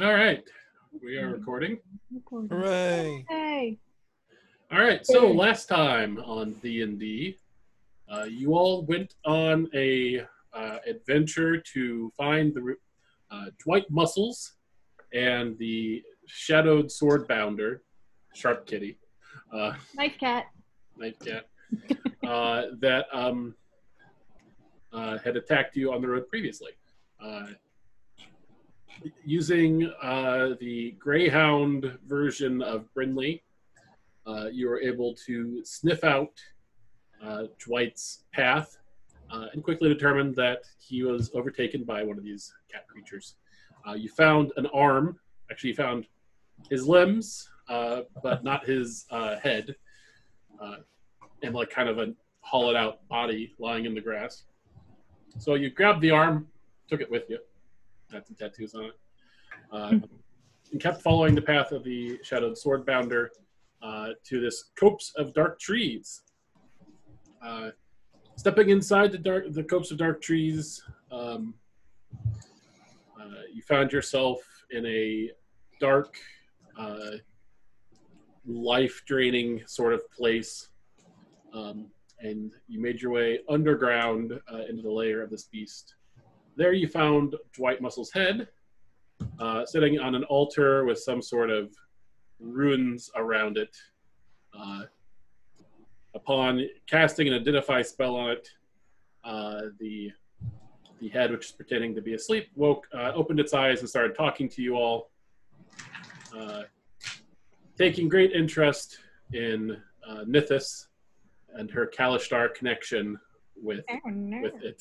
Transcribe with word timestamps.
All 0.00 0.14
right, 0.14 0.42
we 1.04 1.18
are 1.18 1.28
recording. 1.28 1.78
Hooray! 2.30 3.26
Hey. 3.28 3.78
All 4.72 4.80
right, 4.80 5.06
so 5.06 5.30
last 5.30 5.66
time 5.66 6.18
on 6.20 6.54
D 6.62 6.80
and 6.80 6.98
D, 6.98 7.36
uh, 8.10 8.24
you 8.24 8.54
all 8.54 8.86
went 8.86 9.12
on 9.26 9.68
a 9.74 10.24
uh, 10.54 10.78
adventure 10.86 11.58
to 11.74 12.10
find 12.16 12.54
the 12.54 12.76
uh, 13.30 13.44
Dwight 13.62 13.84
Muscles 13.90 14.54
and 15.12 15.58
the 15.58 16.02
Shadowed 16.26 16.90
sword 16.90 17.28
bounder, 17.28 17.82
Sharp 18.32 18.66
Kitty, 18.66 18.96
uh, 19.52 19.74
Nice 19.94 20.16
cat. 20.18 20.46
Night 20.96 21.18
Cat, 21.20 21.48
uh, 22.26 22.68
that 22.80 23.08
um, 23.12 23.54
uh, 24.90 25.18
had 25.18 25.36
attacked 25.36 25.76
you 25.76 25.92
on 25.92 26.00
the 26.00 26.08
road 26.08 26.26
previously. 26.28 26.72
Using 29.24 29.90
uh, 30.02 30.50
the 30.60 30.92
Greyhound 30.98 31.98
version 32.06 32.62
of 32.62 32.88
Brinley, 32.94 33.42
uh, 34.26 34.46
you 34.52 34.68
were 34.68 34.80
able 34.80 35.14
to 35.26 35.64
sniff 35.64 36.04
out 36.04 36.40
uh, 37.24 37.44
Dwight's 37.58 38.24
path 38.32 38.78
uh, 39.32 39.46
and 39.52 39.62
quickly 39.62 39.88
determined 39.88 40.36
that 40.36 40.62
he 40.78 41.02
was 41.02 41.30
overtaken 41.34 41.84
by 41.84 42.02
one 42.02 42.18
of 42.18 42.24
these 42.24 42.52
cat 42.70 42.86
creatures. 42.86 43.36
Uh, 43.86 43.94
you 43.94 44.08
found 44.08 44.52
an 44.56 44.66
arm. 44.66 45.18
Actually, 45.50 45.70
you 45.70 45.76
found 45.76 46.06
his 46.70 46.86
limbs, 46.86 47.48
uh, 47.68 48.02
but 48.22 48.44
not 48.44 48.64
his 48.64 49.06
head, 49.10 49.74
and 51.42 51.54
like 51.54 51.70
kind 51.70 51.88
of 51.88 51.98
a 51.98 52.14
hollowed 52.40 52.76
out 52.76 53.06
body 53.08 53.54
lying 53.58 53.84
in 53.84 53.94
the 53.94 54.00
grass. 54.00 54.44
So 55.38 55.54
you 55.54 55.70
grabbed 55.70 56.00
the 56.00 56.10
arm, 56.10 56.46
took 56.88 57.00
it 57.00 57.10
with 57.10 57.28
you. 57.28 57.38
Had 58.12 58.26
some 58.26 58.36
tattoos 58.36 58.74
on 58.74 58.84
it. 58.84 58.92
Uh, 59.72 59.94
and 60.70 60.80
kept 60.80 61.00
following 61.00 61.34
the 61.34 61.42
path 61.42 61.72
of 61.72 61.82
the 61.82 62.18
shadowed 62.22 62.54
swordbounder 62.54 63.28
uh, 63.82 64.08
to 64.24 64.40
this 64.40 64.70
copse 64.78 65.12
of 65.16 65.32
dark 65.32 65.58
trees. 65.58 66.22
Uh, 67.42 67.70
stepping 68.36 68.68
inside 68.70 69.12
the 69.12 69.18
dark, 69.18 69.44
the 69.52 69.64
copse 69.64 69.90
of 69.90 69.98
dark 69.98 70.20
trees, 70.20 70.82
um, 71.10 71.54
uh, 73.20 73.42
you 73.52 73.62
found 73.62 73.92
yourself 73.92 74.38
in 74.70 74.84
a 74.86 75.30
dark, 75.80 76.16
uh, 76.78 77.12
life-draining 78.46 79.62
sort 79.66 79.92
of 79.94 80.10
place, 80.10 80.68
um, 81.54 81.86
and 82.20 82.52
you 82.68 82.80
made 82.80 83.00
your 83.00 83.10
way 83.10 83.40
underground 83.48 84.38
uh, 84.52 84.62
into 84.68 84.82
the 84.82 84.90
lair 84.90 85.22
of 85.22 85.30
this 85.30 85.44
beast. 85.44 85.94
There, 86.56 86.72
you 86.72 86.88
found 86.88 87.36
Dwight 87.54 87.80
Muscle's 87.80 88.12
head, 88.12 88.48
uh, 89.38 89.64
sitting 89.64 89.98
on 89.98 90.14
an 90.14 90.24
altar 90.24 90.84
with 90.84 90.98
some 90.98 91.22
sort 91.22 91.50
of 91.50 91.72
runes 92.38 93.10
around 93.16 93.56
it. 93.56 93.74
Uh, 94.56 94.82
upon 96.14 96.66
casting 96.86 97.26
an 97.28 97.34
identify 97.34 97.80
spell 97.80 98.14
on 98.16 98.30
it, 98.30 98.48
uh, 99.24 99.62
the 99.78 100.10
the 101.00 101.08
head, 101.08 101.32
which 101.32 101.46
is 101.46 101.52
pretending 101.52 101.94
to 101.96 102.00
be 102.02 102.14
asleep, 102.14 102.48
woke, 102.54 102.86
uh, 102.94 103.10
opened 103.12 103.40
its 103.40 103.52
eyes, 103.54 103.80
and 103.80 103.88
started 103.88 104.14
talking 104.14 104.48
to 104.48 104.62
you 104.62 104.76
all, 104.76 105.10
uh, 106.36 106.62
taking 107.76 108.08
great 108.08 108.30
interest 108.30 108.98
in 109.32 109.76
uh, 110.08 110.22
Nithis 110.24 110.86
and 111.54 111.68
her 111.72 111.88
Kalashtar 111.92 112.54
connection 112.54 113.18
with 113.60 113.84
Oh, 113.90 113.98
no. 114.10 114.42
with 114.42 114.62
it. 114.62 114.80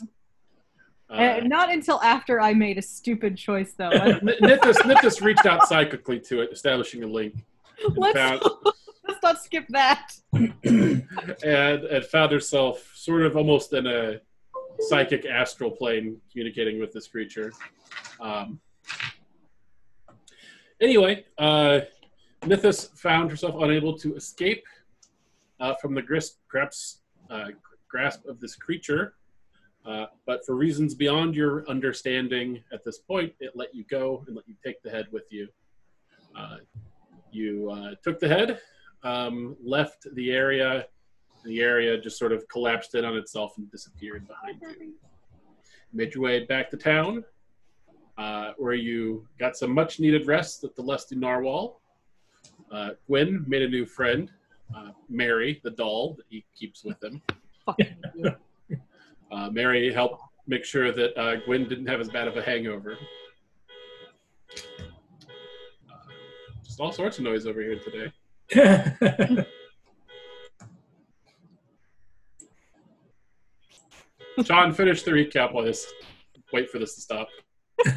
Uh, 1.11 1.41
not 1.43 1.69
until 1.69 2.01
after 2.01 2.39
I 2.39 2.53
made 2.53 2.77
a 2.77 2.81
stupid 2.81 3.37
choice, 3.37 3.73
though. 3.73 3.89
Nithis, 3.91 4.77
Nithis 4.77 5.21
reached 5.21 5.45
out 5.45 5.67
psychically 5.67 6.19
to 6.21 6.41
it, 6.41 6.51
establishing 6.53 7.03
a 7.03 7.07
link, 7.07 7.35
let's, 7.95 8.17
found, 8.17 8.41
let's 9.07 9.21
not 9.21 9.43
skip 9.43 9.65
that. 9.69 10.13
and, 10.33 11.03
and 11.43 12.05
found 12.05 12.31
herself 12.31 12.91
sort 12.95 13.23
of 13.23 13.35
almost 13.35 13.73
in 13.73 13.87
a 13.87 14.21
psychic 14.79 15.25
astral 15.25 15.69
plane 15.69 16.19
communicating 16.31 16.79
with 16.79 16.93
this 16.93 17.07
creature. 17.07 17.51
Um, 18.21 18.61
anyway, 20.79 21.25
uh, 21.37 21.81
Nithis 22.43 22.97
found 22.97 23.29
herself 23.29 23.55
unable 23.61 23.97
to 23.97 24.15
escape 24.15 24.63
uh, 25.59 25.75
from 25.81 25.93
the 25.93 26.01
grasp, 26.01 26.37
grasp, 26.47 27.01
uh, 27.29 27.47
grasp 27.89 28.25
of 28.25 28.39
this 28.39 28.55
creature, 28.55 29.15
uh, 29.85 30.05
but 30.25 30.45
for 30.45 30.55
reasons 30.55 30.93
beyond 30.93 31.35
your 31.35 31.67
understanding 31.67 32.63
at 32.71 32.83
this 32.85 32.99
point, 32.99 33.33
it 33.39 33.51
let 33.55 33.73
you 33.73 33.83
go 33.85 34.23
and 34.27 34.35
let 34.35 34.47
you 34.47 34.55
take 34.63 34.81
the 34.83 34.89
head 34.89 35.07
with 35.11 35.31
you. 35.31 35.47
Uh, 36.37 36.57
you 37.31 37.71
uh, 37.71 37.95
took 38.03 38.19
the 38.19 38.27
head, 38.27 38.59
um, 39.03 39.55
left 39.63 40.07
the 40.13 40.31
area. 40.31 40.85
The 41.43 41.61
area 41.61 41.99
just 41.99 42.19
sort 42.19 42.31
of 42.31 42.47
collapsed 42.47 42.93
in 42.93 43.03
on 43.03 43.15
itself 43.15 43.53
and 43.57 43.69
disappeared 43.71 44.27
behind 44.27 44.61
you. 44.61 44.93
Made 45.91 46.13
your 46.13 46.23
way 46.23 46.45
back 46.45 46.69
to 46.69 46.77
town, 46.77 47.23
uh, 48.17 48.51
where 48.57 48.73
you 48.73 49.27
got 49.39 49.57
some 49.57 49.71
much 49.71 49.99
needed 49.99 50.27
rest 50.27 50.63
at 50.63 50.75
the 50.75 50.83
Lusty 50.83 51.15
Narwhal. 51.15 51.81
Uh, 52.71 52.91
Gwyn 53.07 53.43
made 53.47 53.63
a 53.63 53.67
new 53.67 53.85
friend, 53.85 54.31
uh, 54.75 54.91
Mary, 55.09 55.59
the 55.63 55.71
doll 55.71 56.13
that 56.13 56.25
he 56.29 56.45
keeps 56.57 56.83
with 56.83 57.03
him. 57.03 57.21
Uh, 59.31 59.49
Mary 59.49 59.93
helped 59.93 60.21
make 60.47 60.65
sure 60.65 60.91
that 60.91 61.17
uh, 61.17 61.37
Gwyn 61.37 61.67
didn't 61.67 61.87
have 61.87 62.01
as 62.01 62.09
bad 62.09 62.27
of 62.27 62.35
a 62.37 62.41
hangover. 62.41 62.97
Uh, 65.89 65.95
just 66.63 66.79
all 66.79 66.91
sorts 66.91 67.17
of 67.17 67.23
noise 67.23 67.45
over 67.45 67.61
here 67.61 67.79
today. 67.79 68.11
John, 74.43 74.73
finish 74.73 75.03
the 75.03 75.11
recap 75.11 75.53
while 75.53 75.63
this. 75.63 75.91
Wait 76.51 76.69
for 76.69 76.79
this 76.79 76.95
to 76.95 77.01
stop. 77.01 77.27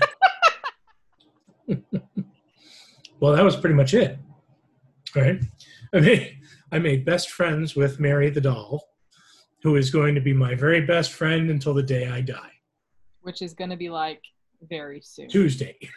well, 3.19 3.33
that 3.33 3.45
was 3.45 3.57
pretty 3.57 3.75
much 3.75 3.95
it. 3.95 4.19
Right? 5.17 5.41
I 5.93 6.01
made 6.01 6.39
I 6.73 6.79
made 6.79 7.05
best 7.05 7.31
friends 7.31 7.75
with 7.77 8.01
Mary 8.01 8.31
the 8.31 8.41
doll, 8.41 8.94
who 9.65 9.77
is 9.77 9.91
going 9.91 10.15
to 10.15 10.21
be 10.21 10.35
my 10.35 10.55
very 10.55 10.83
best 10.83 11.13
friend 11.13 11.51
until 11.51 11.73
the 11.73 11.83
day 11.83 12.07
I 12.07 12.21
die. 12.21 12.53
Which 13.23 13.41
is 13.41 13.55
going 13.55 13.71
to 13.71 13.77
be 13.77 13.89
like 13.89 14.23
very 14.69 15.01
soon. 15.01 15.29
Tuesday. 15.29 15.77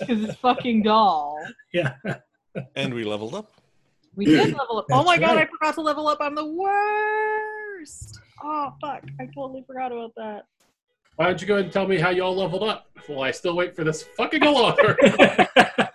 Because 0.00 0.24
it's 0.24 0.34
fucking 0.36 0.82
doll. 0.82 1.38
yeah. 1.72 1.94
and 2.74 2.92
we 2.92 3.04
leveled 3.04 3.34
up. 3.34 3.52
We 4.16 4.24
did 4.24 4.54
level 4.56 4.78
up. 4.78 4.86
Oh 4.90 4.96
That's 4.96 5.06
my 5.06 5.18
god, 5.18 5.36
I 5.36 5.46
forgot 5.46 5.74
to 5.74 5.82
level 5.82 6.08
up. 6.08 6.18
I'm 6.20 6.34
the 6.34 6.46
worst. 6.46 8.18
Oh, 8.42 8.72
fuck. 8.80 9.04
I 9.20 9.26
totally 9.26 9.62
forgot 9.66 9.92
about 9.92 10.12
that. 10.16 10.46
Why 11.16 11.26
don't 11.26 11.40
you 11.40 11.46
go 11.46 11.54
ahead 11.54 11.66
and 11.66 11.72
tell 11.72 11.86
me 11.86 11.98
how 11.98 12.10
y'all 12.10 12.34
leveled 12.34 12.64
up 12.64 12.88
while 13.06 13.22
I 13.22 13.30
still 13.30 13.54
wait 13.54 13.76
for 13.76 13.84
this 13.84 14.02
fucking 14.02 14.42
alarm? 14.42 14.76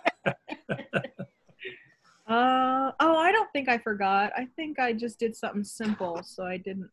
Uh 2.28 2.91
oh, 3.00 3.18
I 3.18 3.31
don't 3.31 3.52
think 3.53 3.69
I 3.69 3.78
forgot. 3.78 4.31
I 4.36 4.47
think 4.56 4.80
I 4.80 4.94
just 4.94 5.19
did 5.19 5.36
something 5.36 5.63
simple, 5.63 6.22
so 6.24 6.44
I 6.44 6.58
didn't. 6.58 6.90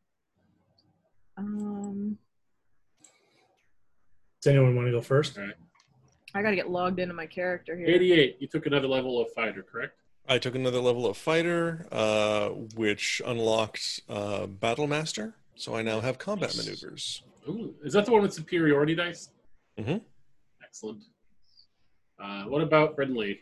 Um, 1.38 2.18
Does 4.42 4.52
anyone 4.52 4.76
want 4.76 4.88
to 4.88 4.92
go 4.92 5.00
first? 5.00 5.38
I 6.34 6.42
gotta 6.42 6.56
get 6.56 6.68
logged 6.70 6.98
into 6.98 7.14
my 7.14 7.26
character 7.26 7.76
here. 7.76 7.86
88. 7.88 8.36
You 8.40 8.46
took 8.48 8.66
another 8.66 8.88
level 8.88 9.20
of 9.20 9.30
fighter, 9.32 9.62
correct? 9.62 9.94
I 10.28 10.38
took 10.38 10.54
another 10.54 10.80
level 10.80 11.06
of 11.06 11.16
fighter, 11.16 11.86
uh, 11.90 12.48
which 12.76 13.20
unlocked 13.26 14.00
uh, 14.08 14.46
Battle 14.46 14.86
Master. 14.86 15.34
So 15.56 15.74
I 15.74 15.82
now 15.82 16.00
have 16.00 16.18
combat 16.18 16.54
maneuvers. 16.56 17.22
Ooh, 17.48 17.74
is 17.84 17.92
that 17.94 18.04
the 18.04 18.12
one 18.12 18.22
with 18.22 18.32
superiority 18.34 18.94
dice? 18.94 19.30
Mhm. 19.78 20.02
Excellent. 20.62 21.02
Uh, 22.22 22.44
what 22.44 22.62
about 22.62 22.96
Brinley? 22.96 23.38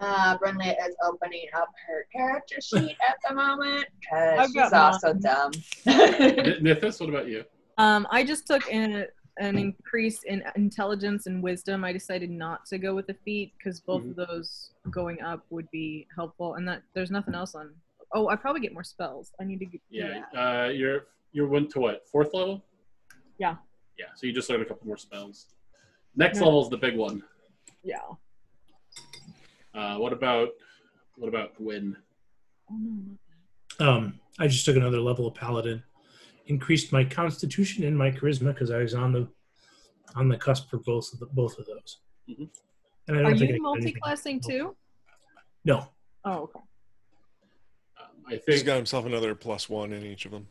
Uh, 0.00 0.38
Brinley 0.38 0.74
is 0.88 0.94
opening 1.04 1.46
up 1.56 1.68
her 1.86 2.06
character 2.14 2.56
sheet 2.60 2.96
at 3.08 3.16
the 3.28 3.34
moment 3.34 3.86
because 4.00 4.38
I've 4.38 4.46
she's 4.46 4.54
got 4.54 4.72
also 4.72 5.12
mine. 5.14 5.20
dumb. 5.22 5.50
N- 5.86 6.58
Nithis, 6.62 7.00
what 7.00 7.08
about 7.08 7.28
you? 7.28 7.44
Um, 7.78 8.06
I 8.10 8.22
just 8.24 8.46
took 8.46 8.70
an, 8.72 9.06
an 9.38 9.58
increase 9.58 10.22
in 10.24 10.44
intelligence 10.56 11.26
and 11.26 11.42
wisdom. 11.42 11.84
I 11.84 11.92
decided 11.92 12.30
not 12.30 12.64
to 12.66 12.78
go 12.78 12.94
with 12.94 13.06
the 13.08 13.16
feat 13.24 13.52
because 13.58 13.80
both 13.80 14.04
of 14.04 14.14
those 14.16 14.70
going 14.90 15.20
up 15.22 15.44
would 15.50 15.68
be 15.72 16.06
helpful, 16.14 16.54
and 16.54 16.66
that 16.68 16.82
there's 16.94 17.10
nothing 17.10 17.34
else 17.34 17.54
on. 17.56 17.70
Oh, 18.14 18.28
I 18.28 18.36
probably 18.36 18.60
get 18.60 18.72
more 18.72 18.84
spells. 18.84 19.32
I 19.40 19.44
need 19.44 19.58
to 19.58 19.66
get. 19.66 19.80
do 19.90 19.98
Yeah, 19.98 20.22
uh, 20.64 20.68
you're 20.68 21.06
you're 21.32 21.48
went 21.48 21.70
to 21.70 21.80
what 21.80 22.08
fourth 22.08 22.32
level? 22.34 22.64
Yeah. 23.38 23.56
Yeah, 23.98 24.06
so 24.14 24.26
you 24.26 24.32
just 24.32 24.48
learned 24.48 24.62
a 24.62 24.66
couple 24.66 24.86
more 24.86 24.96
spells. 24.96 25.46
Next 26.16 26.38
Yeah. 26.38 26.44
level 26.46 26.62
is 26.62 26.70
the 26.70 26.76
big 26.78 26.96
one. 26.96 27.22
Yeah. 27.82 27.96
Uh, 29.78 29.96
what 29.96 30.12
about 30.12 30.48
what 31.16 31.28
about 31.28 31.54
Gwyn? 31.56 31.96
Oh. 32.70 33.86
Um, 33.88 34.18
I 34.40 34.48
just 34.48 34.64
took 34.64 34.76
another 34.76 35.00
level 35.00 35.26
of 35.28 35.34
paladin, 35.34 35.82
increased 36.46 36.92
my 36.92 37.04
constitution 37.04 37.84
and 37.84 37.96
my 37.96 38.10
charisma 38.10 38.46
because 38.52 38.72
I 38.72 38.78
was 38.78 38.94
on 38.94 39.12
the 39.12 39.28
on 40.16 40.28
the 40.28 40.36
cusp 40.36 40.68
for 40.68 40.78
both 40.78 41.12
of 41.12 41.20
the, 41.20 41.26
both 41.26 41.58
of 41.58 41.66
those. 41.66 42.00
Mhm. 42.28 42.48
And 43.06 43.16
I 43.16 43.20
Are 43.20 43.22
don't 43.22 43.38
think 43.38 43.50
you 43.50 43.54
I 43.54 43.58
can 43.58 43.62
do 43.62 43.70
anything- 43.70 43.82
multi-classing 44.02 44.40
too? 44.40 44.76
No. 45.64 45.88
Oh, 46.24 46.42
okay. 46.44 46.60
Um, 48.00 48.06
I 48.26 48.30
He's 48.32 48.44
think 48.44 48.66
got 48.66 48.76
himself 48.76 49.06
another 49.06 49.34
plus 49.36 49.68
one 49.68 49.92
in 49.92 50.04
each 50.04 50.24
of 50.26 50.32
them. 50.32 50.48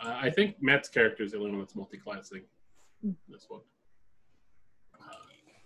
uh, 0.00 0.16
I 0.22 0.30
think 0.30 0.56
Matt's 0.62 0.88
character 0.88 1.22
is 1.24 1.32
the 1.32 1.38
only 1.38 1.50
one 1.50 1.58
that's 1.60 1.74
multi-classing. 1.74 2.42
Hmm. 3.02 3.10
This 3.28 3.46
one. 3.48 3.60
Uh, 4.94 5.04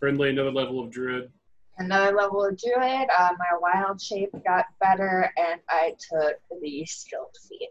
friendly, 0.01 0.31
another 0.31 0.51
level 0.51 0.81
of 0.81 0.91
druid. 0.91 1.31
Another 1.79 2.15
level 2.17 2.45
of 2.45 2.59
druid. 2.59 3.09
Uh, 3.19 3.31
my 3.39 3.59
wild 3.61 4.01
shape 4.01 4.31
got 4.45 4.67
better, 4.81 5.31
and 5.37 5.61
I 5.69 5.95
took 6.11 6.37
the 6.61 6.85
skilled 6.85 7.37
feat. 7.49 7.71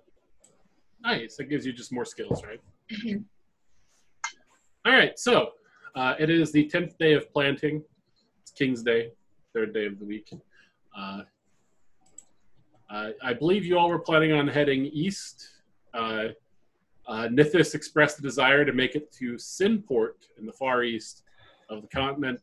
Nice. 1.03 1.37
That 1.37 1.45
gives 1.45 1.65
you 1.65 1.73
just 1.73 1.91
more 1.91 2.05
skills, 2.05 2.43
right? 2.43 2.61
Mhm. 2.91 3.25
All 4.85 4.93
right. 4.93 5.17
So 5.17 5.51
uh, 5.95 6.15
it 6.19 6.29
is 6.29 6.51
the 6.51 6.67
tenth 6.67 6.97
day 6.97 7.13
of 7.13 7.31
planting. 7.31 7.83
It's 8.41 8.51
King's 8.51 8.81
Day, 8.83 9.11
third 9.53 9.73
day 9.73 9.85
of 9.85 9.99
the 9.99 10.05
week. 10.05 10.31
Uh, 10.97 11.21
uh, 12.89 13.11
I 13.23 13.33
believe 13.33 13.65
you 13.65 13.77
all 13.77 13.89
were 13.89 13.99
planning 13.99 14.31
on 14.33 14.47
heading 14.47 14.85
east. 14.87 15.47
Uh, 15.93 16.29
uh, 17.07 17.27
Nithis 17.27 17.73
expressed 17.75 18.19
a 18.19 18.21
desire 18.21 18.65
to 18.65 18.73
make 18.73 18.95
it 18.95 19.11
to 19.13 19.33
Sinport 19.35 20.27
in 20.37 20.45
the 20.45 20.51
far 20.53 20.83
east 20.83 21.23
of 21.69 21.81
the 21.81 21.87
continent, 21.87 22.41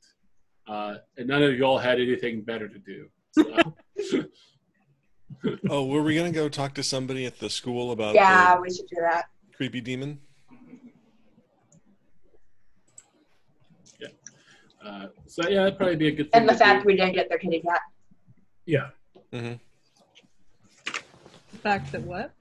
uh, 0.68 0.94
and 1.16 1.26
none 1.28 1.42
of 1.42 1.52
you 1.54 1.64
all 1.64 1.78
had 1.78 2.00
anything 2.00 2.42
better 2.42 2.68
to 2.68 2.78
do. 2.78 3.08
So, 3.32 4.24
Oh, 5.70 5.84
were 5.86 6.02
we 6.02 6.16
gonna 6.16 6.32
go 6.32 6.48
talk 6.48 6.74
to 6.74 6.82
somebody 6.82 7.24
at 7.26 7.38
the 7.38 7.48
school 7.50 7.92
about 7.92 8.14
Yeah, 8.14 8.54
the 8.56 8.60
we 8.62 8.70
should 8.74 8.88
do 8.88 8.96
that. 9.00 9.26
creepy 9.54 9.80
demon? 9.80 10.20
uh, 14.84 15.06
so 15.26 15.48
yeah, 15.48 15.62
it'd 15.66 15.76
probably 15.76 15.96
be 15.96 16.08
a 16.08 16.12
good 16.12 16.30
thing. 16.32 16.40
And 16.40 16.48
the 16.48 16.52
to 16.54 16.58
fact 16.58 16.82
do. 16.82 16.86
we 16.86 16.96
didn't 16.96 17.14
get 17.14 17.28
their 17.28 17.38
kitty 17.38 17.60
cat. 17.60 17.80
Yeah. 18.64 18.88
Mm-hmm. 19.32 19.54
The 21.52 21.58
fact 21.58 21.92
that 21.92 22.02
what? 22.02 22.32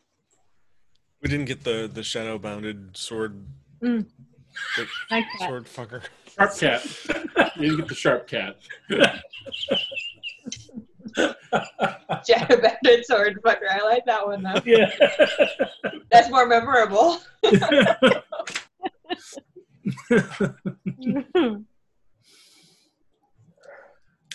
We 1.21 1.29
didn't 1.29 1.45
get 1.45 1.63
the 1.63 1.89
the 1.91 2.03
shadow 2.03 2.37
bounded 2.37 2.95
sword 2.95 3.45
Mm. 3.83 4.07
The 4.77 4.87
cat. 5.09 5.25
sword 5.39 5.65
fucker. 5.65 6.03
Sharp 6.35 6.57
cat. 6.57 6.85
you 7.55 7.61
didn't 7.61 7.77
get 7.77 7.87
the 7.87 7.95
sharp 7.95 8.27
cat. 8.27 8.57
Jack 12.25 12.49
Bandit 12.49 13.05
sword 13.05 13.39
fucker. 13.43 13.69
I 13.71 13.83
like 13.83 14.05
that 14.05 14.25
one 14.25 14.43
though. 14.43 14.61
Yeah. 14.65 14.91
That's 16.11 16.29
more 16.29 16.45
memorable. 16.45 17.19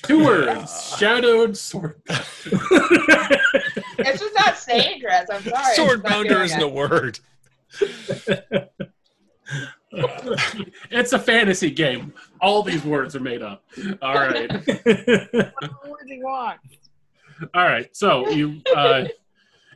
Two 0.02 0.24
words: 0.24 0.96
shadowed 0.98 1.56
sword. 1.56 2.00
It's 3.98 4.20
just 4.20 4.34
not 4.34 4.56
dangerous. 4.66 5.28
I'm 5.30 5.42
sorry. 5.42 5.74
sword 5.76 6.02
bounder 6.02 6.42
isn't 6.42 6.60
a 6.60 6.68
word. 6.68 7.20
it's 10.90 11.12
a 11.12 11.18
fantasy 11.18 11.70
game. 11.70 12.12
All 12.40 12.62
these 12.62 12.84
words 12.84 13.14
are 13.16 13.20
made 13.20 13.42
up. 13.42 13.62
All 14.00 14.14
right. 14.14 14.50
what 14.50 16.00
do 16.06 16.14
you 16.14 16.22
want? 16.22 16.58
All 17.54 17.64
right. 17.64 17.94
So 17.94 18.28
you, 18.30 18.60
uh, 18.74 19.04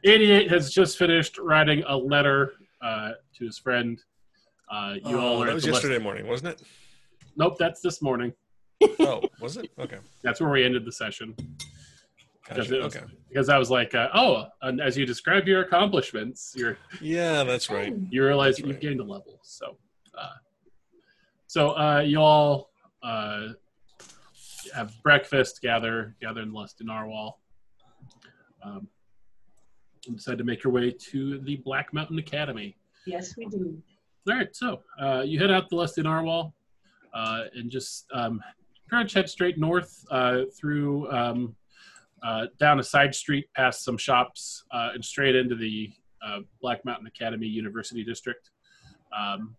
88 0.04 0.50
has 0.50 0.72
just 0.72 0.98
finished 0.98 1.38
writing 1.38 1.82
a 1.86 1.96
letter 1.96 2.52
uh, 2.80 3.12
to 3.38 3.44
his 3.44 3.58
friend. 3.58 4.02
Uh, 4.70 4.94
you 5.04 5.18
all 5.18 5.38
Oh, 5.38 5.42
are 5.42 5.46
that 5.46 5.54
was 5.54 5.66
yesterday 5.66 5.94
West- 5.94 6.02
morning, 6.04 6.26
wasn't 6.26 6.48
it? 6.60 6.62
Nope, 7.36 7.56
that's 7.58 7.80
this 7.80 8.00
morning. 8.02 8.32
Oh, 9.00 9.22
was 9.40 9.56
it? 9.56 9.70
Okay. 9.78 9.98
That's 10.22 10.40
where 10.40 10.50
we 10.50 10.62
ended 10.64 10.84
the 10.84 10.92
session. 10.92 11.34
Because 12.42 12.68
Gotcha. 12.68 12.82
was- 12.82 12.96
Okay. 12.96 13.06
Because 13.28 13.48
I 13.48 13.58
was 13.58 13.70
like, 13.70 13.94
uh, 13.94 14.08
oh, 14.14 14.46
and 14.62 14.80
as 14.80 14.96
you 14.96 15.04
describe 15.06 15.46
your 15.46 15.62
accomplishments, 15.62 16.52
you're 16.56 16.78
Yeah, 17.00 17.42
that's 17.44 17.68
right. 17.70 17.94
you 18.10 18.24
realize 18.24 18.56
That's 18.56 18.66
you've 18.66 18.76
right. 18.76 18.80
gained 18.80 19.00
a 19.00 19.04
level. 19.04 19.38
So, 19.42 19.76
so 21.46 21.70
uh, 21.70 22.00
you 22.00 22.20
all 22.20 22.70
uh, 23.02 23.48
have 24.74 24.92
breakfast, 25.02 25.60
gather, 25.62 26.14
gather 26.20 26.42
in 26.42 26.52
Lust 26.52 26.80
in 26.80 26.88
Narwhal, 26.88 27.40
um, 28.62 28.88
and 30.06 30.16
decide 30.16 30.38
to 30.38 30.44
make 30.44 30.64
your 30.64 30.72
way 30.72 30.90
to 30.90 31.38
the 31.40 31.56
Black 31.56 31.92
Mountain 31.92 32.18
Academy. 32.18 32.76
Yes, 33.06 33.36
we 33.36 33.46
do. 33.46 33.80
All 34.28 34.36
right, 34.36 34.54
so 34.54 34.80
uh, 35.00 35.22
you 35.24 35.38
head 35.38 35.50
out 35.50 35.68
the 35.70 35.76
Lust 35.76 35.98
in 35.98 36.04
Narwhal, 36.04 36.52
uh, 37.14 37.44
and 37.54 37.70
just 37.70 38.06
um, 38.12 38.40
pretty 38.88 39.04
much 39.04 39.14
head 39.14 39.28
straight 39.28 39.58
north 39.58 40.04
uh, 40.10 40.42
through 40.58 41.10
um, 41.12 41.54
uh, 42.22 42.46
down 42.58 42.80
a 42.80 42.82
side 42.82 43.14
street, 43.14 43.46
past 43.54 43.84
some 43.84 43.96
shops, 43.96 44.64
uh, 44.72 44.90
and 44.94 45.04
straight 45.04 45.36
into 45.36 45.54
the 45.54 45.92
uh, 46.26 46.40
Black 46.60 46.84
Mountain 46.84 47.06
Academy 47.06 47.46
University 47.46 48.04
District. 48.04 48.50
Um, 49.16 49.56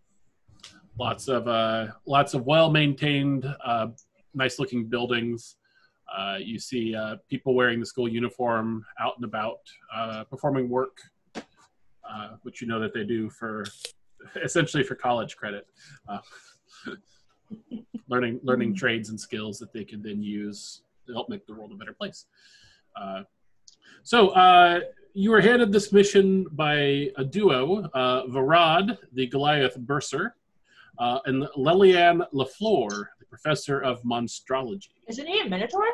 lots 0.98 1.28
of 1.28 1.48
uh, 1.48 1.88
lots 2.06 2.34
of 2.34 2.44
well 2.46 2.70
maintained, 2.70 3.46
uh, 3.64 3.88
nice 4.34 4.58
looking 4.58 4.86
buildings. 4.86 5.56
Uh, 6.16 6.38
you 6.40 6.58
see 6.58 6.94
uh, 6.94 7.16
people 7.28 7.54
wearing 7.54 7.80
the 7.80 7.86
school 7.86 8.08
uniform 8.08 8.84
out 8.98 9.12
and 9.16 9.26
about, 9.26 9.58
uh, 9.94 10.24
performing 10.24 10.68
work, 10.68 10.96
uh, 11.36 12.30
which 12.42 12.62
you 12.62 12.66
know 12.66 12.80
that 12.80 12.94
they 12.94 13.04
do 13.04 13.28
for 13.28 13.66
essentially 14.42 14.82
for 14.82 14.94
college 14.94 15.36
credit, 15.36 15.66
uh, 16.08 16.18
learning 18.08 18.40
learning 18.42 18.74
trades 18.74 19.10
and 19.10 19.20
skills 19.20 19.58
that 19.58 19.72
they 19.72 19.84
can 19.84 20.02
then 20.02 20.22
use 20.22 20.82
to 21.06 21.12
help 21.12 21.28
make 21.28 21.46
the 21.46 21.52
world 21.52 21.72
a 21.72 21.74
better 21.74 21.92
place. 21.92 22.26
Uh, 22.96 23.22
so 24.02 24.30
uh, 24.30 24.80
you 25.14 25.30
were 25.30 25.40
handed 25.40 25.72
this 25.72 25.92
mission 25.92 26.46
by 26.52 27.10
a 27.16 27.24
duo, 27.24 27.84
uh, 27.94 28.26
Varad, 28.26 28.98
the 29.12 29.26
Goliath 29.26 29.76
Bursar, 29.78 30.32
uh, 30.98 31.18
and 31.26 31.44
Leliane 31.56 32.22
Lafleur, 32.34 32.88
the 33.18 33.26
professor 33.28 33.80
of 33.80 34.02
monstrology. 34.02 34.88
Isn't 35.08 35.26
he 35.26 35.40
a 35.40 35.48
minotaur? 35.48 35.84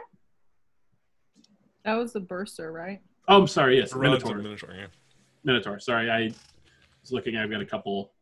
That 1.84 1.94
was 1.94 2.12
the 2.12 2.20
bursar, 2.20 2.72
right? 2.72 3.00
Oh, 3.28 3.40
I'm 3.42 3.46
sorry. 3.46 3.78
Yes, 3.78 3.94
Minotaur. 3.94 4.36
Minotaur, 4.36 4.74
yeah. 4.74 4.86
Minotaur. 5.44 5.78
Sorry, 5.78 6.10
I 6.10 6.32
was 7.02 7.12
looking. 7.12 7.36
I've 7.36 7.50
got 7.50 7.60
a 7.60 7.66
couple 7.66 8.12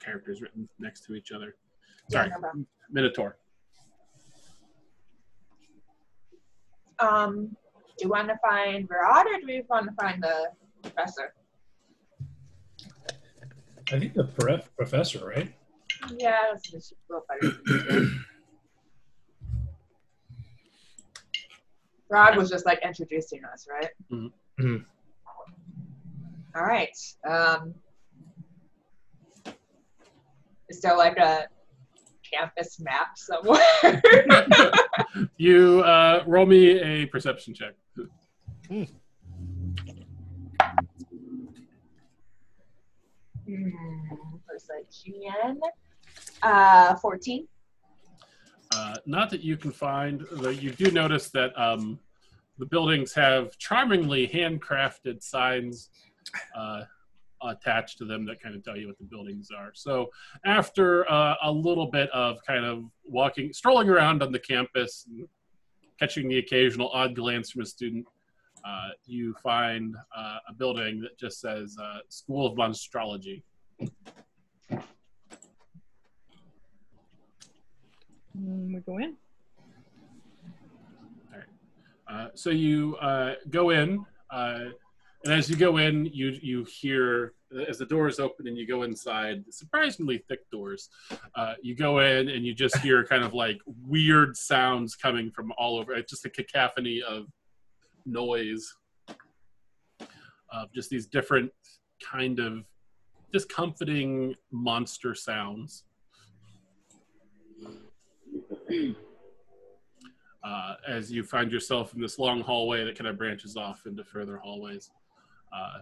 characters 0.00 0.42
written 0.42 0.68
next 0.78 1.04
to 1.06 1.14
each 1.14 1.32
other. 1.32 1.56
Sorry, 2.10 2.28
Yeah. 2.28 2.62
Minotaur. 2.90 3.38
Um, 7.00 7.56
do 7.96 8.04
you 8.04 8.08
want 8.10 8.28
to 8.28 8.36
find 8.46 8.88
Virad 8.88 9.26
or 9.26 9.40
do 9.40 9.46
we 9.46 9.62
want 9.68 9.86
to 9.88 9.94
find 9.94 10.22
the 10.22 10.48
professor? 10.82 11.34
I 13.90 13.98
think 13.98 14.14
the 14.14 14.24
prof- 14.24 14.70
professor, 14.76 15.24
right? 15.26 15.54
Just 16.06 16.94
better. 17.40 17.52
Rod 22.10 22.36
was 22.36 22.48
just 22.50 22.64
like 22.66 22.80
introducing 22.84 23.44
us, 23.44 23.66
right? 23.70 23.90
Mhm. 24.10 24.32
Mhm. 24.60 24.84
All 26.56 26.62
right. 26.64 26.96
Um, 27.28 27.74
is 30.68 30.80
there 30.80 30.96
like 30.96 31.18
a 31.18 31.46
campus 32.30 32.80
map 32.80 33.16
somewhere? 33.16 33.60
You 35.36 35.80
uh, 35.80 36.22
roll 36.26 36.46
me 36.46 36.78
a 36.80 37.06
perception 37.06 37.54
check. 37.54 37.74
Hmm, 38.66 38.84
perception. 44.46 45.60
Uh, 46.42 46.94
14. 46.96 47.46
Uh, 48.74 48.96
not 49.06 49.30
that 49.30 49.42
you 49.42 49.56
can 49.56 49.70
find, 49.70 50.24
though 50.32 50.50
you 50.50 50.70
do 50.70 50.90
notice 50.90 51.30
that 51.30 51.58
um, 51.60 51.98
the 52.58 52.66
buildings 52.66 53.14
have 53.14 53.56
charmingly 53.58 54.28
handcrafted 54.28 55.22
signs 55.22 55.90
uh, 56.54 56.82
attached 57.42 57.98
to 57.98 58.04
them 58.04 58.26
that 58.26 58.42
kind 58.42 58.54
of 58.54 58.64
tell 58.64 58.76
you 58.76 58.86
what 58.86 58.98
the 58.98 59.04
buildings 59.04 59.48
are. 59.56 59.70
So 59.74 60.10
after 60.44 61.10
uh, 61.10 61.36
a 61.42 61.50
little 61.50 61.86
bit 61.86 62.10
of 62.10 62.44
kind 62.46 62.64
of 62.64 62.84
walking, 63.04 63.52
strolling 63.52 63.88
around 63.88 64.22
on 64.22 64.32
the 64.32 64.38
campus, 64.38 65.06
and 65.08 65.26
catching 65.98 66.28
the 66.28 66.38
occasional 66.38 66.90
odd 66.90 67.14
glance 67.14 67.50
from 67.50 67.62
a 67.62 67.66
student, 67.66 68.06
uh, 68.64 68.88
you 69.06 69.34
find 69.42 69.96
uh, 70.16 70.38
a 70.48 70.52
building 70.52 71.00
that 71.00 71.18
just 71.18 71.40
says 71.40 71.76
uh, 71.80 71.98
School 72.08 72.46
of 72.46 72.56
Monstrology. 72.56 73.42
Mm, 78.40 78.74
we 78.74 78.80
go 78.80 78.98
in. 78.98 79.16
Uh, 82.10 82.28
so 82.34 82.50
you 82.50 82.96
uh, 82.96 83.34
go 83.50 83.70
in, 83.70 84.04
uh, 84.30 84.64
and 85.24 85.34
as 85.34 85.50
you 85.50 85.56
go 85.56 85.76
in, 85.76 86.06
you 86.06 86.38
you 86.40 86.64
hear 86.64 87.34
as 87.68 87.78
the 87.78 87.86
doors 87.86 88.18
open 88.18 88.46
and 88.46 88.56
you 88.56 88.66
go 88.66 88.82
inside, 88.82 89.44
surprisingly 89.50 90.22
thick 90.28 90.40
doors, 90.50 90.88
uh, 91.34 91.54
you 91.62 91.74
go 91.74 91.98
in 92.00 92.28
and 92.28 92.44
you 92.44 92.54
just 92.54 92.76
hear 92.78 93.04
kind 93.04 93.24
of 93.24 93.34
like 93.34 93.58
weird 93.66 94.36
sounds 94.36 94.94
coming 94.94 95.30
from 95.30 95.52
all 95.56 95.78
over. 95.78 95.94
It's 95.94 96.10
just 96.10 96.24
a 96.26 96.30
cacophony 96.30 97.02
of 97.02 97.26
noise 98.04 98.74
of 100.50 100.72
just 100.74 100.90
these 100.90 101.06
different 101.06 101.50
kind 102.02 102.38
of 102.38 102.64
discomforting 103.32 104.34
monster 104.50 105.14
sounds. 105.14 105.84
Uh, 110.44 110.74
as 110.86 111.10
you 111.10 111.24
find 111.24 111.50
yourself 111.50 111.94
in 111.94 112.00
this 112.00 112.18
long 112.18 112.40
hallway 112.40 112.84
that 112.84 112.96
kind 112.96 113.08
of 113.08 113.18
branches 113.18 113.56
off 113.56 113.86
into 113.86 114.04
further 114.04 114.36
hallways. 114.36 114.92
Uh, 115.52 115.80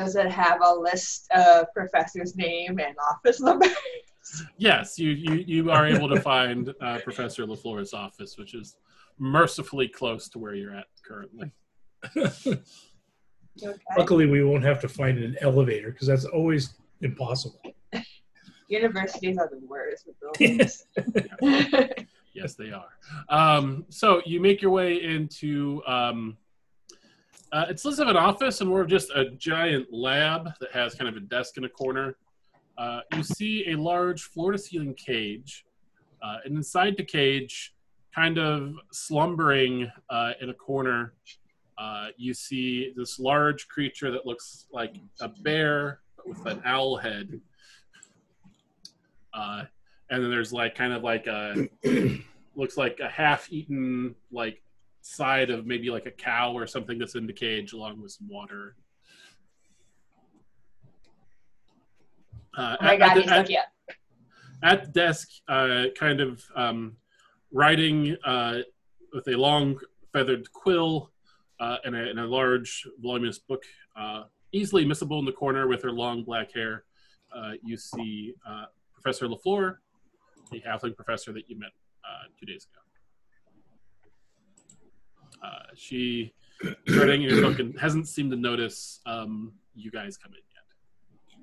Does 0.00 0.16
it 0.16 0.30
have 0.30 0.60
a 0.64 0.74
list 0.74 1.30
of 1.30 1.66
professor's 1.74 2.34
name 2.34 2.80
and 2.80 2.96
office 3.10 3.40
number? 3.40 3.66
yes, 4.56 4.98
you, 4.98 5.10
you, 5.10 5.44
you 5.46 5.70
are 5.70 5.86
able 5.86 6.08
to 6.08 6.20
find 6.20 6.74
uh, 6.80 6.98
Professor 7.04 7.44
LaFleur's 7.44 7.92
office, 7.92 8.38
which 8.38 8.54
is 8.54 8.76
mercifully 9.18 9.86
close 9.86 10.28
to 10.30 10.38
where 10.38 10.54
you're 10.54 10.74
at 10.74 10.86
currently. 11.06 11.52
okay. 12.16 12.60
Luckily, 13.96 14.26
we 14.26 14.42
won't 14.42 14.64
have 14.64 14.80
to 14.80 14.88
find 14.88 15.18
an 15.18 15.36
elevator 15.40 15.90
because 15.92 16.08
that's 16.08 16.24
always 16.24 16.74
impossible. 17.02 17.60
Universities 18.68 19.38
are 19.38 19.48
the 19.48 19.60
worst 19.66 20.06
with 20.06 20.16
buildings. 20.38 20.84
Yes, 22.38 22.54
they 22.54 22.70
are. 22.70 22.88
Um, 23.28 23.84
so 23.88 24.22
you 24.24 24.40
make 24.40 24.62
your 24.62 24.70
way 24.70 25.02
into. 25.02 25.82
Um, 25.86 26.36
uh, 27.50 27.64
it's 27.68 27.84
less 27.84 27.98
of 27.98 28.08
an 28.08 28.16
office 28.16 28.60
and 28.60 28.68
more 28.68 28.82
of 28.82 28.88
just 28.88 29.10
a 29.10 29.30
giant 29.30 29.86
lab 29.90 30.50
that 30.60 30.70
has 30.72 30.94
kind 30.94 31.08
of 31.08 31.16
a 31.16 31.20
desk 31.26 31.56
in 31.56 31.64
a 31.64 31.68
corner. 31.68 32.16
Uh, 32.76 33.00
you 33.16 33.22
see 33.22 33.64
a 33.70 33.74
large 33.74 34.22
floor-to-ceiling 34.22 34.94
cage, 34.94 35.64
uh, 36.22 36.36
and 36.44 36.56
inside 36.56 36.94
the 36.96 37.02
cage, 37.02 37.74
kind 38.14 38.38
of 38.38 38.74
slumbering 38.92 39.90
uh, 40.10 40.32
in 40.40 40.50
a 40.50 40.54
corner, 40.54 41.14
uh, 41.78 42.08
you 42.16 42.34
see 42.34 42.92
this 42.96 43.18
large 43.18 43.66
creature 43.68 44.10
that 44.10 44.26
looks 44.26 44.66
like 44.72 44.96
a 45.20 45.28
bear 45.28 46.00
but 46.16 46.28
with 46.28 46.46
an 46.46 46.60
owl 46.64 46.96
head. 46.96 47.40
Uh, 49.38 49.62
and 50.10 50.22
then 50.22 50.30
there's 50.30 50.52
like 50.52 50.74
kind 50.74 50.92
of 50.92 51.04
like 51.04 51.26
a 51.28 51.68
looks 52.56 52.76
like 52.76 52.98
a 53.00 53.08
half-eaten 53.08 54.14
like 54.32 54.60
side 55.00 55.48
of 55.50 55.64
maybe 55.64 55.90
like 55.90 56.06
a 56.06 56.10
cow 56.10 56.52
or 56.52 56.66
something 56.66 56.98
that's 56.98 57.14
in 57.14 57.24
the 57.26 57.32
cage 57.32 57.72
along 57.72 58.02
with 58.02 58.10
some 58.10 58.28
water. 58.28 58.74
Uh, 62.56 62.76
oh 62.80 62.84
my 62.84 62.94
at- 62.94 62.98
god, 62.98 63.18
at 63.18 63.26
the- 63.26 63.32
at- 63.32 63.48
like, 63.48 63.58
at 64.64 64.84
the 64.86 64.90
desk, 64.90 65.28
uh, 65.46 65.84
kind 65.96 66.20
of 66.20 66.44
um, 66.56 66.96
writing 67.52 68.16
uh, 68.24 68.58
with 69.12 69.28
a 69.28 69.36
long 69.36 69.78
feathered 70.12 70.52
quill 70.52 71.12
uh, 71.60 71.76
and, 71.84 71.94
a, 71.94 72.10
and 72.10 72.18
a 72.18 72.26
large 72.26 72.84
voluminous 73.00 73.38
book, 73.38 73.62
uh, 73.96 74.24
easily 74.50 74.84
missable 74.84 75.20
in 75.20 75.24
the 75.24 75.30
corner 75.32 75.68
with 75.68 75.80
her 75.82 75.92
long 75.92 76.24
black 76.24 76.52
hair. 76.52 76.82
Uh, 77.32 77.52
you 77.62 77.76
see 77.76 78.34
uh, 78.48 78.64
Professor 79.08 79.26
Lafleur, 79.26 79.76
the 80.52 80.60
halfling 80.60 80.94
professor 80.94 81.32
that 81.32 81.48
you 81.48 81.58
met 81.58 81.70
uh, 82.04 82.28
two 82.38 82.44
days 82.44 82.66
ago. 82.70 82.82
Uh, 85.42 85.62
she 85.74 86.34
is 86.86 86.96
writing 86.98 87.22
in 87.22 87.30
her 87.30 87.40
book 87.40 87.58
and 87.58 87.80
hasn't 87.80 88.06
seemed 88.06 88.30
to 88.30 88.36
notice 88.36 89.00
um, 89.06 89.54
you 89.74 89.90
guys 89.90 90.18
come 90.18 90.32
in 90.32 90.42
yet. 90.52 91.40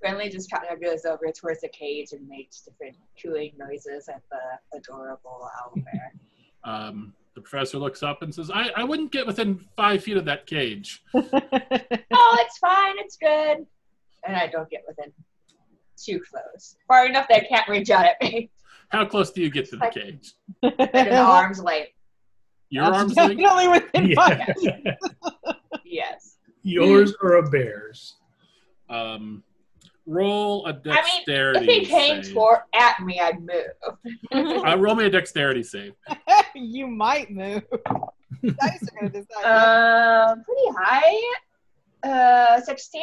Friendly 0.00 0.30
just 0.30 0.50
kind 0.50 0.64
of 0.72 0.80
goes 0.80 1.04
over 1.04 1.30
towards 1.30 1.60
the 1.60 1.68
cage 1.68 2.12
and 2.12 2.26
makes 2.26 2.62
different 2.62 2.96
cooing 3.22 3.52
noises 3.58 4.08
at 4.08 4.22
the 4.30 4.78
adorable 4.78 5.50
owlbear. 5.62 5.84
Um, 6.66 7.12
the 7.34 7.42
professor 7.42 7.76
looks 7.76 8.02
up 8.02 8.22
and 8.22 8.34
says, 8.34 8.50
I, 8.50 8.70
I 8.74 8.84
wouldn't 8.84 9.12
get 9.12 9.26
within 9.26 9.58
five 9.76 10.02
feet 10.02 10.16
of 10.16 10.24
that 10.24 10.46
cage. 10.46 11.02
oh, 11.14 11.20
it's 11.30 12.56
fine, 12.56 12.94
it's 12.96 13.18
good. 13.18 13.66
And 14.26 14.34
I 14.34 14.46
don't 14.46 14.70
get 14.70 14.82
within 14.88 15.12
too 15.96 16.20
close. 16.30 16.76
Far 16.88 17.06
enough 17.06 17.26
that 17.28 17.42
I 17.42 17.46
can't 17.46 17.68
reach 17.68 17.90
out 17.90 18.04
at 18.06 18.20
me. 18.22 18.50
How 18.88 19.04
close 19.04 19.30
do 19.32 19.40
you 19.42 19.50
get 19.50 19.68
to 19.70 19.76
the 19.76 19.88
cage? 19.88 20.32
At 20.62 20.94
an 21.08 21.14
arm's 21.14 21.60
length. 21.60 21.90
Your 22.70 22.84
That's 22.84 22.96
arm's 22.98 23.16
length? 23.16 23.40
definitely 23.40 23.68
within 23.68 24.14
five. 24.14 24.96
Yes. 25.84 26.36
Yours 26.62 27.14
or 27.22 27.34
a 27.34 27.48
bear's? 27.50 28.16
Um, 28.90 29.42
roll 30.06 30.66
a 30.66 30.70
I 30.70 30.72
mean, 30.72 30.82
dexterity 30.82 31.58
if 31.66 31.70
he 31.70 31.86
came 31.86 32.22
save. 32.22 32.34
toward 32.34 32.58
at 32.74 33.00
me, 33.00 33.20
I'd 33.20 33.40
move. 33.40 33.66
Uh, 34.66 34.76
roll 34.78 34.94
me 34.94 35.04
a 35.06 35.10
dexterity 35.10 35.62
save. 35.62 35.92
you 36.54 36.86
might 36.86 37.30
move. 37.30 37.62
Dice 38.42 38.82
are 38.82 39.00
gonna 39.00 39.10
decide. 39.10 39.44
Uh, 39.44 40.34
pretty 40.36 40.76
high. 40.78 41.38
Uh, 42.02 42.60
16? 42.60 43.02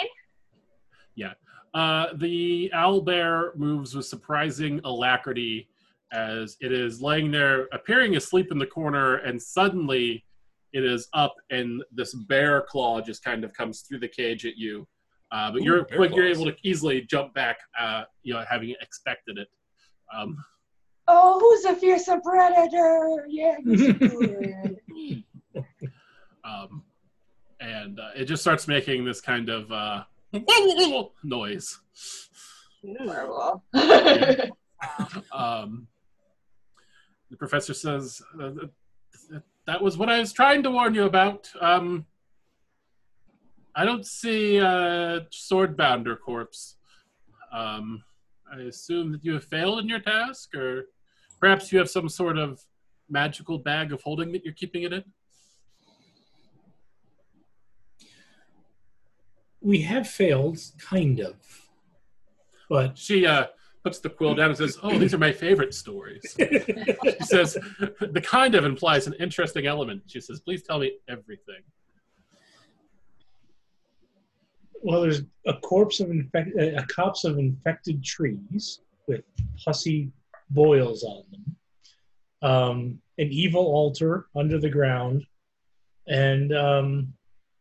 Uh, 1.74 2.08
the 2.16 2.70
owl 2.74 3.02
bear 3.02 3.54
moves 3.56 3.96
with 3.96 4.06
surprising 4.06 4.82
alacrity 4.84 5.70
as 6.12 6.58
it 6.60 6.72
is 6.72 7.02
laying 7.02 7.32
there, 7.32 7.68
appearing 7.72 8.18
asleep 8.18 8.52
in 8.52 8.58
the 8.58 8.66
corner, 8.66 9.18
and 9.18 9.42
suddenly 9.42 10.26
it 10.74 10.84
is 10.84 11.08
up, 11.14 11.34
and 11.50 11.82
this 11.92 12.14
bear 12.14 12.62
claw 12.62 13.00
just 13.02 13.24
kind 13.24 13.44
of 13.44 13.54
comes 13.54 13.82
through 13.82 14.00
the 14.00 14.08
cage 14.08 14.46
at 14.46 14.58
you. 14.58 14.86
Uh, 15.32 15.50
but 15.52 15.62
Ooh, 15.62 15.64
you're 15.64 15.86
bear 15.86 15.98
quick, 15.98 16.16
you're 16.16 16.28
able 16.28 16.46
to 16.46 16.56
easily 16.64 17.02
jump 17.02 17.34
back, 17.34 17.60
uh, 17.80 18.04
you 18.24 18.34
know, 18.34 18.44
having 18.50 18.76
expected 18.82 19.38
it. 19.38 19.48
Um, 20.14 20.38
Oh, 21.14 21.40
who's 21.40 21.66
a 21.66 21.76
fearsome 21.76 22.22
predator? 22.22 23.26
Yeah, 23.28 23.58
um, 26.46 26.84
and 27.60 28.00
uh, 28.00 28.12
it 28.16 28.26
just 28.26 28.42
starts 28.42 28.66
making 28.68 29.04
this 29.04 29.20
kind 29.20 29.50
of 29.50 29.70
uh, 29.72 30.04
noise. 31.24 31.80
Horrible. 32.84 33.64
Um, 35.32 35.88
the 37.30 37.38
professor 37.38 37.72
says, 37.72 38.20
uh, 38.42 38.50
"That 39.68 39.80
was 39.80 39.96
what 39.96 40.10
I 40.10 40.20
was 40.20 40.34
trying 40.34 40.64
to 40.64 40.72
warn 40.72 40.96
you 40.96 41.04
about. 41.04 41.48
Um, 41.62 42.08
I 43.76 43.86
don't 43.86 44.04
see 44.04 44.58
a 44.58 45.28
swordbounder 45.32 46.20
corpse. 46.20 46.78
Um, 47.54 48.04
I 48.52 48.62
assume 48.62 49.12
that 49.12 49.24
you 49.24 49.34
have 49.34 49.46
failed 49.46 49.78
in 49.80 49.88
your 49.88 50.00
task, 50.00 50.56
or 50.56 50.88
perhaps 51.40 51.72
you 51.72 51.78
have 51.78 51.92
some 51.92 52.10
sort 52.10 52.40
of 52.40 52.60
magical 53.08 53.60
bag 53.60 53.94
of 53.94 54.02
holding 54.02 54.32
that 54.32 54.44
you're 54.44 54.56
keeping 54.56 54.82
it 54.82 54.94
in." 54.94 55.04
We 59.62 59.82
have 59.82 60.08
failed, 60.08 60.60
kind 60.80 61.20
of. 61.20 61.36
But 62.70 62.98
She 62.98 63.26
uh, 63.26 63.48
puts 63.84 64.00
the 64.00 64.10
quill 64.10 64.34
down 64.36 64.50
and 64.50 64.58
says, 64.58 64.78
"Oh, 64.82 64.98
these 64.98 65.14
are 65.14 65.20
my 65.20 65.32
favorite 65.32 65.74
stories." 65.74 66.36
she 66.40 67.24
says, 67.24 67.58
"The 68.00 68.22
kind 68.24 68.56
of 68.56 68.66
implies 68.66 69.08
an 69.08 69.14
interesting 69.20 69.68
element." 69.68 70.04
She 70.08 70.22
says, 70.22 70.40
"Please 70.40 70.64
tell 70.64 70.80
me 70.80 70.94
everything." 71.08 71.62
well, 74.82 75.02
there's 75.02 75.22
a 75.46 75.54
corpse 75.54 76.00
of 76.00 76.10
infect, 76.10 76.58
a 76.58 76.86
copse 76.88 77.24
of 77.24 77.38
infected 77.38 78.04
trees 78.04 78.82
with 79.08 79.22
pussy 79.64 80.12
boils 80.50 81.04
on 81.04 81.24
them, 81.32 81.56
um, 82.50 83.02
an 83.18 83.28
evil 83.32 83.64
altar 83.64 84.28
under 84.36 84.60
the 84.60 84.70
ground, 84.70 85.26
and 86.08 86.56
um, 86.56 87.14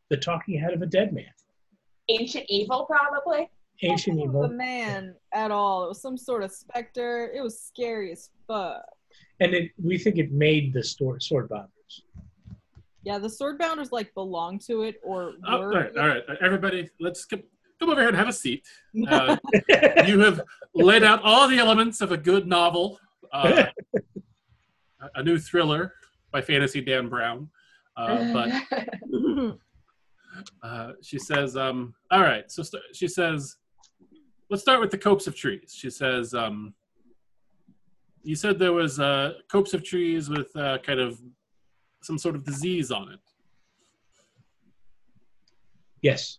the 0.08 0.16
talking 0.16 0.58
head 0.58 0.72
of 0.72 0.82
a 0.82 0.86
dead 0.86 1.12
man. 1.12 1.26
Ancient 2.18 2.44
evil, 2.48 2.86
probably. 2.86 3.48
Ancient 3.82 4.20
evil, 4.20 4.42
the 4.42 4.48
man 4.48 5.14
at 5.32 5.50
all. 5.50 5.84
It 5.84 5.88
was 5.88 6.02
some 6.02 6.18
sort 6.18 6.42
of 6.42 6.50
specter. 6.52 7.30
It 7.34 7.40
was 7.42 7.58
scary 7.60 8.12
as 8.12 8.28
fuck. 8.46 8.82
and 9.40 9.54
it, 9.54 9.70
we 9.82 9.96
think 9.96 10.18
it 10.18 10.32
made 10.32 10.72
the 10.74 10.82
sword 10.84 11.20
swordbounders. 11.22 11.68
Yeah, 13.04 13.18
the 13.18 13.28
swordbounders 13.28 13.90
like 13.92 14.12
belong 14.14 14.58
to 14.66 14.82
it 14.82 14.96
or 15.02 15.32
Oh, 15.46 15.52
all 15.54 15.60
were. 15.60 15.70
right, 15.70 15.96
all 15.96 16.08
right, 16.08 16.22
everybody, 16.42 16.90
let's 17.00 17.24
come, 17.24 17.42
come 17.78 17.88
over 17.88 18.00
here 18.00 18.08
and 18.08 18.16
have 18.18 18.28
a 18.28 18.32
seat. 18.32 18.66
Uh, 19.08 19.36
you 20.06 20.18
have 20.20 20.42
laid 20.74 21.02
out 21.02 21.22
all 21.22 21.48
the 21.48 21.58
elements 21.58 22.02
of 22.02 22.12
a 22.12 22.16
good 22.18 22.46
novel, 22.46 22.98
uh, 23.32 23.64
a- 25.00 25.08
a 25.14 25.22
new 25.22 25.38
thriller 25.38 25.94
by 26.32 26.42
Fantasy 26.42 26.82
Dan 26.82 27.08
Brown. 27.08 27.48
Uh, 27.96 28.32
but 28.34 28.48
uh, 30.62 30.92
she 31.02 31.18
says, 31.18 31.56
um, 31.56 31.94
"All 32.10 32.20
right." 32.20 32.50
So 32.50 32.62
st- 32.62 32.82
she 32.92 33.08
says, 33.08 33.56
"Let's 34.48 34.62
start 34.62 34.80
with 34.80 34.90
the 34.90 34.98
copse 34.98 35.26
of 35.26 35.34
trees." 35.34 35.74
She 35.76 35.90
says, 35.90 36.34
um, 36.34 36.74
"You 38.22 38.36
said 38.36 38.58
there 38.58 38.72
was 38.72 39.00
uh, 39.00 39.34
copse 39.50 39.74
of 39.74 39.84
trees 39.84 40.28
with 40.28 40.54
uh, 40.56 40.78
kind 40.78 41.00
of 41.00 41.20
some 42.02 42.18
sort 42.18 42.34
of 42.34 42.44
disease 42.44 42.90
on 42.90 43.12
it." 43.12 43.20
yes, 46.02 46.38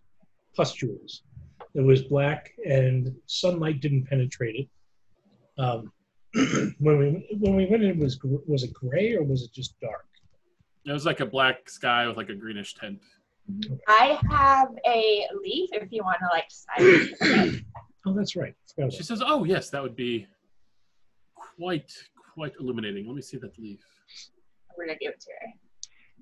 pustules. 0.56 1.24
It 1.74 1.82
was 1.82 2.04
black, 2.04 2.52
and 2.66 3.16
sunlight 3.28 3.82
didn't 3.82 4.06
penetrate 4.06 4.56
it. 4.56 4.70
Um, 5.58 5.92
when 6.80 6.98
we 6.98 7.38
when 7.40 7.56
we 7.56 7.66
went 7.66 7.84
in, 7.84 8.00
was 8.00 8.20
was 8.24 8.64
it 8.64 8.74
gray 8.74 9.16
or 9.16 9.24
was 9.24 9.44
it 9.44 9.54
just 9.54 9.80
dark? 9.80 10.06
It 10.86 10.92
was 10.92 11.06
like 11.06 11.20
a 11.20 11.26
black 11.26 11.70
sky 11.70 12.08
with 12.08 12.18
like 12.18 12.30
a 12.30 12.36
greenish 12.36 12.74
tint. 12.76 13.00
I 13.88 14.20
have 14.30 14.70
a 14.86 15.28
leaf 15.44 15.70
if 15.74 15.92
you 15.92 16.04
want 16.04 16.20
to 16.20 16.28
like 16.28 16.46
slide. 16.50 17.64
Oh, 18.04 18.14
that's 18.14 18.36
right. 18.36 18.56
She 18.90 19.04
says, 19.04 19.22
"Oh 19.24 19.44
yes, 19.44 19.70
that 19.70 19.84
would 19.84 19.96
be 19.96 20.26
quite 21.36 21.94
quite 22.34 22.54
illuminating. 22.60 23.06
Let 23.06 23.16
me 23.16 23.22
see 23.22 23.38
that 23.38 23.58
leaf." 23.60 23.80
We're 24.76 24.88
gonna 24.88 24.98
give 24.98 25.12
it 25.12 25.20
to 25.22 25.30
her. 25.40 25.54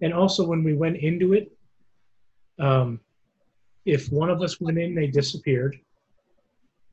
And 0.02 0.14
also, 0.14 0.46
when 0.46 0.62
we 0.62 0.74
went 0.74 0.98
into 0.98 1.32
it, 1.32 1.54
um, 2.60 3.00
if 3.86 4.12
one 4.12 4.30
of 4.30 4.42
us 4.42 4.60
went 4.60 4.78
in, 4.78 4.94
they 4.94 5.08
disappeared. 5.08 5.80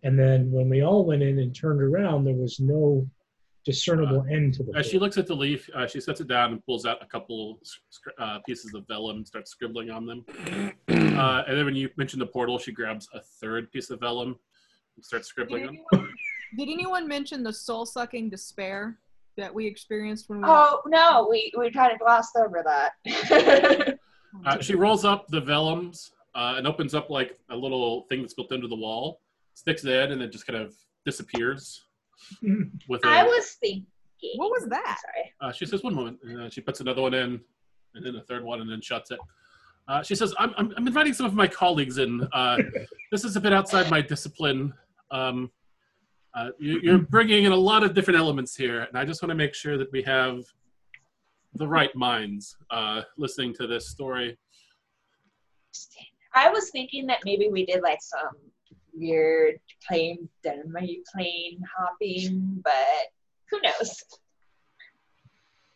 And 0.05 0.17
then 0.17 0.53
when 0.53 0.69
we 0.69 0.83
all 0.83 1.05
went 1.05 1.23
in 1.23 1.41
and 1.41 1.53
turned 1.53 1.83
around, 1.83 2.25
there 2.25 2.35
was 2.35 2.61
no 2.61 3.09
discernible 3.67 4.25
end 4.31 4.55
to 4.55 4.63
the. 4.63 4.73
As 4.77 4.87
she 4.87 4.99
looks 4.99 5.19
at 5.19 5.27
the 5.27 5.35
leaf, 5.35 5.69
uh, 5.75 5.87
she 5.87 6.01
sets 6.01 6.21
it 6.21 6.29
down 6.29 6.53
and 6.53 6.65
pulls 6.65 6.87
out 6.87 7.03
a 7.03 7.07
couple 7.07 7.59
uh, 8.19 8.39
pieces 8.47 8.73
of 8.73 8.87
vellum, 8.87 9.17
and 9.17 9.27
starts 9.27 9.51
scribbling 9.51 9.91
on 9.91 10.07
them. 10.07 10.25
Uh, 11.17 11.43
and 11.49 11.57
then 11.57 11.65
when 11.65 11.75
you 11.75 11.89
mention 11.97 12.19
the 12.19 12.27
portal, 12.27 12.59
she 12.59 12.71
grabs 12.71 13.09
a 13.15 13.21
third 13.41 13.73
piece 13.73 13.89
of 13.89 13.99
vellum 13.99 14.37
and 14.97 15.03
starts 15.03 15.29
Did 15.29 15.31
scribbling 15.31 15.63
on. 15.63 15.69
anyone, 15.71 16.13
did 16.59 16.69
anyone 16.69 17.09
mention 17.09 17.43
the 17.43 17.55
soul 17.55 17.87
sucking 17.87 18.29
despair 18.29 18.99
that 19.39 19.55
we 19.55 19.67
experienced 19.67 20.29
when 20.29 20.43
we? 20.43 20.45
Oh 20.47 20.83
no, 20.87 21.27
we 21.31 21.51
we 21.57 21.71
kind 21.71 21.91
of 21.91 21.99
glossed 22.01 22.37
over 22.37 22.63
that. 22.65 23.99
Uh, 24.45 24.61
she 24.61 24.75
rolls 24.75 25.07
up 25.07 25.27
the 25.29 25.41
vellums 25.41 26.11
uh, 26.35 26.57
and 26.59 26.67
opens 26.67 26.95
up 26.95 27.09
like 27.09 27.39
a 27.49 27.57
little 27.57 28.03
thing 28.11 28.21
that's 28.21 28.35
built 28.35 28.53
into 28.53 28.69
the 28.69 28.77
wall, 28.77 29.23
sticks 29.55 29.83
it 29.83 29.91
in, 29.91 30.13
and 30.13 30.21
then 30.21 30.31
just 30.31 30.47
kind 30.47 30.63
of 30.63 30.75
disappears. 31.07 31.86
With 32.89 33.05
a, 33.05 33.09
I 33.09 33.23
was 33.23 33.57
thinking. 33.61 33.87
What 34.37 34.51
was 34.51 34.67
that? 34.71 34.99
Sorry. 35.01 35.33
Uh, 35.41 35.53
she 35.53 35.67
says, 35.67 35.83
"One 35.83 35.95
moment." 35.95 36.19
And, 36.23 36.43
uh, 36.43 36.51
she 36.51 36.61
puts 36.61 36.81
another 36.81 37.03
one 37.03 37.15
in, 37.15 37.41
and 37.95 38.05
then 38.07 38.17
a 38.17 38.23
third 38.23 38.45
one, 38.45 38.61
and 38.61 38.71
then 38.71 38.81
shuts 38.81 39.11
it. 39.11 39.19
Uh, 39.89 40.03
she 40.03 40.15
says, 40.15 40.35
I'm, 40.39 40.53
"I'm 40.57 40.73
I'm 40.77 40.87
inviting 40.87 41.13
some 41.13 41.27
of 41.27 41.35
my 41.35 41.47
colleagues 41.47 41.99
in. 41.99 42.27
Uh, 42.33 42.59
this 43.13 43.25
is 43.25 43.37
a 43.37 43.41
bit 43.41 43.53
outside 43.53 43.91
my 43.91 44.01
discipline. 44.01 44.73
Um, 45.11 45.51
uh, 46.35 46.51
you, 46.59 46.81
you're 46.83 46.99
bringing 46.99 47.45
in 47.45 47.53
a 47.53 47.57
lot 47.57 47.83
of 47.83 47.95
different 47.95 48.19
elements 48.19 48.57
here, 48.57 48.83
and 48.83 48.99
I 48.99 49.05
just 49.05 49.23
want 49.23 49.31
to 49.31 49.37
make 49.37 49.55
sure 49.55 49.79
that 49.79 49.91
we 49.93 50.03
have 50.03 50.43
the 51.55 51.67
right 51.67 51.95
minds 51.95 52.57
uh, 52.71 53.03
listening 53.17 53.55
to 53.55 53.67
this 53.67 53.91
story." 53.91 54.37
I 56.35 56.51
was 56.51 56.71
thinking 56.71 57.07
that 57.07 57.21
maybe 57.25 57.49
we 57.49 57.65
did 57.65 57.83
like 57.83 58.01
some 58.03 58.37
weird 58.97 59.57
plane 59.87 60.29
dynamite 60.43 61.05
plane 61.13 61.63
hopping, 61.79 62.61
but 62.65 63.07
who 63.51 63.61
knows? 63.63 64.03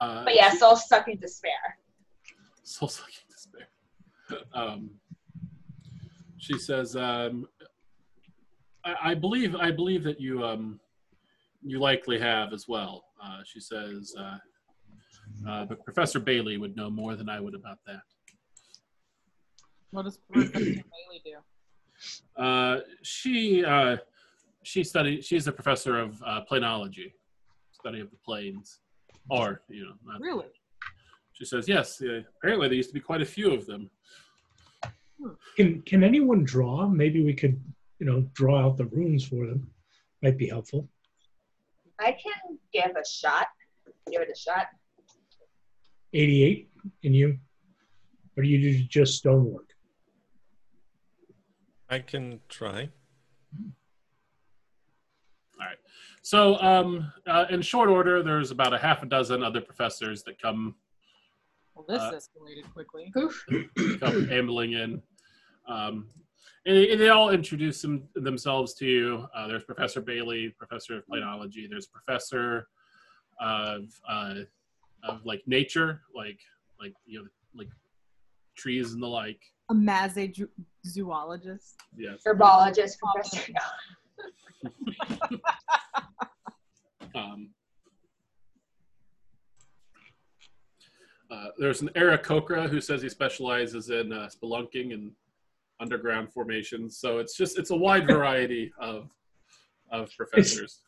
Uh, 0.00 0.24
But 0.24 0.34
yeah, 0.34 0.50
she- 0.50 0.58
soul 0.58 0.76
stuck 0.76 1.08
in 1.08 1.18
despair. 1.18 1.52
soul 2.62 2.88
sucking 2.88 3.14
despair. 3.30 3.68
Um, 4.54 4.90
she 6.38 6.56
says, 6.56 6.94
um, 6.96 7.48
I, 8.84 9.10
"I 9.10 9.14
believe, 9.14 9.56
I 9.56 9.70
believe 9.72 10.04
that 10.04 10.20
you, 10.20 10.44
um, 10.44 10.78
you 11.62 11.80
likely 11.80 12.18
have 12.20 12.52
as 12.52 12.66
well." 12.68 13.04
Uh, 13.22 13.40
she 13.44 13.58
says, 13.60 14.14
uh, 14.16 14.38
uh, 15.48 15.64
"But 15.66 15.84
Professor 15.84 16.20
Bailey 16.20 16.56
would 16.58 16.76
know 16.76 16.88
more 16.88 17.16
than 17.16 17.28
I 17.28 17.40
would 17.40 17.54
about 17.56 17.78
that." 17.86 18.02
What 19.90 20.04
does 20.04 20.18
Professor 20.18 20.60
Bailey 20.60 21.20
do? 21.24 21.36
Uh, 22.36 22.78
she, 23.02 23.64
uh, 23.64 23.96
she 24.62 24.84
studied. 24.84 25.24
She's 25.24 25.46
a 25.46 25.52
professor 25.52 25.98
of 25.98 26.22
uh, 26.24 26.42
planology, 26.50 27.12
study 27.72 28.00
of 28.00 28.10
the 28.10 28.16
planes, 28.24 28.80
or 29.30 29.62
you 29.68 29.84
know, 29.84 29.94
not- 30.04 30.20
Really? 30.20 30.46
She 31.32 31.44
says, 31.46 31.66
"Yes. 31.68 32.02
Uh, 32.02 32.20
apparently, 32.36 32.68
there 32.68 32.76
used 32.76 32.90
to 32.90 32.94
be 32.94 33.00
quite 33.00 33.22
a 33.22 33.26
few 33.26 33.52
of 33.52 33.66
them." 33.66 33.90
Can 35.56 35.80
Can 35.82 36.04
anyone 36.04 36.44
draw? 36.44 36.86
Maybe 36.86 37.22
we 37.22 37.32
could, 37.34 37.58
you 37.98 38.06
know, 38.06 38.20
draw 38.34 38.60
out 38.64 38.76
the 38.76 38.86
runes 38.86 39.24
for 39.26 39.46
them. 39.46 39.70
Might 40.22 40.36
be 40.36 40.48
helpful. 40.48 40.86
I 41.98 42.12
can 42.12 42.58
give 42.72 42.94
a 42.96 43.06
shot. 43.06 43.46
Give 44.10 44.20
it 44.22 44.30
a 44.30 44.38
shot. 44.38 44.66
Eighty-eight. 46.12 46.70
Can 47.02 47.14
you? 47.14 47.38
Or 48.36 48.42
do 48.42 48.48
you 48.48 48.60
do 48.60 48.82
just 48.84 49.16
stonework? 49.18 49.69
I 51.90 51.98
can 51.98 52.40
try. 52.48 52.88
All 55.58 55.66
right. 55.66 55.76
So, 56.22 56.56
um, 56.60 57.12
uh, 57.26 57.46
in 57.50 57.60
short 57.62 57.90
order, 57.90 58.22
there's 58.22 58.52
about 58.52 58.72
a 58.72 58.78
half 58.78 59.02
a 59.02 59.06
dozen 59.06 59.42
other 59.42 59.60
professors 59.60 60.22
that 60.22 60.40
come 60.40 60.76
Well, 61.74 61.84
this 61.88 62.00
Uh, 62.00 62.12
escalated 62.12 62.72
quickly. 62.72 63.12
come 63.98 64.30
ambling 64.30 64.72
in. 64.72 65.02
Um, 65.66 66.08
and, 66.66 66.76
they, 66.76 66.92
and 66.92 67.00
they 67.00 67.08
all 67.08 67.30
introduce 67.30 67.82
them, 67.82 68.08
themselves 68.14 68.74
to 68.74 68.86
you. 68.86 69.26
Uh, 69.34 69.48
there's 69.48 69.64
Professor 69.64 70.00
Bailey, 70.00 70.54
Professor 70.58 70.98
of 70.98 71.06
Planology. 71.06 71.68
There's 71.68 71.86
Professor 71.86 72.68
of 73.40 73.84
uh, 74.08 74.34
of 75.02 75.24
like 75.24 75.42
nature, 75.46 76.02
like 76.14 76.38
like 76.78 76.94
you 77.06 77.20
know 77.20 77.28
like 77.54 77.68
trees 78.56 78.92
and 78.92 79.02
the 79.02 79.06
like. 79.08 79.40
A 79.70 79.74
maze 79.74 80.32
zoologist. 80.84 81.76
Yes. 81.96 82.22
Herbologist, 82.26 82.98
professor. 82.98 83.52
Um, 87.12 87.50
uh, 91.28 91.46
there's 91.58 91.82
an 91.82 91.88
Aarakocra 91.96 92.68
who 92.68 92.80
says 92.80 93.02
he 93.02 93.08
specializes 93.08 93.90
in 93.90 94.12
uh, 94.12 94.28
spelunking 94.28 94.94
and 94.94 95.10
underground 95.80 96.32
formations. 96.32 96.98
So 96.98 97.18
it's 97.18 97.36
just 97.36 97.58
it's 97.58 97.70
a 97.70 97.76
wide 97.76 98.06
variety 98.06 98.72
of 98.80 99.10
of 99.90 100.10
professors. 100.16 100.82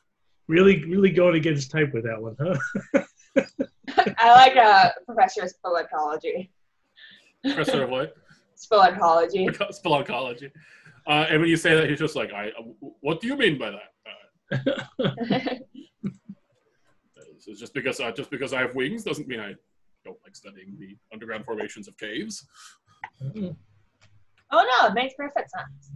Really, 0.48 0.84
really 0.84 1.10
going 1.10 1.36
against 1.36 1.70
type 1.70 1.92
with 1.92 2.04
that 2.04 2.20
one, 2.20 2.36
huh? 2.40 3.02
I 4.18 4.32
like 4.32 4.56
uh, 4.56 4.90
professor 5.06 5.42
of 5.42 5.52
speleology. 5.52 6.50
Professor 7.44 7.84
of 7.84 7.90
what? 7.90 8.14
Speleology. 8.62 9.48
Spelunkology. 9.82 10.50
Uh, 11.04 11.26
and 11.30 11.40
when 11.40 11.50
you 11.50 11.56
say 11.56 11.74
that, 11.74 11.90
he's 11.90 11.98
just 11.98 12.14
like, 12.14 12.32
"I. 12.32 12.50
uh, 12.50 12.62
What 13.00 13.20
do 13.20 13.26
you 13.26 13.36
mean 13.36 13.58
by 13.58 13.70
that? 13.72 13.90
Uh, 14.06 15.10
it's 17.48 17.58
just 17.58 17.74
because 17.74 17.98
uh, 17.98 18.12
just 18.12 18.30
because 18.30 18.52
I 18.52 18.60
have 18.60 18.76
wings 18.76 19.02
doesn't 19.02 19.26
mean 19.26 19.40
I 19.40 19.54
don't 20.04 20.16
like 20.22 20.36
studying 20.36 20.76
the 20.78 20.96
underground 21.12 21.44
formations 21.44 21.88
of 21.88 21.96
caves." 21.98 22.46
oh 23.24 23.32
no, 24.52 24.86
it 24.86 24.94
makes 24.94 25.14
perfect 25.14 25.50
sense. 25.50 25.90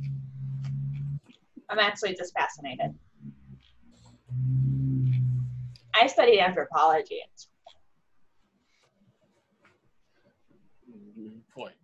I'm 1.70 1.79
actually 1.79 2.16
just 2.16 2.35
fascinated. 2.35 2.92
I 5.94 6.09
studied 6.09 6.40
anthropology. 6.40 7.20
Mm, 10.90 11.40
Point. 11.55 11.74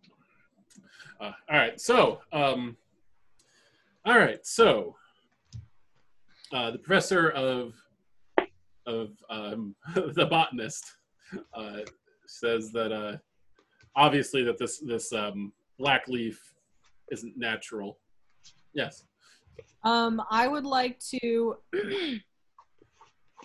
Uh, 1.12 1.12
all 1.23 1.57
right. 1.59 1.81
So, 1.81 2.21
um, 2.33 2.77
all 4.05 4.19
right. 4.19 4.45
So, 4.47 4.97
uh, 6.53 6.71
the 6.71 6.79
professor 6.79 7.31
of 7.31 7.75
of 8.87 9.11
um, 9.31 9.75
the 9.95 10.27
botanist 10.27 10.85
uh, 11.55 11.79
says 12.27 12.73
that 12.73 12.93
uh, 12.93 13.17
obviously 13.97 14.43
that 14.45 14.59
this 14.59 14.79
this 14.79 15.13
um, 15.13 15.53
black 15.79 16.09
leaf 16.09 16.41
isn't 17.11 17.37
natural. 17.37 17.99
Yes. 18.75 19.05
Um, 19.85 20.23
I 20.31 20.49
would 20.49 20.65
like 20.65 20.99
to 21.21 21.57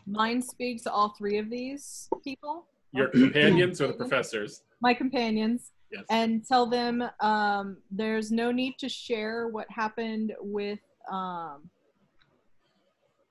mind 0.05 0.43
speak 0.43 0.83
to 0.83 0.91
all 0.91 1.13
three 1.17 1.37
of 1.37 1.49
these 1.49 2.07
people, 2.23 2.65
Your 2.93 3.09
companions 3.09 3.81
or 3.81 3.87
the 3.87 3.93
professors? 3.93 4.63
my 4.81 4.93
companions, 4.93 5.71
Yes. 5.91 6.03
and 6.09 6.45
tell 6.45 6.65
them 6.65 7.03
um, 7.21 7.77
there's 7.89 8.31
no 8.31 8.51
need 8.51 8.77
to 8.79 8.89
share 8.89 9.47
what 9.47 9.67
happened 9.69 10.33
with 10.41 10.79
um, 11.09 11.69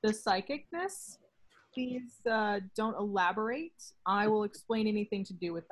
the 0.03 0.11
psychicness. 0.11 1.19
Please 1.75 2.21
uh, 2.31 2.61
don't 2.75 2.97
elaborate. 2.97 3.93
I 4.07 4.27
will 4.29 4.45
explain 4.45 4.87
anything 4.87 5.25
to 5.25 5.35
do 5.35 5.53
with 5.53 5.65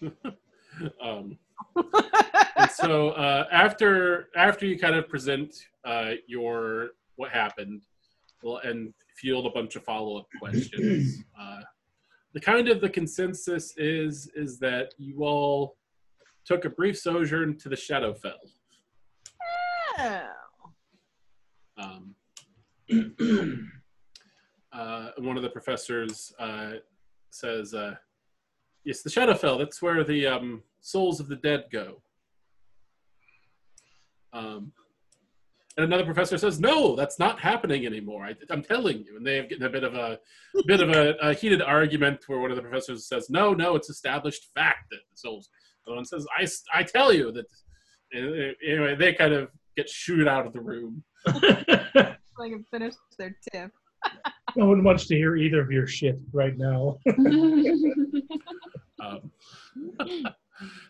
um, 1.02 1.38
that. 1.74 2.50
and 2.56 2.70
so 2.70 3.10
uh, 3.10 3.46
after 3.50 4.28
after 4.36 4.66
you 4.66 4.78
kind 4.78 4.94
of 4.94 5.08
present 5.08 5.56
uh, 5.84 6.12
your 6.26 6.90
what 7.16 7.30
happened 7.30 7.82
well, 8.42 8.60
and 8.62 8.92
field 9.16 9.46
a 9.46 9.50
bunch 9.50 9.76
of 9.76 9.84
follow 9.84 10.18
up 10.18 10.26
questions, 10.38 11.24
uh, 11.40 11.60
the 12.36 12.40
kind 12.40 12.68
of 12.68 12.82
the 12.82 12.90
consensus 12.90 13.72
is 13.78 14.30
is 14.34 14.58
that 14.58 14.92
you 14.98 15.24
all 15.24 15.78
took 16.44 16.66
a 16.66 16.68
brief 16.68 16.98
sojourn 16.98 17.56
to 17.56 17.70
the 17.70 17.74
Shadowfell. 17.74 18.34
Oh. 19.98 20.28
Um, 21.78 22.14
uh, 24.70 25.08
one 25.16 25.38
of 25.38 25.42
the 25.44 25.48
professors 25.48 26.34
uh, 26.38 26.72
says, 27.30 27.72
uh, 27.72 27.94
"Yes, 28.84 29.00
the 29.00 29.08
Shadowfell. 29.08 29.56
That's 29.58 29.80
where 29.80 30.04
the 30.04 30.26
um, 30.26 30.62
souls 30.82 31.20
of 31.20 31.28
the 31.28 31.36
dead 31.36 31.64
go." 31.72 32.02
Um, 34.34 34.72
and 35.76 35.84
another 35.84 36.04
professor 36.04 36.38
says, 36.38 36.58
"No, 36.60 36.96
that's 36.96 37.18
not 37.18 37.38
happening 37.40 37.86
anymore. 37.86 38.24
I, 38.24 38.34
I'm 38.50 38.62
telling 38.62 38.98
you." 39.04 39.16
And 39.16 39.26
they 39.26 39.36
have 39.36 39.48
getting 39.48 39.64
a 39.66 39.70
bit 39.70 39.84
of 39.84 39.94
a 39.94 40.18
bit 40.66 40.80
of 40.80 40.90
a, 40.90 41.14
a 41.22 41.34
heated 41.34 41.60
argument 41.62 42.20
where 42.26 42.38
one 42.38 42.50
of 42.50 42.56
the 42.56 42.62
professors 42.62 43.06
says, 43.08 43.28
"No, 43.30 43.52
no, 43.54 43.76
it's 43.76 43.90
established 43.90 44.48
fact 44.54 44.90
that 44.90 44.98
the 45.10 45.16
souls." 45.16 45.48
The 45.86 45.94
one 45.94 46.04
says, 46.04 46.26
"I, 46.38 46.42
s- 46.42 46.62
I 46.74 46.82
tell 46.82 47.12
you 47.12 47.30
that." 47.32 47.46
Uh, 48.14 48.52
anyway, 48.66 48.94
they 48.96 49.12
kind 49.14 49.32
of 49.34 49.50
get 49.76 49.88
shooed 49.88 50.28
out 50.28 50.46
of 50.46 50.52
the 50.52 50.60
room. 50.60 51.02
So 52.38 52.44
I 52.44 52.50
can 52.50 52.64
finish 52.70 52.92
their 53.18 53.34
tip. 53.50 53.70
no 54.56 54.66
one 54.66 54.84
wants 54.84 55.06
to 55.06 55.14
hear 55.16 55.36
either 55.36 55.58
of 55.62 55.70
your 55.72 55.86
shit 55.86 56.18
right 56.32 56.54
now. 56.58 56.98
Um, 59.02 59.30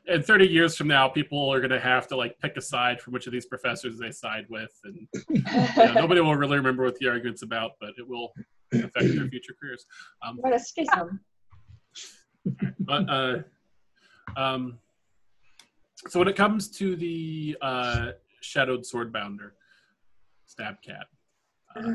and 0.07 0.25
30 0.25 0.47
years 0.47 0.77
from 0.77 0.89
now, 0.89 1.09
people 1.09 1.49
are 1.53 1.61
going 1.61 1.71
to 1.71 1.81
have 1.81 2.07
to 2.09 2.17
like 2.17 2.39
pick 2.39 2.57
a 2.57 2.61
side 2.61 3.01
from 3.01 3.13
which 3.13 3.27
of 3.27 3.33
these 3.33 3.47
professors 3.47 3.99
they 3.99 4.11
side 4.11 4.47
with, 4.49 4.73
and 4.85 5.09
you 5.29 5.43
know, 5.77 5.93
nobody 5.95 6.21
will 6.21 6.35
really 6.37 6.57
remember 6.57 6.85
what 6.85 6.97
the 6.97 7.09
argument's 7.09 7.43
about, 7.43 7.73
but 7.81 7.91
it 7.99 8.07
will 8.07 8.33
affect 8.73 8.95
their 8.95 9.29
future 9.29 9.55
careers. 9.61 9.87
Um, 10.27 10.37
what 10.39 10.55
a 10.55 10.59
schism. 10.59 11.21
but 12.81 13.09
uh, 13.09 13.39
um, 14.37 14.79
so 16.09 16.19
when 16.19 16.29
it 16.29 16.37
comes 16.37 16.69
to 16.71 16.97
the 16.97 17.57
uh, 17.61 18.13
shadowed 18.41 18.83
swordbounder, 18.83 19.51
stab 20.47 20.77
cat, 20.83 21.07
uh, 21.77 21.93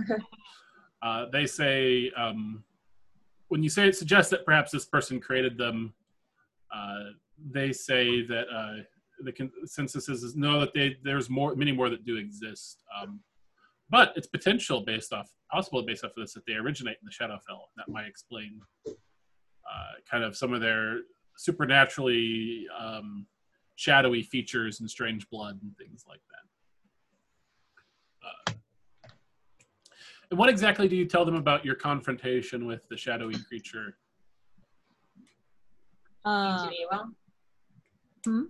uh, 1.06 1.26
they 1.32 1.46
say 1.46 2.12
um, 2.18 2.64
when 3.48 3.64
you 3.64 3.70
say 3.70 3.88
it 3.88 3.96
suggests 3.96 4.32
that 4.32 4.46
perhaps 4.46 4.72
this 4.72 4.86
person 4.86 5.20
created 5.20 5.58
them, 5.58 5.94
uh, 6.74 7.12
they 7.50 7.72
say 7.72 8.26
that 8.28 8.46
uh, 8.54 8.84
the 9.24 9.32
consensus 9.32 10.10
is, 10.10 10.24
is 10.24 10.36
no 10.36 10.60
that 10.60 10.74
they 10.74 10.98
there's 11.04 11.30
more 11.30 11.56
many 11.56 11.72
more 11.72 11.90
that 11.90 12.04
do 12.06 12.18
exist. 12.18 12.84
Um, 13.02 13.22
but 13.90 14.14
it's 14.16 14.28
potential 14.28 14.82
based 14.82 15.14
off 15.14 15.32
possible 15.52 15.84
based 15.84 16.06
off 16.06 16.12
of 16.12 16.24
this 16.24 16.34
that 16.34 16.46
they 16.46 16.54
originate 16.54 16.98
in 17.02 17.06
the 17.06 17.12
Shadowfell. 17.12 17.62
That 17.78 17.90
might 17.90 18.08
explain 18.08 18.62
uh, 18.88 18.94
kind 20.10 20.24
of 20.24 20.36
some 20.36 20.54
of 20.54 20.62
their 20.62 21.00
supernaturally 21.38 22.66
um, 22.80 23.28
shadowy 23.76 24.24
features 24.24 24.80
and 24.80 24.90
strange 24.90 25.30
blood 25.30 25.60
and 25.62 25.76
things 25.78 26.06
like 26.08 26.22
that. 26.30 26.46
Uh, 28.28 28.54
and 30.30 30.40
what 30.40 30.50
exactly 30.50 30.88
do 30.88 30.96
you 30.96 31.06
tell 31.06 31.26
them 31.26 31.36
about 31.36 31.66
your 31.66 31.76
confrontation 31.76 32.66
with 32.66 32.88
the 32.90 32.98
shadowy 32.98 33.36
creature? 33.48 33.98
Uh, 36.24 36.60
Ancient 36.60 36.76
evil. 36.80 37.06
Hmm? 38.26 38.44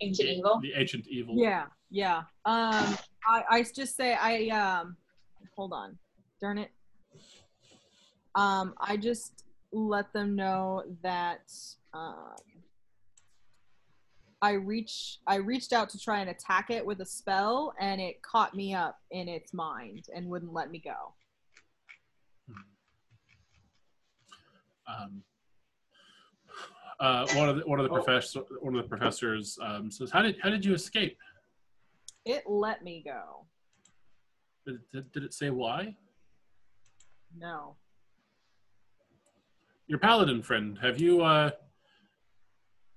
Ancient 0.00 0.28
evil. 0.28 0.60
The 0.60 0.72
ancient 0.76 1.06
evil. 1.08 1.34
yeah, 1.36 1.66
yeah. 1.90 2.18
Um, 2.44 2.96
I, 3.26 3.42
I 3.50 3.62
just 3.62 3.96
say 3.96 4.14
I 4.14 4.48
um, 4.48 4.96
hold 5.56 5.72
on, 5.72 5.96
darn 6.40 6.58
it. 6.58 6.70
Um, 8.34 8.74
I 8.80 8.96
just 8.96 9.44
let 9.72 10.12
them 10.12 10.34
know 10.34 10.82
that 11.02 11.50
um, 11.92 12.34
I 14.42 14.52
reach 14.52 15.20
I 15.26 15.36
reached 15.36 15.72
out 15.72 15.88
to 15.90 15.98
try 15.98 16.18
and 16.18 16.30
attack 16.30 16.70
it 16.70 16.84
with 16.84 17.00
a 17.00 17.06
spell, 17.06 17.74
and 17.80 18.00
it 18.00 18.20
caught 18.22 18.54
me 18.54 18.74
up 18.74 18.98
in 19.10 19.28
its 19.28 19.54
mind 19.54 20.06
and 20.14 20.28
wouldn't 20.28 20.52
let 20.52 20.70
me 20.70 20.78
go. 20.78 21.14
Um, 24.86 25.22
uh, 27.04 27.26
one 27.34 27.48
of 27.50 27.56
the 27.56 27.62
one 27.66 27.78
of 27.78 27.84
the 27.84 27.92
professor 27.92 28.40
one 28.60 28.74
of 28.74 28.82
the 28.82 28.88
professors 28.88 29.58
um, 29.62 29.90
says, 29.90 30.10
"How 30.10 30.22
did 30.22 30.36
how 30.42 30.48
did 30.48 30.64
you 30.64 30.72
escape? 30.72 31.18
It 32.24 32.44
let 32.46 32.82
me 32.82 33.02
go. 33.04 33.44
Did, 34.66 34.78
did, 34.90 35.12
did 35.12 35.24
it 35.24 35.34
say 35.34 35.50
why? 35.50 35.94
No. 37.36 37.76
Your 39.86 39.98
paladin 39.98 40.42
friend, 40.42 40.78
have 40.80 40.98
you 40.98 41.20
uh, 41.20 41.50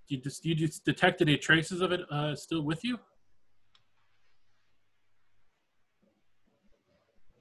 you 0.08 0.18
just 0.18 0.46
you 0.46 0.56
just 0.56 0.86
detect 0.86 1.22
any 1.22 1.36
traces 1.38 1.82
of 1.82 1.92
it 1.92 2.02
uh, 2.10 2.34
still 2.34 2.62
with 2.62 2.86
you? 2.86 2.98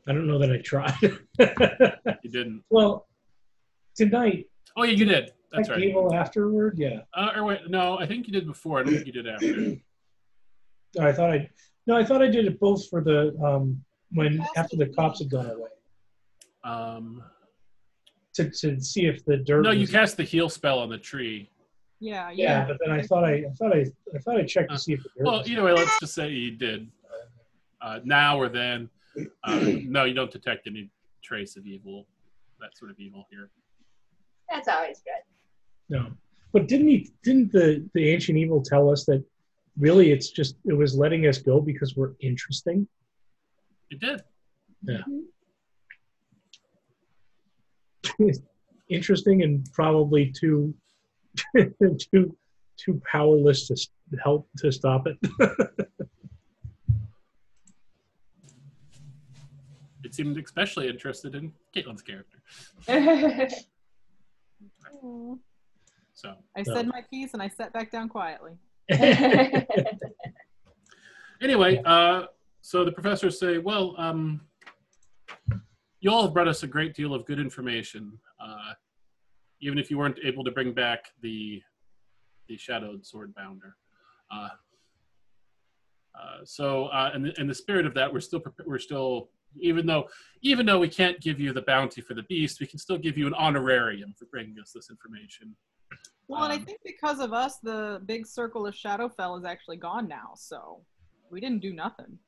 I 0.09 0.12
don't 0.12 0.26
know 0.26 0.38
that 0.38 0.50
I 0.50 0.59
tried. 0.59 0.98
You 2.22 2.31
didn't. 2.31 2.62
well, 2.70 3.07
tonight, 3.94 4.46
Oh 4.76 4.83
yeah, 4.83 4.92
you 4.92 5.05
did. 5.07 5.33
That's 5.57 5.69
I 5.71 5.73
right. 5.75 5.81
cable 5.83 6.14
afterward. 6.14 6.79
Yeah, 6.79 7.01
Uh, 7.14 7.31
or 7.37 7.45
wait, 7.45 7.61
no, 7.69 7.99
I 7.99 8.07
think 8.07 8.27
you 8.27 8.33
did 8.33 8.47
before. 8.47 8.81
I 8.81 8.83
don't 8.85 8.95
think 8.95 9.07
you 9.07 9.12
did 9.12 9.27
after. 9.29 9.77
I 11.01 11.12
thought 11.12 11.31
I 11.33 11.51
no, 11.87 11.97
I 11.97 12.05
thought 12.05 12.23
I 12.23 12.29
did 12.29 12.47
it 12.47 12.59
both 12.59 12.88
for 12.88 13.03
the 13.03 13.37
um 13.45 13.83
when 14.12 14.45
after 14.57 14.77
the 14.77 14.87
cops 14.88 15.19
had 15.21 15.31
gone 15.31 15.47
away 15.51 15.69
Um, 16.64 17.23
to, 18.35 18.51
to 18.51 18.81
see 18.81 19.07
if 19.07 19.25
the 19.25 19.37
dirt. 19.38 19.62
no, 19.62 19.71
you 19.73 19.81
was- 19.83 19.90
cast 19.90 20.16
the 20.16 20.23
heal 20.25 20.49
spell 20.49 20.79
on 20.79 20.88
the 20.88 20.99
tree. 20.99 21.51
Yeah, 21.99 22.31
Yeah, 22.31 22.45
yeah. 22.61 22.66
but 22.66 22.77
then 22.85 22.90
I 22.92 23.01
thought 23.03 23.25
I, 23.25 23.33
I 23.37 23.51
thought 23.59 23.75
I, 23.75 23.87
I 24.14 24.19
thought 24.19 24.37
I 24.37 24.45
checked 24.45 24.71
to 24.71 24.79
see 24.79 24.92
if 24.92 25.03
the 25.03 25.09
dirt. 25.16 25.25
Well, 25.27 25.38
was- 25.38 25.49
either 25.51 25.62
way, 25.64 25.73
let's 25.73 25.99
just 26.01 26.14
say 26.14 26.29
you 26.29 26.51
did. 26.53 26.88
Uh, 27.81 28.01
now 28.05 28.38
or 28.38 28.49
then. 28.49 28.88
Uh, 29.45 29.61
no, 29.85 30.05
you 30.05 30.12
don't 30.14 30.31
detect 30.31 30.66
any 30.66 30.90
trace 31.23 31.57
of 31.57 31.66
evil, 31.66 32.07
that 32.61 32.77
sort 32.77 32.90
of 32.90 32.99
evil 32.99 33.27
here. 33.31 33.49
That's 34.51 34.69
always 34.69 34.99
good. 34.99 35.23
No, 35.88 36.11
but 36.53 36.68
didn't 36.68 36.88
he? 36.88 37.11
Didn't 37.22 37.53
the 37.53 37.88
the 37.94 38.09
ancient 38.11 38.38
evil 38.38 38.62
tell 38.62 38.90
us 38.90 39.05
that 39.07 39.25
really 39.79 40.11
it's 40.11 40.31
just 40.31 40.57
it 40.64 40.72
was 40.72 40.96
letting 40.96 41.27
us 41.27 41.38
go 41.38 41.61
because 41.61 41.96
we're 41.96 42.12
interesting? 42.20 42.88
It 43.90 44.01
did. 44.01 44.22
Yeah. 44.83 45.03
interesting 48.88 49.42
and 49.42 49.68
probably 49.72 50.33
too 50.33 50.75
too 51.57 52.37
too 52.77 53.03
powerless 53.11 53.66
to 53.68 53.77
help 54.22 54.49
to 54.59 54.70
stop 54.72 55.07
it. 55.07 55.18
It 60.05 60.14
seemed 60.14 60.38
especially 60.38 60.88
interested 60.88 61.35
in 61.35 61.53
Caitlin's 61.75 62.01
character. 62.01 62.38
Aw. 66.24 66.29
So, 66.29 66.35
I 66.57 66.62
said 66.62 66.87
my 66.87 67.02
piece 67.11 67.35
and 67.35 67.42
I 67.42 67.48
sat 67.48 67.72
back 67.72 67.90
down 67.90 68.09
quietly. 68.09 68.52
anyway, 71.42 71.83
uh, 71.85 72.26
so 72.61 72.85
the 72.85 72.92
professors 72.92 73.38
say, 73.38 73.59
well, 73.59 73.94
um, 73.98 74.40
you 76.00 76.11
all 76.11 76.22
have 76.22 76.35
brought 76.35 76.48
us 76.48 76.62
a 76.62 76.66
great 76.66 76.94
deal 76.94 77.14
of 77.14 77.24
good 77.26 77.38
information, 77.38 78.18
uh, 78.40 78.72
even 79.61 79.79
if 79.79 79.90
you 79.90 79.98
weren't 79.98 80.18
able 80.24 80.44
to 80.44 80.50
bring 80.50 80.72
back 80.72 81.07
the 81.22 81.62
the 82.48 82.57
shadowed 82.57 83.05
sword 83.05 83.35
bounder. 83.35 83.74
Uh, 84.31 84.48
uh, 86.14 86.38
so, 86.44 86.87
uh, 86.87 87.11
in, 87.14 87.22
the, 87.22 87.40
in 87.40 87.46
the 87.48 87.55
spirit 87.55 87.85
of 87.87 87.94
that, 87.94 88.12
we're 88.12 88.20
still 88.20 88.42
we're 88.66 88.79
still 88.79 89.31
even 89.61 89.87
though 89.87 90.07
even 90.42 90.66
though 90.66 90.79
we 90.79 90.88
can't 90.88 91.20
give 91.20 91.40
you 91.40 91.52
the 91.52 91.62
bounty 91.62 92.00
for 92.00 92.14
the 92.14 92.22
beast, 92.24 92.61
we 92.61 92.66
can 92.66 92.79
still 92.79 92.98
give 92.98 93.18
you 93.18 93.26
an 93.26 93.35
honorarium 93.35 94.14
for 94.18 94.26
bringing 94.26 94.57
us 94.61 94.72
this 94.72 94.90
information. 94.90 95.57
Well, 96.29 96.43
and 96.45 96.53
I 96.53 96.57
Um, 96.57 96.65
think 96.65 96.81
because 96.85 97.21
of 97.21 97.33
us, 97.33 97.59
the 97.59 98.03
big 98.07 98.27
circle 98.27 98.67
of 98.67 98.75
Shadowfell 98.75 99.39
is 99.39 99.45
actually 99.45 99.77
gone 99.77 100.09
now, 100.09 100.33
so 100.35 100.85
we 101.31 101.41
didn't 101.41 101.61
do 101.61 101.73
nothing. 101.73 102.19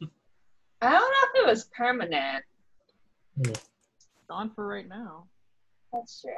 I 0.80 0.90
don't 0.92 1.00
know 1.00 1.40
if 1.40 1.42
it 1.42 1.46
was 1.46 1.64
permanent. 1.76 2.44
Gone 4.28 4.50
for 4.54 4.66
right 4.66 4.86
now. 4.88 5.26
That's 5.92 6.20
true. 6.20 6.32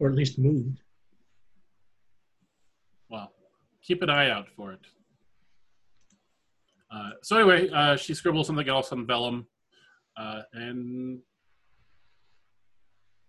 or 0.00 0.08
at 0.08 0.14
least 0.16 0.38
moved. 0.38 0.80
Well, 3.08 3.32
keep 3.82 4.02
an 4.02 4.10
eye 4.10 4.28
out 4.28 4.48
for 4.56 4.72
it. 4.72 4.80
Uh, 6.90 7.10
so 7.22 7.36
anyway, 7.38 7.70
uh, 7.70 7.96
she 7.96 8.12
scribbles 8.12 8.48
something 8.48 8.68
else 8.68 8.90
on 8.92 9.06
vellum, 9.06 9.46
uh, 10.16 10.42
and 10.52 11.20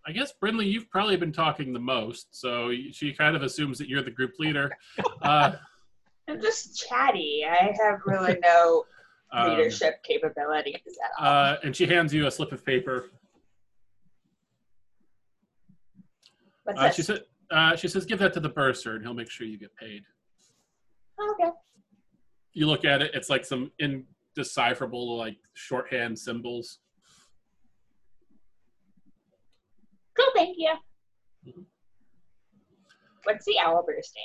I 0.07 0.11
guess 0.11 0.33
Brindley, 0.33 0.67
you've 0.67 0.89
probably 0.91 1.17
been 1.17 1.31
talking 1.31 1.73
the 1.73 1.79
most, 1.79 2.27
so 2.39 2.71
she 2.91 3.11
kind 3.11 3.35
of 3.35 3.41
assumes 3.41 3.77
that 3.79 3.89
you're 3.89 4.03
the 4.03 4.11
group 4.11 4.33
leader. 4.39 4.71
Uh, 5.21 5.55
I'm 6.27 6.41
just 6.41 6.87
chatty. 6.87 7.43
I 7.47 7.75
have 7.83 7.99
really 8.05 8.37
no 8.43 8.85
um, 9.31 9.49
leadership 9.49 10.03
capabilities 10.03 10.75
at 10.85 11.23
all. 11.23 11.27
uh, 11.27 11.57
and 11.63 11.75
she 11.75 11.85
hands 11.85 12.13
you 12.13 12.27
a 12.27 12.31
slip 12.31 12.51
of 12.51 12.65
paper. 12.65 13.11
What's 16.63 16.79
Uh, 16.79 16.91
she 16.91 17.01
said, 17.03 17.21
uh, 17.51 17.75
she 17.75 17.87
says, 17.87 18.05
give 18.05 18.19
that 18.19 18.33
to 18.33 18.39
the 18.39 18.49
bursar 18.49 18.95
and 18.95 19.03
he'll 19.03 19.13
make 19.13 19.29
sure 19.29 19.45
you 19.45 19.57
get 19.57 19.75
paid. 19.75 20.03
Okay. 21.31 21.51
You 22.53 22.67
look 22.67 22.85
at 22.85 23.01
it, 23.01 23.11
it's 23.13 23.29
like 23.29 23.45
some 23.45 23.71
indecipherable, 23.79 25.17
like 25.17 25.37
shorthand 25.53 26.17
symbols. 26.17 26.79
Cool, 30.17 30.32
thank 30.36 30.56
you. 30.58 30.73
What's 33.23 33.45
the 33.45 33.56
owl 33.60 33.84
bursting? 33.86 34.23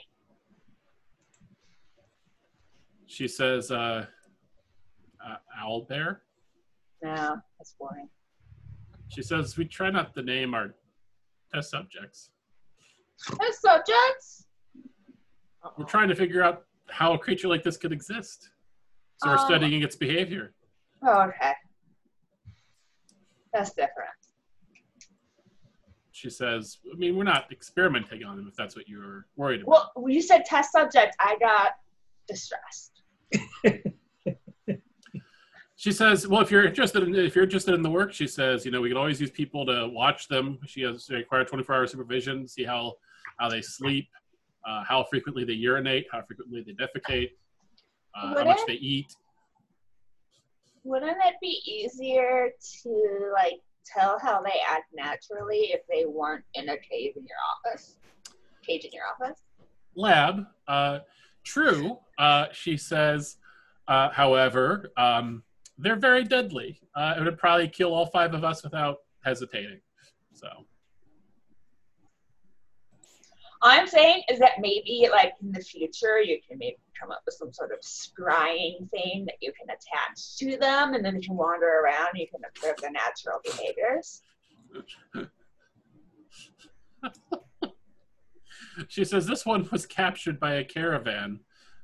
She 3.07 3.27
says, 3.27 3.71
uh, 3.71 4.07
uh, 5.27 5.37
owl 5.59 5.83
bear. 5.83 6.23
No, 7.03 7.37
that's 7.59 7.75
boring. 7.79 8.09
She 9.09 9.23
says, 9.23 9.57
we 9.57 9.65
try 9.65 9.91
not 9.91 10.15
to 10.15 10.23
name 10.23 10.55
our 10.55 10.75
test 11.53 11.71
subjects. 11.71 12.31
Test 13.41 13.63
subjects? 13.63 14.47
We're 15.77 15.85
trying 15.87 16.09
to 16.09 16.15
figure 16.15 16.43
out 16.43 16.65
how 16.89 17.15
a 17.15 17.19
creature 17.19 17.49
like 17.49 17.63
this 17.65 17.77
could 17.77 17.93
exist. 17.93 18.51
So 19.17 19.29
we're 19.31 19.37
Um, 19.39 19.47
studying 19.47 19.83
its 19.83 19.97
behavior. 19.97 20.55
Oh, 21.03 21.23
okay. 21.23 21.53
That's 23.53 23.71
different. 23.73 24.11
She 26.21 26.29
says, 26.29 26.79
I 26.93 26.97
mean, 26.97 27.17
we're 27.17 27.25
not 27.25 27.51
experimenting 27.51 28.25
on 28.25 28.37
them 28.37 28.47
if 28.47 28.55
that's 28.55 28.77
what 28.77 28.87
you're 28.87 29.27
worried 29.37 29.63
about. 29.63 29.71
Well, 29.71 29.93
when 29.97 30.13
you 30.13 30.21
said 30.21 30.45
test 30.45 30.73
subject, 30.73 31.17
I 31.19 31.37
got 31.41 31.73
distressed. 32.29 33.03
She 35.81 35.93
says, 35.93 36.29
"Well, 36.29 36.43
if 36.43 36.51
you're 36.51 36.67
interested 36.67 37.03
in 37.05 37.15
if 37.15 37.35
you're 37.35 37.45
interested 37.45 37.73
in 37.73 37.81
the 37.81 37.89
work, 37.89 38.13
she 38.13 38.27
says, 38.27 38.67
you 38.67 38.71
know, 38.71 38.83
we 38.83 38.91
can 38.91 38.99
always 38.99 39.19
use 39.19 39.31
people 39.31 39.65
to 39.65 39.89
watch 39.89 40.29
them. 40.29 40.59
She 40.67 40.83
has 40.83 41.09
required 41.09 41.49
24 41.49 41.75
hour 41.75 41.87
supervision, 41.87 42.47
see 42.47 42.65
how 42.65 42.97
how 43.39 43.49
they 43.49 43.63
sleep, 43.63 44.07
uh, 44.69 44.85
how 44.85 45.05
frequently 45.05 45.43
they 45.43 45.55
urinate, 45.55 46.07
how 46.13 46.21
frequently 46.21 46.63
they 46.63 46.75
defecate, 46.75 47.31
uh, 48.15 48.35
how 48.35 48.45
much 48.45 48.61
they 48.67 48.75
eat. 48.75 49.07
Wouldn't 50.85 51.17
it 51.25 51.37
be 51.41 51.63
easier 51.65 52.51
to 52.83 53.33
like 53.33 53.63
tell 53.85 54.19
how 54.19 54.43
they 54.43 54.61
act 54.69 54.93
naturally 54.95 55.71
if 55.73 55.81
they 55.89 56.05
weren't 56.07 56.45
in 56.55 56.69
a 56.69 56.77
cave 56.77 57.13
in 57.17 57.25
your 57.25 57.39
office? 57.57 57.97
Cage 58.67 58.85
in 58.85 58.91
your 58.93 59.05
office? 59.07 59.41
Lab, 59.95 60.47
uh, 60.69 61.01
true. 61.45 61.99
Uh, 62.19 62.47
she 62.53 62.77
says, 62.77 63.37
uh, 63.89 64.11
however, 64.11 64.91
um, 64.97 65.43
they're 65.79 65.97
very 65.97 66.25
deadly. 66.25 66.81
Uh, 66.95 67.15
it 67.19 67.25
would 67.25 67.39
probably 67.39 67.69
kill 67.69 67.95
all 67.95 68.07
five 68.07 68.35
of 68.35 68.45
us 68.45 68.63
without 68.63 68.99
hesitating. 69.25 69.81
So." 70.33 70.49
All 73.63 73.71
I'm 73.71 73.87
saying 73.87 74.23
is 74.31 74.39
that 74.39 74.53
maybe 74.59 75.09
like 75.11 75.35
in 75.43 75.53
the 75.53 75.61
future 75.61 76.21
you 76.21 76.39
can 76.47 76.59
maybe 76.59 76.79
come 76.99 77.11
up 77.11 77.23
with 77.27 77.35
some 77.35 77.53
sort 77.53 77.73
of 77.73 77.81
scrying 77.81 78.89
thing 78.91 79.25
that 79.27 79.37
you 79.41 79.53
can 79.53 79.69
attach 79.69 80.37
to 80.39 80.57
them 80.59 80.95
and 80.95 81.05
then 81.05 81.15
they 81.15 81.21
can 81.21 81.37
wander 81.37 81.81
around 81.81 82.09
and 82.13 82.21
you 82.21 82.27
can 82.29 82.41
observe 82.49 82.77
their 82.81 82.91
natural 82.91 83.41
behaviors. 83.45 84.23
She 88.89 89.05
says 89.05 89.27
this 89.27 89.45
one 89.45 89.69
was 89.71 89.87
captured 89.87 90.39
by 90.41 90.55
a 90.55 90.65
caravan. 90.65 91.41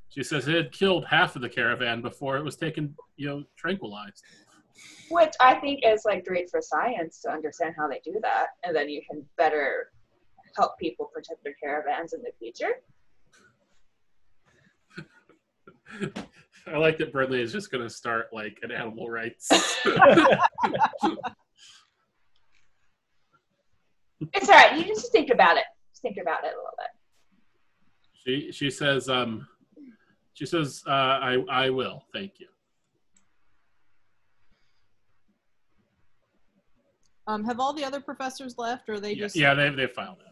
She 0.09 0.23
says 0.23 0.49
it 0.49 0.55
had 0.55 0.73
killed 0.73 1.05
half 1.07 1.37
of 1.37 1.43
the 1.43 1.49
caravan 1.49 2.01
before 2.01 2.37
it 2.37 2.45
was 2.45 2.57
taken, 2.57 2.95
you 3.17 3.29
know, 3.29 3.45
tranquilized. 3.57 4.23
Which 5.11 5.35
I 5.41 5.55
think 5.55 5.81
is 5.85 6.05
like 6.05 6.25
great 6.25 6.51
for 6.51 6.61
science 6.61 7.21
to 7.23 7.31
understand 7.31 7.75
how 7.77 7.89
they 7.89 8.01
do 8.05 8.19
that, 8.23 8.49
and 8.65 8.75
then 8.75 8.89
you 8.89 9.03
can 9.09 9.25
better 9.37 9.91
help 10.57 10.79
people 10.79 11.07
protect 11.12 11.42
their 11.45 11.55
caravans 11.62 12.12
in 12.12 12.23
the 12.23 12.31
future. 12.38 12.81
I 16.66 16.77
like 16.79 16.99
that 16.99 17.12
Bradley 17.12 17.40
is 17.42 17.53
just 17.53 17.71
going 17.71 17.85
to 17.85 17.90
start 17.90 18.27
like 18.33 18.59
an 18.62 18.71
animal 18.73 19.09
rights. 19.09 19.49
It's 24.33 24.49
all 24.49 24.55
right. 24.55 24.77
You 24.79 24.85
just 24.85 25.12
think 25.12 25.31
about 25.31 25.57
it. 25.57 25.64
Just 25.92 26.03
think 26.03 26.16
about 26.21 26.42
it 26.45 26.49
a 26.49 26.57
little 26.57 26.75
bit. 26.79 26.88
she 28.25 28.51
she 28.53 28.71
says 28.71 29.09
um 29.09 29.47
she 30.33 30.47
says 30.47 30.83
uh, 30.87 30.90
I 30.90 31.45
I 31.51 31.71
will 31.71 32.03
thank 32.12 32.40
you. 32.40 32.49
Um, 37.27 37.45
have 37.45 37.59
all 37.61 37.73
the 37.73 37.85
other 37.85 38.01
professors 38.01 38.57
left, 38.59 38.88
or 38.88 38.95
are 38.95 39.01
they 39.01 39.12
Yeah, 39.12 39.25
just? 39.25 39.37
yeah 39.37 39.55
they 39.55 39.69
they 39.71 39.87
filed 39.87 40.19
it. 40.21 40.26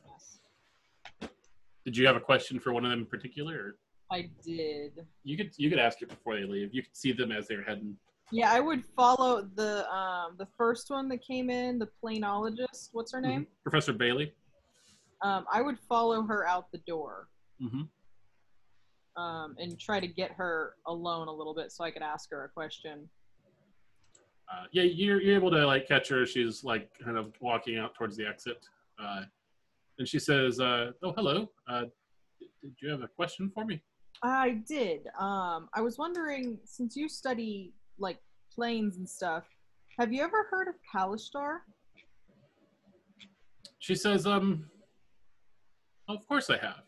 Did 1.84 1.96
you 1.96 2.06
have 2.06 2.16
a 2.16 2.20
question 2.20 2.58
for 2.58 2.72
one 2.72 2.84
of 2.84 2.90
them 2.90 3.00
in 3.00 3.06
particular? 3.06 3.54
Or 3.54 3.76
I 4.10 4.30
did. 4.44 5.04
you 5.22 5.36
could 5.36 5.52
you 5.56 5.70
could 5.70 5.78
ask 5.78 6.02
it 6.02 6.08
before 6.08 6.36
they 6.36 6.44
leave. 6.44 6.70
You 6.72 6.82
could 6.82 6.96
see 6.96 7.12
them 7.12 7.32
as 7.32 7.48
they're 7.48 7.64
heading. 7.64 7.96
Yeah, 8.32 8.52
I 8.52 8.60
would 8.60 8.84
follow 8.96 9.48
the 9.54 9.88
um 9.90 10.36
the 10.38 10.48
first 10.56 10.90
one 10.90 11.08
that 11.08 11.24
came 11.26 11.50
in, 11.50 11.78
the 11.78 11.88
planologist. 12.02 12.90
What's 12.92 13.12
her 13.12 13.20
name? 13.20 13.46
Professor 13.62 13.92
Bailey. 13.92 14.32
Um, 15.22 15.46
I 15.50 15.62
would 15.62 15.78
follow 15.88 16.22
her 16.22 16.46
out 16.46 16.70
the 16.70 16.78
door. 16.86 17.28
Mm-hmm. 17.62 17.82
Um, 19.20 19.54
and 19.58 19.78
try 19.78 20.00
to 20.00 20.08
get 20.08 20.32
her 20.32 20.74
alone 20.86 21.28
a 21.28 21.32
little 21.32 21.54
bit 21.54 21.70
so 21.70 21.84
I 21.84 21.90
could 21.90 22.02
ask 22.02 22.30
her 22.30 22.44
a 22.44 22.48
question. 22.48 23.08
uh, 24.52 24.64
yeah, 24.72 24.82
you're, 24.82 25.22
you're 25.22 25.36
able 25.36 25.52
to 25.52 25.64
like 25.64 25.86
catch 25.86 26.08
her. 26.08 26.26
She's 26.26 26.64
like 26.64 26.90
kind 27.02 27.16
of 27.16 27.32
walking 27.40 27.78
out 27.78 27.94
towards 27.94 28.16
the 28.16 28.26
exit, 28.26 28.66
uh, 29.00 29.22
and 29.98 30.08
she 30.08 30.18
says, 30.18 30.60
uh, 30.60 30.90
"Oh, 31.02 31.12
hello. 31.16 31.50
Uh, 31.68 31.82
did, 32.38 32.48
did 32.62 32.74
you 32.80 32.90
have 32.90 33.02
a 33.02 33.08
question 33.08 33.50
for 33.54 33.64
me?" 33.64 33.82
I 34.22 34.62
did. 34.66 35.08
Um, 35.18 35.68
I 35.74 35.80
was 35.80 35.98
wondering, 35.98 36.58
since 36.64 36.96
you 36.96 37.08
study 37.08 37.74
like 37.98 38.18
planes 38.54 38.96
and 38.96 39.08
stuff, 39.08 39.44
have 39.98 40.12
you 40.12 40.22
ever 40.22 40.46
heard 40.50 40.68
of 40.68 40.74
Kalashtar? 40.92 41.58
She 43.78 43.94
says, 43.94 44.26
"Um, 44.26 44.70
of 46.08 46.26
course 46.26 46.50
I 46.50 46.56
have." 46.58 46.82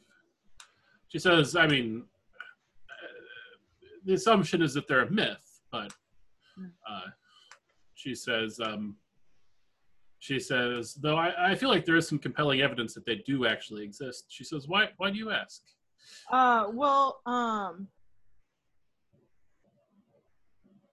She 1.08 1.18
says, 1.18 1.56
"I 1.56 1.66
mean, 1.66 2.04
uh, 2.90 3.06
the 4.04 4.14
assumption 4.14 4.62
is 4.62 4.74
that 4.74 4.88
they're 4.88 5.02
a 5.02 5.10
myth, 5.10 5.60
but 5.70 5.92
uh, 6.88 7.00
she 7.94 8.14
says, 8.14 8.60
um, 8.60 8.96
she 10.26 10.40
says, 10.40 10.94
though 10.94 11.16
I, 11.16 11.50
I 11.50 11.54
feel 11.54 11.68
like 11.68 11.84
there 11.84 11.94
is 11.94 12.08
some 12.08 12.18
compelling 12.18 12.60
evidence 12.60 12.94
that 12.94 13.06
they 13.06 13.16
do 13.32 13.46
actually 13.46 13.84
exist." 13.84 14.24
She 14.28 14.42
says, 14.42 14.66
"Why? 14.66 14.88
Why 14.96 15.10
do 15.12 15.18
you 15.18 15.30
ask?" 15.30 15.62
Uh, 16.30 16.66
well, 16.72 17.20
um, 17.26 17.86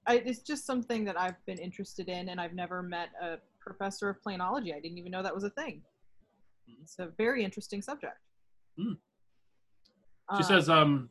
I, 0.06 0.18
it's 0.30 0.44
just 0.52 0.66
something 0.68 1.04
that 1.06 1.20
I've 1.20 1.44
been 1.48 1.58
interested 1.58 2.10
in, 2.10 2.30
and 2.30 2.40
I've 2.40 2.54
never 2.54 2.84
met 2.84 3.10
a 3.20 3.38
professor 3.60 4.08
of 4.10 4.18
planology. 4.22 4.72
I 4.76 4.80
didn't 4.80 5.00
even 5.00 5.12
know 5.12 5.24
that 5.24 5.34
was 5.34 5.46
a 5.46 5.50
thing. 5.50 5.82
It's 6.84 7.00
a 7.00 7.08
very 7.18 7.44
interesting 7.44 7.82
subject. 7.82 8.20
Uh, 10.30 10.38
She 10.38 10.44
says, 10.44 10.70
um, 10.70 11.10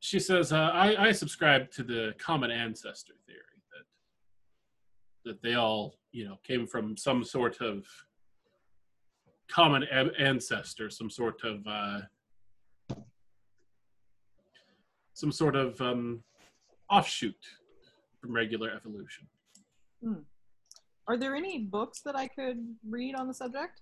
she 0.00 0.20
says, 0.20 0.52
uh, 0.52 0.70
I, 0.84 1.08
I 1.08 1.12
subscribe 1.12 1.70
to 1.72 1.82
the 1.82 2.14
common 2.18 2.50
ancestor 2.50 3.14
theory 3.26 3.53
that 5.24 5.42
they 5.42 5.54
all, 5.54 5.94
you 6.12 6.26
know, 6.26 6.38
came 6.42 6.66
from 6.66 6.96
some 6.96 7.24
sort 7.24 7.60
of 7.60 7.84
common 9.48 9.84
ancestor, 10.18 10.90
some 10.90 11.10
sort 11.10 11.42
of 11.44 11.66
uh, 11.66 12.00
some 15.14 15.32
sort 15.32 15.56
of 15.56 15.80
um, 15.80 16.22
offshoot 16.90 17.36
from 18.20 18.32
regular 18.32 18.70
evolution. 18.70 19.26
Are 21.06 21.16
there 21.16 21.34
any 21.36 21.58
books 21.58 22.00
that 22.00 22.16
I 22.16 22.28
could 22.28 22.58
read 22.88 23.14
on 23.14 23.28
the 23.28 23.34
subject? 23.34 23.80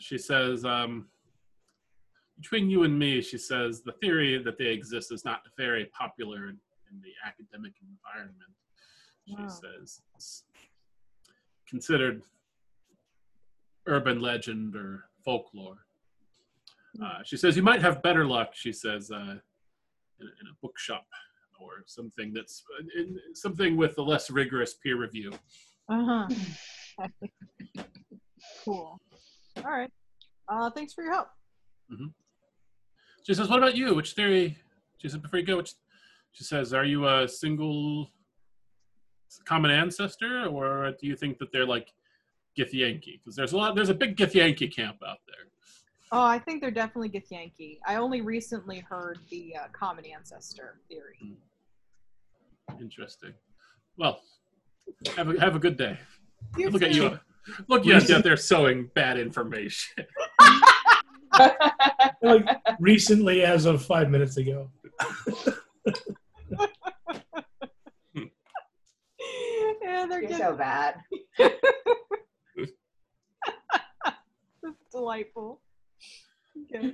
She 0.00 0.18
says, 0.18 0.64
um, 0.64 1.06
between 2.40 2.70
you 2.70 2.84
and 2.84 2.98
me, 2.98 3.20
she 3.20 3.38
says, 3.38 3.82
the 3.82 3.92
theory 3.92 4.42
that 4.42 4.58
they 4.58 4.66
exist 4.66 5.12
is 5.12 5.24
not 5.24 5.40
very 5.56 5.86
popular 5.86 6.48
in, 6.48 6.58
in 6.90 7.00
the 7.02 7.12
academic 7.26 7.72
environment. 7.82 8.52
She 9.28 9.34
Wow. 9.34 9.48
says 9.48 10.00
it's 10.14 10.44
considered 11.68 12.22
urban 13.86 14.20
legend 14.20 14.74
or 14.74 15.04
folklore. 15.24 15.84
Uh, 17.02 17.22
she 17.24 17.36
says 17.36 17.54
you 17.56 17.62
might 17.62 17.82
have 17.82 18.02
better 18.02 18.24
luck. 18.26 18.50
She 18.54 18.72
says 18.72 19.10
uh, 19.10 19.16
in, 20.20 20.26
in 20.26 20.46
a 20.50 20.54
bookshop 20.62 21.06
or 21.60 21.82
something 21.86 22.32
that's 22.32 22.62
in, 22.96 23.18
something 23.34 23.76
with 23.76 23.98
a 23.98 24.02
less 24.02 24.30
rigorous 24.30 24.74
peer 24.74 24.96
review. 24.96 25.32
Uh 25.90 26.26
huh. 26.98 27.08
cool. 28.64 28.98
All 29.58 29.62
right. 29.64 29.90
Uh, 30.48 30.70
thanks 30.70 30.94
for 30.94 31.02
your 31.04 31.12
help. 31.12 31.28
She 33.24 33.34
says, 33.34 33.48
"What 33.48 33.58
about 33.58 33.76
you? 33.76 33.94
Which 33.94 34.12
theory?" 34.14 34.56
She 34.98 35.08
says, 35.08 35.18
"Before 35.18 35.38
you 35.38 35.44
go, 35.46 35.58
which?" 35.58 35.74
She 36.32 36.44
says, 36.44 36.72
"Are 36.72 36.84
you 36.84 37.06
a 37.06 37.28
single 37.28 38.10
common 39.44 39.70
ancestor, 39.70 40.46
or 40.46 40.92
do 41.00 41.06
you 41.06 41.16
think 41.16 41.38
that 41.38 41.52
they're 41.52 41.66
like 41.66 41.92
Githyanki? 42.58 43.20
Because 43.20 43.36
there's 43.36 43.52
a 43.52 43.56
lot. 43.56 43.74
There's 43.74 43.88
a 43.88 43.94
big 43.94 44.16
Githyanki 44.16 44.74
camp 44.74 44.96
out 45.06 45.18
there." 45.26 45.46
Oh, 46.10 46.24
I 46.24 46.38
think 46.38 46.60
they're 46.60 46.70
definitely 46.70 47.10
Githyanki. 47.10 47.78
I 47.86 47.96
only 47.96 48.22
recently 48.22 48.80
heard 48.80 49.18
the 49.30 49.54
uh, 49.56 49.68
common 49.72 50.04
ancestor 50.06 50.80
theory. 50.88 51.36
Interesting. 52.80 53.34
Well, 53.96 54.20
have 55.16 55.28
a 55.28 55.40
have 55.40 55.56
a 55.56 55.58
good 55.58 55.76
day. 55.76 55.98
You 56.56 56.70
Look 56.70 56.82
at 56.82 56.94
you. 56.94 57.18
Look 57.66 57.86
at 57.86 58.08
you 58.08 58.16
out 58.16 58.24
there 58.24 58.36
sowing 58.36 58.90
bad 58.94 59.18
information. 59.18 60.06
Like 62.20 62.44
recently, 62.80 63.44
as 63.44 63.64
of 63.64 63.84
five 63.84 64.10
minutes 64.10 64.38
ago. 64.38 64.72
yeah, 69.88 70.06
they're 70.06 70.20
You're 70.20 70.30
good. 70.30 70.38
so 70.38 70.56
bad. 70.56 70.96
delightful. 74.92 75.60
Okay. 76.74 76.92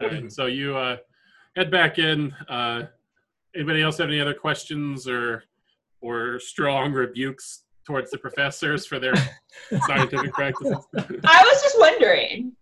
All 0.00 0.08
right, 0.08 0.32
so 0.32 0.46
you 0.46 0.76
uh, 0.76 0.96
head 1.56 1.70
back 1.70 1.98
in. 1.98 2.32
Uh, 2.48 2.82
anybody 3.54 3.82
else 3.82 3.98
have 3.98 4.08
any 4.08 4.20
other 4.20 4.34
questions 4.34 5.08
or 5.08 5.44
or 6.00 6.38
strong 6.38 6.92
rebukes 6.92 7.64
towards 7.84 8.10
the 8.10 8.18
professors 8.18 8.86
for 8.86 8.98
their 8.98 9.14
scientific 9.86 10.32
practices? 10.32 10.78
I 10.96 11.42
was 11.42 11.62
just 11.62 11.78
wondering. 11.78 12.52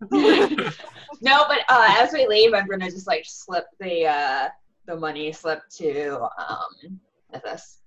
no, 1.20 1.44
but 1.48 1.60
uh, 1.68 1.94
as 1.98 2.12
we 2.12 2.26
leave, 2.26 2.54
I'm 2.54 2.66
gonna 2.66 2.90
just 2.90 3.06
like 3.06 3.24
slip 3.26 3.66
the 3.78 4.06
uh, 4.06 4.48
the 4.86 4.96
money 4.96 5.32
slip 5.32 5.60
to 5.76 6.22
um 6.38 7.00
this. 7.44 7.78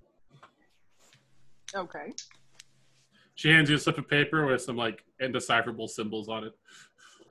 Okay. 1.76 2.14
she 3.36 3.50
hands 3.50 3.70
you 3.70 3.76
a 3.76 3.80
slip 3.80 3.98
of 3.98 4.08
paper 4.10 4.46
with 4.46 4.62
some 4.62 4.76
like 4.76 5.04
indecipherable 5.20 5.88
symbols 5.88 6.30
on 6.30 6.44
it. 6.46 6.54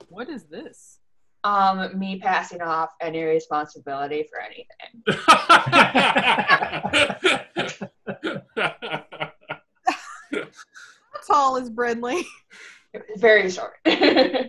What 0.09 0.29
is 0.29 0.45
this? 0.45 0.99
Um, 1.43 1.97
me 1.97 2.19
passing 2.19 2.61
off 2.61 2.89
any 3.01 3.23
responsibility 3.23 4.27
for 4.29 4.39
anything. 4.39 5.03
How 11.13 11.21
tall 11.27 11.57
is 11.57 11.69
Brenly? 11.69 12.23
Very 13.17 13.49
short. 13.49 13.73
I 13.85 14.47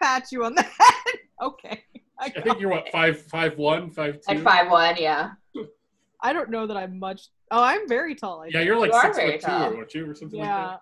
pat 0.00 0.26
you 0.32 0.44
on 0.44 0.54
the 0.54 0.62
head. 0.62 0.72
Okay. 1.42 1.82
I, 2.18 2.26
I 2.26 2.30
think 2.42 2.60
you're 2.60 2.70
what 2.70 2.88
five 2.92 3.20
five 3.20 3.58
one 3.58 3.90
five 3.90 4.14
two. 4.14 4.20
like 4.34 4.42
five 4.44 4.70
one, 4.70 4.94
yeah. 4.98 5.30
I 6.24 6.32
don't 6.32 6.50
know 6.50 6.66
that 6.66 6.76
I'm 6.76 6.98
much. 6.98 7.28
Oh, 7.50 7.62
I'm 7.62 7.86
very 7.86 8.14
tall. 8.14 8.40
I 8.42 8.46
Yeah, 8.46 8.52
think. 8.54 8.66
you're 8.66 8.80
like 8.80 8.92
You 8.92 9.00
six 9.00 9.18
foot 9.18 9.32
two, 9.40 9.46
tall. 9.46 9.76
aren't 9.76 9.94
you, 9.94 10.10
or 10.10 10.14
something 10.14 10.40
Yeah. 10.40 10.66
like 10.70 10.78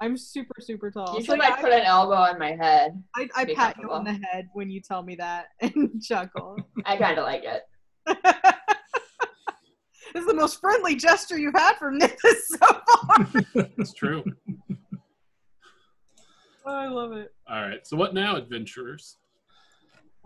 I'm 0.00 0.16
super, 0.16 0.54
super 0.60 0.90
tall. 0.90 1.14
You 1.16 1.22
should 1.24 1.38
yeah, 1.38 1.48
like 1.50 1.60
put 1.60 1.72
an 1.72 1.82
elbow 1.82 2.14
on 2.16 2.38
my 2.38 2.52
head. 2.56 3.02
I, 3.14 3.28
I, 3.34 3.42
I 3.42 3.54
pat 3.54 3.76
you 3.80 3.90
on 3.92 4.04
the 4.04 4.12
head 4.12 4.48
when 4.52 4.68
you 4.70 4.80
tell 4.80 5.02
me 5.02 5.14
that 5.16 5.46
and 5.60 6.02
chuckle. 6.02 6.56
I 6.84 6.96
kind 6.96 7.18
of 7.18 7.24
like 7.24 7.44
it. 7.44 7.62
this 10.14 10.22
is 10.22 10.26
the 10.26 10.34
most 10.34 10.60
friendly 10.60 10.96
gesture 10.96 11.38
you've 11.38 11.54
had 11.54 11.76
from 11.76 11.98
Nithis 11.98 12.16
so 12.46 12.66
far. 12.66 13.44
It's 13.78 13.92
true. 13.94 14.24
Oh, 16.66 16.74
I 16.74 16.88
love 16.88 17.12
it. 17.12 17.32
All 17.48 17.62
right. 17.62 17.86
So 17.86 17.96
what 17.96 18.12
now, 18.14 18.36
adventurers? 18.36 19.16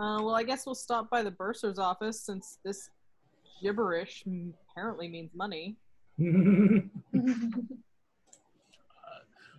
Uh, 0.00 0.18
well, 0.22 0.34
I 0.34 0.42
guess 0.42 0.64
we'll 0.64 0.74
stop 0.74 1.10
by 1.10 1.22
the 1.22 1.30
bursar's 1.30 1.78
office 1.78 2.22
since 2.24 2.58
this 2.64 2.88
gibberish 3.60 4.24
apparently 4.70 5.08
means 5.08 5.30
money. 5.34 5.76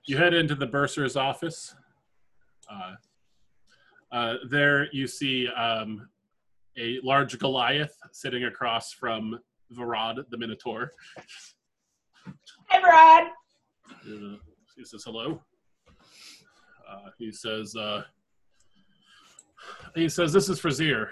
You 0.08 0.18
head 0.18 0.34
into 0.34 0.56
the 0.56 0.66
bursar's 0.66 1.16
office. 1.16 1.76
Uh, 2.70 2.96
uh, 4.12 4.36
there 4.50 4.88
you 4.92 5.06
see 5.06 5.48
um, 5.50 6.10
a 6.78 7.00
large 7.04 7.38
Goliath 7.38 7.96
sitting 8.12 8.46
across 8.46 8.92
from 8.92 9.40
Varad 9.72 10.24
the 10.32 10.38
Minotaur. 10.38 10.92
Hey, 12.70 12.82
Brad. 12.82 13.28
Uh, 13.90 14.38
he 14.76 14.84
says 14.84 15.04
hello. 15.06 15.40
Uh, 16.90 17.10
he 17.20 17.32
says, 17.32 17.76
uh, 17.76 18.02
he 19.94 20.10
says, 20.10 20.34
this 20.34 20.50
is 20.50 20.60
Frazier. 20.60 21.12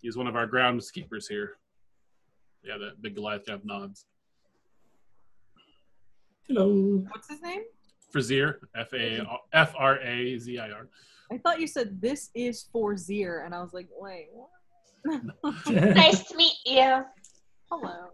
He's 0.00 0.16
one 0.16 0.26
of 0.26 0.36
our 0.36 0.46
groundskeepers 0.46 1.28
here. 1.28 1.56
Yeah, 2.62 2.78
that 2.78 3.02
big 3.02 3.14
Goliath 3.14 3.46
kind 3.46 3.58
of 3.58 3.64
nods. 3.64 4.06
Hello. 6.46 7.04
What's 7.10 7.28
his 7.28 7.42
name? 7.42 7.62
Frazier, 8.10 8.60
F 8.74 8.92
A 8.94 9.26
F 9.52 9.74
R 9.76 10.00
A 10.00 10.38
Z 10.38 10.58
I 10.58 10.70
R. 10.70 10.88
I 11.30 11.38
thought 11.38 11.60
you 11.60 11.66
said 11.66 12.00
this 12.00 12.30
is 12.34 12.66
for 12.72 12.96
Zir, 12.96 13.42
and 13.44 13.54
I 13.54 13.60
was 13.60 13.74
like, 13.74 13.88
wait, 13.96 14.28
what? 14.32 14.48
Nice 15.68 16.24
to 16.28 16.36
meet 16.36 16.56
you. 16.64 17.04
Hello. 17.70 18.08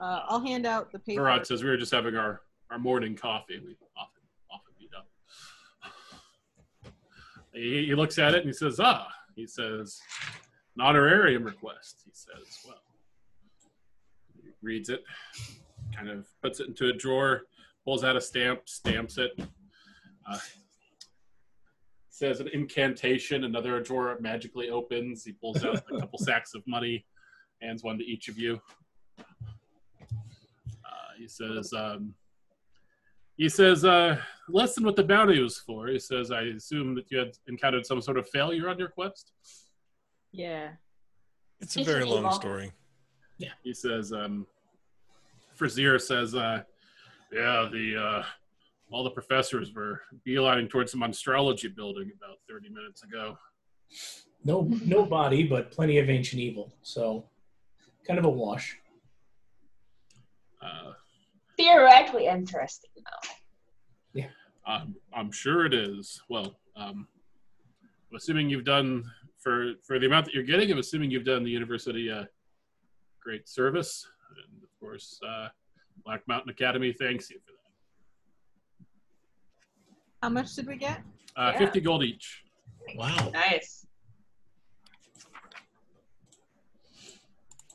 Uh, 0.00 0.20
I'll 0.28 0.44
hand 0.44 0.66
out 0.66 0.92
the 0.92 0.98
paper. 0.98 1.22
Varad 1.22 1.46
says 1.46 1.62
we 1.62 1.70
were 1.70 1.76
just 1.76 1.92
having 1.92 2.16
our, 2.16 2.42
our 2.70 2.78
morning 2.78 3.14
coffee. 3.14 3.60
We 3.64 3.76
often 3.96 4.22
often 4.50 4.74
meet 4.78 4.90
up. 4.96 5.08
He, 7.52 7.86
he 7.86 7.94
looks 7.94 8.18
at 8.18 8.34
it 8.34 8.38
and 8.38 8.46
he 8.46 8.52
says, 8.52 8.78
"Ah," 8.80 9.08
he 9.38 9.46
says, 9.46 10.00
"an 10.76 10.82
honorarium 10.82 11.44
request." 11.44 12.02
He 12.04 12.10
says, 12.12 12.58
"Well," 12.66 12.82
he 14.42 14.50
reads 14.60 14.88
it, 14.88 15.04
kind 15.94 16.08
of 16.08 16.28
puts 16.42 16.58
it 16.60 16.66
into 16.66 16.88
a 16.88 16.92
drawer, 16.92 17.42
pulls 17.84 18.02
out 18.02 18.16
a 18.16 18.20
stamp, 18.20 18.68
stamps 18.68 19.16
it. 19.16 19.32
Uh, 20.28 20.38
says 22.10 22.40
an 22.40 22.48
incantation. 22.48 23.44
Another 23.44 23.80
drawer 23.80 24.18
magically 24.20 24.70
opens. 24.70 25.24
He 25.24 25.32
pulls 25.32 25.64
out 25.64 25.76
a 25.76 26.00
couple 26.00 26.18
sacks 26.30 26.52
of 26.54 26.66
money, 26.66 27.06
hands 27.62 27.84
one 27.84 27.96
to 27.98 28.04
each 28.04 28.28
of 28.28 28.36
you. 28.36 28.60
Uh, 29.20 31.12
he 31.16 31.28
says, 31.28 31.72
um, 31.72 32.12
he 33.38 33.48
says, 33.48 33.84
uh, 33.84 34.18
less 34.48 34.74
than 34.74 34.84
what 34.84 34.96
the 34.96 35.04
bounty 35.04 35.40
was 35.40 35.58
for. 35.58 35.86
He 35.86 35.98
says, 35.98 36.30
I 36.32 36.42
assume 36.42 36.94
that 36.96 37.10
you 37.10 37.18
had 37.18 37.32
encountered 37.46 37.86
some 37.86 38.02
sort 38.02 38.18
of 38.18 38.28
failure 38.28 38.68
on 38.68 38.78
your 38.78 38.88
quest. 38.88 39.32
Yeah. 40.32 40.70
It's 41.60 41.76
a 41.76 41.84
very 41.84 42.04
long 42.04 42.18
evil. 42.18 42.32
story. 42.32 42.72
He 43.62 43.72
says, 43.72 44.12
um, 44.12 44.46
Frazier 45.54 45.98
says, 46.00 46.34
uh, 46.34 46.62
yeah, 47.32 47.68
the 47.70 47.96
uh, 47.96 48.22
all 48.90 49.04
the 49.04 49.10
professors 49.10 49.72
were 49.72 50.02
beelining 50.26 50.68
towards 50.68 50.90
some 50.92 51.02
astrology 51.02 51.68
building 51.68 52.10
about 52.16 52.38
30 52.48 52.70
minutes 52.70 53.02
ago. 53.04 53.36
No, 54.44 54.62
no 54.84 55.04
body, 55.04 55.44
but 55.44 55.70
plenty 55.70 55.98
of 55.98 56.08
ancient 56.08 56.40
evil. 56.40 56.72
So, 56.82 57.24
kind 58.06 58.18
of 58.18 58.24
a 58.24 58.30
wash. 58.30 58.78
Uh, 60.60 60.92
Theoretically 61.58 62.26
interesting, 62.26 62.90
though. 62.96 63.28
I'm, 64.66 64.94
I'm 65.14 65.32
sure 65.32 65.64
it 65.64 65.72
is. 65.72 66.20
Well, 66.28 66.58
um, 66.76 67.08
I'm 68.10 68.16
assuming 68.16 68.50
you've 68.50 68.66
done 68.66 69.02
for 69.38 69.72
for 69.82 69.98
the 69.98 70.04
amount 70.04 70.26
that 70.26 70.34
you're 70.34 70.42
getting. 70.42 70.70
I'm 70.70 70.76
assuming 70.78 71.10
you've 71.10 71.24
done 71.24 71.42
the 71.42 71.50
university 71.50 72.10
uh, 72.10 72.24
great 73.18 73.48
service, 73.48 74.06
and 74.36 74.62
of 74.62 74.68
course, 74.78 75.18
uh, 75.26 75.48
Black 76.04 76.20
Mountain 76.28 76.50
Academy 76.50 76.92
thanks 76.92 77.30
you 77.30 77.38
for 77.46 77.52
that. 77.52 78.86
How 80.22 80.28
much 80.28 80.54
did 80.54 80.66
we 80.66 80.76
get? 80.76 81.00
Uh, 81.34 81.52
Yeah. 81.54 81.58
50 81.60 81.80
gold 81.80 82.02
each. 82.04 82.42
Wow. 82.94 83.30
Nice. 83.32 83.86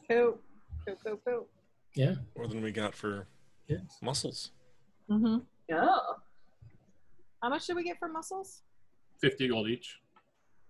Cool. 0.08 0.38
Cool, 0.86 0.98
cool, 1.04 1.20
cool. 1.26 1.48
Yeah. 1.96 2.16
More 2.38 2.48
than 2.48 2.62
we 2.62 2.72
got 2.72 2.94
for 2.94 3.28
Yes. 3.68 3.98
muscles. 4.02 4.52
Mm-hmm. 5.10 5.38
Oh. 5.74 6.16
How 7.42 7.50
much 7.50 7.66
did 7.68 7.76
we 7.76 7.84
get 7.84 7.98
for 8.00 8.08
muscles? 8.08 8.62
50 9.22 9.48
gold 9.50 9.68
each, 9.70 10.00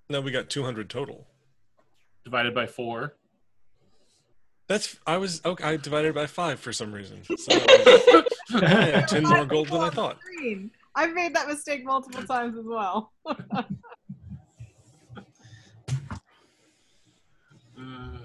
No, 0.09 0.21
we 0.21 0.31
got 0.31 0.49
200 0.49 0.89
total. 0.89 1.27
divided 2.23 2.53
by 2.53 2.65
four. 2.67 3.15
That's 4.67 4.97
I 5.05 5.17
was 5.17 5.41
okay. 5.43 5.63
I 5.63 5.75
divided 5.77 6.15
by 6.15 6.25
five 6.25 6.59
for 6.59 6.71
some 6.71 6.93
reason. 6.93 7.21
So 7.23 7.35
that 7.59 8.63
I 8.63 8.85
had 8.85 9.07
ten 9.09 9.23
more 9.23 9.45
gold 9.45 9.67
than 9.67 9.81
I 9.81 9.89
thought. 9.89 10.19
Green. 10.21 10.71
I've 10.95 11.13
made 11.13 11.35
that 11.35 11.47
mistake 11.49 11.83
multiple 11.83 12.23
times 12.23 12.57
as 12.57 12.65
well. 12.65 13.11
Uh, 17.77 18.17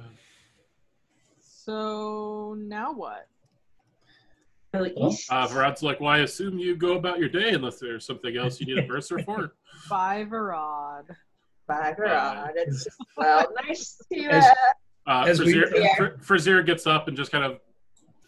So 1.41 2.55
now 2.59 2.93
what? 2.93 3.28
Release. 4.83 5.27
uh, 5.31 5.47
Varad's 5.47 5.83
like, 5.83 6.01
well, 6.01 6.21
assume 6.23 6.59
you 6.59 6.77
go 6.77 6.97
about 6.97 7.19
your 7.19 7.29
day 7.29 7.51
unless 7.51 7.79
there's 7.79 8.05
something 8.07 8.37
else 8.37 8.61
you 8.61 8.67
need 8.67 8.79
a 8.83 8.87
bursar 8.89 9.19
for. 9.25 9.55
Five 9.89 10.33
a 10.33 10.41
rod. 10.43 11.05
Bye, 11.67 11.95
Rod. 11.99 12.53
It's 12.57 12.85
just, 12.85 12.97
well, 13.17 13.47
nice 13.67 14.01
to 14.13 14.25
As- 14.27 14.45
uh, 14.45 15.11
Uh, 15.11 15.25
As 15.27 15.41
we- 15.41 15.55
Yeah. 15.81 15.95
Fr- 15.97 16.21
Frazier 16.21 16.63
gets 16.63 16.87
up 16.87 17.09
and 17.09 17.17
just 17.17 17.31
kind 17.33 17.45
of 17.45 17.61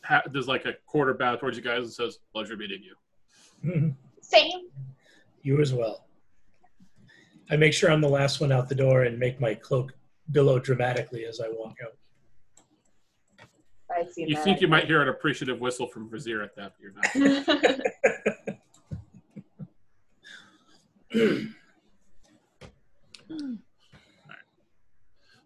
ha- 0.04 0.22
does 0.32 0.48
like 0.48 0.64
a 0.66 0.74
quarter 0.86 1.14
bow 1.14 1.36
towards 1.36 1.56
you 1.56 1.62
guys 1.62 1.82
and 1.84 1.92
says, 1.92 2.18
"Pleasure 2.32 2.56
meeting 2.56 2.82
you." 2.82 3.94
same. 4.22 4.68
you 5.42 5.60
as 5.60 5.72
well. 5.74 6.06
I 7.50 7.56
make 7.56 7.72
sure 7.74 7.90
I'm 7.90 8.00
the 8.00 8.08
last 8.08 8.40
one 8.40 8.52
out 8.52 8.68
the 8.68 8.74
door 8.74 9.02
and 9.04 9.18
make 9.18 9.40
my 9.40 9.54
cloak 9.54 9.92
billow 10.30 10.58
dramatically 10.58 11.24
as 11.26 11.40
I 11.40 11.48
walk 11.50 11.76
out. 11.84 11.92
I 13.94 14.04
see 14.04 14.26
You 14.28 14.36
that. 14.36 14.44
think 14.44 14.60
you 14.60 14.68
might 14.68 14.86
hear 14.86 15.02
an 15.02 15.08
appreciative 15.08 15.60
whistle 15.60 15.86
from 15.86 16.08
Vizier 16.08 16.42
at 16.42 16.54
that, 16.56 16.72
but 16.76 16.80
you're 16.80 16.92
not. 16.94 17.80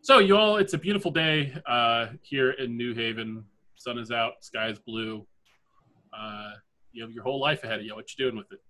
So 0.02 0.18
you 0.18 0.36
all, 0.36 0.56
it's 0.56 0.74
a 0.74 0.78
beautiful 0.78 1.10
day 1.10 1.54
uh, 1.66 2.08
here 2.22 2.50
in 2.52 2.76
New 2.76 2.94
Haven. 2.94 3.44
Sun 3.76 3.98
is 3.98 4.10
out, 4.10 4.44
sky 4.44 4.68
is 4.68 4.78
blue. 4.78 5.26
Uh, 6.16 6.52
you 6.92 7.02
have 7.02 7.12
your 7.12 7.24
whole 7.24 7.40
life 7.40 7.64
ahead 7.64 7.80
of 7.80 7.86
you. 7.86 7.94
What 7.94 8.06
you 8.16 8.24
doing 8.30 8.36
with 8.36 8.46
it? 8.52 8.60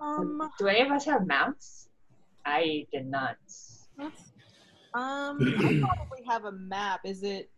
Um, 0.00 0.50
Do 0.58 0.66
any 0.66 0.80
of 0.80 0.90
us 0.90 1.04
have 1.04 1.26
mounts? 1.26 1.88
I 2.44 2.86
did 2.92 3.06
not. 3.06 3.36
that's- 3.96 4.31
um, 4.94 5.38
I 5.58 5.80
probably 5.80 6.24
have 6.28 6.44
a 6.44 6.52
map. 6.52 7.00
Is 7.04 7.22
it? 7.22 7.50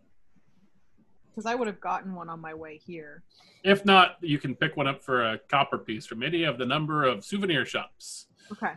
Because 1.31 1.47
I 1.47 1.55
would 1.55 1.67
have 1.67 1.81
gotten 1.81 2.15
one 2.15 2.29
on 2.29 2.41
my 2.41 2.55
way 2.55 2.79
here. 2.85 3.25
If 3.65 3.85
not, 3.85 4.17
you 4.21 4.39
can 4.39 4.55
pick 4.55 4.77
one 4.77 4.87
up 4.87 5.03
for 5.03 5.33
a 5.33 5.39
copper 5.49 5.79
piece 5.79 6.07
from 6.07 6.23
any 6.23 6.45
of 6.45 6.59
the 6.59 6.67
number 6.67 7.05
of 7.05 7.25
souvenir 7.25 7.65
shops. 7.65 8.27
Okay. 8.53 8.73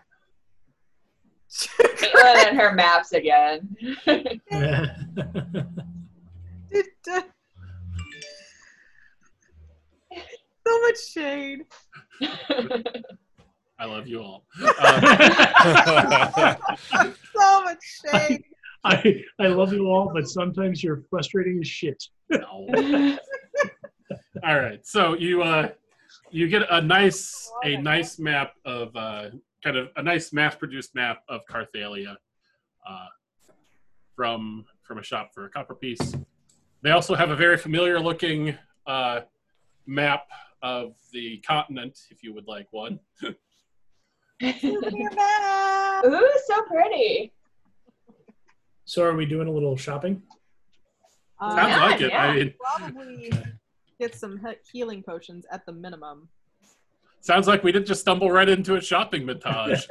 Caitlin 1.50 2.48
and 2.48 2.58
her 2.60 2.74
maps 2.74 3.14
again. 3.14 3.76
so 10.66 10.82
much 10.82 10.98
shade. 11.12 11.66
I 13.80 13.86
love 13.86 14.08
you 14.08 14.22
all. 14.22 14.46
Um, 14.78 15.02
so 17.36 17.64
much 17.64 17.84
shade. 18.06 18.44
I 18.84 19.24
I 19.40 19.48
love 19.48 19.74
you 19.74 19.88
all, 19.88 20.12
but 20.14 20.28
sometimes 20.28 20.84
you're 20.84 21.04
frustrating 21.10 21.60
as 21.60 21.68
shit. 21.68 22.04
All 24.44 24.60
right. 24.60 24.86
So 24.86 25.16
you 25.16 25.44
uh 25.44 25.70
you 26.32 26.48
get 26.48 26.64
a 26.70 26.82
nice 26.82 27.52
a 27.64 27.78
nice 27.78 28.20
map 28.20 28.54
of 28.66 28.96
uh 28.96 29.30
kind 29.64 29.78
of 29.78 29.90
a 29.96 30.04
nice 30.04 30.32
mass 30.32 30.56
produced 30.56 30.96
map 30.96 31.24
of 31.28 31.42
Carthalia 31.50 32.16
uh 32.88 33.08
from 34.16 34.66
from 34.84 35.00
a 35.00 35.04
shop 35.04 35.32
for 35.34 35.46
a 35.46 35.50
copper 35.50 35.76
piece. 35.76 36.16
They 36.82 36.92
also 36.92 37.16
have 37.16 37.30
a 37.30 37.36
very 37.36 37.58
familiar 37.58 38.00
looking 38.00 38.58
uh 38.86 39.22
map 39.86 40.28
of 40.62 40.96
the 41.12 41.38
continent 41.40 42.00
if 42.10 42.24
you 42.24 42.34
would 42.34 42.48
like 42.48 42.68
one. 42.72 43.00
Souvenir. 44.42 45.10
Ooh, 46.06 46.32
so 46.46 46.62
pretty. 46.64 47.32
So 48.86 49.04
are 49.04 49.16
we 49.16 49.26
doing 49.26 49.48
a 49.48 49.52
little 49.52 49.76
shopping? 49.76 50.22
Sounds 51.40 51.58
Uh, 51.60 51.68
Yeah, 51.68 51.86
like 51.86 52.02
it. 52.02 52.14
I 52.14 52.36
mean, 52.36 52.54
probably 52.60 53.32
get 54.00 54.16
some 54.16 54.40
healing 54.72 55.04
potions 55.04 55.46
at 55.52 55.66
the 55.66 55.72
minimum. 55.72 56.30
sounds 57.22 57.48
like 57.48 57.64
we 57.64 57.72
did 57.72 57.86
just 57.86 58.02
stumble 58.02 58.32
right 58.32 58.48
into 58.48 58.76
a 58.76 58.82
shopping 58.82 59.24
montage. 59.24 59.84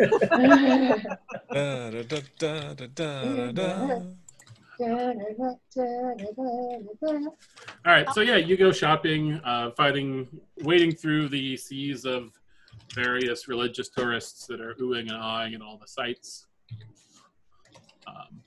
All 7.84 7.92
right, 7.92 8.09
so 8.12 8.20
yeah, 8.20 8.36
you 8.36 8.57
go 8.57 8.72
shopping, 8.72 9.34
uh, 9.44 9.70
fighting, 9.72 10.26
wading 10.62 10.92
through 10.92 11.28
the 11.28 11.57
seas 11.57 12.05
of 12.05 12.32
various 12.95 13.49
religious 13.49 13.89
tourists 13.89 14.47
that 14.47 14.61
are 14.61 14.74
oohing 14.74 15.01
and 15.01 15.11
ahhing 15.12 15.55
at 15.55 15.61
all 15.62 15.79
the 15.79 15.87
sites. 15.89 16.47
Um, 18.07 18.43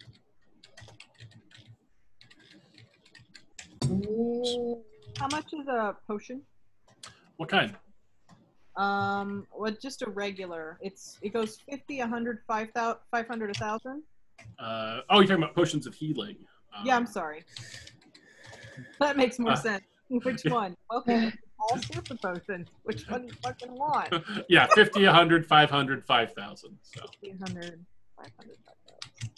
How 5.18 5.28
much 5.32 5.54
is 5.54 5.68
a 5.68 5.96
potion? 6.08 6.42
what 7.38 7.50
kind? 7.50 7.74
Um, 8.76 9.48
well, 9.56 9.76
just 9.82 10.02
a 10.02 10.10
regular. 10.10 10.78
It's 10.82 11.18
it 11.22 11.34
goes 11.34 11.60
50, 11.70 12.00
100, 12.00 12.40
500, 12.48 12.98
500, 13.12 13.48
1000. 13.60 14.04
Uh, 14.58 15.02
oh, 15.10 15.20
you're 15.20 15.28
talking 15.28 15.44
about 15.44 15.56
potions 15.56 15.86
of 15.88 15.94
healing. 15.94 16.36
Um, 16.78 16.86
Yeah, 16.86 16.96
I'm 16.96 17.06
sorry. 17.06 17.44
That 19.00 19.18
makes 19.18 19.40
more 19.40 19.52
Uh, 19.52 19.56
sense. 19.56 19.84
Which 20.10 20.42
one? 20.46 20.76
Okay, 20.92 21.32
all 21.62 21.78
sorts 21.78 22.12
of 22.12 22.22
potions. 22.22 22.68
Which 22.84 23.08
one 23.10 23.26
you 23.26 23.34
fucking 23.44 23.72
want? 23.72 24.14
yeah, 24.50 24.68
50, 24.68 25.06
100, 25.06 25.46
500, 25.46 26.06
5,000. 26.06 26.78
So 26.82 27.02
300, 27.20 27.86
500, 28.18 28.58
5,000. 28.66 29.32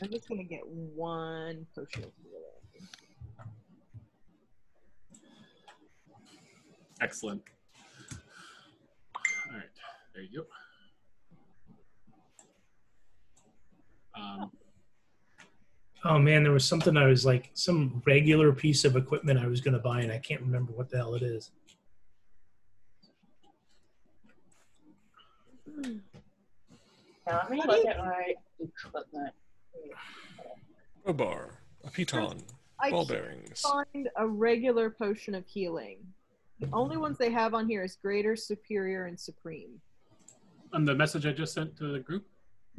I'm 0.00 0.10
just 0.10 0.28
gonna 0.28 0.44
get 0.44 0.60
one 0.66 1.66
potion 1.74 2.04
of 2.04 2.10
healing. 2.22 2.44
excellent. 7.00 7.42
All 9.14 9.54
right, 9.54 9.62
there 10.14 10.22
you 10.24 10.44
go. 14.16 14.20
Um, 14.20 14.50
Oh 16.04 16.18
man, 16.18 16.42
there 16.42 16.52
was 16.52 16.64
something 16.64 16.96
I 16.96 17.06
was 17.06 17.26
like 17.26 17.50
some 17.54 18.02
regular 18.06 18.52
piece 18.52 18.84
of 18.84 18.96
equipment 18.96 19.38
I 19.38 19.46
was 19.46 19.60
going 19.60 19.74
to 19.74 19.80
buy, 19.80 20.00
and 20.00 20.12
I 20.12 20.18
can't 20.18 20.40
remember 20.40 20.72
what 20.72 20.88
the 20.90 20.96
hell 20.96 21.14
it 21.14 21.22
is. 21.22 21.50
Now 27.26 27.40
let 27.42 27.50
me 27.50 27.62
look 27.66 27.86
at 27.86 27.98
my 27.98 28.34
equipment. 28.60 29.34
Crowbar, 31.04 31.50
a 31.84 31.90
piton, 31.90 32.42
I 32.80 32.90
ball 32.90 33.06
can't 33.06 33.22
bearings. 33.22 33.60
find 33.60 34.08
a 34.16 34.26
regular 34.26 34.90
potion 34.90 35.34
of 35.34 35.46
healing. 35.46 35.98
The 36.60 36.68
only 36.72 36.96
ones 36.96 37.18
they 37.18 37.30
have 37.30 37.54
on 37.54 37.68
here 37.68 37.84
is 37.84 37.96
Greater, 37.96 38.34
Superior, 38.34 39.06
and 39.06 39.18
Supreme. 39.18 39.80
on 40.72 40.84
the 40.84 40.94
message 40.94 41.24
I 41.26 41.32
just 41.32 41.54
sent 41.54 41.76
to 41.78 41.92
the 41.92 42.00
group. 42.00 42.26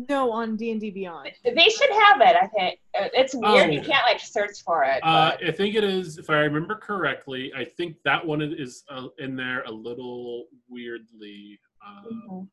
No, 0.08 0.32
on 0.32 0.56
D 0.56 0.72
and 0.72 0.80
D 0.80 0.92
Beyond. 0.92 1.32
They 1.44 1.68
should 1.70 1.90
have 1.90 2.22
it. 2.22 2.36
I 2.38 2.48
think 2.48 2.80
it's 2.94 3.36
weird. 3.36 3.74
You 3.74 3.82
Oh. 3.82 3.84
can't 3.84 4.06
like 4.06 4.22
search 4.22 4.62
for 4.64 4.84
it. 4.84 5.02
Uh, 5.04 5.36
I 5.46 5.52
think 5.52 5.76
it 5.76 5.84
is, 5.84 6.18
if 6.18 6.30
I 6.30 6.36
remember 6.38 6.76
correctly, 6.76 7.52
I 7.54 7.66
think 7.66 7.98
that 8.04 8.26
one 8.26 8.42
is 8.42 8.86
uh, 8.90 9.08
in 9.18 9.36
there 9.36 9.64
a 9.64 9.72
little 9.72 10.46
weirdly. 10.70 11.60
Uh, 11.86 12.44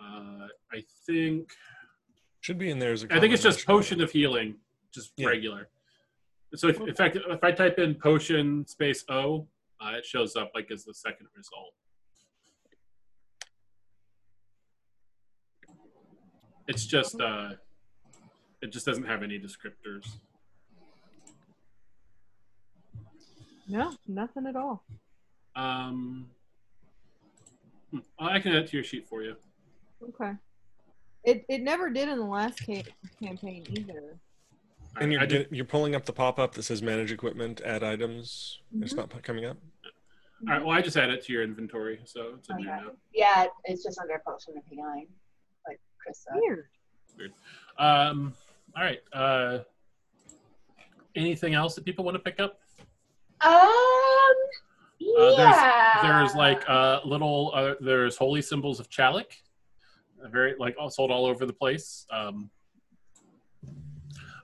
uh, 0.00 0.48
I 0.72 0.82
think 1.06 1.50
Should 2.42 2.58
be 2.58 2.70
in 2.70 2.78
there 2.78 2.92
as 2.92 3.02
a 3.02 3.12
I 3.14 3.18
think 3.20 3.34
it's 3.34 3.42
just 3.42 3.66
potion 3.66 4.00
of 4.00 4.10
healing, 4.12 4.54
just 4.94 5.12
Yeah. 5.16 5.26
regular. 5.26 5.68
So 6.54 6.68
if, 6.68 6.80
in 6.80 6.94
fact, 6.94 7.16
if 7.16 7.42
I 7.44 7.50
type 7.52 7.78
in 7.78 7.94
potion 7.96 8.66
space 8.66 9.04
O, 9.08 9.46
uh, 9.80 9.92
it 9.98 10.06
shows 10.06 10.36
up 10.36 10.52
like 10.54 10.70
as 10.70 10.84
the 10.84 10.94
second 10.94 11.26
result. 11.36 11.74
It's 16.70 16.86
just 16.86 17.20
uh, 17.20 17.50
it 18.62 18.68
just 18.70 18.86
doesn't 18.86 19.02
have 19.02 19.24
any 19.24 19.40
descriptors. 19.40 20.06
No, 23.66 23.92
nothing 24.06 24.46
at 24.46 24.54
all. 24.54 24.84
Um, 25.56 26.28
hmm, 27.90 27.98
I 28.20 28.38
can 28.38 28.52
add 28.52 28.62
it 28.62 28.68
to 28.70 28.76
your 28.76 28.84
sheet 28.84 29.08
for 29.08 29.22
you. 29.24 29.34
Okay. 30.10 30.30
It 31.24 31.44
it 31.48 31.60
never 31.62 31.90
did 31.90 32.08
in 32.08 32.18
the 32.20 32.24
last 32.24 32.64
ca- 32.64 32.84
campaign 33.20 33.66
either. 33.70 34.16
And 35.00 35.10
you're, 35.10 35.20
I 35.22 35.26
did- 35.26 35.48
you're 35.50 35.64
pulling 35.64 35.96
up 35.96 36.04
the 36.04 36.12
pop 36.12 36.38
up 36.38 36.54
that 36.54 36.62
says 36.62 36.82
manage 36.82 37.10
equipment, 37.10 37.60
add 37.64 37.82
items. 37.82 38.60
It's 38.80 38.94
Mhm. 38.94 38.96
not 39.12 39.22
coming 39.24 39.44
up. 39.44 39.56
all 40.46 40.54
right, 40.54 40.64
well, 40.64 40.70
I 40.76 40.80
just 40.82 40.96
add 40.96 41.10
it 41.10 41.24
to 41.24 41.32
your 41.32 41.42
inventory, 41.42 42.00
so 42.04 42.34
it's 42.38 42.48
in 42.48 42.64
there 42.64 42.76
Okay. 42.76 42.84
now. 42.86 42.92
Yeah, 43.12 43.46
it's 43.64 43.82
just 43.82 43.98
under 43.98 44.22
potion 44.24 44.56
of 44.56 44.62
healing, 44.70 44.84
like 44.96 45.08
Chris 46.02 46.24
said. 46.26 46.40
Weird. 47.16 47.32
Um, 47.78 48.34
all 48.76 48.82
right. 48.84 49.00
Uh, 49.12 49.58
anything 51.16 51.54
else 51.54 51.74
that 51.74 51.84
people 51.84 52.04
want 52.04 52.14
to 52.14 52.18
pick 52.18 52.40
up? 52.40 52.60
Um. 53.40 53.54
Yeah. 54.98 55.18
Uh, 55.18 56.02
there's 56.02 56.30
there's 56.30 56.34
like 56.34 56.62
uh, 56.68 57.00
little 57.04 57.52
uh, 57.54 57.74
there's 57.80 58.16
holy 58.16 58.42
symbols 58.42 58.80
of 58.80 58.90
Chalik, 58.90 59.32
uh, 60.22 60.28
very 60.28 60.54
like 60.58 60.76
all 60.78 60.90
sold 60.90 61.10
all 61.10 61.24
over 61.24 61.46
the 61.46 61.52
place. 61.52 62.06
Um, 62.12 62.50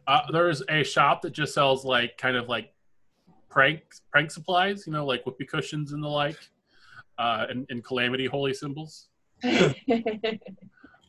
uh, 0.06 0.20
there's 0.32 0.62
a 0.68 0.82
shop 0.82 1.22
that 1.22 1.32
just 1.32 1.52
sells 1.52 1.84
like 1.84 2.16
kind 2.16 2.36
of 2.36 2.48
like 2.48 2.72
prank 3.50 3.82
prank 4.10 4.30
supplies, 4.30 4.86
you 4.86 4.92
know, 4.92 5.04
like 5.04 5.24
whoopee 5.26 5.46
cushions 5.46 5.92
and 5.92 6.02
the 6.02 6.08
like, 6.08 6.38
uh, 7.18 7.46
and, 7.50 7.66
and 7.70 7.84
calamity 7.84 8.26
holy 8.26 8.54
symbols. 8.54 9.08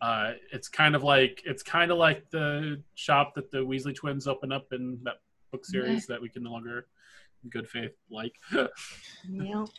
Uh, 0.01 0.33
it's 0.51 0.67
kind 0.67 0.95
of 0.95 1.03
like 1.03 1.41
it's 1.45 1.63
kind 1.63 1.91
of 1.91 1.97
like 1.97 2.29
the 2.29 2.81
shop 2.95 3.33
that 3.35 3.51
the 3.51 3.57
Weasley 3.57 3.95
twins 3.95 4.27
open 4.27 4.51
up 4.51 4.71
in 4.71 4.99
that 5.03 5.15
book 5.51 5.65
series 5.65 6.05
that 6.07 6.21
we 6.21 6.29
can 6.29 6.43
no 6.43 6.51
longer, 6.51 6.87
in 7.43 7.49
good 7.49 7.67
faith, 7.67 7.93
like. 8.09 8.33
Yep. 9.29 9.69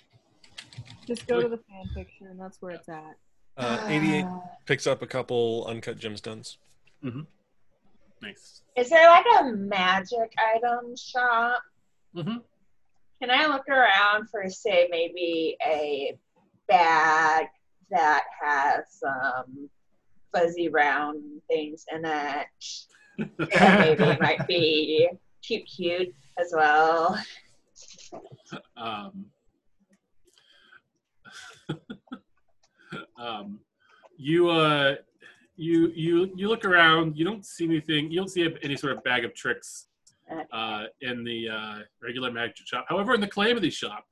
Just 1.06 1.26
go 1.26 1.40
to 1.40 1.48
the 1.48 1.56
fan 1.56 1.84
fiction, 1.94 2.26
and 2.26 2.38
that's 2.40 2.60
where 2.60 2.72
it's 2.72 2.88
at. 2.88 3.16
Uh, 3.56 3.84
88 3.86 4.24
picks 4.66 4.86
up 4.86 5.02
a 5.02 5.06
couple 5.06 5.66
uncut 5.66 5.98
gemstones. 5.98 6.56
Mm-hmm. 7.04 7.22
Nice. 8.22 8.62
Is 8.76 8.90
there 8.90 9.08
like 9.08 9.24
a 9.40 9.44
magic 9.44 10.32
item 10.54 10.94
shop? 10.96 11.62
Mm-hmm. 12.14 12.38
Can 13.20 13.30
I 13.30 13.46
look 13.46 13.68
around 13.68 14.28
for, 14.30 14.48
say, 14.48 14.88
maybe 14.90 15.56
a 15.64 16.16
bag 16.68 17.46
that 17.90 18.24
has 18.40 18.84
some 18.90 19.68
fuzzy 20.34 20.68
round 20.68 21.22
things 21.48 21.84
in 21.92 22.04
it? 22.04 22.46
That 23.50 23.98
maybe 23.98 24.16
might 24.20 24.46
be 24.46 25.08
cute, 25.42 25.66
cute 25.66 26.14
as 26.38 26.52
well. 26.54 27.20
um, 28.76 29.26
um, 33.20 33.58
you 34.16 34.48
uh, 34.50 34.94
you 35.56 35.88
you 35.94 36.30
you 36.36 36.48
look 36.48 36.64
around. 36.64 37.16
You 37.16 37.24
don't 37.24 37.44
see 37.44 37.64
anything. 37.64 38.10
You 38.10 38.18
don't 38.18 38.28
see 38.28 38.48
any 38.62 38.76
sort 38.76 38.96
of 38.96 39.02
bag 39.02 39.24
of 39.24 39.34
tricks 39.34 39.88
uh, 40.52 40.84
in 41.00 41.24
the 41.24 41.48
uh, 41.48 41.78
regular 42.02 42.30
magic 42.30 42.66
shop. 42.66 42.86
However, 42.88 43.14
in 43.14 43.20
the 43.20 43.26
calamity 43.26 43.70
shop, 43.70 44.04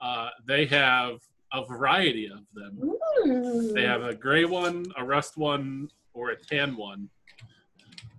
uh, 0.00 0.28
they 0.46 0.66
have 0.66 1.20
a 1.54 1.64
variety 1.64 2.26
of 2.26 2.40
them. 2.52 2.78
Hmm. 3.22 3.72
They 3.72 3.84
have 3.84 4.02
a 4.02 4.14
gray 4.14 4.44
one, 4.44 4.86
a 4.98 5.04
rust 5.04 5.36
one, 5.36 5.88
or 6.12 6.30
a 6.30 6.36
tan 6.36 6.76
one. 6.76 7.08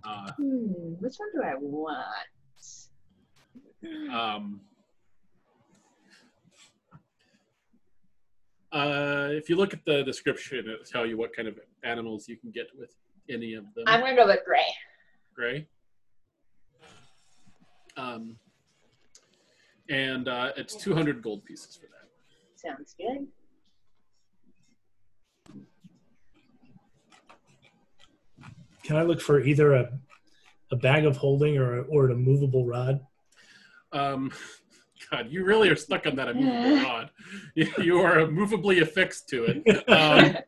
Uh, 0.04 0.30
Hmm, 0.32 0.94
which 1.00 1.14
one 1.16 1.28
do 1.34 1.42
I 1.42 1.54
want? 1.58 2.06
Um, 4.10 4.60
uh, 8.72 9.28
if 9.30 9.48
you 9.48 9.56
look 9.56 9.74
at 9.74 9.84
the 9.84 10.02
description, 10.02 10.58
it'll 10.58 10.84
tell 10.84 11.06
you 11.06 11.16
what 11.16 11.34
kind 11.36 11.46
of 11.46 11.58
animals 11.84 12.28
you 12.28 12.36
can 12.36 12.50
get 12.50 12.68
with 12.76 12.90
any 13.28 13.54
of 13.54 13.64
them. 13.74 13.84
I'm 13.86 14.00
gonna 14.00 14.16
go 14.16 14.26
with 14.26 14.40
gray. 14.44 14.64
Gray. 15.34 15.66
Um, 17.96 18.36
and 19.88 20.28
uh, 20.28 20.52
it's 20.56 20.74
200 20.74 21.22
gold 21.22 21.44
pieces 21.44 21.76
for 21.76 21.86
that. 21.86 21.95
Sounds 22.66 22.94
good. 22.98 23.26
Can 28.82 28.96
I 28.96 29.02
look 29.02 29.20
for 29.20 29.40
either 29.40 29.74
a 29.74 29.98
a 30.72 30.76
bag 30.76 31.04
of 31.04 31.16
holding 31.16 31.58
or 31.58 31.82
or 31.82 32.10
a 32.10 32.16
movable 32.16 32.66
rod? 32.66 33.00
Um, 33.92 34.32
God, 35.10 35.28
you 35.30 35.44
really 35.44 35.68
are 35.68 35.76
stuck 35.76 36.06
on 36.06 36.16
that 36.16 36.28
immovable 36.28 36.76
rod. 36.84 37.10
You 37.54 37.72
you 37.78 38.00
are 38.00 38.20
immovably 38.20 38.80
affixed 38.80 39.28
to 39.30 39.44
it. 39.44 39.88
Um, 39.88 40.36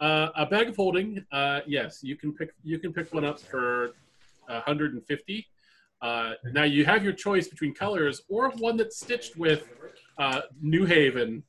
Uh, 0.00 0.30
a 0.34 0.46
bag 0.46 0.66
of 0.66 0.76
holding, 0.76 1.22
uh, 1.30 1.60
yes, 1.66 2.02
you 2.02 2.16
can 2.16 2.32
pick. 2.32 2.54
You 2.64 2.78
can 2.78 2.90
pick 2.90 3.12
one 3.12 3.22
up 3.22 3.38
for 3.38 3.90
150. 4.46 5.46
Uh, 6.00 6.32
now 6.54 6.64
you 6.64 6.86
have 6.86 7.04
your 7.04 7.12
choice 7.12 7.48
between 7.48 7.74
colors 7.74 8.22
or 8.30 8.50
one 8.52 8.78
that's 8.78 8.98
stitched 8.98 9.36
with 9.36 9.68
uh, 10.20 10.42
New 10.60 10.84
Haven, 10.84 11.42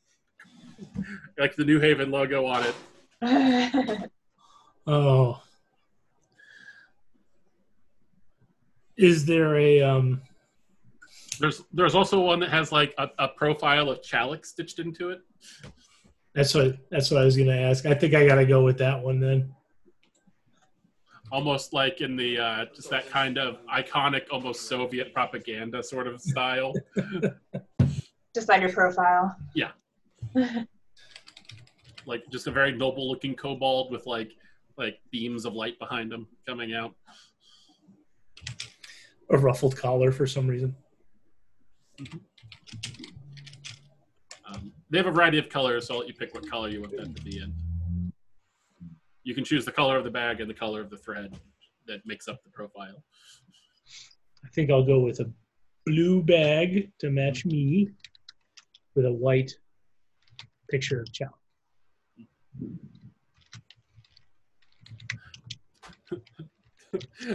like 1.38 1.56
the 1.56 1.66
New 1.66 1.80
Haven 1.80 2.10
logo 2.10 2.46
on 2.46 2.66
it. 2.66 4.10
Oh. 4.88 5.40
Is 8.98 9.26
there 9.26 9.56
a 9.56 9.82
um 9.84 10.22
There's 11.40 11.62
there's 11.72 11.94
also 11.94 12.20
one 12.20 12.40
that 12.40 12.50
has 12.50 12.72
like 12.72 12.96
a, 12.98 13.10
a 13.20 13.28
profile 13.28 13.92
of 13.92 14.02
Chalik 14.02 14.44
stitched 14.44 14.80
into 14.80 15.12
it. 15.12 15.22
that's 16.34 16.56
what 16.56 16.78
that's 16.90 17.12
what 17.12 17.22
I 17.22 17.26
was 17.26 17.38
gonna 17.38 17.56
ask. 17.56 17.86
I 17.86 17.94
think 17.94 18.16
I 18.16 18.26
gotta 18.26 18.46
go 18.46 18.64
with 18.64 18.80
that 18.80 19.00
one 19.02 19.20
then. 19.20 19.54
almost 21.32 21.74
like 21.74 22.02
in 22.02 22.16
the 22.16 22.40
uh, 22.40 22.66
just 22.76 22.90
that 22.90 23.08
kind 23.08 23.38
of 23.38 23.60
iconic, 23.68 24.24
almost 24.32 24.68
Soviet 24.68 25.14
propaganda 25.14 25.84
sort 25.84 26.08
of 26.08 26.20
style. 26.22 26.74
Just 28.34 28.50
like 28.50 28.62
your 28.62 28.72
profile. 28.72 29.36
Yeah. 29.54 29.72
like 32.06 32.24
just 32.32 32.48
a 32.48 32.52
very 32.52 32.72
noble-looking 32.72 33.36
kobold 33.36 33.92
with 33.92 34.06
like 34.06 34.32
like 34.78 35.00
beams 35.12 35.46
of 35.46 35.54
light 35.54 35.78
behind 35.80 36.12
him 36.12 36.28
coming 36.48 36.74
out. 36.74 36.96
A 39.30 39.38
ruffled 39.38 39.76
collar 39.76 40.12
for 40.12 40.26
some 40.26 40.48
reason. 40.48 40.76
Um, 44.48 44.72
they 44.90 44.98
have 44.98 45.08
a 45.08 45.12
variety 45.12 45.38
of 45.38 45.50
colors, 45.50 45.88
so 45.88 45.94
I'll 45.94 46.00
let 46.00 46.08
you 46.08 46.14
pick 46.14 46.34
what 46.34 46.50
color 46.50 46.70
you 46.70 46.82
want 46.82 46.96
them 46.96 47.14
to 47.14 47.22
be 47.22 47.38
in. 47.38 47.54
You 49.24 49.36
can 49.36 49.44
choose 49.44 49.66
the 49.66 49.72
color 49.72 49.98
of 49.98 50.04
the 50.04 50.10
bag 50.10 50.42
and 50.42 50.50
the 50.50 50.54
color 50.54 50.82
of 50.82 50.90
the 50.90 50.98
thread 50.98 51.38
that 51.88 52.06
makes 52.06 52.28
up 52.28 52.44
the 52.44 52.50
profile. 52.50 53.04
I 54.44 54.50
think 54.50 54.72
I'll 54.72 54.84
go 54.84 55.00
with 55.00 55.20
a 55.20 55.32
blue 55.86 56.24
bag 56.24 56.92
to 57.00 57.10
match 57.10 57.46
me 57.46 57.92
with 58.96 59.06
a 59.06 59.12
white 59.12 59.52
picture 60.70 61.02
of 61.02 61.12
Chow. 61.12 61.30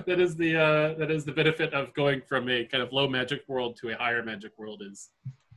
that 0.07 0.21
is 0.21 0.37
the 0.37 0.57
uh, 0.57 0.95
that 0.99 1.11
is 1.11 1.25
the 1.25 1.33
benefit 1.33 1.73
of 1.73 1.93
going 1.95 2.21
from 2.29 2.49
a 2.51 2.65
kind 2.67 2.83
of 2.83 2.93
low 2.93 3.09
magic 3.09 3.43
world 3.49 3.77
to 3.81 3.89
a 3.91 3.97
higher 3.97 4.23
magic 4.23 4.53
world 4.59 4.83
is 4.85 5.11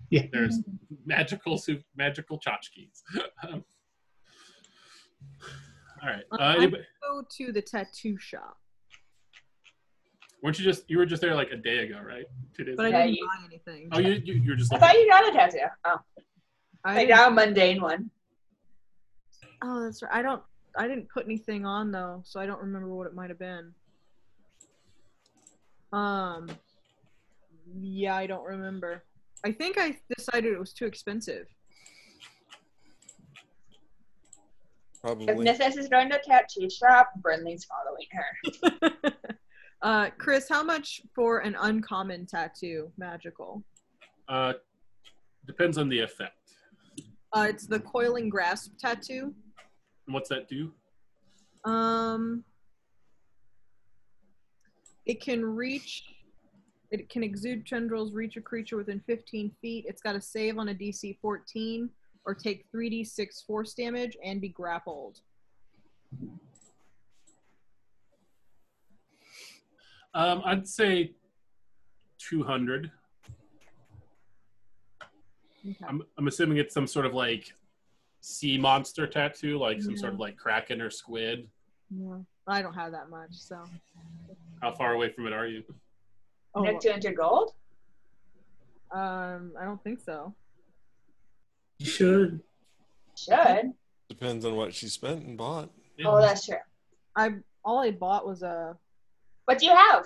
Yeah. 0.09 0.25
there's 0.31 0.59
magical 1.05 1.57
su- 1.57 1.81
magical 1.95 2.39
tchotchkes. 2.39 3.01
Um, 3.43 3.63
all 6.01 6.09
right. 6.09 6.23
Uh, 6.31 6.37
I 6.39 6.67
go 7.01 7.23
to 7.37 7.51
the 7.51 7.61
tattoo 7.61 8.17
shop, 8.17 8.57
weren't 10.41 10.57
you 10.59 10.65
just 10.65 10.89
you 10.89 10.97
were 10.97 11.05
just 11.05 11.21
there 11.21 11.35
like 11.35 11.51
a 11.51 11.57
day 11.57 11.79
ago, 11.79 11.99
right? 12.05 12.25
Two 12.55 12.63
days. 12.63 12.75
but 12.77 12.85
I 12.85 12.89
ago? 12.89 12.97
Yeah, 12.97 13.05
didn't 13.05 13.17
you- 13.17 13.27
buy 13.27 13.45
anything. 13.45 13.89
Oh, 13.91 13.99
you 13.99 14.21
you 14.23 14.33
you 14.41 14.49
were 14.51 14.55
just. 14.55 14.73
I 14.73 14.77
thought 14.77 14.93
you 14.93 15.07
got 15.09 15.27
a 15.27 15.31
tattoo. 15.31 15.57
Oh, 15.85 15.99
I 16.83 16.95
like 16.95 17.07
didn't- 17.07 17.27
a 17.27 17.31
mundane 17.31 17.81
one. 17.81 18.09
oh, 19.61 19.83
that's 19.83 20.01
right. 20.01 20.11
I 20.13 20.21
don't. 20.21 20.41
I 20.77 20.87
didn't 20.87 21.09
put 21.09 21.25
anything 21.25 21.65
on 21.65 21.91
though, 21.91 22.21
so 22.25 22.39
I 22.39 22.45
don't 22.45 22.61
remember 22.61 22.87
what 22.89 23.07
it 23.07 23.13
might 23.15 23.29
have 23.29 23.39
been. 23.39 23.73
Um. 25.91 26.49
Yeah, 27.79 28.15
I 28.15 28.25
don't 28.27 28.45
remember. 28.45 29.03
I 29.45 29.51
think 29.51 29.77
I 29.77 29.97
decided 30.17 30.53
it 30.53 30.59
was 30.59 30.73
too 30.73 30.85
expensive. 30.85 31.45
If 34.95 35.01
Probably. 35.01 35.27
Mrs. 35.33 35.77
is 35.77 35.87
going 35.87 36.09
to 36.09 36.19
a 36.19 36.21
tattoo 36.21 36.69
shop, 36.69 37.11
Brinley's 37.21 37.65
following 37.65 38.07
her. 38.11 39.13
uh, 39.81 40.09
Chris, 40.17 40.47
how 40.49 40.63
much 40.63 41.01
for 41.15 41.39
an 41.39 41.55
uncommon 41.59 42.25
tattoo? 42.25 42.91
Magical. 42.97 43.63
Uh, 44.27 44.53
depends 45.45 45.77
on 45.77 45.89
the 45.89 45.99
effect. 45.99 46.33
Uh, 47.33 47.47
it's 47.49 47.67
the 47.67 47.79
coiling 47.79 48.29
grasp 48.29 48.73
tattoo. 48.79 49.33
And 50.07 50.13
what's 50.13 50.29
that 50.29 50.47
do? 50.49 50.71
Um, 51.65 52.43
it 55.05 55.21
can 55.21 55.43
reach. 55.45 56.03
It 56.91 57.07
can 57.09 57.23
exude 57.23 57.67
tendrils, 57.67 58.13
reach 58.13 58.35
a 58.35 58.41
creature 58.41 58.75
within 58.75 58.99
15 59.05 59.51
feet. 59.61 59.85
It's 59.87 60.01
got 60.01 60.13
to 60.13 60.21
save 60.21 60.57
on 60.57 60.69
a 60.69 60.73
DC 60.73 61.19
14 61.21 61.89
or 62.25 62.33
take 62.33 62.65
3d6 62.71 63.45
force 63.45 63.73
damage 63.75 64.17
and 64.23 64.41
be 64.41 64.49
grappled. 64.49 65.19
Um, 70.13 70.41
I'd 70.45 70.67
say 70.67 71.13
two 72.17 72.43
hundred. 72.43 72.91
Okay. 75.67 75.75
I'm 75.87 76.01
I'm 76.17 76.27
assuming 76.27 76.57
it's 76.57 76.73
some 76.73 76.87
sort 76.87 77.05
of 77.05 77.13
like 77.13 77.53
sea 78.21 78.57
monster 78.57 79.07
tattoo, 79.07 79.57
like 79.57 79.81
some 79.81 79.95
sort 79.95 80.13
of 80.13 80.19
like 80.19 80.37
kraken 80.37 80.81
or 80.81 80.89
squid. 80.89 81.47
Yeah. 81.89 82.17
I 82.47 82.61
don't 82.61 82.73
have 82.73 82.91
that 82.93 83.09
much, 83.09 83.33
so. 83.33 83.63
How 84.61 84.73
far 84.73 84.93
away 84.93 85.11
from 85.11 85.27
it 85.27 85.33
are 85.33 85.47
you? 85.47 85.63
Oh, 86.55 86.61
Nick 86.61 86.79
200 86.79 87.15
gold? 87.15 87.53
um, 88.91 89.53
I 89.59 89.63
don't 89.65 89.81
think 89.83 89.99
so. 89.99 90.33
You 91.77 91.85
should. 91.85 92.41
Should. 93.15 93.73
Depends 94.09 94.45
on 94.45 94.55
what 94.55 94.73
she 94.73 94.87
spent 94.87 95.23
and 95.25 95.37
bought. 95.37 95.69
Oh, 96.03 96.19
that's 96.19 96.45
true. 96.45 96.55
I 97.15 97.35
all 97.63 97.79
I 97.79 97.91
bought 97.91 98.25
was 98.25 98.41
a. 98.41 98.75
What 99.49 99.57
do 99.57 99.65
you 99.65 99.75
have? 99.75 100.05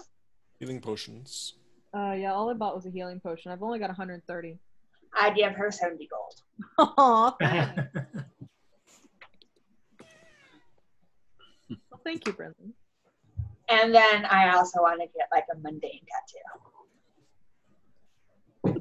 Healing 0.58 0.80
potions. 0.80 1.56
Uh, 1.94 2.14
yeah, 2.14 2.32
all 2.32 2.50
I 2.50 2.54
bought 2.54 2.78
was 2.78 2.86
a 2.86 2.90
healing 2.90 3.20
potion. 3.20 3.52
I've 3.52 3.62
only 3.62 3.78
got 3.78 3.90
130. 3.90 4.58
I 5.14 5.32
give 5.32 5.52
her 5.52 5.70
70 5.70 6.08
gold. 6.08 6.36
Aw, 6.98 7.36
well, 11.70 12.00
thank 12.06 12.26
you, 12.26 12.32
Brendan. 12.32 12.74
And 13.68 13.94
then 13.94 14.24
I 14.28 14.56
also 14.56 14.80
want 14.82 15.02
to 15.02 15.08
get 15.08 15.28
like 15.30 15.44
a 15.54 15.58
mundane 15.60 16.06
tattoo. 18.64 18.80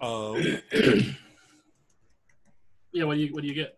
Oh. 0.00 1.04
Yeah, 2.94 3.04
what 3.04 3.16
do 3.16 3.20
you 3.22 3.32
what 3.34 3.42
do 3.42 3.48
you 3.48 3.54
get? 3.54 3.76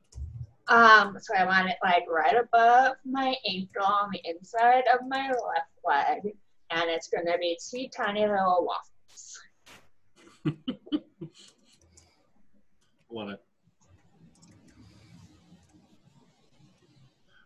Um, 0.69 1.17
so 1.19 1.35
I 1.35 1.47
want 1.47 1.71
it 1.71 1.77
like 1.83 2.05
right 2.07 2.37
above 2.37 2.97
my 3.07 3.35
ankle 3.49 3.83
on 3.83 4.11
the 4.13 4.21
inside 4.29 4.85
of 4.93 5.09
my 5.09 5.29
left 5.29 5.71
leg, 5.85 6.35
and 6.71 6.91
it's 6.91 7.09
gonna 7.09 7.39
be 7.39 7.59
two 7.59 7.89
tiny 7.89 8.21
little 8.21 8.69
waffles. 8.69 9.41
Love 13.11 13.31
it. 13.31 13.43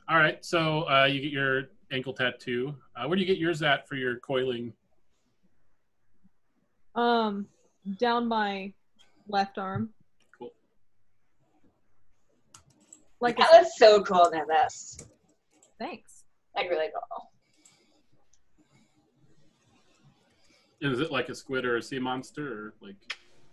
All 0.09 0.17
right, 0.17 0.45
so 0.45 0.91
uh, 0.91 1.05
you 1.05 1.21
get 1.21 1.31
your 1.31 1.69
ankle 1.93 2.13
tattoo. 2.13 2.75
Uh, 2.97 3.07
where 3.07 3.15
do 3.15 3.23
you 3.23 3.29
get 3.29 3.39
yours 3.39 3.63
at 3.63 3.87
for 3.87 3.95
your 3.95 4.19
coiling? 4.19 4.73
Um, 6.97 7.47
down 8.01 8.27
my 8.27 8.73
left 9.29 9.57
arm. 9.57 9.91
Cool. 10.37 10.51
Like 13.21 13.37
That 13.37 13.51
was 13.53 13.77
so 13.77 14.03
cool, 14.03 14.31
Nevis. 14.33 14.99
thanks. 15.79 16.25
Like 16.57 16.71
really 16.71 16.89
cool. 16.89 17.31
Is 20.81 21.01
it 21.01 21.13
like 21.13 21.29
a 21.29 21.35
squid 21.35 21.67
or 21.67 21.77
a 21.77 21.83
sea 21.83 21.99
monster 21.99 22.47
or 22.53 22.75
like 22.81 22.97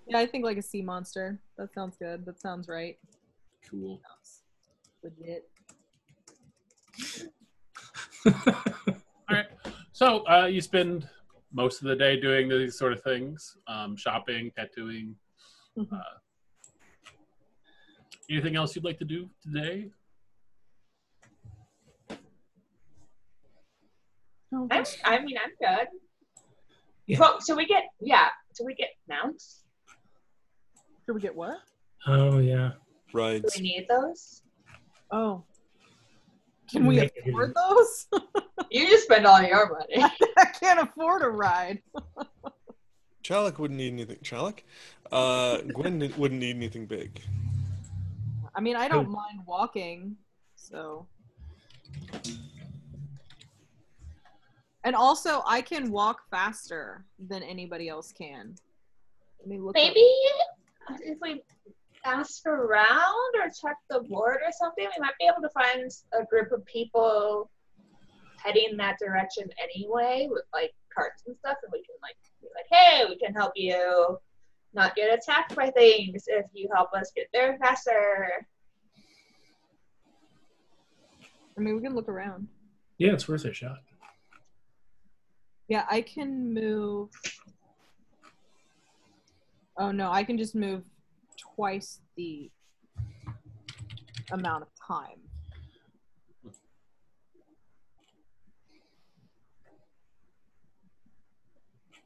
Yeah, 0.07 0.19
I 0.19 0.25
think 0.25 0.45
like 0.45 0.57
a 0.57 0.61
sea 0.61 0.81
monster. 0.81 1.39
That 1.57 1.73
sounds 1.73 1.97
good. 1.97 2.25
That 2.25 2.39
sounds 2.39 2.69
right. 2.69 2.97
cool? 3.69 4.01
Sounds 4.07 4.43
legit. 5.03 5.49
All 9.29 9.35
right. 9.35 9.47
So 9.91 10.25
uh, 10.27 10.45
you 10.45 10.61
spend 10.61 11.09
most 11.51 11.81
of 11.81 11.87
the 11.89 11.95
day 11.95 12.19
doing 12.19 12.47
these 12.49 12.77
sort 12.77 12.93
of 12.93 13.03
things, 13.03 13.57
um, 13.67 13.97
shopping, 13.97 14.51
tattooing. 14.55 15.15
Mhm. 15.77 15.91
Uh, 15.91 16.01
anything 18.29 18.55
else 18.55 18.75
you'd 18.75 18.85
like 18.85 18.99
to 18.99 19.05
do 19.05 19.29
today? 19.41 19.89
I'm, 24.53 24.85
I 25.03 25.19
mean, 25.19 25.37
I'm 25.37 25.51
good. 25.59 25.87
Yeah. 27.05 27.19
Well, 27.19 27.41
so 27.41 27.55
we 27.55 27.65
get 27.65 27.83
yeah. 27.99 28.29
So 28.53 28.65
we 28.65 28.73
get 28.75 28.89
mounts. 29.07 29.63
Should 31.05 31.15
we 31.15 31.21
get 31.21 31.35
what? 31.35 31.57
oh 32.07 32.39
yeah. 32.39 32.71
Do 33.13 33.41
we 33.55 33.61
need 33.61 33.87
those? 33.89 34.41
Oh. 35.11 35.43
Can 36.69 36.85
we 36.85 36.97
Make- 36.97 37.13
afford 37.25 37.53
those? 37.55 38.07
You 38.69 38.85
just 38.89 39.03
spend 39.03 39.25
all 39.25 39.41
your 39.41 39.69
money. 39.69 40.03
I 40.37 40.45
can't 40.45 40.79
afford 40.79 41.21
a 41.21 41.29
ride. 41.29 41.81
Chalik 43.23 43.59
wouldn't 43.59 43.77
need 43.77 43.93
anything. 43.93 44.17
Chalik? 44.17 44.59
Uh, 45.11 45.59
Gwen 45.73 46.11
wouldn't 46.17 46.41
need 46.41 46.55
anything 46.55 46.85
big. 46.85 47.21
I 48.57 48.59
mean, 48.59 48.75
I 48.75 48.87
don't 48.87 49.09
mind 49.11 49.41
walking, 49.45 50.15
so. 50.55 51.07
And 54.83 54.95
also, 54.95 55.43
I 55.45 55.61
can 55.61 55.91
walk 55.91 56.21
faster 56.31 57.05
than 57.19 57.43
anybody 57.43 57.87
else 57.87 58.11
can. 58.11 58.55
Let 59.39 59.47
me 59.47 59.59
look. 59.59 59.69
up- 59.69 59.75
Maybe 59.75 60.09
if 61.01 61.19
we 61.21 61.43
ask 62.03 62.45
around 62.47 63.35
or 63.35 63.49
check 63.61 63.75
the 63.91 63.99
board 64.01 64.37
or 64.43 64.51
something, 64.51 64.85
we 64.85 65.01
might 65.01 65.13
be 65.19 65.27
able 65.27 65.41
to 65.47 65.49
find 65.49 65.91
a 66.19 66.25
group 66.25 66.51
of 66.51 66.65
people 66.65 67.51
heading 68.43 68.75
that 68.77 68.97
direction 68.97 69.43
anyway 69.61 70.27
with 70.31 70.45
like 70.53 70.73
carts 70.95 71.23
and 71.27 71.35
stuff, 71.37 71.57
and 71.61 71.71
we 71.71 71.79
can 71.79 71.95
like 72.01 72.15
be 72.41 72.47
like, 72.55 72.65
hey, 72.71 73.05
we 73.07 73.17
can 73.19 73.33
help 73.35 73.51
you 73.55 74.17
not 74.77 74.95
get 74.95 75.11
attacked 75.11 75.55
by 75.55 75.71
things 75.71 76.25
if 76.27 76.45
you 76.53 76.69
help 76.73 76.93
us 76.93 77.11
get 77.13 77.27
there 77.33 77.57
faster. 77.57 78.47
I 81.57 81.59
mean, 81.59 81.75
we 81.75 81.81
can 81.81 81.95
look 81.95 82.07
around. 82.07 82.47
Yeah, 82.99 83.13
it's 83.13 83.27
worth 83.27 83.43
a 83.45 83.53
shot. 83.53 83.79
Yeah, 85.67 85.85
I 85.89 86.01
can 86.01 86.53
move. 86.53 87.09
Oh 89.77 89.91
no, 89.91 90.11
I 90.11 90.23
can 90.23 90.37
just 90.37 90.55
move 90.55 90.83
twice 91.55 91.99
the 92.15 92.49
amount 94.31 94.61
of 94.61 94.69
time. 94.87 95.19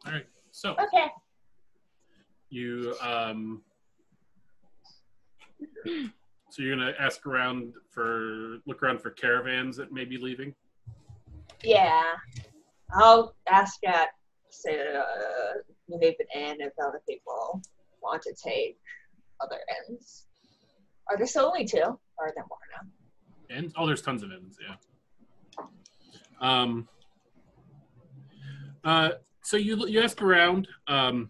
All 0.05 0.13
right. 0.13 0.25
So 0.51 0.71
Okay. 0.71 1.07
You 2.51 2.95
um, 3.01 3.61
so 6.49 6.61
you're 6.61 6.75
gonna 6.75 6.93
ask 6.99 7.25
around 7.25 7.73
for 7.89 8.57
look 8.67 8.83
around 8.83 9.01
for 9.01 9.11
caravans 9.11 9.77
that 9.77 9.91
may 9.91 10.05
be 10.05 10.17
leaving. 10.17 10.53
Yeah. 11.63 12.03
I'll 12.93 13.35
ask 13.49 13.83
at 13.85 14.09
say 14.49 14.79
uh, 14.79 15.97
Haven 16.01 16.25
Inn 16.35 16.57
if 16.59 16.73
other 16.83 17.01
people 17.07 17.61
want 18.01 18.21
to 18.23 18.33
take 18.33 18.77
other 19.39 19.59
ends. 19.89 20.25
Are 21.09 21.17
there 21.17 21.27
still 21.27 21.45
only 21.45 21.65
two? 21.65 21.77
Or 21.77 22.27
are 22.27 22.33
there 22.35 22.45
more 22.49 22.59
now? 22.75 23.55
And 23.55 23.73
oh, 23.77 23.85
there's 23.85 24.01
tons 24.01 24.23
of 24.23 24.31
ends. 24.31 24.57
Yeah. 24.61 25.65
Um. 26.41 26.87
Uh. 28.83 29.11
So 29.43 29.57
you 29.57 29.87
you 29.87 30.01
ask 30.01 30.21
around, 30.21 30.67
um, 30.87 31.29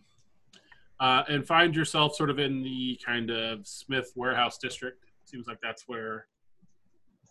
uh, 1.02 1.24
and 1.28 1.46
find 1.46 1.76
yourself 1.76 2.16
sort 2.16 2.30
of 2.30 2.38
in 2.38 2.62
the 2.62 2.98
kind 3.04 3.32
of 3.32 3.68
Smith 3.68 4.14
warehouse 4.16 4.60
district. 4.60 5.04
Seems 5.26 5.48
like 5.48 5.58
that's 5.62 5.88
where 5.88 6.28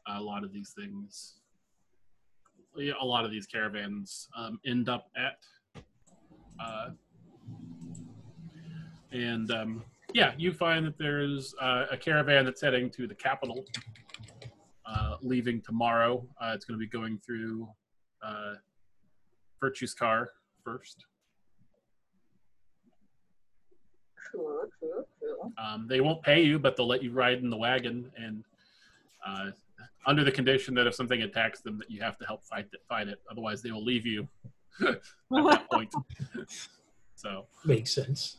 a 0.08 0.20
lot 0.20 0.42
of 0.42 0.52
these 0.52 0.74
things, 0.76 1.34
a 3.00 3.04
lot 3.04 3.24
of 3.24 3.30
these 3.30 3.46
caravans 3.46 4.28
um, 4.36 4.58
end 4.66 4.88
up 4.88 5.06
at. 5.16 5.82
Uh, 6.62 6.90
and 9.12 9.50
um, 9.52 9.84
yeah, 10.12 10.32
you 10.36 10.52
find 10.52 10.84
that 10.84 10.98
there's 10.98 11.54
uh, 11.60 11.86
a 11.92 11.96
caravan 11.96 12.44
that's 12.44 12.60
heading 12.60 12.90
to 12.90 13.06
the 13.06 13.14
capital 13.14 13.64
uh, 14.84 15.14
leaving 15.22 15.60
tomorrow. 15.60 16.26
Uh, 16.40 16.52
it's 16.54 16.64
going 16.64 16.78
to 16.78 16.84
be 16.84 16.88
going 16.88 17.20
through 17.24 17.68
uh, 18.22 18.54
Virtue's 19.60 19.94
car 19.94 20.30
first. 20.64 21.04
Cool, 24.32 24.62
cool, 24.80 25.08
cool. 25.20 25.52
Um, 25.58 25.86
they 25.88 26.00
won't 26.00 26.22
pay 26.22 26.42
you, 26.42 26.58
but 26.58 26.76
they'll 26.76 26.86
let 26.86 27.02
you 27.02 27.10
ride 27.12 27.38
in 27.38 27.50
the 27.50 27.56
wagon, 27.56 28.10
and 28.16 28.44
uh, 29.26 29.50
under 30.06 30.24
the 30.24 30.32
condition 30.32 30.74
that 30.74 30.86
if 30.86 30.94
something 30.94 31.22
attacks 31.22 31.60
them, 31.60 31.78
that 31.78 31.90
you 31.90 32.00
have 32.00 32.16
to 32.18 32.26
help 32.26 32.44
fight 32.44 32.66
it. 32.72 32.80
Fight 32.88 33.08
it. 33.08 33.20
Otherwise, 33.30 33.62
they 33.62 33.70
will 33.72 33.84
leave 33.84 34.06
you 34.06 34.28
at 34.86 35.00
that 35.30 35.66
point. 35.70 35.92
so 37.16 37.46
Makes 37.64 37.94
sense. 37.94 38.38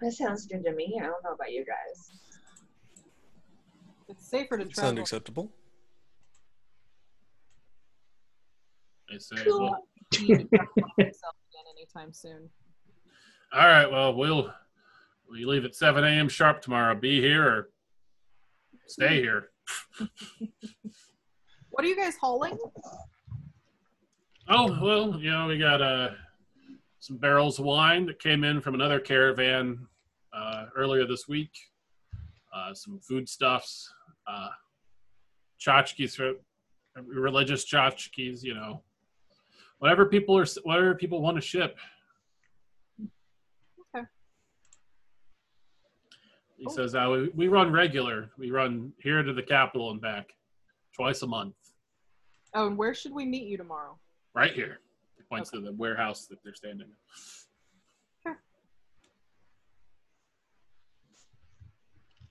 That 0.00 0.12
sounds 0.12 0.46
good 0.46 0.64
to 0.64 0.72
me. 0.74 0.98
I 1.00 1.04
don't 1.04 1.22
know 1.22 1.32
about 1.34 1.52
you 1.52 1.64
guys. 1.64 2.10
It's 4.08 4.26
safer 4.28 4.58
to 4.58 4.74
Sound 4.74 4.98
acceptable? 4.98 5.52
I 9.10 9.18
say, 9.18 9.36
Cool. 9.44 9.60
well, 9.62 9.86
need 10.20 10.26
to 10.38 10.44
travel 10.48 10.72
by 10.76 11.04
myself 11.04 11.34
again 11.50 11.64
anytime 11.76 12.12
soon. 12.12 12.48
all 13.52 13.66
right. 13.66 13.90
Well, 13.90 14.14
we'll 14.14 14.52
we 15.32 15.44
leave 15.46 15.64
at 15.64 15.74
7 15.74 16.04
a.m. 16.04 16.28
sharp 16.28 16.60
tomorrow. 16.60 16.94
Be 16.94 17.20
here 17.20 17.44
or 17.44 17.70
stay 18.86 19.20
here. 19.20 19.48
What 21.72 21.86
are 21.86 21.88
you 21.88 21.96
guys 21.96 22.16
hauling? 22.20 22.58
Oh 24.46 24.78
well, 24.82 25.18
you 25.18 25.30
know 25.30 25.46
we 25.46 25.56
got 25.56 25.80
uh, 25.80 26.10
some 27.00 27.16
barrels 27.16 27.58
of 27.58 27.64
wine 27.64 28.04
that 28.06 28.20
came 28.20 28.44
in 28.44 28.60
from 28.60 28.74
another 28.74 29.00
caravan 29.00 29.86
uh, 30.34 30.66
earlier 30.76 31.06
this 31.06 31.26
week. 31.28 31.50
Uh, 32.54 32.74
some 32.74 33.00
foodstuffs, 33.00 33.90
uh, 34.26 34.50
tchotchkes 35.58 36.14
for 36.14 36.32
religious 37.02 37.64
tchotchkes. 37.64 38.42
You 38.42 38.52
know, 38.52 38.82
whatever 39.78 40.04
people 40.04 40.36
are, 40.36 40.46
whatever 40.64 40.94
people 40.94 41.22
want 41.22 41.38
to 41.38 41.40
ship. 41.40 41.78
Okay. 43.96 44.06
He 46.62 46.70
says, 46.70 46.94
uh, 46.94 47.08
we, 47.10 47.28
we 47.34 47.48
run 47.48 47.72
regular. 47.72 48.30
We 48.38 48.52
run 48.52 48.92
here 48.98 49.20
to 49.24 49.32
the 49.32 49.42
capital 49.42 49.90
and 49.90 50.00
back 50.00 50.28
twice 50.94 51.22
a 51.22 51.26
month, 51.26 51.54
Oh, 52.54 52.68
and 52.68 52.76
where 52.78 52.94
should 52.94 53.12
we 53.12 53.24
meet 53.24 53.48
you 53.48 53.56
tomorrow? 53.56 53.98
right 54.34 54.52
here. 54.52 54.78
He 55.16 55.22
points 55.24 55.50
to 55.50 55.60
the 55.60 55.72
warehouse 55.72 56.26
that 56.26 56.38
they're 56.44 56.54
standing 56.54 56.86
in. 58.26 58.34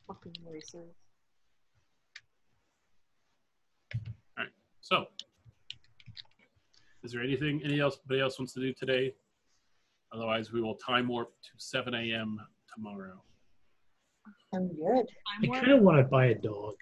Fucking 0.08 0.34
racers. 0.50 0.90
All 4.38 4.44
right. 4.44 4.50
So, 4.82 5.06
is 7.04 7.12
there 7.12 7.22
anything 7.22 7.62
any 7.64 7.80
else 7.80 7.98
anybody 8.06 8.22
else 8.22 8.40
wants 8.40 8.54
to 8.54 8.60
do 8.60 8.74
today? 8.74 9.14
Otherwise, 10.14 10.52
we 10.52 10.62
will 10.62 10.76
time 10.76 11.08
warp 11.08 11.32
to 11.42 11.50
7 11.58 11.94
a.m. 11.94 12.40
tomorrow. 12.74 13.22
I'm 14.54 14.68
good. 14.68 15.06
I 15.28 15.46
I'm 15.46 15.52
kind 15.54 15.72
of 15.72 15.82
want 15.82 15.98
to 15.98 16.04
buy 16.04 16.28
a 16.28 16.36
dog. 16.36 16.76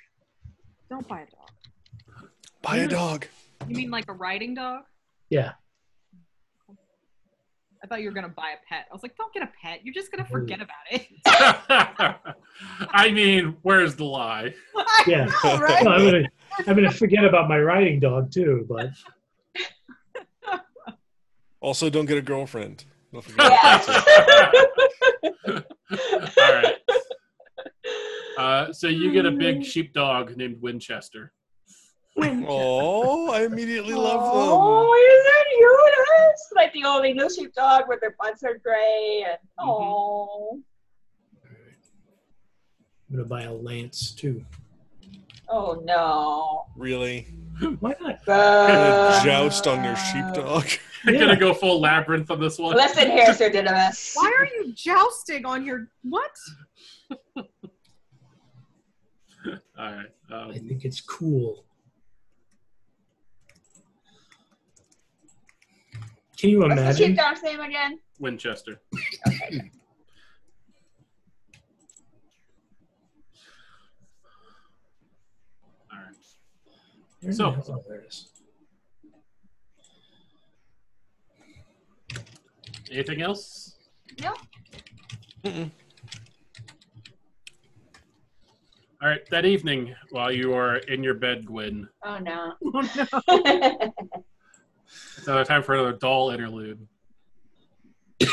Don't 0.89 1.07
buy 1.07 1.21
a 1.21 1.25
dog. 1.25 2.29
Buy 2.61 2.77
a 2.77 2.87
dog. 2.87 3.27
You 3.67 3.75
mean 3.75 3.91
like 3.91 4.05
a 4.09 4.13
riding 4.13 4.55
dog? 4.55 4.83
Yeah. 5.29 5.51
I 7.81 7.87
thought 7.87 8.01
you 8.01 8.09
were 8.09 8.13
gonna 8.13 8.27
buy 8.27 8.49
a 8.51 8.57
pet. 8.67 8.87
I 8.89 8.93
was 8.93 9.03
like, 9.03 9.15
don't 9.15 9.33
get 9.33 9.43
a 9.43 9.49
pet. 9.63 9.81
You're 9.85 9.93
just 9.93 10.11
gonna 10.11 10.25
forget 10.25 10.59
about 10.61 10.75
it. 10.91 11.07
I 12.91 13.09
mean, 13.11 13.55
where's 13.61 13.95
the 13.95 14.03
lie? 14.03 14.53
I 14.75 15.03
Yeah. 15.07 15.25
know, 15.43 15.57
right? 15.59 15.83
No, 15.83 15.91
I'm 15.91 16.05
gonna 16.05 16.23
I'm 16.67 16.75
gonna 16.75 16.91
forget 16.91 17.23
about 17.23 17.47
my 17.47 17.59
riding 17.59 17.99
dog 17.99 18.31
too, 18.33 18.65
but 18.67 18.89
Also, 21.61 21.89
don't 21.89 22.05
get 22.05 22.17
a 22.17 22.21
girlfriend. 22.21 22.83
Don't 23.13 23.23
forget 23.23 23.51
Yeah. 23.51 24.51
All 25.47 26.53
right. 26.53 26.75
Uh, 28.37 28.71
so 28.71 28.87
you 28.87 29.11
get 29.11 29.25
a 29.25 29.31
big 29.31 29.65
sheepdog 29.65 30.37
named 30.37 30.61
Winchester. 30.61 31.33
Oh, 32.17 33.29
I 33.31 33.43
immediately 33.43 33.93
love 33.93 34.21
them. 34.21 34.31
Oh, 34.33 34.93
isn't 34.93 35.33
it 35.35 35.47
cute? 35.57 36.55
Like 36.55 36.73
the 36.73 36.83
old 36.85 37.05
English 37.05 37.35
sheepdog 37.35 37.83
with 37.87 37.99
their 38.01 38.15
butts 38.19 38.43
are 38.43 38.57
gray 38.57 39.25
and 39.27 39.37
Mhm. 39.59 39.67
oh, 39.69 40.59
I'm 43.09 43.15
gonna 43.15 43.27
buy 43.27 43.43
a 43.43 43.53
lance 43.53 44.11
too. 44.11 44.45
oh 45.47 45.81
no. 45.83 46.65
Really? 46.75 47.27
Why 47.79 47.95
not? 47.99 48.23
Gonna 48.25 49.19
joust 49.23 49.67
on 49.67 49.83
your 49.83 49.95
sheepdog? 49.95 50.65
You're 51.05 51.13
Yeah. 51.15 51.19
gonna 51.21 51.39
go 51.39 51.53
full 51.53 51.79
labyrinth 51.79 52.29
on 52.31 52.39
this 52.39 52.59
one. 52.59 52.75
Listen 52.75 53.09
here, 53.11 53.33
Sir 53.33 53.49
Didymus. 53.49 54.13
Why 54.15 54.31
are 54.37 54.45
you 54.45 54.73
jousting 54.73 55.45
on 55.45 55.65
your 55.65 55.87
what? 56.03 56.31
All 59.77 59.91
right. 59.93 60.05
Um, 60.31 60.51
I 60.51 60.57
think 60.57 60.83
it's 60.85 60.99
cool. 61.01 61.65
Can 66.37 66.49
you 66.49 66.63
imagine? 66.63 66.85
What's 66.85 66.97
the 66.99 67.03
imagine? 67.05 67.17
sheepdog's 67.17 67.43
name 67.43 67.59
again? 67.61 67.99
Winchester. 68.19 68.81
Okay. 69.27 69.61
All 75.91 75.97
right. 75.97 76.15
Where 77.21 77.31
the 77.31 77.33
So- 77.33 77.63
oh, 77.73 77.83
there 77.87 77.99
it 78.01 78.07
is. 78.07 78.27
Anything 82.91 83.21
else? 83.21 83.75
Mm-mm. 85.43 85.71
All 89.01 89.07
right. 89.07 89.25
That 89.29 89.45
evening, 89.45 89.95
while 90.11 90.31
you 90.31 90.53
are 90.53 90.75
in 90.77 91.03
your 91.03 91.13
bed, 91.13 91.45
Gwyn, 91.45 91.87
Oh 92.03 92.17
no. 92.19 92.53
Oh 93.27 93.41
no. 93.45 93.93
it's 95.17 95.27
another 95.27 95.45
time 95.45 95.63
for 95.63 95.75
another 95.75 95.93
doll 95.93 96.31
interlude. 96.31 96.85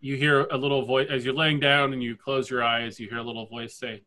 you 0.00 0.16
hear 0.16 0.42
a 0.50 0.56
little 0.56 0.84
voice 0.86 1.08
as 1.10 1.24
you're 1.24 1.34
laying 1.34 1.60
down 1.60 1.92
and 1.92 2.02
you 2.02 2.16
close 2.16 2.48
your 2.48 2.62
eyes. 2.64 2.98
You 3.00 3.08
hear 3.08 3.18
a 3.18 3.22
little 3.22 3.46
voice 3.46 3.74
say, 3.76 4.02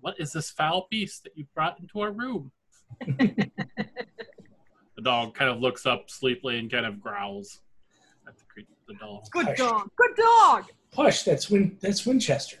"What 0.00 0.18
is 0.18 0.32
this 0.32 0.50
foul 0.50 0.88
beast 0.90 1.22
that 1.24 1.36
you 1.36 1.46
brought 1.54 1.78
into 1.80 2.00
our 2.00 2.10
room?" 2.10 2.50
the 3.06 3.50
dog 5.02 5.34
kind 5.34 5.50
of 5.50 5.60
looks 5.60 5.86
up 5.86 6.10
sleepily 6.10 6.58
and 6.58 6.70
kind 6.70 6.84
of 6.84 7.00
growls 7.00 7.60
at 8.26 8.36
the, 8.36 8.44
cre- 8.52 8.60
the 8.88 8.94
doll. 8.94 9.26
Good 9.30 9.54
dog. 9.56 9.88
Good 9.96 10.16
dog. 10.16 10.64
Hush, 10.94 11.22
that's 11.22 11.48
Win. 11.50 11.76
That's 11.80 12.04
Winchester. 12.06 12.58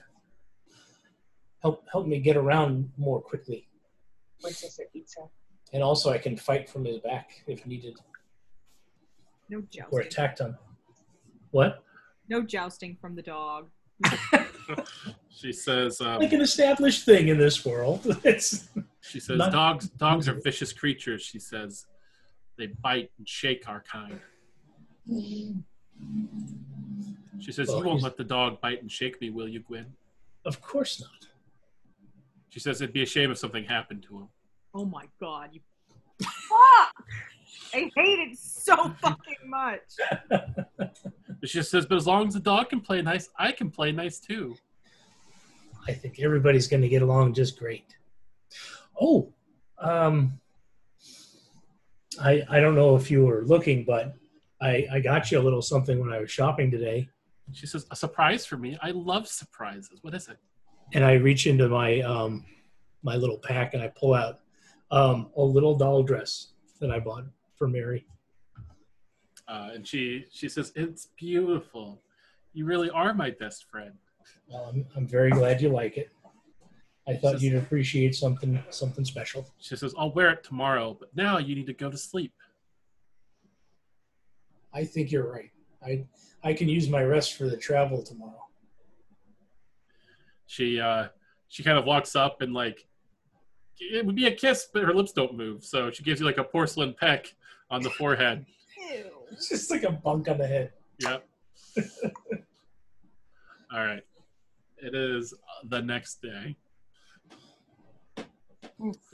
Help 1.62 1.84
help 1.92 2.06
me 2.06 2.20
get 2.20 2.36
around 2.36 2.90
more 2.96 3.20
quickly, 3.20 3.68
Winchester 4.42 4.84
pizza. 4.92 5.20
and 5.72 5.82
also 5.82 6.10
I 6.10 6.18
can 6.18 6.36
fight 6.36 6.68
from 6.68 6.84
his 6.84 6.98
back 7.00 7.42
if 7.46 7.66
needed 7.66 7.96
No 9.48 9.60
jousting. 9.62 9.84
or 9.90 10.02
jousting. 10.02 10.06
attacked 10.06 10.40
on. 10.40 10.56
What? 11.50 11.82
No 12.28 12.42
jousting 12.42 12.96
from 13.00 13.14
the 13.16 13.22
dog. 13.22 13.68
She 15.32 15.52
says, 15.52 16.00
um, 16.00 16.20
Like 16.20 16.32
an 16.32 16.42
established 16.42 17.04
thing 17.04 17.26
in 17.28 17.38
this 17.38 17.64
world. 17.64 18.06
It's 18.24 18.68
"She 19.00 19.18
says 19.18 19.38
Not- 19.38 19.50
dogs 19.52 19.88
dogs 19.90 20.28
are 20.28 20.34
vicious 20.40 20.72
creatures." 20.72 21.22
She 21.22 21.38
says, 21.40 21.86
"They 22.56 22.66
bite 22.66 23.10
and 23.18 23.26
shake 23.28 23.68
our 23.68 23.82
kind." 23.82 24.20
She 27.40 27.52
says, 27.52 27.68
Well, 27.68 27.78
"You 27.78 27.84
won't 27.84 27.98
he's- 28.00 28.04
let 28.04 28.16
the 28.16 28.24
dog 28.24 28.60
bite 28.60 28.80
and 28.82 28.90
shake 28.90 29.20
me, 29.20 29.30
will 29.30 29.48
you, 29.48 29.60
Gwyn?" 29.60 29.94
of 30.44 30.60
course 30.62 31.00
not. 31.00 31.26
She 32.48 32.60
says, 32.60 32.80
"It'd 32.80 32.92
be 32.94 33.02
a 33.02 33.06
shame 33.06 33.30
if 33.30 33.38
something 33.38 33.64
happened 33.64 34.02
to 34.04 34.18
him." 34.20 34.28
Oh 34.74 34.84
my 34.84 35.06
god, 35.20 35.50
you 35.52 35.60
fuck! 36.22 36.94
I 37.74 37.90
hate 37.96 38.18
it 38.30 38.38
so 38.38 38.90
fucking 39.00 39.36
much. 39.46 39.80
But 40.28 41.48
she 41.48 41.62
says, 41.62 41.86
"But 41.86 41.96
as 41.96 42.06
long 42.06 42.28
as 42.28 42.34
the 42.34 42.40
dog 42.40 42.68
can 42.70 42.80
play 42.80 43.00
nice, 43.02 43.28
I 43.38 43.52
can 43.52 43.70
play 43.70 43.92
nice 43.92 44.18
too." 44.20 44.56
I 45.88 45.92
think 45.92 46.20
everybody's 46.20 46.68
going 46.68 46.82
to 46.82 46.88
get 46.88 47.00
along 47.02 47.32
just 47.34 47.58
great. 47.58 47.96
Oh, 49.00 49.32
um, 49.78 50.38
I 52.20 52.42
I 52.48 52.60
don't 52.60 52.74
know 52.74 52.96
if 52.96 53.10
you 53.10 53.24
were 53.24 53.44
looking, 53.44 53.84
but 53.84 54.14
I 54.60 54.86
I 54.90 55.00
got 55.00 55.30
you 55.30 55.38
a 55.38 55.42
little 55.42 55.62
something 55.62 55.98
when 55.98 56.12
I 56.12 56.18
was 56.20 56.30
shopping 56.30 56.70
today, 56.70 57.08
She 57.52 57.66
says, 57.66 57.86
"A 57.90 57.96
surprise 57.96 58.44
for 58.46 58.56
me. 58.56 58.78
I 58.82 58.90
love 58.92 59.26
surprises. 59.28 59.98
What 60.02 60.14
is 60.14 60.28
it?" 60.28 60.38
and 60.92 61.04
I 61.04 61.12
reach 61.12 61.46
into 61.46 61.68
my 61.68 62.00
um 62.00 62.44
my 63.02 63.14
little 63.16 63.38
pack 63.38 63.74
and 63.74 63.82
I 63.82 63.88
pull 63.88 64.12
out 64.14 64.40
um 64.90 65.30
a 65.36 65.42
little 65.42 65.76
doll 65.76 66.02
dress 66.02 66.52
that 66.80 66.90
I 66.90 66.98
bought 66.98 67.24
for 67.56 67.68
Mary. 67.68 68.06
Uh, 69.46 69.70
and 69.74 69.86
she 69.86 70.24
she 70.32 70.48
says, 70.48 70.72
"It's 70.76 71.06
beautiful. 71.16 72.02
You 72.52 72.64
really 72.66 72.90
are 72.90 73.14
my 73.14 73.30
best 73.30 73.64
friend." 73.70 73.94
Well, 74.48 74.64
I'm 74.64 74.86
I'm 74.96 75.06
very 75.06 75.30
glad 75.30 75.60
you 75.60 75.68
like 75.68 75.96
it. 75.96 76.10
I 77.08 77.14
thought 77.16 77.32
Just- 77.32 77.44
you'd 77.44 77.56
appreciate 77.56 78.14
something 78.14 78.62
something 78.70 79.04
special. 79.04 79.46
She 79.58 79.76
says, 79.76 79.94
"I'll 79.96 80.12
wear 80.12 80.30
it 80.30 80.42
tomorrow, 80.44 80.96
but 80.98 81.14
now 81.16 81.38
you 81.38 81.54
need 81.54 81.66
to 81.66 81.72
go 81.72 81.90
to 81.90 81.96
sleep." 81.98 82.32
I 84.72 84.84
think 84.84 85.10
you're 85.10 85.30
right. 85.30 85.50
I 85.82 86.04
I 86.42 86.52
can 86.54 86.68
use 86.68 86.88
my 86.88 87.02
rest 87.02 87.34
for 87.34 87.48
the 87.48 87.56
travel 87.56 88.02
tomorrow. 88.02 88.46
She 90.46 90.80
uh, 90.80 91.08
she 91.48 91.62
kind 91.62 91.78
of 91.78 91.84
walks 91.84 92.16
up 92.16 92.42
and 92.42 92.52
like 92.52 92.86
it 93.78 94.04
would 94.04 94.14
be 94.14 94.26
a 94.26 94.34
kiss, 94.34 94.68
but 94.72 94.82
her 94.82 94.94
lips 94.94 95.12
don't 95.12 95.36
move, 95.36 95.64
so 95.64 95.90
she 95.90 96.02
gives 96.02 96.20
you 96.20 96.26
like 96.26 96.38
a 96.38 96.44
porcelain 96.44 96.94
peck 96.98 97.34
on 97.70 97.82
the 97.82 97.90
forehead. 97.90 98.44
Ew. 98.90 99.06
It's 99.32 99.48
just 99.48 99.70
like 99.70 99.84
a 99.84 99.92
bunk 99.92 100.28
on 100.28 100.38
the 100.38 100.46
head. 100.46 100.72
Yep. 100.98 101.26
All 103.72 103.86
right. 103.86 104.02
It 104.78 104.94
is 104.94 105.32
the 105.64 105.80
next 105.80 106.20
day. 106.20 106.56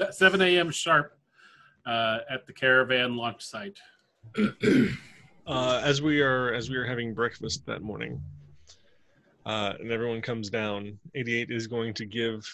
At 0.00 0.14
7 0.14 0.40
a.m. 0.40 0.70
sharp 0.70 1.18
uh, 1.84 2.18
at 2.30 2.46
the 2.46 2.52
caravan 2.52 3.16
launch 3.16 3.42
site. 3.44 3.78
uh, 5.46 5.80
as 5.84 6.02
we 6.02 6.20
are 6.20 6.52
as 6.52 6.70
we 6.70 6.76
are 6.76 6.84
having 6.84 7.14
breakfast 7.14 7.64
that 7.66 7.82
morning, 7.82 8.20
uh, 9.44 9.74
and 9.78 9.92
everyone 9.92 10.20
comes 10.20 10.50
down, 10.50 10.98
88 11.14 11.50
is 11.50 11.66
going 11.66 11.94
to 11.94 12.04
give 12.04 12.44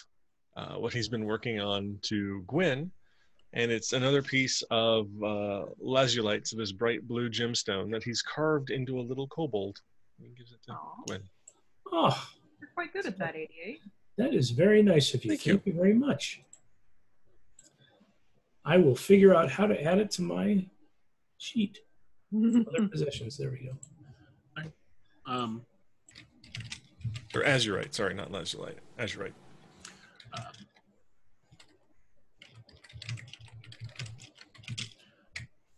uh, 0.55 0.75
what 0.75 0.93
he's 0.93 1.09
been 1.09 1.25
working 1.25 1.59
on 1.59 1.97
to 2.03 2.43
Gwyn, 2.47 2.91
and 3.53 3.71
it's 3.71 3.93
another 3.93 4.21
piece 4.21 4.61
of 4.69 5.07
uh, 5.23 5.65
lazulite, 5.83 6.47
so 6.47 6.57
this 6.57 6.71
bright 6.71 7.07
blue 7.07 7.29
gemstone 7.29 7.91
that 7.91 8.03
he's 8.03 8.21
carved 8.21 8.69
into 8.69 8.99
a 8.99 9.01
little 9.01 9.27
kobold. 9.27 9.79
He 10.21 10.29
gives 10.37 10.51
it 10.51 10.59
to 10.67 10.73
Aw, 10.73 11.03
Gwyn. 11.07 11.23
Oh, 11.91 12.29
you're 12.59 12.69
quite 12.75 12.93
good 12.93 13.07
at 13.07 13.17
that, 13.17 13.35
88. 13.35 13.81
that 14.17 14.33
is 14.33 14.51
very 14.51 14.83
nice 14.83 15.13
of 15.13 15.25
you. 15.25 15.31
Thank 15.31 15.41
Thank, 15.41 15.65
you. 15.65 15.73
you 15.73 15.77
very 15.77 15.93
much. 15.93 16.41
I 18.65 18.77
will 18.77 18.95
figure 18.95 19.35
out 19.35 19.51
how 19.51 19.67
to 19.67 19.83
add 19.83 19.97
it 19.97 20.11
to 20.11 20.21
my 20.21 20.65
sheet. 21.37 21.79
Other 22.35 22.87
possessions. 22.87 23.37
There 23.37 23.51
we 23.51 23.67
go. 23.67 24.71
Um, 25.25 25.61
Or 27.33 27.41
azurite, 27.43 27.93
sorry, 27.93 28.13
not 28.13 28.31
lazulite, 28.31 28.75
azurite. 28.99 29.33
um, 30.35 30.41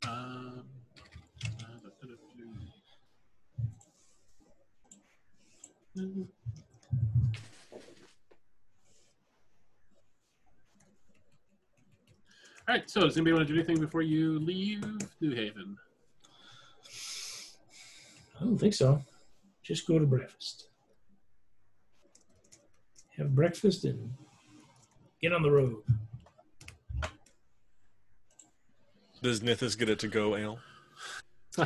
uh, 0.08 0.62
All 12.68 12.74
right, 12.76 12.90
so 12.90 13.02
does 13.02 13.16
anybody 13.16 13.34
want 13.34 13.48
to 13.48 13.54
do 13.54 13.60
anything 13.60 13.80
before 13.80 14.02
you 14.02 14.40
leave 14.40 14.84
New 15.22 15.36
Haven? 15.36 15.78
I 18.40 18.44
don't 18.44 18.58
think 18.58 18.74
so. 18.74 19.02
Just 19.64 19.88
go 19.88 20.00
to 20.00 20.06
breakfast. 20.06 20.68
Have 23.18 23.34
breakfast 23.34 23.86
and 23.86 24.14
get 25.22 25.32
on 25.34 25.42
the 25.42 25.52
road. 25.52 25.78
Does 29.22 29.40
Nithis 29.40 29.78
get 29.78 29.90
it 29.90 30.00
to 30.00 30.08
go 30.08 30.36
ale? 30.36 30.60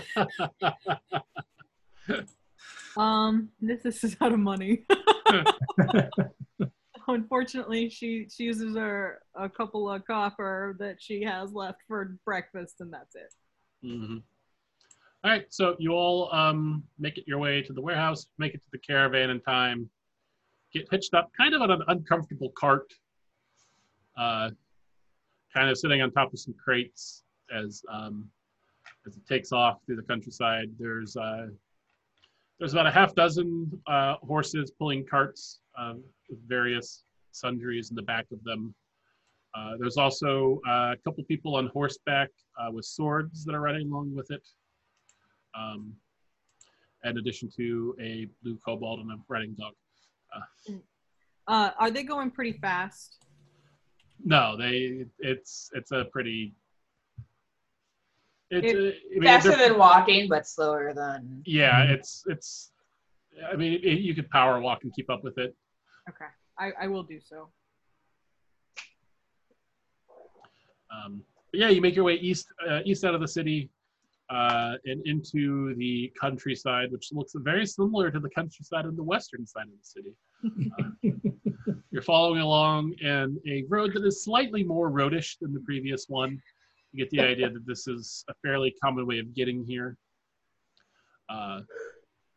Um, 2.98 3.50
this 3.62 4.04
is 4.04 4.18
out 4.20 4.34
of 4.34 4.40
money. 4.40 4.86
Unfortunately, 7.08 7.90
she 7.90 8.28
she 8.30 8.44
uses 8.44 8.76
her 8.76 9.22
a 9.36 9.48
couple 9.50 9.90
of 9.90 10.06
copper 10.06 10.76
that 10.80 10.98
she 11.00 11.24
has 11.24 11.54
left 11.54 11.80
for 11.88 12.18
breakfast, 12.26 12.76
and 12.82 12.92
that's 12.92 13.16
it. 13.16 13.34
hmm 13.82 14.18
All 15.22 15.32
right, 15.32 15.46
so 15.50 15.76
you 15.80 15.92
all 15.92 16.34
um, 16.34 16.82
make 16.98 17.18
it 17.18 17.26
your 17.28 17.40
way 17.40 17.62
to 17.64 17.74
the 17.74 17.82
warehouse, 17.82 18.28
make 18.38 18.54
it 18.54 18.60
to 18.60 18.70
the 18.72 18.78
caravan 18.78 19.32
in 19.32 19.42
time, 19.42 19.90
get 20.74 20.88
hitched 20.90 21.14
up, 21.14 21.30
kind 21.36 21.54
of 21.54 21.62
on 21.62 21.72
an 21.72 21.82
uncomfortable 21.90 22.52
cart, 22.58 22.94
uh, 24.18 24.50
kind 25.54 25.70
of 25.70 25.78
sitting 25.78 26.02
on 26.02 26.10
top 26.12 26.32
of 26.32 26.40
some 26.40 26.54
crates 26.54 27.24
as 27.54 27.84
um, 27.92 28.30
as 29.06 29.18
it 29.18 29.28
takes 29.28 29.52
off 29.52 29.80
through 29.86 29.98
the 29.98 30.04
countryside. 30.04 30.70
There's 30.80 31.18
uh, 31.18 31.48
there's 32.58 32.72
about 32.72 32.88
a 32.88 32.92
half 32.92 33.14
dozen 33.14 33.70
uh, 33.88 34.16
horses 34.22 34.72
pulling 34.72 35.06
carts 35.06 35.60
um, 35.78 36.02
with 36.30 36.40
various 36.48 37.04
sundries 37.34 37.90
in 37.90 37.98
the 37.98 38.04
back 38.04 38.28
of 38.32 38.42
them. 38.46 38.74
Uh, 39.54 39.74
there's 39.78 39.98
also 39.98 40.62
uh, 40.66 40.94
a 40.94 40.98
couple 41.04 41.26
people 41.26 41.58
on 41.58 41.68
horseback 41.74 42.30
uh, 42.58 42.72
with 42.72 42.86
swords 42.86 43.44
that 43.44 43.54
are 43.54 43.62
riding 43.62 43.92
along 43.92 44.16
with 44.16 44.32
it 44.32 44.48
um, 45.58 45.94
in 47.04 47.18
addition 47.18 47.50
to 47.58 47.96
a 48.02 48.28
blue 48.44 48.58
kobold 48.66 49.00
and 49.00 49.12
a 49.12 49.16
riding 49.28 49.56
dog. 49.56 49.74
Uh, 51.48 51.72
are 51.80 51.90
they 51.90 52.04
going 52.04 52.30
pretty 52.30 52.54
fast? 52.60 53.26
No, 54.24 54.56
they 54.58 55.06
it's 55.20 55.70
it's 55.74 55.92
a 55.92 56.06
pretty. 56.12 56.54
It's 58.52 58.74
It- 58.74 58.78
a, 58.78 58.88
I 58.90 59.20
mean, 59.20 59.24
Faster 59.24 59.56
than 59.58 59.78
walking, 59.78 60.28
but 60.28 60.46
slower 60.48 60.94
than. 60.94 61.42
yeah, 61.46 61.84
it's 61.84 62.24
it's. 62.28 62.72
I 63.52 63.56
mean, 63.56 63.74
it, 63.84 64.00
you 64.02 64.14
could 64.14 64.30
power 64.30 64.60
walk 64.60 64.84
and 64.84 64.94
keep 64.94 65.10
up 65.10 65.24
with 65.24 65.38
it. 65.38 65.56
Okay, 66.10 66.26
I, 66.58 66.72
I 66.84 66.88
will 66.88 67.04
do 67.04 67.20
so. 67.22 67.50
Um, 70.92 71.22
but 71.52 71.60
yeah, 71.60 71.70
you 71.70 71.82
make 71.82 71.96
your 71.96 72.04
way 72.06 72.16
east 72.16 72.48
uh, 72.70 72.82
east 72.86 73.04
out 73.06 73.16
of 73.16 73.22
the 73.22 73.28
city 73.28 73.70
uh, 74.30 74.74
and 74.86 75.06
into 75.06 75.74
the 75.76 76.12
countryside, 76.20 76.92
which 76.92 77.10
looks 77.12 77.34
very 77.36 77.66
similar 77.66 78.12
to 78.12 78.20
the 78.20 78.30
countryside 78.30 78.86
on 78.86 78.96
the 78.96 79.04
western 79.04 79.46
side 79.46 79.66
of 79.66 79.70
the 79.70 79.84
city. 79.84 80.14
Uh, 80.80 81.74
you're 81.92 82.02
following 82.02 82.42
along 82.42 82.94
in 83.02 83.40
a 83.48 83.64
road 83.70 83.94
that 83.94 84.06
is 84.06 84.24
slightly 84.24 84.64
more 84.64 84.92
roadish 84.92 85.38
than 85.40 85.54
the 85.54 85.60
previous 85.62 86.06
one. 86.08 86.40
You 86.92 87.04
get 87.04 87.10
the 87.10 87.22
idea 87.22 87.50
that 87.50 87.66
this 87.66 87.88
is 87.88 88.24
a 88.30 88.34
fairly 88.44 88.74
common 88.82 89.08
way 89.08 89.20
of 89.20 89.34
getting 89.36 89.64
here. 89.66 89.98
Uh, 91.30 91.62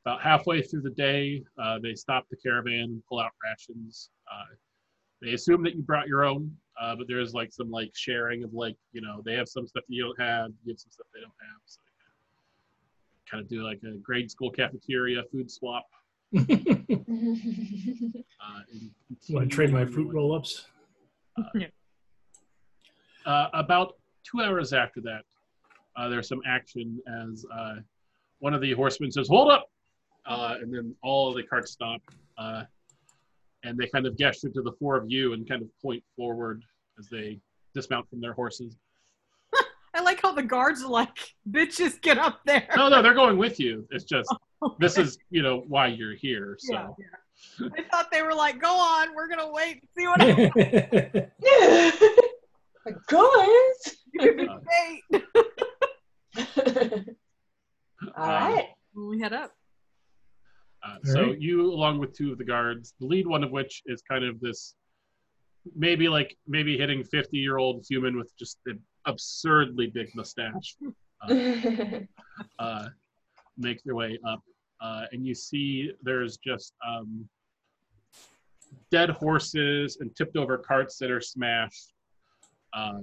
about 0.04 0.20
halfway 0.20 0.62
through 0.62 0.82
the 0.82 0.90
day, 0.90 1.44
uh, 1.62 1.78
they 1.78 1.94
stop 1.94 2.26
the 2.30 2.36
caravan 2.36 2.84
and 2.84 3.02
pull 3.08 3.20
out 3.20 3.30
rations. 3.44 4.10
Uh, 4.30 4.54
they 5.20 5.34
assume 5.34 5.62
that 5.62 5.76
you 5.76 5.82
brought 5.82 6.08
your 6.08 6.24
own, 6.24 6.50
uh, 6.80 6.96
but 6.96 7.06
there's 7.06 7.32
like 7.32 7.52
some 7.52 7.70
like 7.70 7.92
sharing 7.94 8.42
of 8.42 8.52
like 8.52 8.76
you 8.92 9.00
know 9.00 9.22
they 9.24 9.34
have 9.34 9.48
some 9.48 9.66
stuff 9.66 9.84
that 9.88 9.94
you 9.94 10.02
don't 10.02 10.20
have, 10.20 10.50
you 10.64 10.72
have 10.72 10.80
some 10.80 10.90
stuff 10.90 11.06
they 11.14 11.20
don't 11.20 11.30
have, 11.40 11.60
so 11.64 11.80
kind 13.32 13.42
of 13.42 13.48
do 13.48 13.64
like 13.64 13.80
a 13.84 13.96
grade 13.98 14.30
school 14.30 14.50
cafeteria 14.50 15.22
food 15.32 15.50
swap. 15.50 15.86
Uh, 18.44 18.60
Want 19.30 19.48
to 19.48 19.54
trade 19.54 19.70
my 19.70 19.84
fruit 19.84 20.12
roll 20.12 20.34
ups? 20.34 20.66
Uh, 23.24 23.46
about 23.54 23.94
two 24.24 24.40
hours 24.42 24.72
after 24.72 25.00
that, 25.02 25.22
uh, 25.96 26.08
there's 26.08 26.26
some 26.26 26.40
action 26.44 26.98
as 27.30 27.46
uh, 27.54 27.76
one 28.40 28.52
of 28.52 28.60
the 28.60 28.72
horsemen 28.72 29.12
says, 29.12 29.28
"Hold 29.28 29.52
up!" 29.52 29.70
Uh, 30.26 30.56
and 30.60 30.74
then 30.74 30.94
all 31.02 31.28
of 31.28 31.36
the 31.36 31.42
carts 31.44 31.70
stop, 31.70 32.00
uh, 32.36 32.64
and 33.62 33.78
they 33.78 33.86
kind 33.86 34.06
of 34.06 34.18
gesture 34.18 34.48
to 34.48 34.62
the 34.62 34.72
four 34.72 34.96
of 34.96 35.08
you 35.08 35.34
and 35.34 35.48
kind 35.48 35.62
of 35.62 35.68
point 35.80 36.02
forward 36.16 36.64
as 36.98 37.08
they 37.08 37.38
dismount 37.74 38.08
from 38.10 38.20
their 38.20 38.32
horses. 38.32 38.76
I 40.32 40.34
like 40.34 40.38
how 40.38 40.42
the 40.42 40.48
guards 40.48 40.82
are 40.82 40.90
like, 40.90 41.18
bitches, 41.50 42.00
get 42.00 42.18
up 42.18 42.40
there. 42.46 42.66
No, 42.76 42.88
no, 42.88 43.02
they're 43.02 43.14
going 43.14 43.38
with 43.38 43.58
you. 43.60 43.86
It's 43.90 44.04
just 44.04 44.32
this 44.78 44.98
is 44.98 45.18
you 45.30 45.42
know 45.42 45.64
why 45.68 45.88
you're 45.88 46.14
here. 46.14 46.56
So 46.58 46.72
Yeah, 46.74 46.88
yeah. 46.98 47.68
I 47.76 47.82
thought 47.90 48.10
they 48.12 48.22
were 48.22 48.34
like, 48.34 48.60
go 48.60 48.72
on, 48.72 49.14
we're 49.14 49.28
gonna 49.28 49.50
wait 49.52 49.82
and 49.82 49.88
see 49.96 50.06
what 50.06 50.20
happens. 50.20 51.30
Guys. 53.06 53.96
You 54.14 54.34
can 54.34 54.60
wait. 54.66 55.02
All 58.16 58.28
right. 58.28 58.68
When 58.92 59.08
we 59.08 59.20
head 59.20 59.32
up. 59.32 59.52
Uh, 60.84 60.96
so 61.04 61.20
Alright. 61.20 61.40
you, 61.40 61.72
along 61.72 61.98
with 62.00 62.12
two 62.16 62.32
of 62.32 62.38
the 62.38 62.44
guards, 62.44 62.94
the 63.00 63.06
lead 63.06 63.26
one 63.26 63.44
of 63.44 63.52
which 63.52 63.82
is 63.86 64.02
kind 64.02 64.24
of 64.24 64.40
this, 64.40 64.74
maybe 65.76 66.08
like 66.08 66.36
maybe 66.48 66.76
hitting 66.76 67.04
fifty-year-old 67.04 67.86
human 67.88 68.16
with 68.18 68.32
just 68.36 68.58
an 68.66 68.80
absurdly 69.06 69.88
big 69.88 70.14
mustache, 70.14 70.76
uh, 72.58 72.88
make 73.56 73.82
their 73.84 73.94
way 73.94 74.18
up, 74.26 74.42
uh, 74.80 75.04
and 75.12 75.26
you 75.26 75.34
see 75.34 75.92
there's 76.02 76.36
just 76.38 76.74
um, 76.86 77.28
dead 78.90 79.10
horses 79.10 79.98
and 80.00 80.14
tipped-over 80.16 80.58
carts 80.58 80.98
that 80.98 81.10
are 81.10 81.20
smashed 81.20 81.92
uh, 82.74 83.00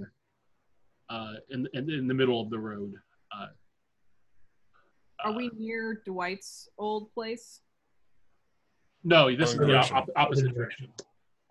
uh, 1.08 1.32
in, 1.50 1.66
in 1.74 1.90
in 1.90 2.06
the 2.06 2.14
middle 2.14 2.40
of 2.40 2.50
the 2.50 2.58
road. 2.58 2.94
Uh, 3.36 3.46
Are 5.24 5.32
uh, 5.32 5.36
we 5.36 5.50
near 5.56 6.02
Dwight's 6.06 6.68
old 6.78 7.12
place? 7.12 7.60
No, 9.02 9.34
this 9.34 9.52
is 9.52 9.58
Wrong 9.58 9.68
the 9.68 9.76
op- 9.76 9.92
opposite 9.92 10.12
Opposite 10.16 10.54
direction. 10.54 10.88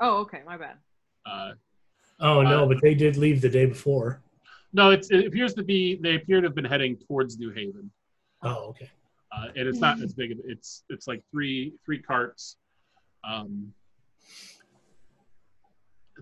Oh, 0.02 0.18
okay, 0.20 0.42
my 0.46 0.58
bad. 0.58 0.78
Uh, 1.26 1.52
oh 2.20 2.42
no, 2.42 2.64
Uh, 2.64 2.68
but 2.68 2.82
they 2.82 2.94
did 2.94 3.18
leave 3.18 3.42
the 3.42 3.50
day 3.50 3.66
before. 3.66 4.22
No, 4.74 4.92
it's, 4.92 5.10
it 5.12 5.26
appears 5.28 5.54
to 5.56 5.64
be 5.64 5.96
they 6.02 6.16
appear 6.16 6.42
to 6.42 6.48
have 6.48 6.56
been 6.56 6.66
heading 6.66 6.98
towards 7.08 7.38
New 7.38 7.52
Haven, 7.52 7.92
Oh, 8.44 8.66
okay. 8.70 8.90
uh, 9.32 9.48
and 9.56 9.68
it's 9.68 9.80
not 9.80 10.02
as 10.02 10.14
big. 10.14 10.32
Of, 10.32 10.40
it's 10.46 10.84
it's 10.90 11.08
like 11.08 11.24
three 11.32 11.74
three 11.86 12.02
carts. 12.02 12.58
Um, 13.30 13.74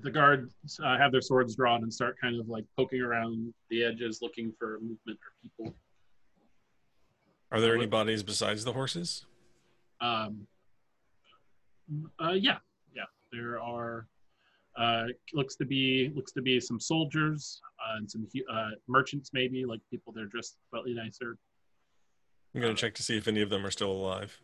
the 0.04 0.12
guards 0.12 0.54
uh, 0.84 0.98
have 0.98 1.12
their 1.12 1.22
swords 1.22 1.56
drawn 1.56 1.82
and 1.84 1.92
start 1.94 2.18
kind 2.22 2.40
of 2.40 2.48
like 2.50 2.66
poking 2.78 3.02
around 3.02 3.54
the 3.70 3.84
edges, 3.84 4.20
looking 4.22 4.54
for 4.60 4.80
movement 4.80 5.18
or 5.20 5.34
people. 5.42 5.76
Are 7.52 7.60
there 7.62 7.76
any 7.76 7.88
bodies 7.88 8.24
besides 8.24 8.64
the 8.64 8.74
horses? 8.74 9.26
Um, 10.02 10.46
uh, 12.20 12.34
yeah, 12.34 12.58
yeah. 12.96 13.06
There 13.32 13.60
are 13.60 14.06
uh, 14.78 15.06
looks 15.34 15.56
to 15.56 15.66
be 15.66 16.12
looks 16.16 16.32
to 16.34 16.42
be 16.42 16.60
some 16.60 16.80
soldiers 16.80 17.62
uh, 17.86 17.98
and 17.98 18.10
some 18.10 18.28
uh, 18.52 18.70
merchants, 18.88 19.32
maybe 19.34 19.66
like 19.66 19.80
people 19.90 20.14
that 20.14 20.22
are 20.22 20.28
dressed 20.28 20.58
slightly 20.70 20.94
nicer. 20.94 21.38
I'm 22.54 22.62
gonna 22.62 22.74
check 22.74 22.94
to 22.96 23.04
see 23.04 23.18
if 23.18 23.28
any 23.28 23.42
of 23.42 23.50
them 23.50 23.66
are 23.66 23.72
still 23.72 23.92
alive. 23.92 24.40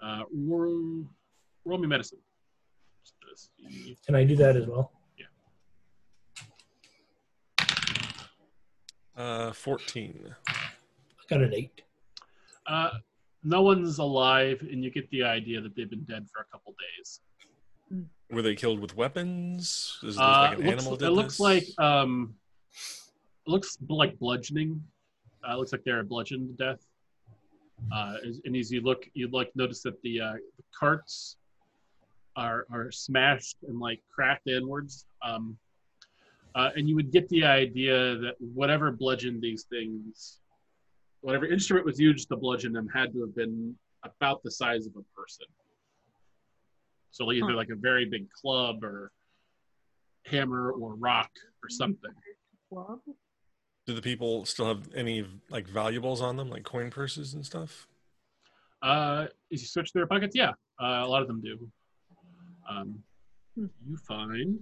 Uh, 0.00 0.22
roll, 0.34 1.04
roll 1.64 1.78
me 1.78 1.86
medicine. 1.86 2.18
Just 3.02 3.14
to 3.20 3.72
see. 3.72 3.96
Can 4.04 4.14
I 4.14 4.24
do 4.24 4.36
that 4.36 4.56
as 4.56 4.66
well? 4.66 4.92
Uh, 9.16 9.52
14. 9.52 10.34
I 10.48 10.54
got 11.30 11.40
an 11.40 11.54
eight. 11.54 11.82
Uh, 12.66 12.90
no 13.44 13.62
one's 13.62 13.98
alive, 13.98 14.60
and 14.62 14.82
you 14.82 14.90
get 14.90 15.08
the 15.10 15.22
idea 15.22 15.60
that 15.60 15.76
they've 15.76 15.88
been 15.88 16.04
dead 16.04 16.26
for 16.32 16.40
a 16.40 16.44
couple 16.46 16.74
days. 16.98 17.20
Were 18.30 18.42
they 18.42 18.54
killed 18.54 18.80
with 18.80 18.96
weapons? 18.96 19.98
Does 20.02 20.16
it 20.16 20.20
Uh, 20.20 20.24
like 20.24 20.58
an 20.58 20.64
looks, 20.64 20.72
animal 20.72 20.94
it 21.04 21.10
looks 21.10 21.34
this? 21.34 21.40
like 21.40 21.78
um, 21.78 22.34
it 23.46 23.50
looks 23.50 23.78
like 23.88 24.18
bludgeoning. 24.18 24.82
Uh, 25.46 25.52
it 25.54 25.58
looks 25.58 25.72
like 25.72 25.84
they're 25.84 26.02
bludgeoned 26.02 26.48
to 26.48 26.54
death. 26.64 26.86
Uh, 27.92 28.16
and 28.44 28.56
as 28.56 28.72
you 28.72 28.80
look, 28.80 29.06
you'd 29.14 29.32
like 29.32 29.54
notice 29.54 29.82
that 29.82 30.00
the, 30.02 30.20
uh, 30.20 30.32
the 30.32 30.62
carts 30.78 31.36
are 32.36 32.66
are 32.72 32.90
smashed 32.90 33.58
and 33.68 33.78
like 33.78 34.00
cracked 34.12 34.48
inwards. 34.48 35.06
Um, 35.22 35.56
uh, 36.54 36.70
and 36.76 36.88
you 36.88 36.94
would 36.94 37.10
get 37.12 37.28
the 37.28 37.44
idea 37.44 38.16
that 38.16 38.34
whatever 38.38 38.90
bludgeoned 38.90 39.42
these 39.42 39.64
things, 39.64 40.38
whatever 41.20 41.46
instrument 41.46 41.84
was 41.84 41.98
used 42.00 42.28
to 42.28 42.36
bludgeon 42.36 42.72
them, 42.72 42.88
had 42.88 43.12
to 43.12 43.20
have 43.20 43.34
been 43.36 43.74
about 44.02 44.42
the 44.42 44.50
size 44.50 44.86
of 44.86 44.92
a 44.96 45.02
person. 45.20 45.46
So 47.14 47.30
either 47.30 47.46
Huh. 47.50 47.54
like 47.54 47.68
a 47.68 47.76
very 47.76 48.06
big 48.06 48.28
club 48.32 48.82
or 48.82 49.12
hammer 50.26 50.72
or 50.72 50.96
rock 50.96 51.30
or 51.62 51.68
something. 51.68 52.10
Club? 52.68 52.98
Do 53.86 53.94
the 53.94 54.02
people 54.02 54.44
still 54.46 54.66
have 54.66 54.92
any 54.96 55.24
like 55.48 55.68
valuables 55.68 56.20
on 56.20 56.36
them, 56.36 56.50
like 56.50 56.64
coin 56.64 56.90
purses 56.90 57.34
and 57.34 57.46
stuff? 57.46 57.86
Uh, 58.82 59.28
if 59.48 59.60
you 59.60 59.66
search 59.68 59.92
their 59.92 60.08
pockets, 60.08 60.34
yeah, 60.34 60.50
uh, 60.82 61.02
a 61.04 61.06
lot 61.06 61.22
of 61.22 61.28
them 61.28 61.40
do. 61.40 61.70
Um, 62.68 63.04
Hmm. 63.54 63.66
you 63.86 63.96
find 63.96 64.58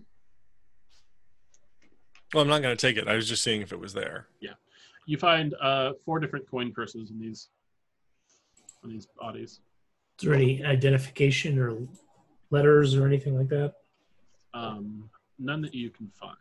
Well, 2.34 2.42
I'm 2.42 2.48
not 2.48 2.60
going 2.60 2.76
to 2.76 2.80
take 2.86 2.98
it. 2.98 3.08
I 3.08 3.14
was 3.14 3.26
just 3.28 3.42
seeing 3.42 3.62
if 3.62 3.72
it 3.72 3.80
was 3.80 3.94
there. 3.94 4.28
Yeah, 4.40 4.54
you 5.06 5.16
find 5.16 5.54
uh, 5.54 5.94
four 6.04 6.18
different 6.20 6.46
coin 6.50 6.70
purses 6.72 7.10
in 7.10 7.18
these 7.18 7.48
in 8.84 8.90
these 8.90 9.06
bodies. 9.18 9.60
Is 10.18 10.26
there 10.26 10.34
any 10.34 10.62
identification 10.62 11.58
or 11.58 11.78
letters 12.56 12.94
or 12.94 13.06
anything 13.06 13.36
like 13.36 13.48
that? 13.48 13.74
Um, 14.54 15.10
none 15.38 15.62
that 15.62 15.74
you 15.74 15.90
can 15.90 16.08
find. 16.20 16.36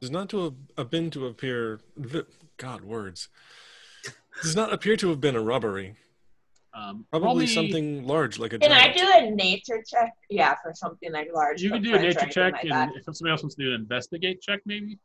Does 0.00 0.10
not 0.10 0.28
to 0.28 0.44
have, 0.44 0.54
have 0.76 0.90
been 0.90 1.10
to 1.10 1.26
appear. 1.26 1.80
vi- 1.96 2.22
God, 2.58 2.82
words. 2.82 3.28
Does 4.42 4.54
not 4.54 4.72
appear 4.72 4.96
to 4.96 5.08
have 5.08 5.20
been 5.20 5.34
a 5.34 5.40
robbery. 5.40 5.94
Um, 6.74 7.06
roll 7.12 7.22
Probably 7.22 7.46
me- 7.46 7.54
something 7.54 8.06
large, 8.06 8.38
like 8.38 8.52
a. 8.52 8.58
Can 8.58 8.72
I 8.72 8.92
do 8.92 9.06
a 9.14 9.30
nature 9.30 9.82
check? 9.88 10.12
Yeah, 10.28 10.54
for 10.62 10.72
something 10.74 11.10
like 11.12 11.28
large. 11.32 11.62
You 11.62 11.70
can 11.70 11.82
do 11.82 11.94
a 11.94 11.98
nature 11.98 12.26
check, 12.26 12.52
like 12.52 12.62
and 12.64 12.72
that. 12.72 12.90
if 12.96 13.04
somebody 13.04 13.30
else 13.30 13.42
wants 13.42 13.54
to 13.56 13.62
do 13.62 13.68
an 13.72 13.80
investigate 13.80 14.42
check, 14.42 14.60
maybe. 14.66 14.98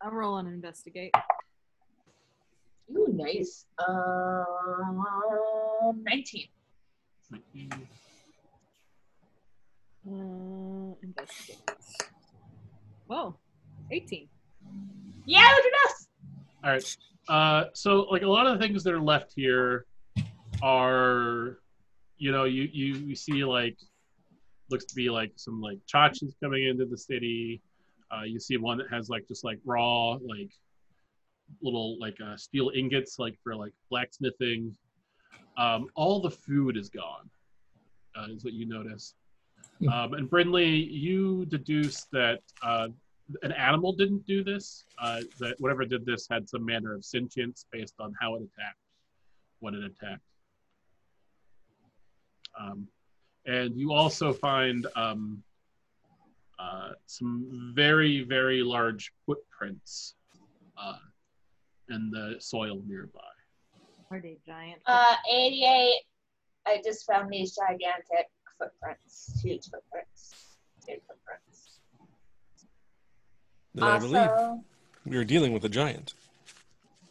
I'll 0.00 0.12
roll 0.12 0.38
and 0.38 0.48
investigate. 0.48 1.12
Ooh, 2.96 3.08
nice. 3.12 3.66
Um, 3.86 5.04
19. 6.04 6.48
Uh, 10.06 10.94
investigate. 11.02 11.58
Whoa, 13.06 13.36
18. 13.90 14.28
Yeah, 15.26 15.40
look 15.56 15.64
at 15.66 15.90
us. 15.90 16.08
All 16.64 16.70
right. 16.70 16.96
Uh, 17.28 17.70
so, 17.72 18.02
like 18.10 18.22
a 18.22 18.28
lot 18.28 18.46
of 18.46 18.58
the 18.58 18.66
things 18.66 18.82
that 18.84 18.92
are 18.92 19.00
left 19.00 19.32
here 19.36 19.86
are, 20.62 21.58
you 22.18 22.32
know, 22.32 22.44
you 22.44 22.68
you, 22.72 22.94
you 22.94 23.14
see 23.14 23.44
like 23.44 23.76
looks 24.70 24.84
to 24.86 24.94
be 24.94 25.08
like 25.10 25.32
some 25.36 25.60
like 25.60 25.78
chachas 25.92 26.34
coming 26.42 26.66
into 26.66 26.84
the 26.84 26.98
city. 26.98 27.60
Uh, 28.10 28.24
you 28.24 28.40
see 28.40 28.56
one 28.56 28.78
that 28.78 28.86
has 28.90 29.08
like 29.08 29.26
just 29.28 29.44
like 29.44 29.58
raw 29.64 30.12
like 30.26 30.50
little 31.62 31.98
like 32.00 32.16
uh, 32.24 32.36
steel 32.36 32.70
ingots 32.74 33.18
like 33.18 33.36
for 33.42 33.54
like 33.54 33.72
blacksmithing. 33.90 34.76
Um, 35.58 35.88
all 35.94 36.20
the 36.20 36.30
food 36.30 36.76
is 36.76 36.88
gone. 36.88 37.28
Uh, 38.16 38.26
is 38.30 38.44
what 38.44 38.52
you 38.54 38.66
notice. 38.66 39.14
Um, 39.92 40.14
and 40.14 40.30
Brindley, 40.30 40.68
you 40.68 41.44
deduce 41.46 42.04
that 42.12 42.38
uh, 42.62 42.88
an 43.42 43.52
animal 43.52 43.92
didn't 43.92 44.24
do 44.26 44.44
this. 44.44 44.84
Uh, 45.00 45.22
that 45.40 45.56
whatever 45.58 45.84
did 45.84 46.06
this 46.06 46.26
had 46.30 46.48
some 46.48 46.64
manner 46.64 46.94
of 46.94 47.04
sentience 47.04 47.66
based 47.72 47.94
on 47.98 48.14
how 48.20 48.36
it 48.36 48.42
attacked, 48.42 48.78
what 49.60 49.74
it 49.74 49.82
attacked. 49.82 50.22
Um, 52.58 52.86
and 53.46 53.76
you 53.76 53.92
also 53.92 54.32
find 54.32 54.86
um, 54.94 55.42
uh, 56.58 56.90
some 57.06 57.72
very, 57.74 58.22
very 58.22 58.62
large 58.62 59.12
footprints 59.26 60.14
uh, 60.80 60.98
in 61.90 62.10
the 62.10 62.36
soil 62.38 62.80
nearby. 62.86 63.20
Are 64.10 64.20
they 64.20 64.38
giant? 64.46 64.80
Uh, 64.86 65.16
88. 65.30 66.00
I 66.66 66.80
just 66.84 67.04
found 67.06 67.30
these 67.30 67.56
gigantic 67.56 68.28
footprints. 68.58 69.40
Huge 69.42 69.64
footprints. 69.70 70.34
Big 70.86 71.00
footprints. 71.06 71.78
That 73.74 73.84
I 73.84 73.98
believe 73.98 74.30
Also, 74.30 74.64
we 75.06 75.16
are 75.16 75.24
dealing 75.24 75.52
with 75.52 75.64
a 75.64 75.68
giant. 75.68 76.14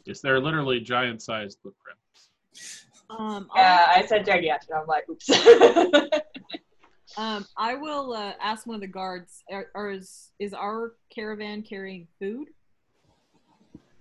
Yes, 0.05 0.21
they're 0.21 0.39
literally 0.39 0.79
giant-sized 0.79 1.57
footprints. 1.61 2.79
Um, 3.09 3.49
yeah, 3.55 3.85
I'll- 3.89 4.03
I 4.03 4.05
said 4.05 4.25
gigantic. 4.25 4.69
I'm 4.73 4.87
like, 4.87 5.07
oops. 5.09 5.29
um, 7.17 7.45
I 7.57 7.75
will 7.75 8.13
uh, 8.13 8.33
ask 8.41 8.65
one 8.65 8.75
of 8.75 8.81
the 8.81 8.87
guards. 8.87 9.43
Are, 9.51 9.67
are 9.75 9.91
is 9.91 10.31
is 10.39 10.53
our 10.53 10.93
caravan 11.13 11.61
carrying 11.61 12.07
food? 12.19 12.47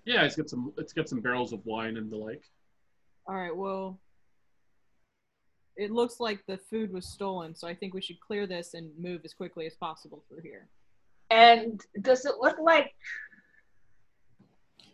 Yeah, 0.04 0.24
it's 0.24 0.36
got 0.36 0.48
some. 0.48 0.72
It's 0.78 0.92
got 0.92 1.08
some 1.08 1.20
barrels 1.20 1.52
of 1.52 1.64
wine 1.66 1.96
and 1.96 2.10
the 2.10 2.16
like. 2.16 2.42
All 3.26 3.34
right. 3.34 3.54
Well, 3.54 3.98
it 5.80 5.90
looks 5.90 6.20
like 6.20 6.40
the 6.46 6.58
food 6.58 6.92
was 6.92 7.06
stolen, 7.06 7.54
so 7.54 7.66
I 7.66 7.74
think 7.74 7.94
we 7.94 8.02
should 8.02 8.20
clear 8.20 8.46
this 8.46 8.74
and 8.74 8.90
move 8.98 9.22
as 9.24 9.32
quickly 9.32 9.64
as 9.66 9.74
possible 9.74 10.22
through 10.28 10.42
here. 10.42 10.68
and 11.30 11.80
does 12.02 12.24
it 12.26 12.34
look 12.40 12.58
like 12.60 12.92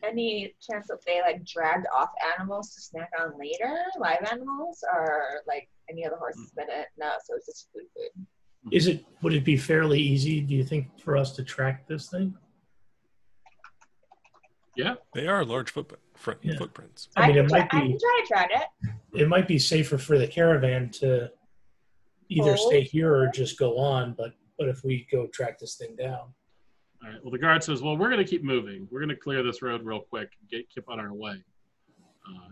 any 0.05 0.55
chance 0.61 0.87
that 0.89 0.99
they 1.07 1.21
like 1.23 1.45
dragged 1.45 1.87
off 1.95 2.11
animals 2.39 2.75
to 2.75 2.81
snack 2.81 3.11
on 3.21 3.33
later, 3.39 3.75
live 3.99 4.23
animals, 4.31 4.85
or 4.95 5.41
like 5.49 5.69
any 5.91 6.05
of 6.05 6.13
the 6.13 6.19
horses 6.19 6.53
been 6.57 6.69
it? 6.71 6.87
No, 6.99 7.11
so 7.25 7.35
it's 7.37 7.47
just 7.47 7.69
food 7.73 7.87
food. 7.97 8.27
Is 8.73 8.87
it? 8.87 9.05
Would 9.23 9.33
it 9.33 9.45
be 9.45 9.57
fairly 9.57 9.99
easy? 10.01 10.41
Do 10.41 10.55
you 10.55 10.65
think 10.65 10.87
for 11.01 11.17
us 11.17 11.33
to 11.37 11.43
track 11.43 11.87
this 11.89 12.09
thing? 12.11 12.35
Yeah, 14.77 14.95
they 15.15 15.27
are 15.27 15.45
large 15.45 15.71
footprint, 15.71 16.03
fr- 16.17 16.33
Yeah. 16.43 16.57
footprints. 16.59 17.09
I 17.17 17.29
mean, 17.29 17.37
can 17.37 17.45
it 17.47 17.49
try, 17.49 17.59
might 17.61 17.75
I 17.75 17.81
be. 17.81 17.89
can 17.89 17.99
try 17.99 18.21
to 18.23 18.27
track 18.27 18.51
it. 18.53 18.91
It 19.17 19.29
might 19.29 19.49
be 19.49 19.59
safer 19.59 19.99
for 19.99 20.19
the 20.19 20.27
caravan 20.27 20.91
to 20.91 21.31
either 22.29 22.55
Hold. 22.55 22.69
stay 22.69 22.83
here 22.83 23.15
or 23.15 23.29
just 23.33 23.59
go 23.59 23.79
on. 23.79 24.15
But 24.17 24.33
but 24.59 24.69
if 24.69 24.83
we 24.85 25.07
go 25.11 25.27
track 25.29 25.59
this 25.59 25.77
thing 25.77 25.95
down, 25.97 26.21
All 27.05 27.11
right. 27.11 27.19
Well, 27.23 27.31
the 27.31 27.39
guard 27.39 27.63
says, 27.63 27.83
"Well, 27.83 27.97
we're 27.97 28.09
going 28.09 28.25
to 28.25 28.31
keep 28.31 28.43
moving. 28.45 28.89
We're 28.91 29.01
going 29.01 29.11
to 29.11 29.17
clear 29.17 29.43
this 29.43 29.63
road 29.63 29.83
real 29.85 30.01
quick. 30.01 30.31
and 30.41 30.51
Get 30.51 30.69
keep 30.71 30.89
on 30.89 30.99
our 31.01 31.13
way. 31.13 31.43
Uh, 32.29 32.49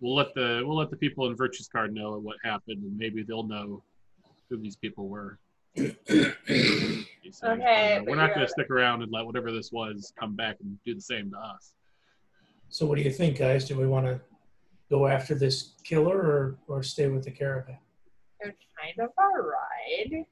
we'll 0.00 0.14
let 0.14 0.34
the 0.34 0.62
we'll 0.64 0.76
let 0.76 0.90
the 0.90 0.96
people 0.96 1.26
in 1.28 1.36
Virtue's 1.36 1.68
Card 1.68 1.92
know 1.94 2.18
what 2.18 2.36
happened, 2.44 2.82
and 2.82 2.96
maybe 2.96 3.22
they'll 3.22 3.46
know 3.46 3.82
who 4.48 4.56
these 4.58 4.76
people 4.76 5.08
were." 5.08 5.38
He 5.74 5.94
Okay, 7.44 7.98
"Uh, 7.98 8.04
we're 8.04 8.16
not 8.16 8.34
going 8.34 8.46
to 8.46 8.48
stick 8.48 8.70
around 8.70 9.02
and 9.02 9.12
let 9.12 9.26
whatever 9.26 9.52
this 9.52 9.70
was 9.72 10.12
come 10.18 10.34
back 10.36 10.56
and 10.60 10.78
do 10.86 10.94
the 10.94 11.00
same 11.00 11.30
to 11.32 11.36
us. 11.38 11.74
so 12.70 12.86
what 12.86 12.96
do 12.96 13.02
you 13.02 13.10
think, 13.10 13.36
guys? 13.36 13.66
Do 13.66 13.76
we 13.76 13.86
want 13.86 14.06
to 14.06 14.20
go 14.90 15.06
after 15.06 15.34
this 15.34 15.74
killer 15.84 16.16
or 16.16 16.58
or 16.68 16.82
stay 16.82 17.08
with 17.08 17.24
the 17.24 17.30
caravan? 17.30 17.78
They're 18.40 18.54
kind 18.80 18.98
of 19.00 19.10
a 19.18 19.42
ride. 19.42 20.24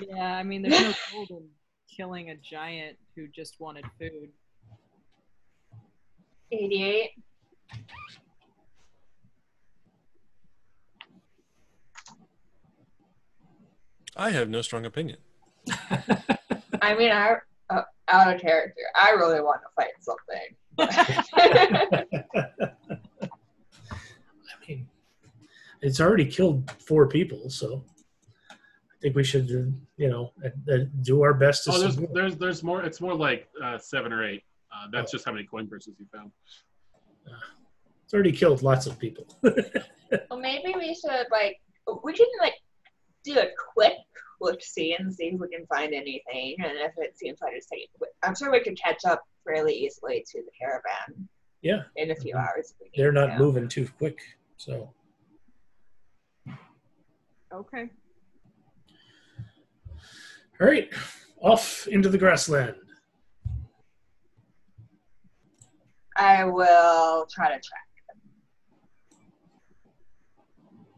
Yeah, 0.00 0.36
I 0.36 0.42
mean, 0.42 0.62
there's 0.62 0.80
no 0.80 0.94
gold 1.12 1.30
in 1.30 1.48
killing 1.94 2.30
a 2.30 2.36
giant 2.36 2.96
who 3.16 3.28
just 3.28 3.60
wanted 3.60 3.84
food. 3.98 4.30
88. 6.50 7.10
I 14.14 14.30
have 14.30 14.50
no 14.50 14.60
strong 14.60 14.84
opinion. 14.84 15.16
I 16.82 16.94
mean, 16.94 17.10
I 17.10 17.36
uh, 17.70 17.82
out 18.08 18.34
of 18.34 18.40
character. 18.40 18.82
I 19.00 19.12
really 19.12 19.40
want 19.40 19.62
to 19.62 19.68
fight 19.74 19.92
something. 20.00 20.54
I 20.78 22.04
mean, 24.68 24.86
it's 25.82 26.00
already 26.00 26.24
killed 26.24 26.70
four 26.78 27.08
people, 27.08 27.50
so 27.50 27.84
I 28.50 28.54
think 29.02 29.16
we 29.16 29.24
should, 29.24 29.50
uh, 29.50 29.76
you 29.96 30.08
know, 30.08 30.32
uh, 30.44 30.72
uh, 30.72 30.78
do 31.02 31.22
our 31.22 31.34
best 31.34 31.64
to. 31.64 31.72
Oh, 31.72 31.78
there's 31.78 31.94
subdue 31.94 32.14
there's 32.14 32.36
there's 32.36 32.62
more. 32.62 32.82
It's 32.84 33.00
more 33.00 33.14
like 33.14 33.48
uh, 33.62 33.76
seven 33.78 34.12
or 34.12 34.24
eight. 34.24 34.44
Uh, 34.72 34.86
that's 34.92 35.10
just 35.10 35.24
how 35.24 35.32
many 35.32 35.44
coin 35.44 35.66
purses 35.66 35.94
you 35.98 36.06
found. 36.14 36.30
It's 38.04 38.14
already 38.14 38.32
killed 38.32 38.62
lots 38.62 38.86
of 38.86 38.98
people. 38.98 39.26
well, 39.42 40.38
maybe 40.38 40.74
we 40.76 40.94
should 40.94 41.26
like 41.30 41.60
we 42.04 42.12
can 42.12 42.26
like 42.40 42.54
do 43.24 43.38
a 43.38 43.48
quick 43.74 43.94
look 44.40 44.62
see 44.62 44.94
and 44.98 45.12
see 45.12 45.26
if 45.26 45.40
we 45.40 45.48
can 45.48 45.66
find 45.66 45.92
anything, 45.92 46.56
and 46.58 46.78
if 46.78 46.92
it 46.96 47.18
seems 47.18 47.40
like 47.42 47.54
it's 47.54 47.66
taking, 47.66 47.88
I'm 48.22 48.36
sure 48.36 48.52
we 48.52 48.60
could 48.60 48.78
catch 48.80 49.04
up 49.04 49.22
fairly 49.44 49.74
easily 49.74 50.24
to 50.30 50.42
the 50.42 50.50
caravan 50.58 51.28
yeah, 51.60 51.82
in 51.96 52.12
a 52.12 52.14
few 52.14 52.36
hours. 52.36 52.70
If 52.70 52.76
we 52.80 52.84
need 52.86 53.02
they're 53.02 53.12
not 53.12 53.32
to. 53.32 53.38
moving 53.38 53.68
too 53.68 53.88
quick, 53.98 54.20
so. 54.56 54.92
Okay. 57.54 57.90
All 60.60 60.66
right, 60.68 60.88
off 61.40 61.86
into 61.88 62.08
the 62.08 62.16
grassland. 62.16 62.74
I 66.16 66.44
will 66.44 67.26
try 67.26 67.48
to 67.48 67.60
track. 67.60 67.88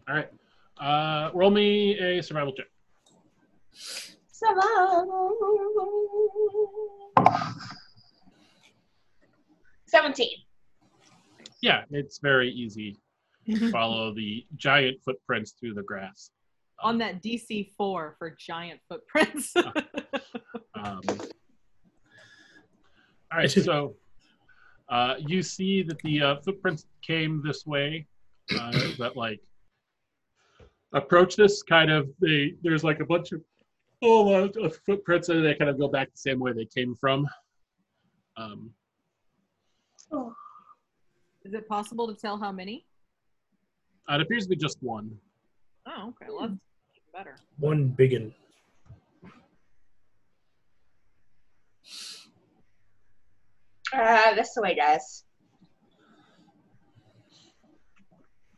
All 0.09 0.14
right. 0.14 0.28
Uh, 0.78 1.30
roll 1.34 1.50
me 1.50 1.98
a 1.98 2.22
survival 2.22 2.52
check. 2.52 2.66
Seven. 3.72 4.61
Seventeen. 9.86 10.36
Yeah, 11.62 11.84
it's 11.90 12.18
very 12.18 12.50
easy. 12.50 12.98
to 13.48 13.70
Follow 13.70 14.14
the 14.14 14.44
giant 14.57 14.98
footprints 15.05 15.52
through 15.59 15.74
the 15.74 15.82
grass. 15.82 16.30
On 16.82 16.98
that 16.98 17.22
DC 17.22 17.70
four 17.76 18.14
for 18.18 18.36
giant 18.38 18.80
footprints. 18.88 19.54
Um, 20.76 21.00
All 23.32 23.38
right, 23.38 23.50
so 23.50 23.94
uh, 24.88 25.14
you 25.18 25.42
see 25.42 25.82
that 25.82 25.98
the 26.00 26.20
uh, 26.20 26.36
footprints 26.44 26.86
came 27.00 27.42
this 27.44 27.64
way, 27.64 28.06
uh, 28.58 28.72
that 28.98 29.16
like 29.16 29.40
approach 30.92 31.36
this 31.36 31.62
kind 31.62 31.90
of 31.90 32.08
they 32.20 32.54
there's 32.62 32.84
like 32.84 33.00
a 33.00 33.04
bunch 33.04 33.32
of 33.32 33.40
oh 34.02 34.28
uh, 34.32 34.70
footprints 34.86 35.28
and 35.28 35.44
they 35.44 35.54
kind 35.54 35.70
of 35.70 35.78
go 35.78 35.88
back 35.88 36.10
the 36.12 36.18
same 36.18 36.38
way 36.38 36.52
they 36.52 36.66
came 36.66 36.94
from. 36.94 37.26
Um, 38.36 38.70
Is 41.44 41.54
it 41.54 41.68
possible 41.68 42.06
to 42.12 42.14
tell 42.14 42.36
how 42.36 42.52
many? 42.52 42.86
it 44.08 44.20
appears 44.20 44.44
to 44.44 44.50
be 44.50 44.56
just 44.56 44.78
one. 44.82 45.10
Oh, 45.87 46.09
okay. 46.09 46.30
Well, 46.30 46.49
that's 46.49 47.11
better. 47.12 47.37
One 47.59 47.89
biggin. 47.89 48.35
Uh, 53.93 54.35
this 54.35 54.53
way, 54.57 54.74
guys. 54.74 55.24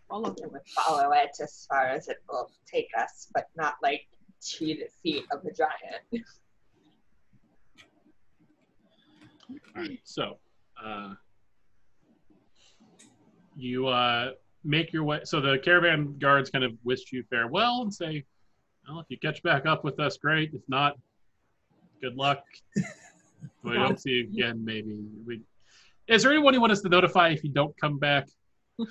All 0.09 0.25
of 0.25 0.37
And 0.41 0.53
we 0.53 0.61
follow 0.75 1.11
it 1.13 1.31
as 1.43 1.67
far 1.69 1.89
as 1.89 2.09
it 2.09 2.19
will 2.29 2.51
take 2.73 2.89
us, 2.97 3.29
but 3.35 3.47
not 3.57 3.75
like 3.83 4.07
to 4.41 4.67
the 4.67 4.89
feet 5.03 5.25
of 5.33 5.43
the 5.43 5.51
giant. 5.51 6.05
All 9.77 9.83
right, 9.83 10.01
so 10.05 10.39
uh, 10.83 11.15
you 13.57 13.89
uh, 13.89 14.33
make 14.67 14.93
your 14.93 15.05
way. 15.05 15.21
So 15.25 15.41
the 15.41 15.59
caravan 15.59 16.17
guards 16.19 16.51
kind 16.51 16.65
of 16.65 16.73
wish 16.85 17.13
you 17.13 17.23
farewell 17.31 17.83
and 17.83 17.93
say, 17.93 18.25
"Well, 18.89 19.01
if 19.01 19.07
you 19.09 19.19
catch 19.19 19.43
back 19.43 19.67
up 19.67 19.85
with 19.85 20.01
us, 20.01 20.19
great. 20.19 20.53
If 20.53 20.63
not, 20.69 20.97
good 22.01 22.17
luck. 22.17 22.43
we 23.63 23.75
don't 23.75 24.01
see 24.01 24.11
you 24.11 24.25
again. 24.25 24.65
Maybe 24.65 24.97
we." 25.27 25.43
Is 26.09 26.23
there 26.23 26.33
anyone 26.33 26.55
you 26.55 26.61
want 26.61 26.73
us 26.73 26.83
to 26.83 26.89
notify 26.89 27.31
if 27.31 27.43
you 27.43 27.51
don't 27.51 27.77
come 27.81 27.99
back? 27.99 28.29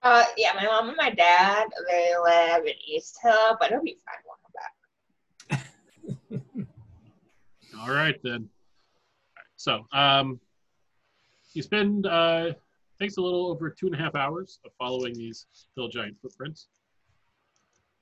Uh, 0.00 0.24
yeah, 0.36 0.52
my 0.54 0.64
mom 0.64 0.88
and 0.88 0.96
my 0.96 1.10
dad, 1.10 1.66
they 1.88 2.12
live 2.22 2.64
in 2.64 2.72
East 2.86 3.18
Hill, 3.20 3.56
but 3.58 3.72
it'll 3.72 3.82
be 3.82 3.98
fine. 4.06 4.14
We'll 5.50 5.58
come 5.58 6.38
back. 6.38 6.68
All 7.80 7.92
right 7.92 8.14
then. 8.22 8.48
All 8.48 9.36
right, 9.36 9.46
so 9.56 9.86
um, 9.92 10.40
you 11.52 11.62
spend 11.62 12.06
uh, 12.06 12.52
takes 13.00 13.16
a 13.16 13.20
little 13.20 13.50
over 13.50 13.70
two 13.70 13.86
and 13.86 13.94
a 13.94 13.98
half 13.98 14.14
hours 14.14 14.58
of 14.64 14.72
following 14.78 15.14
these 15.14 15.46
hill 15.76 15.88
giant 15.88 16.16
footprints. 16.20 16.68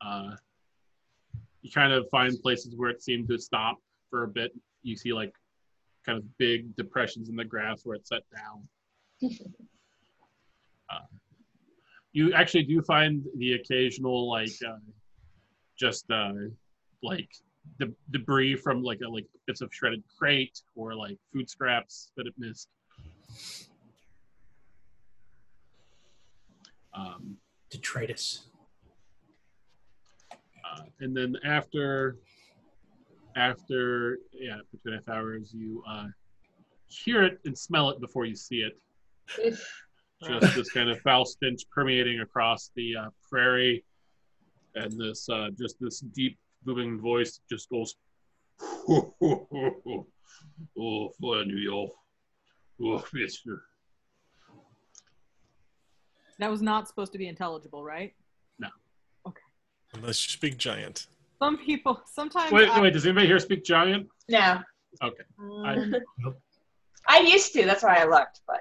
Uh, 0.01 0.33
you 1.63 1.71
kind 1.71 1.93
of 1.93 2.09
find 2.11 2.41
places 2.43 2.75
where 2.77 2.91
it 2.91 3.03
seemed 3.03 3.29
to 3.29 3.39
stop 3.39 3.79
for 4.11 4.23
a 4.23 4.29
bit. 4.29 4.53
You 4.83 4.97
see 4.97 5.13
like 5.13 5.33
kind 6.05 6.19
of 6.19 6.39
big 6.39 6.75
depressions 6.77 7.29
in 7.29 7.37
the 7.37 7.45
grass 7.45 7.81
where 7.85 7.97
it 7.97 8.07
set 8.07 8.23
down. 8.35 9.31
Uh, 10.89 11.01
you 12.13 12.33
actually 12.33 12.63
do 12.63 12.81
find 12.81 13.25
the 13.39 13.55
occasional 13.55 14.31
like 14.31 14.53
uh, 14.65 14.79
just 15.77 16.09
uh, 16.13 16.33
like 17.03 17.29
the 17.79 17.93
debris 18.13 18.55
from 18.55 18.85
like 18.85 19.01
a 19.05 19.09
like 19.09 19.27
bits 19.49 19.61
of 19.61 19.69
shredded 19.73 20.03
crate 20.17 20.63
or 20.77 20.95
like 20.95 21.19
food 21.33 21.51
scraps 21.51 22.13
that 22.17 22.27
it 22.27 22.35
missed. 22.39 22.69
Um, 26.97 27.37
Detritus. 27.71 28.47
uh, 30.33 30.83
and 31.01 31.17
then 31.17 31.37
after 31.45 32.17
after 33.37 34.19
yeah 34.33 34.57
for 34.71 34.79
two 34.79 34.83
and 34.87 34.95
a 34.95 34.99
half 34.99 35.09
hours 35.09 35.53
you 35.53 35.83
uh, 35.87 36.07
hear 36.89 37.23
it 37.23 37.39
and 37.45 37.57
smell 37.57 37.91
it 37.91 38.01
before 38.01 38.25
you 38.25 38.35
see 38.35 38.63
it. 38.63 38.79
Just 40.25 40.55
this 40.55 40.71
kind 40.71 40.89
of 40.89 40.99
foul 41.03 41.27
stench 41.27 41.69
permeating 41.71 42.21
across 42.21 42.71
the 42.75 42.97
uh, 42.97 43.11
prairie. 43.29 43.85
And 44.75 44.99
this 44.99 45.29
uh, 45.29 45.51
just 45.59 45.77
this 45.81 46.01
deep 46.01 46.39
booming 46.65 46.99
voice 46.99 47.41
just 47.51 47.69
goes 47.69 47.97
oh 48.89 50.07
funny 51.21 51.45
new 51.47 51.57
york 51.57 51.91
oh 52.83 53.05
mister 53.13 53.63
That 56.39 56.51
was 56.51 56.61
not 56.63 56.87
supposed 56.89 57.13
to 57.13 57.19
be 57.19 57.29
intelligible, 57.29 57.83
right? 57.83 58.15
No. 58.59 58.69
Okay. 59.27 59.41
Unless 59.95 60.27
you 60.27 60.31
speak 60.31 60.59
giant. 60.59 61.07
Some 61.39 61.59
people, 61.59 62.01
sometimes. 62.07 62.51
wait 62.53 62.69
I, 62.69 62.81
wait 62.81 62.93
does 62.93 63.05
anybody 63.07 63.27
here 63.27 63.39
speak 63.39 63.63
giant 63.63 64.09
No, 64.29 64.61
okay 65.03 65.23
Um, 65.39 65.95
I 67.07 67.19
used 67.21 67.53
to. 67.53 67.67
That's 67.67 67.83
why 67.83 67.97
I 67.97 68.05
looked, 68.05 68.41
but 68.47 68.61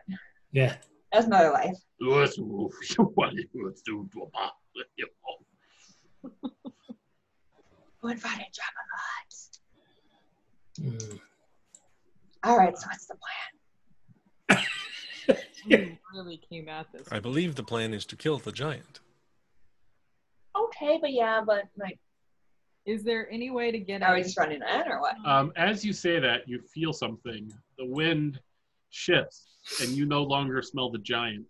Yeah. 0.51 0.76
that's 1.11 1.26
another 1.26 1.51
life. 1.51 1.76
One 8.01 8.17
fighting 8.17 8.45
Jabba 8.51 8.84
Mm. 10.82 11.19
All 12.43 12.57
right, 12.57 12.78
so 12.78 12.88
what's 12.88 13.05
the 13.05 13.15
plan? 13.15 13.55
You 15.66 15.97
really 16.13 16.38
came 16.49 16.68
at 16.70 16.91
this. 16.91 17.07
I 17.11 17.20
believe 17.20 17.55
the 17.55 17.63
plan 17.63 17.93
is 17.93 18.05
to 18.07 18.16
kill 18.16 18.38
the 18.38 18.51
giant. 18.51 18.99
Okay, 20.57 20.97
but 21.01 21.11
yeah, 21.11 21.41
but 21.45 21.63
like, 21.78 21.99
Is 22.86 23.03
there 23.03 23.30
any 23.32 23.49
way 23.51 23.72
to 23.72 23.80
get 23.80 24.01
are 24.03 24.13
we 24.13 24.22
a- 24.22 24.24
just 24.24 24.38
running 24.38 24.61
in 24.61 24.91
or 24.91 25.01
what? 25.01 25.16
Um, 25.26 25.51
as 25.55 25.84
you 25.84 25.91
say 25.93 26.20
that, 26.20 26.47
you 26.47 26.61
feel 26.74 26.93
something. 26.93 27.51
The 27.78 27.86
wind 27.86 28.39
shifts, 28.91 29.57
and 29.82 29.89
you 29.89 30.05
no 30.05 30.24
longer 30.24 30.61
smell 30.61 30.89
the 30.91 30.99
giant. 30.99 31.45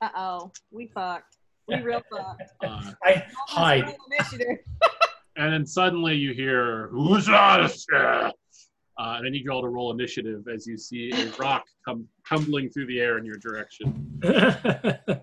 Uh 0.00 0.10
oh, 0.16 0.52
we 0.70 0.86
fucked. 0.88 1.36
We 1.66 1.80
real 1.80 2.02
fucked. 2.12 2.42
Uh, 2.62 2.92
I 3.04 3.24
hide. 3.48 3.96
And 5.36 5.52
then 5.52 5.66
suddenly 5.66 6.14
you 6.14 6.32
hear 6.32 6.86
"Who's 6.92 7.28
us?" 7.28 7.84
Uh, 8.96 9.14
and 9.16 9.26
then 9.26 9.34
you 9.34 9.50
all 9.50 9.60
to 9.60 9.68
roll 9.68 9.90
initiative 9.92 10.46
as 10.52 10.66
you 10.66 10.76
see 10.78 11.10
a 11.12 11.28
rock 11.32 11.64
come 11.84 12.06
tumbling 12.28 12.70
through 12.70 12.86
the 12.86 13.00
air 13.00 13.18
in 13.18 13.24
your 13.24 13.36
direction. 13.36 14.20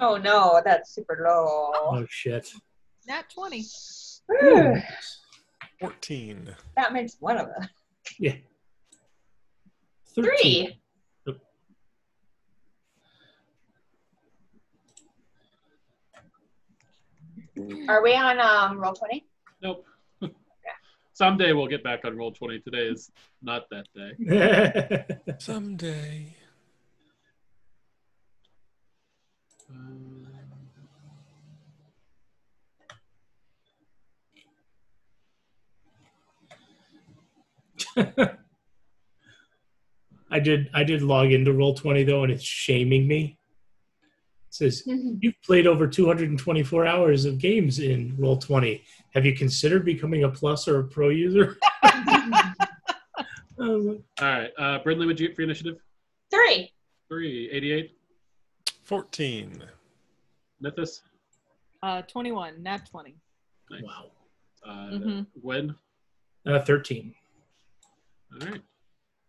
Oh 0.00 0.16
no, 0.16 0.60
that's 0.64 0.92
super 0.92 1.24
low. 1.24 1.70
oh 1.74 2.04
shit. 2.10 2.52
Nat 3.06 3.24
20. 3.32 3.64
Whew, 4.26 4.74
14. 5.80 6.56
that 6.76 6.92
makes 6.92 7.16
one 7.20 7.38
of 7.38 7.46
us. 7.46 7.68
Yeah. 8.18 8.34
Three. 10.12 10.76
Are 17.88 18.02
we 18.02 18.14
on 18.14 18.40
um 18.40 18.78
Roll20? 18.78 19.22
Nope. 19.62 19.84
Someday 21.22 21.52
we'll 21.52 21.68
get 21.68 21.84
back 21.84 22.04
on 22.04 22.16
Roll20. 22.16 22.64
Today 22.64 22.88
is 22.88 23.08
not 23.42 23.66
that 23.70 23.86
day. 23.94 25.06
Someday. 25.38 26.34
Um, 29.70 30.26
I 40.28 40.40
did 40.40 40.70
I 40.74 40.82
did 40.82 41.02
log 41.02 41.30
into 41.30 41.52
Roll20 41.52 42.04
though, 42.04 42.24
and 42.24 42.32
it's 42.32 42.42
shaming 42.42 43.06
me. 43.06 43.38
It 44.52 44.56
says 44.56 44.82
you've 44.86 45.40
played 45.42 45.66
over 45.66 45.86
224 45.88 46.84
hours 46.86 47.24
of 47.24 47.38
games 47.38 47.78
in 47.78 48.14
Roll20. 48.18 48.82
Have 49.14 49.24
you 49.24 49.34
considered 49.34 49.82
becoming 49.82 50.24
a 50.24 50.28
plus 50.28 50.68
or 50.68 50.80
a 50.80 50.84
pro 50.84 51.08
user? 51.08 51.56
Um, 53.58 54.02
all 54.20 54.26
right, 54.26 54.50
uh, 54.58 54.78
Brindley, 54.82 55.06
would 55.06 55.20
you 55.20 55.28
get 55.28 55.36
for 55.36 55.42
initiative? 55.42 55.76
Three. 56.32 56.72
Three, 57.08 57.48
88. 57.52 57.92
14. 58.82 59.62
Nithis? 60.64 61.02
Uh, 61.80 62.02
21. 62.02 62.60
Nat 62.60 62.84
20. 62.90 63.14
Nice. 63.70 63.82
wow. 63.84 64.10
Uh, 64.66 64.90
Mhm. 64.94 65.26
Gwen? 65.40 65.76
Uh, 66.44 66.58
13. 66.60 67.14
All 68.40 68.48
right. 68.48 68.62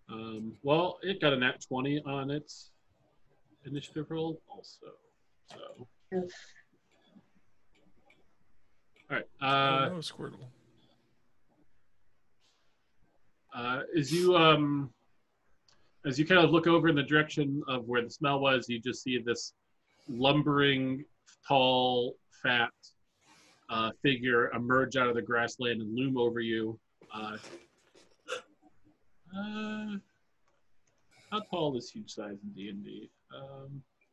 Um, 0.09 0.53
well, 0.63 0.97
it 1.03 1.21
got 1.21 1.33
a 1.33 1.37
nat 1.37 1.61
20 1.67 2.01
on 2.03 2.31
its 2.31 2.71
initiative 3.65 4.07
roll 4.09 4.41
also. 4.49 4.87
So. 5.51 5.87
Oof. 6.15 6.31
All 9.09 9.17
right. 9.17 9.25
oh, 9.41 9.45
Uh, 9.47 9.89
no, 9.89 9.95
Squirtle. 9.97 10.45
uh, 13.55 13.81
as 13.97 14.11
you 14.11 14.35
um, 14.35 14.89
as 16.05 16.17
you 16.17 16.25
kind 16.25 16.43
of 16.43 16.51
look 16.51 16.67
over 16.67 16.87
in 16.87 16.95
the 16.95 17.03
direction 17.03 17.61
of 17.67 17.85
where 17.87 18.01
the 18.01 18.09
smell 18.09 18.39
was, 18.39 18.67
you 18.67 18.79
just 18.79 19.03
see 19.03 19.19
this 19.19 19.53
lumbering, 20.09 21.05
tall, 21.47 22.15
fat 22.41 22.71
uh, 23.69 23.91
figure 24.01 24.51
emerge 24.51 24.95
out 24.97 25.07
of 25.07 25.15
the 25.15 25.21
grassland 25.21 25.81
and 25.81 25.95
loom 25.95 26.17
over 26.17 26.39
you. 26.39 26.79
Uh, 27.13 27.37
Uh, 29.35 29.97
how 31.31 31.39
tall 31.49 31.75
is 31.75 31.89
huge 31.89 32.11
size 32.11 32.37
in 32.43 32.49
D 32.53 32.69
and 32.69 32.83
D? 32.85 33.09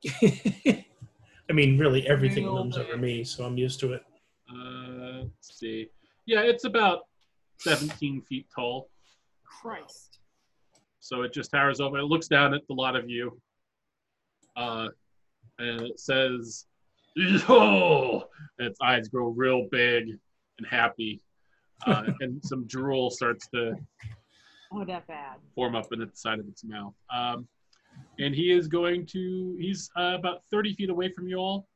I 1.51 1.53
mean, 1.53 1.77
really, 1.77 2.07
everything 2.09 2.45
Real 2.45 2.55
looms 2.55 2.79
over 2.79 2.97
me, 2.97 3.25
so 3.25 3.45
I'm 3.45 3.59
used 3.59 3.81
to 3.81 3.95
it. 3.95 4.03
uh, 4.49 5.23
let's 5.25 5.59
see. 5.59 5.89
Yeah, 6.27 6.43
it's 6.43 6.65
about 6.65 7.01
17 7.59 8.23
feet 8.23 8.47
tall. 8.55 8.89
Christ. 9.45 10.21
So 11.01 11.23
it 11.23 11.33
just 11.35 11.51
towers 11.51 11.81
over. 11.81 11.99
It 11.99 12.05
looks 12.05 12.29
down 12.29 12.55
at 12.55 12.61
the 12.69 12.75
lot 12.75 12.95
of 12.95 13.11
you, 13.11 13.37
uh, 14.57 14.89
and 15.59 15.81
it 15.83 15.99
says, 15.99 16.67
"Oh!" 17.49 18.23
And 18.59 18.69
its 18.69 18.79
eyes 18.81 19.09
grow 19.09 19.29
real 19.29 19.67
big 19.73 20.05
and 20.59 20.67
happy, 20.69 21.21
uh, 21.87 22.05
and 22.21 22.41
some 22.45 22.65
drool 22.69 23.11
starts 23.11 23.49
to 23.49 23.75
Oh, 24.73 24.85
that 24.85 25.05
bad. 25.09 25.39
form 25.57 25.75
up 25.75 25.93
in 25.93 25.99
the 25.99 26.09
side 26.15 26.39
of 26.39 26.47
its 26.47 26.63
mouth. 26.63 26.95
Um, 27.13 27.49
and 28.19 28.35
he 28.35 28.53
is 28.53 28.69
going 28.69 29.07
to. 29.07 29.57
He's 29.59 29.91
uh, 29.97 30.17
about 30.19 30.43
30 30.51 30.75
feet 30.75 30.91
away 30.91 31.11
from 31.13 31.29
you 31.29 31.37
all, 31.37 31.69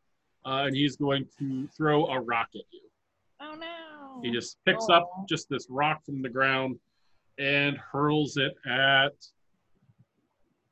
uh, 0.46 0.64
and 0.66 0.76
he's 0.76 0.96
going 0.96 1.26
to 1.38 1.68
throw 1.76 2.06
a 2.06 2.20
rock 2.20 2.48
at 2.54 2.62
you. 2.70 2.80
Oh 3.40 3.54
no. 3.54 4.20
He 4.22 4.30
just 4.30 4.58
picks 4.64 4.88
up 4.88 5.08
just 5.28 5.48
this 5.48 5.66
rock 5.68 6.04
from 6.04 6.22
the 6.22 6.28
ground 6.28 6.78
and 7.38 7.76
hurls 7.76 8.36
it 8.36 8.54
at 8.66 9.12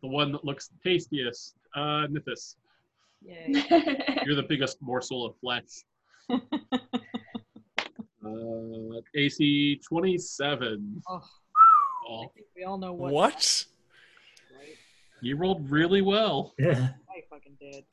the 0.00 0.08
one 0.08 0.32
that 0.32 0.44
looks 0.44 0.70
tastiest, 0.84 1.54
uh, 1.74 2.06
Nithis. 2.08 2.56
Yay. 3.24 3.46
You're 4.26 4.36
the 4.36 4.46
biggest 4.48 4.78
morsel 4.80 5.26
of 5.26 5.36
flesh. 5.40 5.84
Uh, 8.24 9.00
AC 9.16 9.80
27. 9.84 11.02
Oh. 11.08 11.20
Oh, 12.08 12.18
I 12.18 12.26
think 12.34 12.46
we 12.56 12.64
all 12.64 12.78
know 12.78 12.92
what. 12.92 13.12
What? 13.12 13.64
Right? 15.22 15.28
you 15.28 15.36
rolled 15.36 15.70
really 15.70 16.02
well. 16.02 16.52
Yeah. 16.58 16.88
I 17.08 17.22
fucking 17.30 17.56
did. 17.60 17.84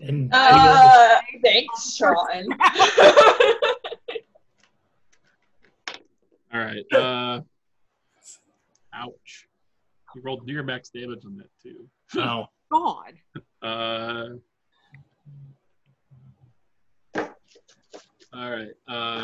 And 0.00 0.30
uh, 0.32 1.20
thanks, 1.44 1.94
Sean. 1.94 2.16
All 6.54 6.60
right. 6.60 6.84
Uh, 6.92 7.40
ouch. 8.94 9.48
You 10.14 10.22
rolled 10.22 10.46
near 10.46 10.62
max 10.62 10.88
damage 10.90 11.24
on 11.26 11.36
that 11.36 11.50
too. 11.62 11.88
Oh 12.18 12.46
God. 12.70 13.14
Uh, 13.62 14.28
all 18.34 18.50
right. 18.50 18.72
Uh, 18.88 19.22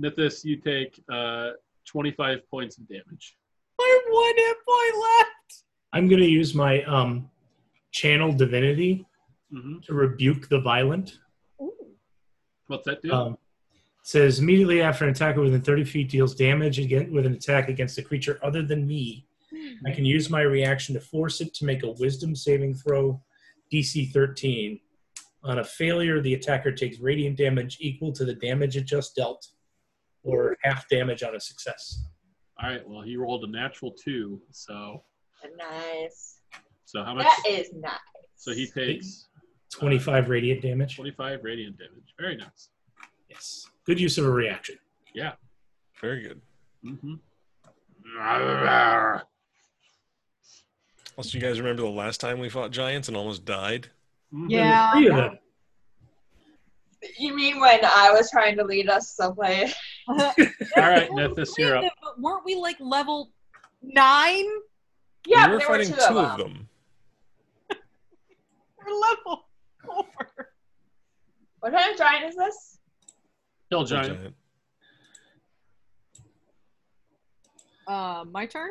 Nithis, 0.00 0.44
you 0.44 0.56
take 0.56 1.02
uh, 1.10 1.50
25 1.86 2.48
points 2.50 2.76
of 2.78 2.86
damage. 2.88 3.36
I 3.80 4.00
have 4.02 4.12
one 4.12 4.34
hit 4.36 4.56
point 4.66 4.94
left. 5.02 5.64
I'm 5.92 6.08
going 6.08 6.20
to 6.20 6.28
use 6.28 6.54
my 6.54 6.82
um, 6.84 7.30
channel 7.90 8.32
divinity 8.32 9.06
hmm 9.52 9.80
to 9.86 9.92
rebuke 9.92 10.48
the 10.48 10.60
violent. 10.60 11.18
Ooh. 11.60 11.72
What's 12.68 12.86
that 12.86 13.02
do? 13.02 13.12
Um, 13.12 13.32
it 13.34 14.06
says 14.06 14.38
immediately 14.38 14.80
after 14.80 15.04
an 15.04 15.10
attacker 15.10 15.42
within 15.42 15.60
30 15.60 15.84
feet 15.84 16.08
deals 16.08 16.34
damage 16.34 16.78
again 16.78 17.12
with 17.12 17.26
an 17.26 17.34
attack 17.34 17.68
against 17.68 17.98
a 17.98 18.02
creature 18.02 18.40
other 18.42 18.62
than 18.62 18.86
me, 18.86 19.26
I 19.86 19.90
can 19.90 20.04
use 20.04 20.30
my 20.30 20.42
reaction 20.42 20.94
to 20.94 21.00
force 21.00 21.40
it 21.40 21.54
to 21.54 21.64
make 21.64 21.82
a 21.82 21.90
Wisdom 21.92 22.34
saving 22.34 22.74
throw, 22.74 23.20
DC 23.72 24.10
13. 24.12 24.80
On 25.44 25.58
a 25.58 25.64
failure, 25.64 26.20
the 26.20 26.34
attacker 26.34 26.72
takes 26.72 26.98
radiant 26.98 27.36
damage 27.36 27.78
equal 27.80 28.12
to 28.12 28.24
the 28.24 28.34
damage 28.34 28.76
it 28.76 28.86
just 28.86 29.16
dealt, 29.16 29.46
or 30.22 30.56
half 30.62 30.88
damage 30.88 31.22
on 31.22 31.34
a 31.34 31.40
success. 31.40 32.06
all 32.62 32.70
right. 32.70 32.88
Well, 32.88 33.02
he 33.02 33.16
rolled 33.16 33.44
a 33.44 33.50
natural 33.50 33.92
two. 33.92 34.40
So, 34.50 35.02
nice. 35.56 36.38
so 36.84 37.02
how 37.04 37.14
much? 37.14 37.24
That 37.26 37.42
is 37.50 37.72
nice. 37.72 37.92
So 38.36 38.52
he 38.52 38.66
takes 38.66 39.28
25 39.72 40.28
radiant 40.28 40.62
damage. 40.62 40.96
25 40.96 41.40
radiant 41.42 41.78
damage. 41.78 42.14
Very 42.18 42.36
nice. 42.36 42.70
Yes. 43.28 43.66
Good 43.84 44.00
use 44.00 44.18
of 44.18 44.26
a 44.26 44.30
reaction. 44.30 44.76
Yeah. 45.14 45.32
Very 46.00 46.22
good. 46.22 46.40
Mm-hmm. 46.84 47.14
Also, 51.16 51.38
you 51.38 51.40
guys 51.44 51.60
remember 51.60 51.82
the 51.82 51.88
last 51.88 52.20
time 52.20 52.38
we 52.38 52.48
fought 52.48 52.70
giants 52.70 53.08
and 53.08 53.16
almost 53.16 53.44
died? 53.44 53.88
Yeah. 54.48 54.92
Three 54.92 55.08
of 55.08 55.16
yeah. 55.16 55.30
You 57.18 57.34
mean 57.34 57.60
when 57.60 57.80
I 57.84 58.10
was 58.12 58.30
trying 58.30 58.56
to 58.58 58.64
lead 58.64 58.88
us 58.88 59.10
someplace? 59.14 59.74
All 60.08 60.16
right, 60.16 61.08
There 61.16 61.28
Nithis, 61.28 61.54
three 61.54 61.64
you're 61.64 61.76
up. 61.84 61.92
but 62.02 62.20
weren't 62.20 62.44
we 62.44 62.54
like 62.54 62.76
level 62.80 63.30
nine? 63.82 64.46
Yeah, 65.26 65.46
we 65.46 65.52
were 65.52 65.58
there 65.58 65.68
were 65.68 65.74
fighting 65.74 65.88
two, 65.92 66.00
two 66.08 66.18
of 66.18 66.30
of 66.32 66.38
them. 66.38 66.68
them. 67.68 67.78
We're 68.86 68.92
level 68.94 69.44
four. 69.84 70.04
What 71.60 71.72
kind 71.72 71.92
of 71.92 71.98
giant 71.98 72.24
is 72.26 72.36
this? 72.36 72.78
Hill 73.70 73.80
Full 73.80 73.86
giant. 73.86 74.34
Uh, 77.86 78.24
my 78.30 78.46
turn. 78.46 78.70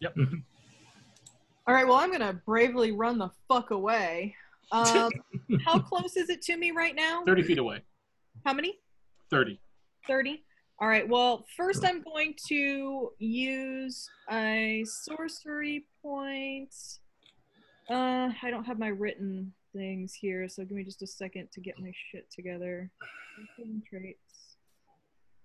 Yep. 0.00 0.16
All 1.66 1.74
right. 1.74 1.86
Well, 1.86 1.96
I'm 1.96 2.10
gonna 2.10 2.40
bravely 2.44 2.90
run 2.92 3.18
the 3.18 3.30
fuck 3.48 3.70
away. 3.70 4.34
Um, 4.72 5.10
how 5.64 5.78
close 5.78 6.16
is 6.16 6.30
it 6.30 6.42
to 6.42 6.56
me 6.56 6.70
right 6.70 6.94
now? 6.94 7.22
30 7.24 7.42
feet 7.42 7.58
away. 7.58 7.82
How 8.44 8.52
many? 8.52 8.78
30. 9.30 9.60
30. 10.08 10.42
All 10.80 10.88
right. 10.88 11.08
Well, 11.08 11.46
first 11.56 11.84
I'm 11.84 12.02
going 12.02 12.34
to 12.48 13.12
use 13.18 14.08
a 14.30 14.84
sorcery 14.86 15.86
point. 16.02 16.74
Uh, 17.88 18.30
I 18.42 18.50
don't 18.50 18.64
have 18.64 18.78
my 18.78 18.88
written 18.88 19.52
things 19.74 20.12
here, 20.14 20.48
so 20.48 20.64
give 20.64 20.76
me 20.76 20.84
just 20.84 21.02
a 21.02 21.06
second 21.06 21.48
to 21.52 21.60
get 21.60 21.78
my 21.78 21.92
shit 22.10 22.26
together. 22.30 22.90
Traits. 23.88 24.56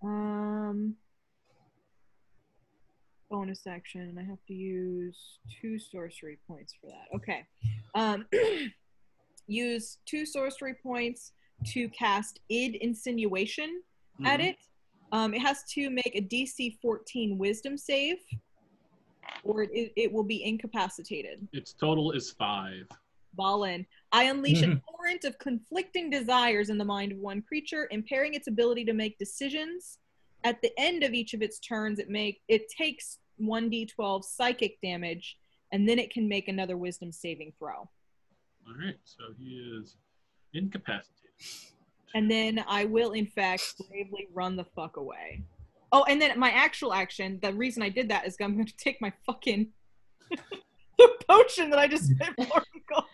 Um, 0.03 0.95
bonus 3.29 3.67
action. 3.67 4.17
I 4.19 4.23
have 4.23 4.43
to 4.47 4.53
use 4.53 5.39
two 5.61 5.77
sorcery 5.77 6.39
points 6.47 6.73
for 6.81 6.87
that. 6.87 7.15
Okay. 7.15 7.45
Um, 7.95 8.25
use 9.47 9.97
two 10.05 10.25
sorcery 10.25 10.73
points 10.81 11.31
to 11.67 11.89
cast 11.89 12.39
id 12.49 12.75
insinuation 12.81 13.81
at 14.25 14.39
Mhm. 14.39 14.49
it. 14.49 14.57
Um, 15.11 15.33
it 15.33 15.41
has 15.41 15.63
to 15.73 15.89
make 15.89 16.11
a 16.15 16.21
DC 16.21 16.77
14 16.81 17.37
Wisdom 17.37 17.77
save, 17.77 18.17
or 19.43 19.63
it, 19.63 19.93
it 19.95 20.11
will 20.11 20.23
be 20.23 20.43
incapacitated. 20.43 21.47
Its 21.53 21.73
total 21.73 22.11
is 22.11 22.31
five. 22.31 22.87
Ballin. 23.33 23.85
I 24.11 24.23
unleash 24.25 24.63
a 24.63 24.67
Mhm. 24.67 24.81
torrent 24.83 25.23
of 25.23 25.37
conflicting 25.37 26.09
desires 26.09 26.69
in 26.69 26.77
the 26.77 26.85
mind 26.85 27.11
of 27.11 27.19
one 27.19 27.41
creature, 27.41 27.87
impairing 27.91 28.33
its 28.33 28.47
ability 28.47 28.83
to 28.85 28.93
make 28.93 29.17
decisions. 29.17 29.99
At 30.43 30.61
the 30.61 30.71
end 30.77 31.03
of 31.03 31.13
each 31.13 31.33
of 31.33 31.41
its 31.41 31.59
turns, 31.59 31.99
it 31.99 32.09
make 32.09 32.41
it 32.47 32.67
takes 32.69 33.19
1d12 33.39 34.25
psychic 34.25 34.79
damage, 34.81 35.37
and 35.71 35.87
then 35.87 35.99
it 35.99 36.09
can 36.11 36.27
make 36.27 36.47
another 36.47 36.77
Wisdom 36.77 37.11
saving 37.11 37.53
throw. 37.59 37.89
All 38.67 38.75
right, 38.77 38.97
so 39.03 39.33
he 39.37 39.57
is 39.79 39.97
incapacitated. 40.53 41.31
And 42.15 42.29
then 42.29 42.63
I 42.67 42.85
will, 42.85 43.11
in 43.11 43.25
fact, 43.25 43.75
bravely 43.89 44.27
run 44.33 44.55
the 44.55 44.65
fuck 44.75 44.97
away. 44.97 45.43
Oh, 45.91 46.03
and 46.09 46.21
then 46.21 46.37
my 46.37 46.51
actual 46.51 46.93
action, 46.93 47.39
the 47.41 47.53
reason 47.53 47.81
I 47.81 47.89
did 47.89 48.09
that 48.09 48.25
is 48.25 48.35
I'm 48.41 48.55
going 48.55 48.65
to 48.67 48.77
take 48.77 49.01
my 49.01 49.11
fucking 49.25 49.67
the 50.97 51.09
potion 51.27 51.69
that 51.69 51.79
I 51.79 51.87
just 51.87 52.05
spent 52.09 52.35
40 52.49 52.65
gold, 52.89 53.05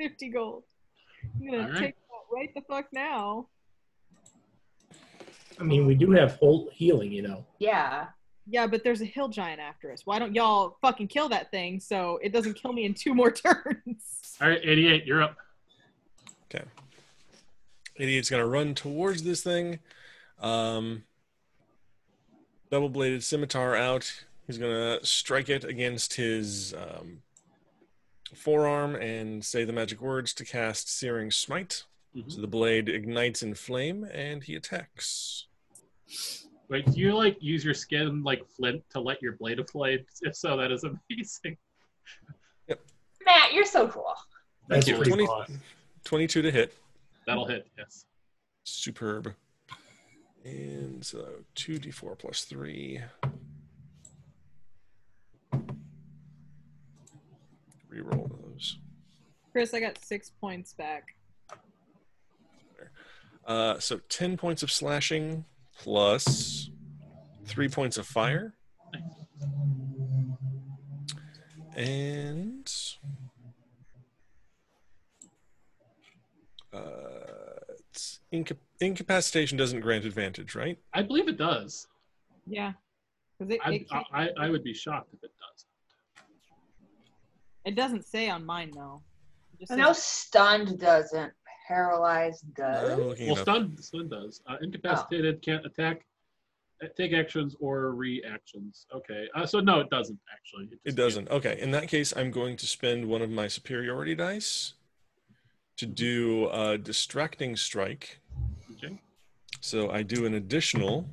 50 0.00 0.28
gold. 0.30 0.62
I'm 1.40 1.50
going 1.50 1.64
All 1.64 1.72
to 1.72 1.78
take 1.78 1.94
that 1.94 2.34
right 2.34 2.50
the 2.54 2.62
fuck 2.62 2.86
now. 2.92 3.48
I 5.58 5.62
mean, 5.62 5.86
we 5.86 5.94
do 5.94 6.10
have 6.10 6.36
whole 6.36 6.68
healing, 6.72 7.12
you 7.12 7.22
know. 7.22 7.44
Yeah. 7.58 8.06
Yeah, 8.46 8.66
but 8.66 8.84
there's 8.84 9.00
a 9.00 9.06
hill 9.06 9.28
giant 9.28 9.60
after 9.60 9.90
us. 9.92 10.02
Why 10.04 10.18
don't 10.18 10.34
y'all 10.34 10.76
fucking 10.82 11.08
kill 11.08 11.28
that 11.30 11.50
thing 11.50 11.80
so 11.80 12.18
it 12.22 12.32
doesn't 12.32 12.54
kill 12.54 12.72
me 12.72 12.84
in 12.84 12.92
two 12.92 13.14
more 13.14 13.30
turns? 13.30 14.34
All 14.40 14.48
right, 14.48 14.60
88, 14.62 15.06
you're 15.06 15.22
up. 15.22 15.36
Okay. 16.52 16.64
Idiot's 17.96 18.30
gonna 18.30 18.46
run 18.46 18.74
towards 18.74 19.22
this 19.22 19.42
thing. 19.42 19.78
Um, 20.40 21.04
double 22.70 22.88
bladed 22.88 23.22
scimitar 23.22 23.74
out. 23.76 24.24
He's 24.46 24.58
gonna 24.58 24.98
strike 25.04 25.48
it 25.48 25.64
against 25.64 26.14
his 26.14 26.74
um, 26.74 27.22
forearm 28.34 28.94
and 28.96 29.44
say 29.44 29.64
the 29.64 29.72
magic 29.72 30.00
words 30.00 30.34
to 30.34 30.44
cast 30.44 30.88
Searing 30.88 31.30
Smite. 31.30 31.84
Mhm. 32.16 32.30
So 32.32 32.40
the 32.40 32.46
blade 32.46 32.88
ignites 32.88 33.42
in 33.42 33.54
flame 33.54 34.04
and 34.04 34.42
he 34.42 34.54
attacks. 34.54 35.46
Wait, 36.68 36.86
do 36.86 36.98
you 36.98 37.14
like 37.14 37.36
use 37.40 37.64
your 37.64 37.74
skin 37.74 38.22
like 38.22 38.46
flint 38.48 38.82
to 38.90 39.00
light 39.00 39.20
your 39.22 39.32
blade 39.32 39.58
of 39.58 39.68
flame? 39.70 40.04
If 40.22 40.34
so, 40.36 40.56
that 40.56 40.70
is 40.72 40.84
amazing. 40.84 41.56
Yep. 42.68 42.80
Matt, 43.24 43.52
you're 43.52 43.64
so 43.64 43.88
cool. 43.88 44.14
That's 44.68 44.88
you. 44.88 44.96
pretty 44.96 45.10
20 45.12 45.26
22 46.04 46.42
to 46.42 46.50
hit. 46.50 46.74
That'll 47.26 47.46
hit, 47.46 47.66
yes. 47.78 48.04
Superb. 48.64 49.34
And 50.44 51.00
uh, 51.00 51.04
so 51.04 51.26
2d4 51.56 52.18
plus 52.18 52.44
3. 52.44 53.00
Reroll 57.90 58.30
those. 58.42 58.78
Chris, 59.52 59.72
I 59.72 59.80
got 59.80 59.98
six 60.04 60.30
points 60.30 60.74
back. 60.74 61.14
Uh, 63.46 63.78
so 63.78 64.00
10 64.08 64.36
points 64.36 64.62
of 64.62 64.72
slashing 64.72 65.44
plus 65.78 66.70
3 67.46 67.68
points 67.68 67.96
of 67.96 68.06
fire. 68.06 68.54
Nice. 68.92 69.02
And 71.76 72.72
inca- 78.34 78.56
incapacitation 78.80 79.56
doesn't 79.56 79.80
grant 79.80 80.04
advantage, 80.04 80.54
right? 80.54 80.78
I 80.92 81.02
believe 81.02 81.28
it 81.28 81.38
does. 81.38 81.86
Yeah. 82.46 82.72
It, 83.40 83.60
I, 83.64 83.72
it, 83.72 83.88
can't- 83.90 84.06
I, 84.12 84.28
I 84.38 84.48
would 84.50 84.64
be 84.64 84.74
shocked 84.74 85.10
if 85.12 85.22
it 85.22 85.32
does. 85.40 85.66
it 87.64 87.74
doesn't 87.76 88.04
say 88.06 88.28
on 88.28 88.44
mine, 88.44 88.70
though. 88.74 89.02
It 89.54 89.60
just 89.60 89.72
I 89.72 89.76
know 89.76 89.92
says- 89.92 90.02
stunned 90.02 90.78
doesn't. 90.78 91.32
Paralyzed 91.66 92.44
does. 92.54 92.92
I'm 92.92 92.98
Well, 92.98 93.12
it 93.12 93.30
up. 93.30 93.38
stun, 93.38 93.76
stun 93.80 94.08
does. 94.10 94.42
Uh, 94.46 94.56
incapacitated 94.60 95.40
can't 95.40 95.64
attack, 95.64 96.04
uh, 96.82 96.88
take 96.94 97.14
actions, 97.14 97.56
or 97.58 97.92
reactions. 97.92 98.84
Okay. 98.94 99.28
Uh, 99.34 99.46
so 99.46 99.60
no, 99.60 99.80
it 99.80 99.88
doesn't 99.88 100.18
actually. 100.30 100.64
It 100.84 100.88
just 100.88 100.96
doesn't. 100.98 101.30
Okay. 101.30 101.58
In 101.58 101.70
that 101.70 101.88
case, 101.88 102.12
I'm 102.14 102.30
going 102.30 102.56
to 102.58 102.66
spend 102.66 103.06
one 103.08 103.22
of 103.22 103.30
my 103.30 103.48
superiority 103.48 104.14
dice 104.14 104.74
to 105.76 105.86
do 105.86 106.48
a 106.50 106.78
distracting 106.78 107.56
strike. 107.56 108.20
Okay. 108.72 109.00
So 109.60 109.90
I 109.90 110.02
do 110.02 110.26
an 110.26 110.34
additional 110.34 111.08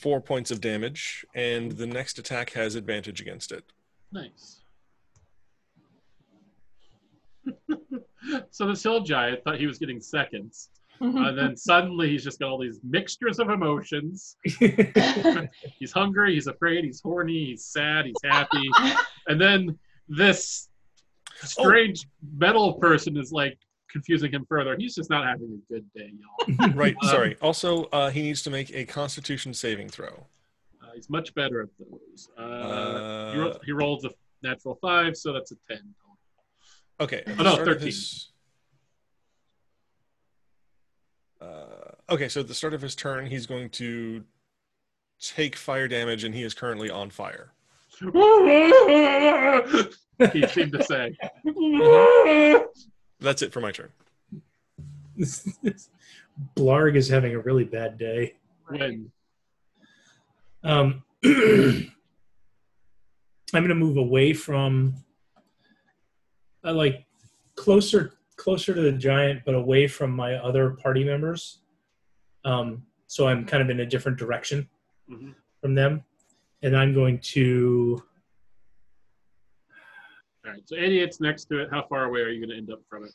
four 0.00 0.20
points 0.20 0.50
of 0.50 0.60
damage, 0.60 1.26
and 1.34 1.72
the 1.72 1.86
next 1.86 2.18
attack 2.18 2.52
has 2.52 2.74
advantage 2.74 3.20
against 3.20 3.52
it. 3.52 3.64
Nice. 4.12 4.60
so 8.50 8.66
this 8.66 8.82
hill 8.82 9.00
giant 9.00 9.44
thought 9.44 9.58
he 9.58 9.66
was 9.66 9.78
getting 9.78 10.00
seconds, 10.00 10.70
and 11.00 11.36
then 11.36 11.56
suddenly 11.56 12.10
he's 12.10 12.24
just 12.24 12.38
got 12.40 12.48
all 12.50 12.58
these 12.58 12.80
mixtures 12.82 13.38
of 13.38 13.50
emotions. 13.50 14.36
He's 15.78 15.92
hungry, 15.92 16.34
he's 16.34 16.46
afraid, 16.46 16.84
he's 16.84 17.00
horny, 17.00 17.46
he's 17.46 17.64
sad, 17.64 18.04
he's 18.04 18.14
happy, 18.22 18.68
and 19.28 19.40
then 19.40 19.78
this 20.08 20.69
strange 21.44 22.06
metal 22.36 22.74
person 22.74 23.16
is 23.16 23.32
like 23.32 23.58
confusing 23.90 24.30
him 24.32 24.44
further. 24.48 24.76
He's 24.78 24.94
just 24.94 25.10
not 25.10 25.26
having 25.26 25.60
a 25.68 25.72
good 25.72 25.84
day, 25.94 26.12
y'all. 26.18 26.68
Right. 26.74 26.94
Um, 27.02 27.08
Sorry. 27.08 27.36
Also, 27.42 27.84
uh, 27.86 28.10
he 28.10 28.22
needs 28.22 28.42
to 28.42 28.50
make 28.50 28.70
a 28.74 28.84
Constitution 28.84 29.52
saving 29.54 29.88
throw. 29.88 30.26
Uh, 30.82 30.86
he's 30.94 31.10
much 31.10 31.34
better 31.34 31.62
at 31.62 31.68
those. 31.78 32.28
Uh, 32.38 32.42
Uh, 32.42 33.32
he, 33.32 33.38
ro- 33.38 33.58
he 33.66 33.72
rolls 33.72 34.04
a 34.04 34.10
natural 34.42 34.78
five, 34.80 35.16
so 35.16 35.32
that's 35.32 35.52
a 35.52 35.56
ten. 35.68 35.94
Okay. 37.00 37.22
Oh, 37.38 37.42
no, 37.42 37.56
13. 37.56 37.86
his- 37.86 38.26
Uh, 41.40 41.92
okay, 42.10 42.28
so 42.28 42.40
at 42.40 42.48
the 42.48 42.54
start 42.54 42.74
of 42.74 42.82
his 42.82 42.94
turn, 42.94 43.26
he's 43.26 43.46
going 43.46 43.70
to 43.70 44.24
take 45.20 45.56
fire 45.56 45.88
damage, 45.88 46.22
and 46.24 46.34
he 46.34 46.42
is 46.42 46.52
currently 46.54 46.90
on 46.90 47.08
fire. 47.10 47.52
He 48.00 48.06
seemed 50.48 50.72
to 50.72 50.82
say. 50.84 51.16
That's 53.20 53.42
it 53.42 53.52
for 53.52 53.60
my 53.60 53.72
turn. 53.72 53.90
Blarg 56.56 56.96
is 56.96 57.08
having 57.08 57.34
a 57.34 57.38
really 57.40 57.64
bad 57.64 57.98
day. 57.98 58.34
When 58.66 59.10
Um, 60.64 61.02
I'm 61.24 61.92
going 63.52 63.68
to 63.68 63.74
move 63.74 63.96
away 63.96 64.32
from, 64.32 64.94
uh, 66.64 66.72
like, 66.72 67.04
closer 67.56 68.14
closer 68.36 68.72
to 68.74 68.80
the 68.80 68.92
giant, 68.92 69.42
but 69.44 69.54
away 69.54 69.86
from 69.86 70.12
my 70.16 70.36
other 70.36 70.70
party 70.70 71.04
members. 71.04 71.58
Um, 72.46 72.86
so 73.06 73.28
I'm 73.28 73.44
kind 73.44 73.62
of 73.62 73.68
in 73.68 73.80
a 73.80 73.86
different 73.86 74.16
direction 74.16 74.66
Mhm. 75.10 75.34
from 75.60 75.74
them, 75.74 76.02
and 76.62 76.76
I'm 76.76 76.92
going 76.94 77.18
to. 77.32 78.02
All 80.46 80.52
right, 80.52 80.62
so 80.66 80.76
idiot's 80.76 81.20
next 81.20 81.44
to 81.46 81.60
it. 81.60 81.68
How 81.70 81.84
far 81.88 82.04
away 82.04 82.20
are 82.20 82.28
you 82.30 82.40
going 82.40 82.50
to 82.50 82.56
end 82.56 82.70
up 82.72 82.80
from 82.88 83.04
it? 83.04 83.12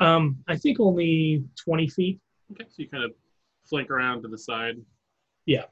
Um, 0.00 0.38
I 0.48 0.56
think 0.56 0.80
only 0.80 1.44
20 1.64 1.88
feet, 1.88 2.20
Okay, 2.52 2.64
so 2.68 2.74
you 2.78 2.88
kind 2.88 3.04
of 3.04 3.12
flank 3.68 3.90
around 3.90 4.22
to 4.22 4.28
the 4.28 4.38
side. 4.38 4.76
Yeah. 5.46 5.64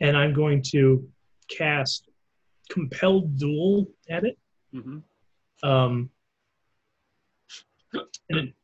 And 0.00 0.16
I'm 0.16 0.32
going 0.32 0.62
to 0.72 1.08
cast 1.48 2.08
Compelled 2.70 3.36
Duel 3.38 3.86
at 4.10 4.24
it. 4.24 4.38
Mm-hmm. 4.74 4.98
Um, 5.68 6.10
and 8.30 8.38
it 8.48 8.54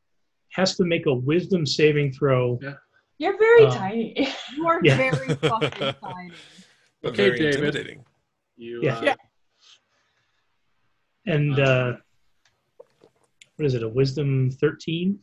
has 0.52 0.76
to 0.76 0.84
make 0.84 1.06
a 1.06 1.14
Wisdom 1.14 1.66
saving 1.66 2.12
throw. 2.12 2.58
Yeah. 2.62 2.74
You're 3.18 3.38
very 3.38 3.64
Um, 3.66 3.72
tiny. 3.72 4.28
You 4.56 4.66
are 4.66 4.80
Yeah. 4.82 4.96
very 4.96 5.28
fucking 5.34 5.70
tiny. 6.02 6.32
But 7.02 7.10
Okay, 7.12 7.26
very 7.28 7.38
David. 7.38 7.54
intimidating. 7.54 8.04
You, 8.56 8.80
Yeah. 8.82 8.94
uh, 8.98 9.04
Yeah. 9.04 9.14
And 11.26 11.58
uh, 11.58 11.96
what 13.56 13.66
is 13.66 13.74
it? 13.74 13.82
A 13.82 13.88
Wisdom 13.88 14.50
13? 14.50 15.18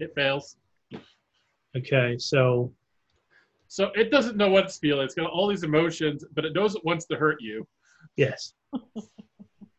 it 0.00 0.14
fails. 0.14 0.56
Okay, 1.76 2.16
so 2.18 2.72
So 3.66 3.86
it 3.96 4.10
doesn't 4.10 4.36
know 4.36 4.48
what 4.48 4.64
it's 4.64 4.78
feeling. 4.78 5.04
It's 5.04 5.14
got 5.14 5.28
all 5.30 5.46
these 5.48 5.64
emotions, 5.64 6.24
but 6.32 6.44
it 6.44 6.54
knows 6.54 6.74
it 6.76 6.84
wants 6.84 7.04
to 7.06 7.16
hurt 7.16 7.40
you. 7.40 7.66
yes. 8.16 8.54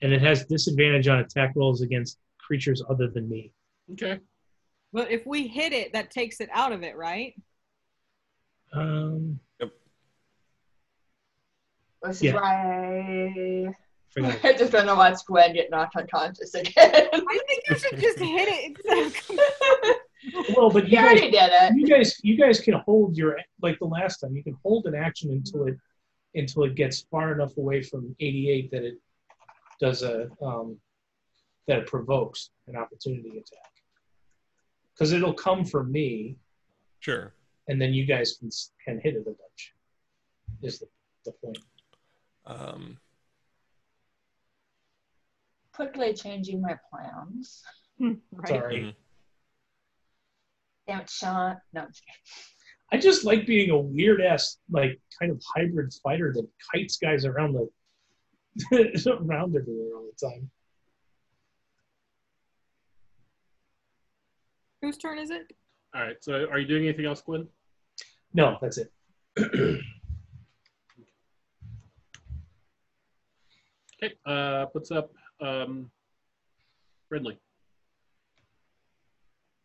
and 0.01 0.13
it 0.13 0.21
has 0.21 0.45
disadvantage 0.45 1.07
on 1.07 1.19
attack 1.19 1.53
rolls 1.55 1.81
against 1.81 2.19
creatures 2.37 2.83
other 2.89 3.07
than 3.09 3.27
me. 3.29 3.51
Okay. 3.93 4.19
But 4.93 5.09
if 5.11 5.25
we 5.25 5.47
hit 5.47 5.71
it, 5.73 5.93
that 5.93 6.11
takes 6.11 6.39
it 6.41 6.49
out 6.53 6.71
of 6.71 6.83
it, 6.83 6.95
right? 6.97 7.33
Um, 8.73 9.39
This 12.03 12.21
Yeah. 12.21 12.29
is 12.31 12.35
why 12.35 13.75
forgot. 14.09 14.39
I 14.45 14.53
just 14.53 14.71
don't 14.71 14.85
know 14.85 14.95
what's 14.95 15.23
Gwen 15.23 15.53
get 15.53 15.69
knocked 15.69 15.95
unconscious 15.95 16.53
again. 16.53 16.73
I 16.77 17.39
think 17.47 17.63
you 17.69 17.77
should 17.77 17.99
just 17.99 18.19
hit 18.19 18.47
it. 18.49 18.77
instead 18.85 19.95
Well, 20.55 20.69
but 20.69 20.83
you 20.85 20.91
you 20.91 20.95
guys, 20.97 21.05
already 21.05 21.31
did 21.31 21.49
it. 21.53 21.75
you 21.77 21.87
guys, 21.87 22.19
you 22.23 22.35
guys 22.37 22.59
can 22.59 22.73
hold 22.85 23.15
your 23.17 23.37
like 23.61 23.79
the 23.79 23.85
last 23.85 24.17
time. 24.19 24.35
You 24.35 24.43
can 24.43 24.57
hold 24.63 24.85
an 24.85 24.95
action 24.95 25.31
until 25.31 25.67
it 25.67 25.77
until 26.35 26.63
it 26.63 26.75
gets 26.75 27.01
far 27.09 27.33
enough 27.33 27.55
away 27.57 27.81
from 27.81 28.15
88 28.19 28.69
that 28.71 28.83
it 28.83 28.97
does 29.79 30.03
a 30.03 30.29
um, 30.41 30.77
that 31.67 31.79
it 31.79 31.87
provokes 31.87 32.49
an 32.67 32.75
opportunity 32.75 33.29
attack. 33.29 33.71
Because 34.93 35.13
it'll 35.13 35.33
come 35.33 35.63
for 35.63 35.83
me, 35.85 36.35
Sure. 36.99 37.33
and 37.69 37.81
then 37.81 37.93
you 37.93 38.05
guys 38.05 38.37
can 38.39 38.49
can 38.83 38.99
hit 38.99 39.15
it 39.15 39.21
a 39.21 39.23
bunch. 39.23 39.73
Is 40.61 40.79
the, 40.79 40.87
the 41.25 41.31
point? 41.31 41.57
Um, 42.49 42.97
Quickly 45.73 46.13
changing 46.13 46.61
my 46.61 46.75
plans. 46.89 47.63
right. 47.99 48.47
Sorry, 48.47 48.77
Mhm. 48.79 48.95
Damn 50.87 51.01
it, 51.01 51.09
Sean. 51.09 51.57
No, 51.73 51.81
I'm 51.81 51.87
just. 51.89 52.03
I 52.91 52.97
just 52.97 53.23
like 53.23 53.45
being 53.45 53.69
a 53.69 53.77
weird 53.77 54.19
ass 54.19 54.57
like 54.71 54.99
kind 55.19 55.31
of 55.31 55.41
hybrid 55.55 55.93
fighter 56.03 56.33
that 56.33 56.47
kites 56.73 56.97
guys 56.97 57.23
around 57.23 57.53
the 57.53 57.69
around 59.21 59.55
everywhere 59.55 59.95
all 59.95 60.09
the 60.19 60.27
time. 60.27 60.49
Whose 64.81 64.97
turn 64.97 65.19
is 65.19 65.29
it? 65.29 65.51
All 65.93 66.01
right. 66.01 66.17
So 66.21 66.47
are 66.49 66.57
you 66.57 66.67
doing 66.67 66.87
anything 66.87 67.05
else, 67.05 67.21
Gwen? 67.21 67.47
No, 68.33 68.57
that's 68.59 68.79
it. 68.79 68.91
Okay. 74.01 74.13
Uh, 74.25 74.65
puts 74.67 74.91
up 74.91 75.11
um, 75.41 75.91
Ridley. 77.09 77.37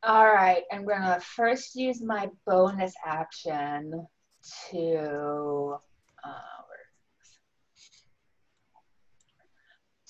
All 0.03 0.27
right, 0.27 0.65
I'm 0.73 0.85
gonna 0.85 1.21
first 1.21 1.75
use 1.77 2.03
my 2.03 2.29
bonus 2.47 2.93
action 3.07 4.07
to 4.71 5.77
uh, 6.25 6.55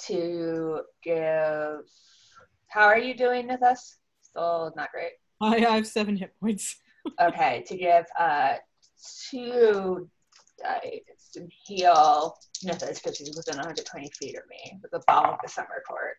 to 0.06 0.80
give. 1.02 1.80
How 2.68 2.86
are 2.86 2.98
you 2.98 3.14
doing 3.14 3.46
with 3.46 3.62
us? 3.62 3.98
Still 4.22 4.72
not 4.74 4.90
great. 4.90 5.12
I 5.40 5.58
have 5.58 5.86
seven 5.86 6.16
hit 6.16 6.34
points. 6.40 6.76
Okay, 7.20 7.62
to 7.66 7.76
give 7.76 8.06
uh 8.18 8.54
two 9.28 10.08
dice 11.34 11.46
to 11.46 11.74
heal 11.74 12.36
Nithis 12.64 13.02
because 13.02 13.18
he's 13.18 13.36
within 13.36 13.56
120 13.56 14.10
feet 14.18 14.36
of 14.36 14.42
me 14.48 14.78
with 14.82 14.90
the 14.90 15.02
balm 15.06 15.26
of 15.26 15.38
the 15.42 15.48
summer 15.48 15.82
court. 15.86 16.16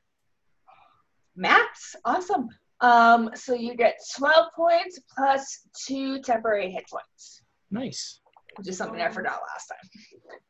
Max, 1.36 1.96
awesome. 2.06 2.50
Um, 2.82 3.32
so 3.36 3.54
you 3.54 3.76
get 3.76 3.98
12 4.18 4.48
points 4.56 5.00
plus 5.16 5.68
two 5.86 6.22
temporary 6.22 6.72
hit 6.72 6.86
points, 6.90 7.44
Nice. 7.72 8.20
which 8.58 8.68
is 8.68 8.78
something 8.78 9.02
I 9.02 9.10
forgot 9.10 9.40
last 9.54 9.68
time. 9.68 9.90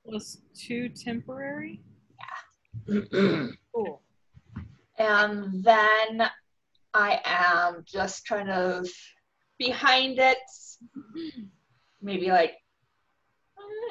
Plus 0.08 0.38
two 0.56 0.90
temporary. 0.90 1.82
Yeah. 2.88 3.48
Cool. 3.74 4.02
And 4.98 5.62
then 5.62 6.30
I 6.94 7.20
am 7.26 7.84
just 7.86 8.26
kind 8.26 8.50
of 8.50 8.88
behind 9.60 10.18
it, 10.18 10.38
maybe 12.02 12.30
like, 12.30 12.54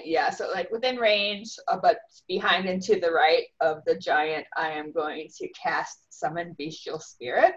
yeah, 0.05 0.31
so 0.31 0.51
like 0.53 0.71
within 0.71 0.97
range, 0.97 1.57
uh, 1.69 1.79
but 1.81 1.99
behind 2.29 2.69
and 2.69 2.83
to 2.83 3.01
the 3.01 3.11
right 3.11 3.45
of 3.61 3.83
the 3.87 3.97
giant, 3.97 4.47
I 4.57 4.71
am 4.71 4.93
going 4.93 5.29
to 5.39 5.49
cast 5.51 5.99
Summon 6.11 6.55
Bestial 6.59 7.01
Spirit. 7.01 7.55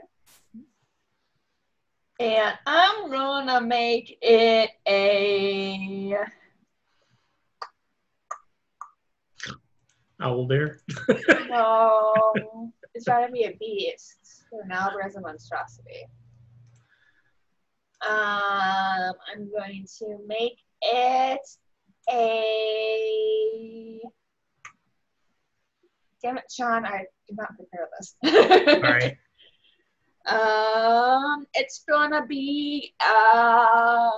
And 2.19 2.57
I'm 2.65 3.11
gonna 3.11 3.61
make 3.61 4.17
it 4.21 4.71
a 4.87 6.17
Owl 10.19 10.47
bear. 10.47 10.79
no. 11.49 12.33
It's 12.95 13.05
gotta 13.05 13.31
be 13.31 13.43
a 13.43 13.55
beast. 13.59 14.47
So 14.49 14.57
now 14.65 14.89
there's 14.89 15.15
a 15.15 15.21
monstrosity. 15.21 16.07
Um, 18.07 19.13
I'm 19.31 19.51
going 19.51 19.85
to 19.99 20.17
make 20.27 20.59
it 20.81 21.41
a. 22.09 24.01
Damn 26.21 26.37
it, 26.37 26.45
Sean! 26.51 26.85
I 26.85 27.05
did 27.27 27.37
not 27.37 27.55
prepare 27.55 27.87
this. 27.99 28.15
All 28.23 28.81
right. 28.81 29.17
Um, 30.27 31.45
it's 31.53 31.83
gonna 31.87 32.25
be 32.25 32.93
uh, 32.99 34.09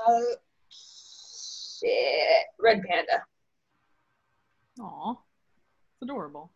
shit, 0.69 2.45
red 2.59 2.81
panda. 2.83 3.23
Aw. 4.81 5.11
It's 5.11 6.01
adorable. 6.01 6.51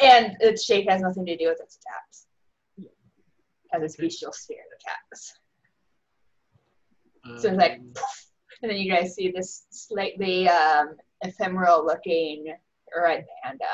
And 0.00 0.36
its 0.40 0.64
shape 0.64 0.88
has 0.88 1.02
nothing 1.02 1.26
to 1.26 1.36
do 1.36 1.48
with 1.48 1.60
its 1.60 1.78
attacks. 1.78 2.26
Has 3.72 3.82
its 3.82 3.94
Okay. 3.96 4.06
bestial 4.06 4.32
spirit 4.32 4.64
attacks. 4.80 5.34
So 7.40 7.48
it's 7.48 7.56
like, 7.58 7.78
Um, 7.78 7.92
poof, 7.94 8.21
and 8.62 8.70
then 8.70 8.78
you 8.78 8.90
guys 8.90 9.14
see 9.14 9.30
this 9.30 9.66
slightly 9.70 10.48
um, 10.48 10.94
ephemeral 11.22 11.84
looking 11.84 12.54
red 12.96 13.26
panda. 13.42 13.64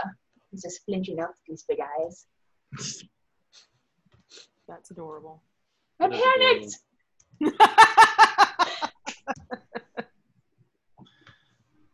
He's 0.51 0.63
just 0.63 0.85
flinching 0.85 1.21
up 1.21 1.35
these 1.47 1.65
big 1.69 1.79
eyes. 2.01 2.27
That's 4.67 4.91
adorable. 4.91 5.43
I 6.01 6.09
That 6.09 6.15
is 6.15 6.79
panicked! 7.41 7.61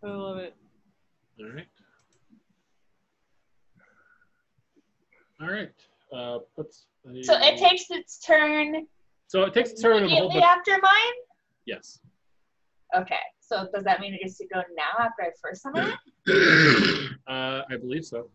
I 0.05 0.09
love 0.09 0.39
it. 0.39 0.55
All 1.41 1.51
right. 1.51 1.67
All 5.41 5.49
right. 5.49 5.71
Uh, 6.13 6.39
let's. 6.57 6.87
So 7.23 7.35
it 7.39 7.59
takes 7.59 7.91
its 7.91 8.19
turn 8.21 8.87
So 9.27 9.43
it 9.43 9.53
takes 9.53 9.73
a 9.73 9.77
turn 9.83 9.97
of 9.97 10.03
a 10.03 10.07
immediately 10.07 10.43
after 10.43 10.73
mine? 10.73 11.15
Yes. 11.67 11.99
Okay. 12.97 13.17
So 13.41 13.69
does 13.75 13.85
that 13.85 14.01
mean 14.01 14.15
it 14.15 14.21
gets 14.23 14.39
to 14.39 14.47
go 14.47 14.63
now 14.77 15.05
after 15.05 15.23
I 15.23 15.31
first 15.41 15.63
summon 15.63 15.93
it? 16.27 17.11
Uh, 17.27 17.63
I 17.71 17.77
believe 17.79 18.05
so. 18.05 18.29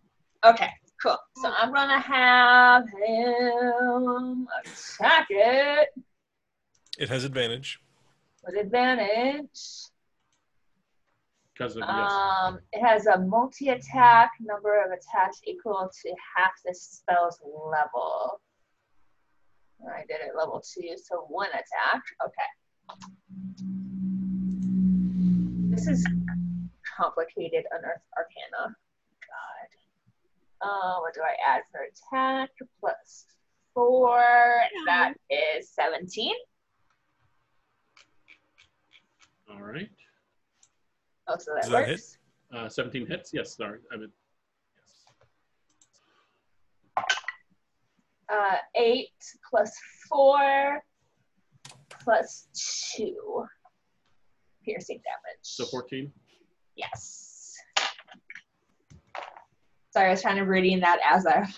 Okay, 0.44 0.70
cool. 1.04 1.18
So 1.38 1.52
I'm 1.56 1.72
gonna 1.72 2.00
have 2.00 2.86
him 2.90 4.48
attack 4.66 5.28
it 5.30 5.90
It 6.98 7.08
has 7.08 7.24
advantage. 7.24 7.80
with 8.44 8.56
advantage. 8.56 9.90
Because 11.54 11.76
of 11.76 11.84
yes. 11.88 12.12
Um, 12.12 12.60
it 12.72 12.82
has 12.84 13.06
a 13.06 13.20
multi-attack 13.20 14.32
number 14.42 14.84
of 14.84 14.92
attacks 14.92 15.40
equal 15.46 15.92
to 16.02 16.16
half 16.36 16.52
the 16.66 16.74
spell's 16.74 17.40
level. 17.44 18.42
I 19.88 20.02
did 20.08 20.22
it 20.22 20.36
level 20.36 20.62
two, 20.62 20.96
so 20.98 21.26
one 21.28 21.50
attack. 21.50 22.02
Okay. 22.26 22.50
This 25.80 25.88
is 25.88 26.06
complicated 26.98 27.64
unearthed 27.72 28.04
arcana. 28.18 28.76
God. 29.24 29.70
Uh, 30.62 31.00
what 31.00 31.14
do 31.14 31.22
I 31.22 31.36
add 31.50 31.62
for 31.72 31.88
attack? 31.88 32.50
Plus 32.82 33.28
four. 33.74 34.20
That 34.86 35.14
is 35.30 35.70
17. 35.70 36.34
All 39.50 39.62
right. 39.62 39.90
Oh, 41.30 41.38
so 41.40 41.54
that 41.56 41.62
Does 41.62 41.72
that 41.72 41.88
hit? 41.88 42.18
Uh, 42.54 42.68
17 42.68 43.08
hits. 43.08 43.32
Yes. 43.34 43.56
Sorry. 43.56 43.80
I 43.94 43.96
mean. 43.96 44.12
Yes. 46.98 47.08
uh, 48.30 48.58
eight 48.76 49.14
plus 49.50 49.72
four 50.10 50.84
plus 52.04 52.50
two 52.98 53.48
piercing 54.70 54.98
damage. 54.98 55.40
So 55.42 55.66
14. 55.66 56.12
Yes. 56.76 57.56
Sorry, 59.92 60.08
I 60.08 60.12
was 60.12 60.22
trying 60.22 60.36
to 60.38 60.44
reading 60.44 60.80
that 60.82 61.00
as 61.04 61.26
I 61.26 61.40
was 61.40 61.58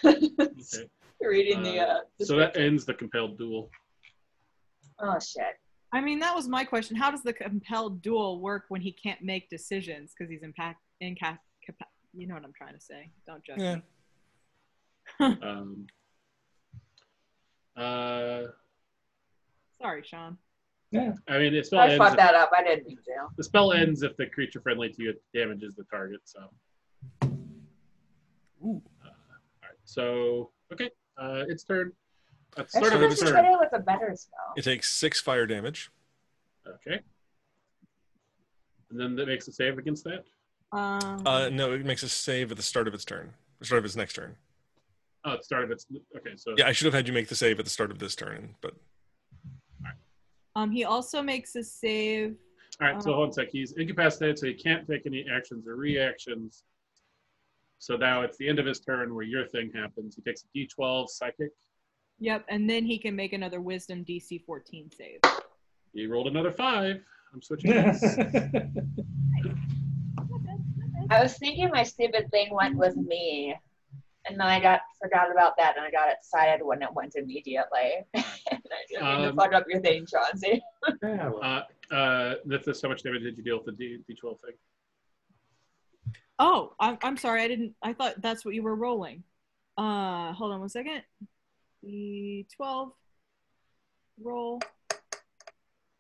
Okay. 0.76 0.90
reading 1.22 1.62
the. 1.64 1.80
Uh, 1.80 2.00
So 2.22 2.38
that 2.38 2.56
ends 2.58 2.86
the 2.86 2.94
compelled 2.94 3.38
duel. 3.38 3.70
Oh 5.04 5.18
shit! 5.20 5.56
I 5.92 6.00
mean, 6.00 6.20
that 6.20 6.34
was 6.36 6.48
my 6.48 6.64
question. 6.64 6.96
How 6.96 7.12
does 7.12 7.24
the 7.24 7.34
compelled 7.34 8.02
duel 8.02 8.40
work 8.40 8.66
when 8.70 8.80
he 8.82 8.92
can't 8.94 9.22
make 9.22 9.50
decisions 9.50 10.14
because 10.18 10.30
he's 10.32 10.44
impact 10.44 10.80
in 11.02 11.16
cap, 11.16 11.40
capa- 11.66 11.90
You 12.14 12.28
know 12.28 12.36
what 12.36 12.44
I'm 12.46 12.54
trying 12.54 12.76
to 12.76 12.80
say. 12.82 13.12
Don't 13.28 13.44
judge 13.44 13.60
Yeah. 13.60 13.76
me. 13.76 13.82
Um, 15.44 15.88
uh, 17.76 18.44
Sorry, 19.82 20.04
Sean. 20.06 20.38
I 20.94 21.38
mean, 21.38 21.54
the 21.54 21.64
spell 21.64 21.80
I 21.80 21.88
ends. 21.88 21.98
fucked 21.98 22.18
that 22.18 22.36
up. 22.36 22.52
I 22.58 22.64
didn't 22.64 22.86
mean 22.88 22.98
to. 22.98 23.28
the 23.38 23.44
spell 23.44 23.72
ends 23.72 24.04
if 24.04 24.18
the 24.18 24.26
creature 24.26 24.60
friendly 24.60 24.90
to 24.90 25.04
you 25.04 25.14
damages 25.34 25.76
the 25.76 25.86
target. 25.86 26.20
So. 26.26 26.40
Ooh. 28.64 28.82
Uh, 29.04 29.08
all 29.08 29.14
right. 29.64 29.78
So 29.86 30.52
okay, 30.74 30.90
uh, 31.18 31.44
its 31.48 31.64
turn. 31.64 31.94
At 32.58 32.70
the 32.70 32.78
I 32.78 32.82
start 32.82 32.94
of 32.96 33.02
have 33.02 33.12
its 33.12 33.22
just 33.22 33.34
turn. 33.34 33.46
hit 33.46 33.54
it 33.54 33.58
with 33.60 33.70
a 33.74 33.80
better 33.80 34.14
spell. 34.16 34.54
It 34.58 34.64
takes 34.64 34.92
six 34.92 35.22
fire 35.22 35.46
damage. 35.48 35.90
Okay. 36.68 37.00
And 38.90 39.00
then 39.00 39.16
that 39.16 39.28
makes 39.28 39.48
a 39.48 39.54
save 39.54 39.78
against 39.78 40.04
that. 40.04 40.26
Um, 40.74 41.26
Uh, 41.26 41.48
no, 41.50 41.72
it 41.72 41.86
makes 41.86 42.04
a 42.04 42.10
save 42.10 42.52
at 42.52 42.58
the 42.58 42.64
start 42.64 42.88
of 42.90 42.94
its 42.94 43.06
turn. 43.06 43.34
The 43.60 43.66
start 43.66 43.80
of 43.80 43.86
its 43.86 43.96
next 43.96 44.14
turn. 44.14 44.36
Oh, 45.24 45.32
at 45.34 45.40
the 45.40 45.44
start 45.46 45.64
of 45.64 45.72
its. 45.72 45.86
Okay, 46.18 46.36
so 46.36 46.54
Yeah, 46.58 46.68
I 46.68 46.74
should 46.74 46.86
have 46.86 46.94
had 46.94 47.08
you 47.08 47.14
make 47.14 47.30
the 47.30 47.36
save 47.36 47.58
at 47.60 47.66
the 47.66 47.72
start 47.72 47.90
of 47.92 48.00
this 48.00 48.16
turn, 48.16 48.56
but 48.60 48.76
um, 50.56 50.72
he 50.72 50.84
also 50.84 51.22
makes 51.22 51.56
a 51.56 51.64
save. 51.64 52.36
All 52.82 52.88
right, 52.88 53.02
so 53.02 53.14
hold 53.14 53.26
on 53.26 53.30
a 53.30 53.34
sec. 53.34 53.50
He's 53.52 53.74
incapacitated, 53.74 54.40
so 54.40 54.48
he 54.48 54.54
can't 54.54 54.88
take 54.88 55.06
any 55.06 55.26
actions 55.32 55.68
or 55.68 55.76
reactions. 55.76 56.64
So 57.78 57.96
now 57.96 58.22
it's 58.22 58.38
the 58.38 58.48
end 58.48 58.60
of 58.60 58.66
his 58.66 58.80
turn 58.80 59.14
where 59.14 59.26
your 59.26 59.46
thing 59.46 59.72
happens. 59.74 60.16
He 60.16 60.22
takes 60.22 60.44
a 60.44 60.58
D12 60.58 61.10
psychic. 61.10 61.52
Yep, 62.20 62.46
and 62.50 62.70
then 62.70 62.86
he 62.86 62.98
can 62.98 63.16
make 63.16 63.34
another 63.34 63.62
Wisdom 63.62 64.06
DC 64.06 64.44
14 64.46 64.92
save. 64.96 65.20
He 65.94 66.06
rolled 66.06 66.28
another 66.28 66.52
five. 66.52 67.02
I'm 67.34 67.42
switching. 67.42 67.72
dice. 67.74 68.04
I 71.10 71.22
was 71.22 71.38
thinking 71.38 71.70
my 71.74 71.84
stupid 71.84 72.30
thing 72.32 72.54
went 72.54 72.78
with 72.78 72.96
me, 72.96 73.56
and 74.28 74.40
then 74.40 74.48
I 74.48 74.60
got 74.60 74.82
forgot 75.02 75.32
about 75.32 75.58
that, 75.58 75.76
and 75.76 75.86
I 75.86 75.92
got 75.92 76.10
excited 76.12 76.64
when 76.64 76.82
it 76.82 76.94
went 76.94 77.16
immediately. 77.16 78.06
and 78.72 79.06
I 79.06 79.10
didn't 79.10 79.16
mean 79.16 79.24
to 79.24 79.30
Um, 79.30 79.36
fuck 79.36 79.54
up 79.54 79.66
your 79.70 79.82
thing, 79.82 80.06
Chauncey. 80.06 80.62
Yeah, 81.04 81.30
well, 81.30 81.44
uh, 81.44 81.94
uh, 81.94 82.36
Nithis, 82.48 82.82
how 82.82 82.90
much 82.90 83.04
damage 83.04 83.24
did 83.24 83.38
you 83.38 83.44
deal 83.44 83.58
with 83.58 83.66
the 83.66 83.72
D, 83.74 84.00
D12 84.10 84.40
thing? 84.42 84.56
Oh, 86.40 86.74
I'm, 86.80 86.98
I'm 87.04 87.18
sorry. 87.18 87.42
I 87.44 87.48
didn't. 87.48 87.76
I 87.84 87.94
thought 87.94 88.16
that's 88.22 88.44
what 88.44 88.56
you 88.56 88.64
were 88.64 88.76
rolling. 88.76 89.24
Uh, 89.78 90.34
hold 90.34 90.52
on 90.52 90.60
one 90.60 90.70
second. 90.70 91.04
The 91.84 92.46
12 92.56 92.92
roll. 94.24 94.60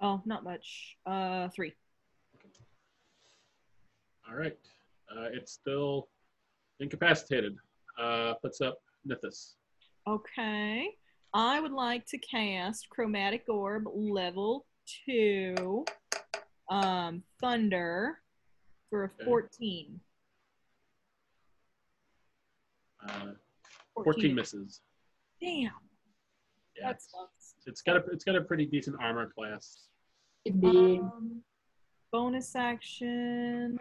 Oh, 0.01 0.21
not 0.25 0.43
much. 0.43 0.97
Uh, 1.05 1.49
three. 1.49 1.73
All 4.27 4.35
right. 4.35 4.57
Uh, 5.15 5.27
it's 5.33 5.51
still 5.51 6.07
incapacitated. 6.79 7.55
Uh, 8.01 8.33
puts 8.41 8.61
up 8.61 8.79
Nithis. 9.07 9.53
Okay. 10.07 10.87
I 11.33 11.59
would 11.59 11.71
like 11.71 12.05
to 12.07 12.17
cast 12.17 12.89
Chromatic 12.89 13.45
Orb 13.47 13.85
level 13.93 14.65
two, 15.05 15.85
um, 16.69 17.23
Thunder, 17.39 18.19
for 18.89 19.03
a 19.03 19.05
Okay. 19.05 19.23
14. 19.25 19.99
Uh, 23.07 23.31
14 24.03 24.35
misses. 24.35 24.81
Damn. 25.39 25.71
Yeah, 26.75 26.87
That 26.87 26.95
it's, 26.95 27.11
sucks. 27.11 27.55
it's 27.65 27.81
got 27.81 27.97
a 27.97 28.03
it's 28.11 28.23
got 28.23 28.35
a 28.35 28.41
pretty 28.41 28.65
decent 28.65 28.97
armor 28.99 29.29
class. 29.29 29.87
Indeed. 30.45 30.99
Um, 30.99 31.41
bonus 32.11 32.55
action. 32.55 33.79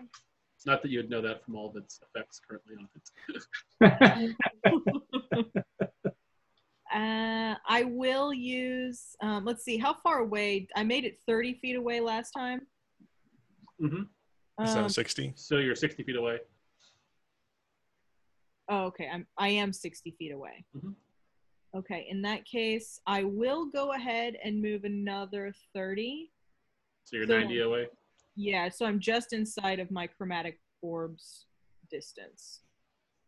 It's 0.57 0.67
not 0.67 0.83
that 0.83 0.91
you 0.91 0.99
would 1.01 1.11
know 1.11 1.21
that 1.23 1.45
from 1.45 1.57
all 1.57 1.69
of 1.71 1.77
its 1.77 2.01
effects 2.03 2.41
currently 2.47 2.77
on 2.79 2.89
it. 2.95 4.37
Uh, 6.93 7.55
I 7.69 7.85
will 7.85 8.33
use. 8.35 9.17
Um, 9.23 9.45
let's 9.45 9.65
see. 9.65 9.79
How 9.79 9.95
far 9.95 10.19
away? 10.19 10.67
I 10.75 10.83
made 10.83 11.05
it 11.05 11.21
30 11.27 11.55
feet 11.55 11.77
away 11.77 12.01
last 12.01 12.33
time. 12.33 12.67
hmm 13.79 14.03
So 14.67 14.83
Um, 14.85 14.89
60. 14.89 15.33
So 15.37 15.59
you're 15.59 15.75
60 15.77 16.03
feet 16.03 16.17
away. 16.17 16.41
oh, 18.69 18.85
okay. 18.87 19.09
I'm. 19.13 19.27
I 19.39 19.49
am 19.49 19.73
60 19.73 20.11
feet 20.19 20.33
away. 20.33 20.65
Mhm. 20.77 20.95
Okay. 21.75 22.07
In 22.11 22.23
that 22.23 22.45
case, 22.45 23.01
I 23.07 23.23
will 23.25 23.67
go 23.67 23.93
ahead 23.93 24.37
and 24.43 24.61
move 24.61 24.85
another 24.85 25.53
30. 25.75 26.33
So 27.05 27.17
you're 27.17 27.27
So- 27.27 27.39
90 27.39 27.61
away. 27.61 27.89
Yeah. 28.35 28.69
So 28.69 28.85
I'm 28.87 28.99
just 29.01 29.33
inside 29.33 29.79
of 29.81 29.91
my 29.91 30.07
chromatic 30.09 30.61
orbs 30.83 31.47
distance. 31.91 32.63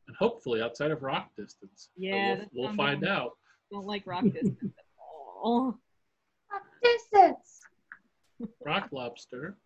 And 0.09 0.17
hopefully 0.17 0.61
outside 0.61 0.91
of 0.91 1.03
rock 1.03 1.35
distance. 1.37 1.91
But 1.95 2.03
Yeah, 2.03 2.35
we'll, 2.53 2.67
we'll 2.69 2.75
find 2.77 3.05
out. 3.07 3.39
Don't 3.73 3.87
like 3.87 4.07
rock 4.07 4.25
distance 4.25 4.59
at 4.63 4.85
all. 5.43 5.79
Distance. 6.83 7.61
Rock 8.65 8.89
lobster. 8.93 9.57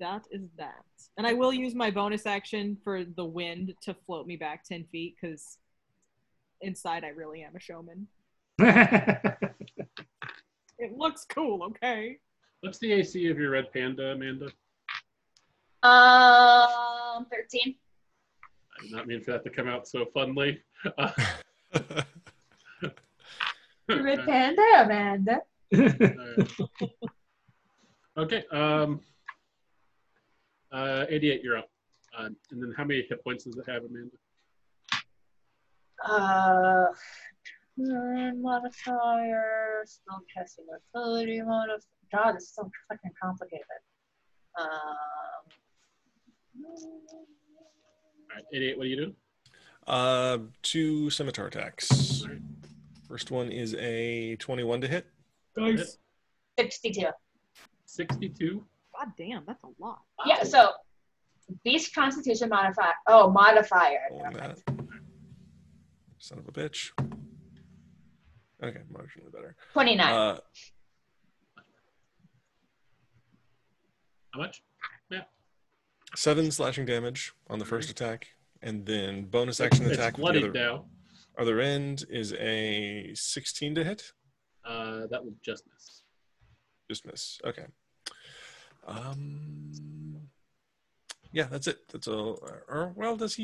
That 0.00 0.24
is 0.30 0.42
that. 0.58 0.84
And 1.16 1.26
I 1.26 1.32
will 1.32 1.52
use 1.52 1.74
my 1.74 1.90
bonus 1.90 2.26
action 2.26 2.76
for 2.82 3.04
the 3.04 3.24
wind 3.24 3.74
to 3.82 3.94
float 4.06 4.26
me 4.26 4.36
back 4.36 4.64
10 4.64 4.84
feet 4.90 5.16
because 5.20 5.58
inside 6.60 7.04
I 7.04 7.08
really 7.08 7.42
am 7.42 7.54
a 7.54 7.60
showman. 7.60 8.08
It 10.78 10.96
looks 10.96 11.24
cool, 11.24 11.62
okay? 11.62 12.18
What's 12.60 12.78
the 12.78 12.92
AC 12.92 13.28
of 13.28 13.38
your 13.38 13.50
red 13.50 13.72
panda, 13.72 14.12
Amanda? 14.12 14.46
Um, 15.82 17.26
13. 17.30 17.74
I 18.78 18.82
did 18.82 18.92
not 18.92 19.06
mean 19.06 19.22
for 19.22 19.32
that 19.32 19.44
to 19.44 19.50
come 19.50 19.68
out 19.68 19.88
so 19.88 20.04
funly. 20.14 20.58
Uh, 20.98 21.10
Red 23.88 24.24
panda, 24.26 24.62
Amanda. 24.76 25.40
Okay. 28.18 28.44
Um, 28.50 29.00
uh, 30.72 31.04
88, 31.08 31.42
you're 31.42 31.58
up. 31.58 31.68
Uh, 32.18 32.30
and 32.50 32.62
then 32.62 32.72
how 32.76 32.84
many 32.84 33.04
hit 33.08 33.22
points 33.22 33.44
does 33.44 33.58
it 33.58 33.70
have, 33.70 33.82
Amanda? 33.84 34.16
Uh, 36.02 36.86
turn 37.78 38.40
modifier, 38.40 39.82
spell 39.84 40.22
casting 40.34 40.64
ability 40.94 41.42
modifier. 41.42 41.80
God, 42.10 42.36
this 42.36 42.44
is 42.44 42.54
so 42.54 42.70
fucking 42.88 43.10
complicated. 43.22 43.66
Um, 44.58 44.66
All 46.64 48.34
right, 48.34 48.44
88, 48.52 48.78
what 48.78 48.84
do 48.84 48.88
you 48.88 48.96
do? 48.96 49.14
Uh, 49.86 50.38
two 50.62 51.10
scimitar 51.10 51.48
attacks. 51.48 52.22
All 52.22 52.28
right. 52.28 52.38
First 53.08 53.30
one 53.30 53.50
is 53.50 53.74
a 53.74 54.36
21 54.36 54.80
to 54.80 54.88
hit. 54.88 55.06
Nice. 55.56 55.98
62. 56.58 57.06
62. 57.84 58.64
God 58.98 59.08
damn, 59.16 59.44
that's 59.46 59.62
a 59.62 59.68
lot. 59.78 60.00
Yeah, 60.24 60.42
so 60.42 60.70
beast 61.64 61.94
constitution 61.94 62.48
modifier. 62.48 62.94
Oh, 63.06 63.30
modifier. 63.30 64.00
Son 66.18 66.38
of 66.38 66.48
a 66.48 66.52
bitch. 66.52 66.90
Okay, 68.62 68.80
marginally 68.92 69.32
better. 69.32 69.54
29. 69.72 70.12
Uh, 70.12 70.38
How 74.32 74.40
much? 74.40 74.62
Yeah. 75.10 75.22
seven 76.16 76.50
slashing 76.50 76.86
damage 76.86 77.32
on 77.48 77.58
the 77.58 77.64
first 77.64 77.90
attack, 77.90 78.28
and 78.62 78.84
then 78.86 79.24
bonus 79.26 79.60
action 79.60 79.84
It's 79.86 79.94
attack 79.94 80.14
with 80.14 80.22
bloodied 80.22 80.42
the 80.42 80.48
other, 80.48 80.58
now. 80.58 80.84
Other 81.38 81.60
end 81.60 82.04
is 82.08 82.32
a 82.34 83.12
16 83.14 83.74
to 83.76 83.84
hit. 83.84 84.12
Uh, 84.64 85.06
that 85.10 85.24
would 85.24 85.36
just 85.44 85.64
miss. 85.72 86.02
Just 86.90 87.06
miss. 87.06 87.38
Okay. 87.44 87.66
Um. 88.86 90.20
Yeah, 91.32 91.44
that's 91.50 91.66
it. 91.66 91.78
That's 91.92 92.06
all. 92.08 92.38
Or 92.68 92.92
well, 92.96 93.16
does 93.16 93.34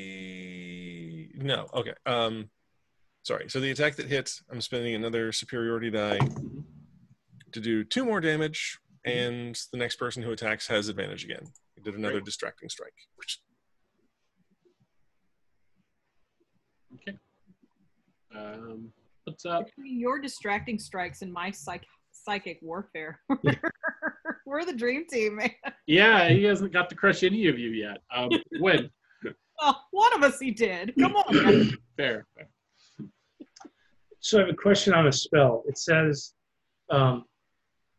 he? 0.00 1.30
No. 1.36 1.66
Okay. 1.74 1.94
Um. 2.06 2.50
Sorry. 3.22 3.48
So 3.50 3.60
the 3.60 3.70
attack 3.70 3.96
that 3.96 4.06
hits, 4.06 4.42
I'm 4.50 4.60
spending 4.60 4.94
another 4.94 5.30
superiority 5.32 5.90
die 5.90 6.18
Mhm. 6.18 6.64
to 7.52 7.60
do 7.60 7.84
two 7.84 8.04
more 8.04 8.20
damage, 8.20 8.78
and 9.04 9.54
the 9.72 9.78
next 9.78 9.96
person 9.96 10.22
who 10.22 10.30
attacks 10.32 10.66
has 10.68 10.88
advantage 10.88 11.24
again. 11.24 11.52
He 11.74 11.82
did 11.82 11.94
another 11.94 12.14
Great. 12.14 12.24
distracting 12.24 12.68
strike. 12.70 12.94
Which 13.16 13.42
Okay. 16.94 17.18
Um, 18.36 18.92
what's 19.24 19.44
up? 19.44 19.66
Between 19.66 19.98
your 19.98 20.18
distracting 20.18 20.78
strikes 20.78 21.22
and 21.22 21.32
my 21.32 21.50
psych- 21.50 21.86
psychic 22.12 22.58
warfare, 22.62 23.20
we're 24.46 24.64
the 24.64 24.72
dream 24.72 25.06
team, 25.06 25.36
man. 25.36 25.50
Yeah, 25.86 26.28
he 26.28 26.44
hasn't 26.44 26.72
got 26.72 26.88
to 26.90 26.94
crush 26.94 27.22
any 27.22 27.48
of 27.48 27.58
you 27.58 27.70
yet. 27.70 27.98
Um, 28.14 28.30
when? 28.60 28.90
Well, 29.60 29.84
one 29.90 30.14
of 30.14 30.22
us 30.22 30.38
he 30.38 30.50
did. 30.50 30.94
Come 30.98 31.16
on. 31.16 31.44
man. 31.44 31.70
Fair. 31.96 32.26
fair. 32.34 32.48
So 34.20 34.38
I 34.38 34.40
have 34.42 34.50
a 34.50 34.56
question 34.56 34.92
on 34.94 35.06
a 35.06 35.12
spell. 35.12 35.64
It 35.66 35.78
says, 35.78 36.34
um, 36.90 37.24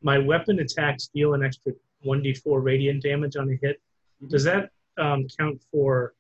my 0.03 0.17
weapon 0.17 0.59
attacks 0.59 1.09
deal 1.13 1.33
an 1.33 1.43
extra 1.43 1.73
1d4 2.05 2.63
radiant 2.63 3.03
damage 3.03 3.35
on 3.35 3.49
a 3.49 3.57
hit. 3.61 3.81
Does 4.27 4.43
that 4.43 4.69
um, 4.99 5.25
count 5.39 5.61
for 5.71 6.13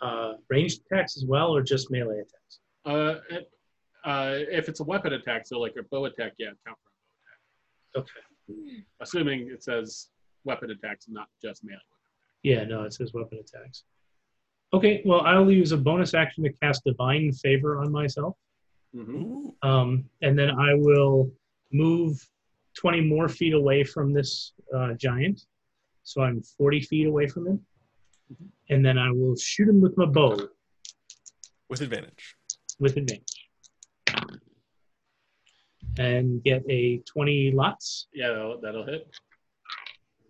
uh, 0.00 0.32
ranged 0.48 0.80
attacks 0.90 1.16
as 1.16 1.24
well, 1.26 1.54
or 1.54 1.62
just 1.62 1.90
melee 1.90 2.16
attacks? 2.20 2.60
Uh, 2.84 3.16
it, 3.30 3.50
uh, 4.04 4.32
if 4.50 4.68
it's 4.68 4.80
a 4.80 4.84
weapon 4.84 5.12
attack, 5.12 5.46
so 5.46 5.58
like 5.58 5.74
a 5.78 5.82
bow 5.84 6.06
attack, 6.06 6.32
yeah, 6.38 6.48
count 6.66 6.78
for 6.82 7.98
a 7.98 8.00
bow 8.00 8.02
attack. 8.02 8.18
Okay. 8.48 8.84
Assuming 9.00 9.48
it 9.50 9.62
says 9.62 10.08
weapon 10.44 10.70
attacks, 10.70 11.06
not 11.08 11.28
just 11.42 11.62
melee. 11.64 11.78
Yeah, 12.42 12.64
no, 12.64 12.84
it 12.84 12.92
says 12.94 13.12
weapon 13.12 13.38
attacks. 13.38 13.84
Okay, 14.72 15.02
well, 15.04 15.20
I'll 15.22 15.50
use 15.50 15.72
a 15.72 15.76
bonus 15.76 16.14
action 16.14 16.44
to 16.44 16.52
cast 16.62 16.84
Divine 16.84 17.32
Favor 17.32 17.78
on 17.78 17.90
myself. 17.92 18.36
Mm-hmm. 18.94 19.68
Um, 19.68 20.04
and 20.22 20.38
then 20.38 20.50
I 20.50 20.74
will 20.74 21.30
move 21.72 22.24
20 22.76 23.02
more 23.02 23.28
feet 23.28 23.52
away 23.52 23.84
from 23.84 24.12
this 24.12 24.52
uh, 24.74 24.94
giant. 24.94 25.42
So 26.02 26.22
I'm 26.22 26.42
40 26.42 26.80
feet 26.82 27.06
away 27.06 27.26
from 27.26 27.46
him. 27.46 27.60
Mhm. 28.32 28.46
And 28.70 28.84
then 28.84 28.96
I 28.96 29.10
will 29.10 29.36
shoot 29.36 29.68
him 29.68 29.80
with 29.80 29.96
my 29.96 30.06
bow 30.06 30.48
with 31.68 31.80
advantage. 31.80 32.36
With 32.80 32.96
advantage. 32.96 33.48
And 35.98 36.42
get 36.42 36.62
a 36.68 36.98
20 36.98 37.52
lots. 37.52 38.08
Yeah, 38.12 38.28
that'll, 38.28 38.60
that'll 38.60 38.86
hit. 38.86 39.08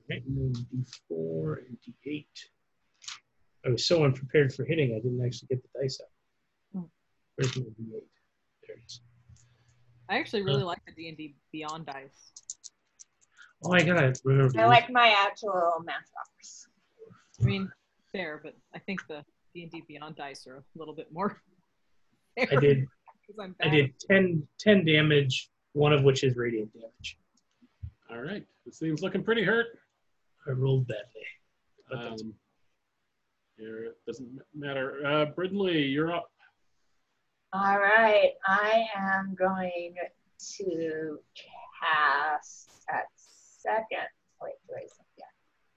Okay, 0.04 0.22
and 0.26 0.54
then 0.54 0.66
D4 1.10 1.58
and 1.68 1.76
D8. 2.06 2.26
I 3.64 3.70
was 3.70 3.86
so 3.86 4.04
unprepared 4.04 4.52
for 4.52 4.64
hitting, 4.64 4.94
I 4.94 5.00
didn't 5.00 5.24
actually 5.24 5.48
get 5.48 5.62
the 5.62 5.80
dice 5.80 6.00
out. 6.02 6.80
Hmm. 6.80 6.86
Where's 7.36 7.56
my 7.56 7.62
D8? 7.62 8.02
There 8.66 8.76
it 8.76 8.82
is. 8.86 9.00
I 10.08 10.18
actually 10.18 10.42
really 10.42 10.64
like 10.64 10.80
the 10.86 10.92
D 10.92 11.08
and 11.08 11.16
D 11.16 11.36
Beyond 11.52 11.86
dice. 11.86 12.32
Oh, 13.62 13.72
I 13.72 13.82
gotta 13.82 14.12
remember. 14.24 14.58
I 14.58 14.66
like 14.66 14.90
my 14.90 15.14
actual 15.24 15.74
math 15.84 16.10
box. 16.14 16.66
I 17.40 17.44
mean, 17.44 17.70
fair, 18.10 18.40
but 18.42 18.56
I 18.74 18.78
think 18.80 19.06
the 19.06 19.24
D 19.54 19.62
and 19.62 19.70
D 19.70 19.84
Beyond 19.86 20.16
dice 20.16 20.46
are 20.48 20.56
a 20.56 20.62
little 20.74 20.94
bit 20.94 21.12
more. 21.12 21.40
Fair 22.36 22.48
I 22.52 22.56
did. 22.60 22.86
I'm 23.40 23.54
I 23.60 23.64
bad. 23.64 23.70
did 23.72 23.94
10, 24.08 24.46
10 24.58 24.84
damage, 24.84 25.50
one 25.72 25.92
of 25.92 26.02
which 26.02 26.24
is 26.24 26.36
radiant 26.36 26.72
damage. 26.72 27.16
All 28.10 28.20
right. 28.20 28.44
This 28.66 28.78
thing's 28.78 29.02
looking 29.02 29.22
pretty 29.22 29.44
hurt. 29.44 29.66
I 30.46 30.50
rolled 30.50 30.86
badly. 30.88 31.04
But 31.88 31.96
that's- 32.02 32.22
Um, 32.22 32.34
here, 33.56 33.84
it 33.84 33.98
doesn't 34.06 34.40
matter. 34.54 35.04
Uh, 35.06 35.26
Brindley, 35.26 35.82
you're 35.82 36.12
up. 36.12 36.30
All 37.52 37.78
right, 37.78 38.30
I 38.46 38.86
am 38.96 39.34
going 39.34 39.94
to 40.56 41.18
cast 41.80 42.70
at 42.88 43.06
second. 43.16 44.06
Wait, 44.40 44.54
wait, 44.70 44.88
yeah, 45.18 45.24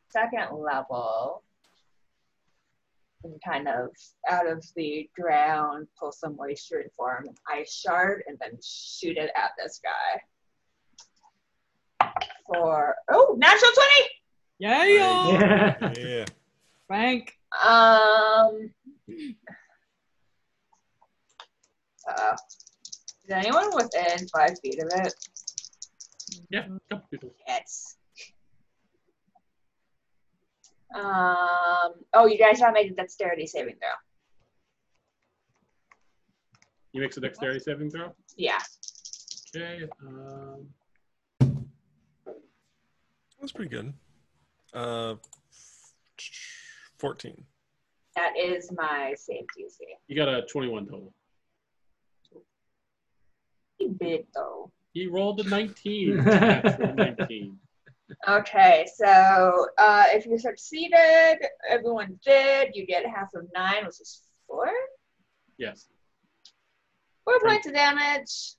second 0.09 0.55
level, 0.57 1.43
and 3.23 3.39
kind 3.45 3.67
of 3.67 3.89
out 4.29 4.47
of 4.47 4.63
the 4.75 5.09
ground 5.19 5.87
pull 5.99 6.11
some 6.11 6.35
moisture 6.35 6.79
and 6.79 6.91
form 6.93 7.27
an 7.27 7.35
ice 7.49 7.73
shard, 7.73 8.23
and 8.27 8.37
then 8.39 8.51
shoot 8.63 9.17
it 9.17 9.31
at 9.35 9.51
this 9.57 9.79
guy. 9.83 10.21
For 12.47 12.95
oh, 13.09 13.35
natural 13.37 13.71
twenty. 13.73 14.09
yeah, 14.59 14.83
yeah. 14.85 15.31
Yeah. 15.81 15.93
Yeah. 15.97 16.25
Frank. 16.87 17.37
Um. 17.65 18.71
Uh, 22.05 22.35
is 23.23 23.31
anyone 23.31 23.73
within 23.73 24.27
five 24.27 24.59
feet 24.61 24.81
of 24.83 25.05
it? 25.05 25.13
Yeah, 26.49 26.65
a 26.65 26.79
couple 26.89 27.07
people. 27.09 27.33
Yes. 27.47 27.95
Um. 30.93 31.93
Oh, 32.13 32.25
you 32.27 32.37
guys 32.37 32.59
gotta 32.59 32.73
make 32.73 32.91
a 32.91 32.93
dexterity 32.93 33.47
saving 33.47 33.75
throw. 33.75 33.89
You 36.91 37.01
makes 37.01 37.17
a 37.17 37.21
dexterity 37.21 37.59
saving 37.59 37.89
throw. 37.89 38.13
Yeah. 38.37 38.59
Okay. 39.55 39.87
Um, 40.05 40.67
That's 43.39 43.51
pretty 43.51 43.69
good. 43.69 43.93
Uh, 44.73 45.15
14. 46.99 47.43
That 48.15 48.33
is 48.37 48.71
my 48.71 49.13
safety 49.17 49.65
save. 49.67 49.97
you 50.07 50.15
got 50.15 50.29
a 50.29 50.43
21 50.43 50.85
total. 50.85 51.13
Pretty 53.77 53.93
Big 53.99 54.25
though. 54.35 54.71
He 54.93 55.07
rolled 55.07 55.39
a 55.39 55.49
19. 55.49 56.23
19. 56.23 57.59
Okay, 58.27 58.85
so 58.95 59.67
uh, 59.77 60.03
if 60.07 60.25
you 60.25 60.37
succeeded, 60.37 61.37
everyone 61.69 62.19
did. 62.25 62.69
You 62.75 62.85
get 62.85 63.05
half 63.05 63.29
of 63.33 63.47
nine, 63.53 63.85
which 63.85 63.99
is 64.01 64.21
four. 64.47 64.67
Yes. 65.57 65.87
Four 67.25 67.39
points 67.41 67.67
of 67.67 67.73
damage. 67.73 68.55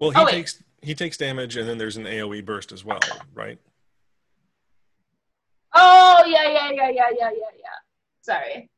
Well, 0.00 0.10
he 0.10 0.18
Oh, 0.20 0.26
takes 0.26 0.62
he 0.82 0.94
takes 0.94 1.16
damage, 1.16 1.56
and 1.56 1.68
then 1.68 1.78
there's 1.78 1.96
an 1.96 2.04
AOE 2.04 2.44
burst 2.44 2.72
as 2.72 2.84
well, 2.84 2.98
right? 3.34 3.58
Oh 5.74 6.24
yeah, 6.26 6.50
yeah, 6.50 6.70
yeah, 6.70 6.88
yeah, 6.90 7.08
yeah, 7.18 7.30
yeah, 7.30 7.30
yeah. 7.30 7.78
Sorry. 8.20 8.70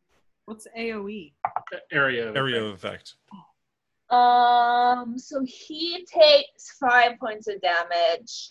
What's 0.46 0.66
AOE? 0.78 1.32
Area. 1.92 2.28
of 2.28 2.36
Area 2.36 2.62
effect. 2.64 3.14
of 3.30 3.34
effect. 4.10 4.12
Um, 4.12 5.18
so 5.18 5.42
he 5.44 6.06
takes 6.06 6.76
five 6.78 7.18
points 7.18 7.48
of 7.48 7.60
damage, 7.62 8.50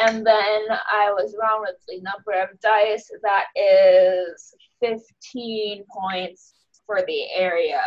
and 0.00 0.26
then 0.26 0.62
I 0.70 1.10
was 1.12 1.36
wrong 1.40 1.60
with 1.60 1.76
the 1.88 2.00
number 2.00 2.32
of 2.42 2.58
dice. 2.60 3.10
That 3.22 3.46
is 3.56 4.54
fifteen 4.80 5.84
points 5.90 6.54
for 6.86 7.02
the 7.06 7.30
area 7.32 7.80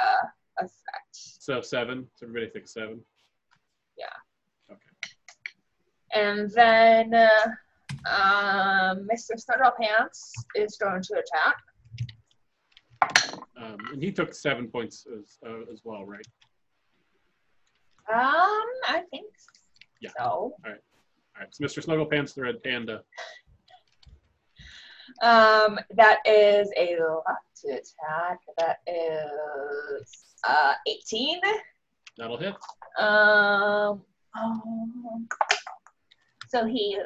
effect. 0.59 1.11
So 1.11 1.61
seven. 1.61 2.07
So 2.15 2.27
everybody 2.27 2.51
thinks 2.51 2.73
seven. 2.73 3.01
Yeah. 3.97 4.05
Okay. 4.71 4.81
And 6.13 6.49
then 6.51 7.13
uh, 7.13 7.29
um, 8.09 9.07
Mr. 9.11 9.31
Snugglepants 9.35 10.31
is 10.55 10.77
going 10.77 11.01
to 11.03 11.13
attack. 11.15 11.57
Um, 13.57 13.77
and 13.93 14.01
he 14.03 14.11
took 14.11 14.33
seven 14.33 14.67
points 14.67 15.05
as, 15.17 15.37
uh, 15.47 15.71
as 15.71 15.81
well, 15.83 16.05
right? 16.05 16.25
Um, 18.11 18.67
I 18.87 19.01
think 19.11 19.31
Yeah. 20.01 20.11
so. 20.17 20.23
All 20.25 20.55
right. 20.63 20.79
So 21.51 21.63
Mr. 21.63 21.85
Snugglepants, 21.85 22.33
the 22.33 22.41
red 22.41 22.63
panda. 22.63 23.03
Um, 25.21 25.79
that 25.95 26.19
is 26.25 26.71
a 26.77 26.97
lot 26.99 27.37
to 27.61 27.67
attack. 27.69 28.39
That 28.57 28.77
is 28.87 30.25
uh 30.47 30.73
18. 30.87 31.39
That'll 32.17 32.37
hit. 32.37 32.55
Um, 32.97 34.01
um, 34.39 35.27
so 36.49 36.65
he 36.65 36.99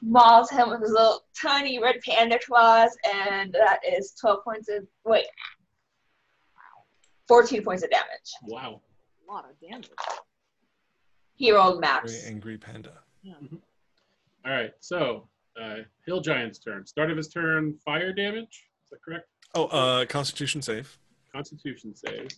mauls 0.00 0.50
him 0.50 0.70
with 0.70 0.80
his 0.80 0.90
little 0.90 1.22
tiny 1.40 1.78
red 1.78 2.00
panda 2.04 2.38
claws, 2.44 2.96
and 3.14 3.52
that 3.52 3.80
is 3.88 4.14
12 4.20 4.44
points 4.44 4.68
of 4.68 4.86
wait, 5.04 5.26
14 7.28 7.62
points 7.62 7.84
of 7.84 7.90
damage. 7.90 8.32
Wow. 8.42 8.80
A 9.28 9.32
lot 9.32 9.48
of 9.48 9.58
damage. 9.60 9.90
He 11.34 11.52
rolled 11.52 11.80
max. 11.80 12.12
Very 12.12 12.22
max. 12.22 12.30
angry 12.30 12.58
panda. 12.58 13.01
All 14.44 14.52
right. 14.52 14.72
So 14.80 15.28
uh, 15.60 15.76
Hill 16.06 16.20
Giant's 16.20 16.58
turn. 16.58 16.86
Start 16.86 17.10
of 17.10 17.16
his 17.16 17.28
turn, 17.28 17.74
fire 17.84 18.12
damage. 18.12 18.68
Is 18.84 18.90
that 18.90 19.02
correct? 19.02 19.28
Oh, 19.54 19.66
uh, 19.66 20.04
Constitution 20.06 20.62
save. 20.62 20.98
Constitution 21.32 21.94
save. 21.94 22.28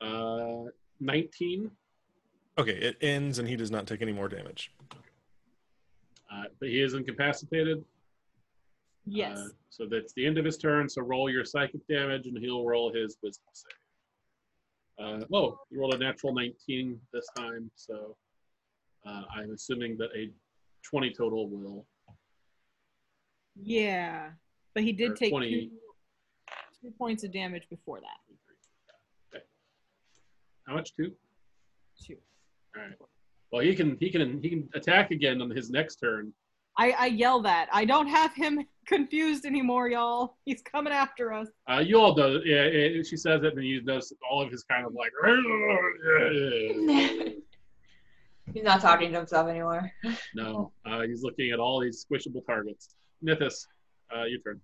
Uh, 0.00 0.64
19. 1.00 1.70
Okay, 2.58 2.72
it 2.72 2.96
ends, 3.00 3.38
and 3.38 3.48
he 3.48 3.56
does 3.56 3.70
not 3.70 3.86
take 3.86 4.02
any 4.02 4.12
more 4.12 4.28
damage. 4.28 4.72
Uh, 6.30 6.44
but 6.60 6.68
he 6.68 6.82
is 6.82 6.94
incapacitated. 6.94 7.84
Yes. 9.06 9.38
Uh, 9.38 9.48
so 9.70 9.86
that's 9.90 10.12
the 10.12 10.26
end 10.26 10.38
of 10.38 10.44
his 10.44 10.58
turn. 10.58 10.88
So 10.88 11.02
roll 11.02 11.30
your 11.30 11.44
psychic 11.44 11.86
damage, 11.88 12.26
and 12.26 12.36
he'll 12.36 12.64
roll 12.64 12.92
his 12.92 13.16
wisdom 13.22 13.44
save. 13.52 13.72
Uh, 14.98 15.24
whoa, 15.28 15.58
you 15.70 15.80
rolled 15.80 15.94
a 15.94 15.98
natural 15.98 16.34
19 16.34 17.00
this 17.12 17.26
time. 17.36 17.70
So 17.74 18.16
uh, 19.06 19.22
I'm 19.34 19.52
assuming 19.52 19.96
that 19.98 20.10
a 20.16 20.30
20 20.84 21.12
total 21.12 21.48
will. 21.48 21.86
yeah. 23.60 24.30
But 24.74 24.84
he 24.84 24.92
did 24.92 25.16
take 25.16 25.30
20. 25.30 25.50
two, 25.50 25.70
two 26.80 26.90
points 26.96 27.24
of 27.24 27.32
damage 27.32 27.64
before 27.68 28.00
that. 28.00 29.34
Okay. 29.34 29.44
How 30.66 30.74
much? 30.74 30.94
Two. 30.94 31.12
Two. 32.02 32.16
All 32.76 32.82
right. 32.82 32.92
Well, 33.52 33.60
he 33.60 33.74
can 33.74 33.98
he 34.00 34.10
can 34.10 34.42
he 34.42 34.48
can 34.48 34.68
attack 34.74 35.10
again 35.10 35.42
on 35.42 35.50
his 35.50 35.68
next 35.68 35.96
turn. 35.96 36.32
I, 36.78 36.92
I 36.92 37.06
yell 37.06 37.42
that. 37.42 37.68
I 37.70 37.84
don't 37.84 38.06
have 38.06 38.34
him 38.34 38.64
confused 38.86 39.44
anymore, 39.44 39.88
y'all. 39.88 40.38
He's 40.46 40.62
coming 40.62 40.92
after 40.92 41.34
us. 41.34 41.48
Uh, 41.70 41.80
you 41.80 42.00
all 42.00 42.16
know. 42.16 42.40
Yeah, 42.44 42.64
yeah, 42.64 43.02
she 43.02 43.18
says 43.18 43.42
it, 43.42 43.54
and 43.54 43.64
you 43.64 43.84
notice 43.84 44.10
all 44.28 44.42
of 44.42 44.50
his 44.50 44.64
kind 44.64 44.86
of 44.86 44.94
like. 44.94 45.12
He's 48.52 48.64
not 48.64 48.80
talking 48.80 49.10
to 49.12 49.18
himself 49.18 49.48
anymore. 49.48 49.90
No, 50.34 50.72
uh, 50.86 51.02
he's 51.02 51.22
looking 51.22 51.50
at 51.52 51.58
all 51.58 51.80
these 51.80 52.04
squishable 52.04 52.44
targets. 52.46 52.94
Nithis, 53.24 53.66
uh, 54.14 54.24
your 54.24 54.40
turn. 54.40 54.60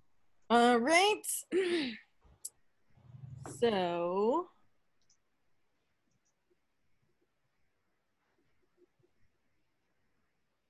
All 0.50 0.78
right. 0.78 1.22
so. 3.60 4.48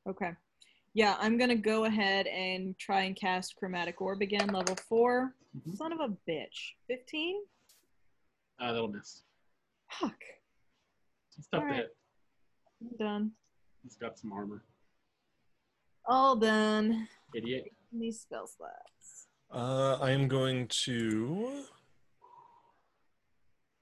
Okay. 0.08 0.30
Yeah, 0.94 1.16
I'm 1.20 1.36
going 1.36 1.50
to 1.50 1.54
go 1.56 1.84
ahead 1.84 2.26
and 2.26 2.76
try 2.78 3.02
and 3.02 3.14
cast 3.14 3.56
Chromatic 3.56 4.00
Orb 4.00 4.22
again, 4.22 4.48
level 4.48 4.74
4. 4.88 5.34
Mhm. 5.56 5.76
Son 5.76 5.92
of 5.92 6.00
a 6.00 6.08
bitch. 6.30 6.72
15? 6.88 7.42
Uh, 8.60 8.72
that'll 8.72 8.88
miss. 8.88 9.22
Fuck. 9.90 10.16
It's 11.36 11.46
tough 11.48 11.68
to 11.68 11.74
hit. 11.74 11.96
I'm 12.80 12.96
done. 12.98 13.32
He's 13.82 13.96
got 13.96 14.18
some 14.18 14.32
armor. 14.32 14.62
All 16.06 16.36
done. 16.36 17.08
88. 17.34 17.72
These 17.92 18.20
spell 18.20 18.46
slots. 18.46 19.26
Uh, 19.52 19.98
I 20.00 20.10
am 20.10 20.28
going 20.28 20.68
to 20.84 21.62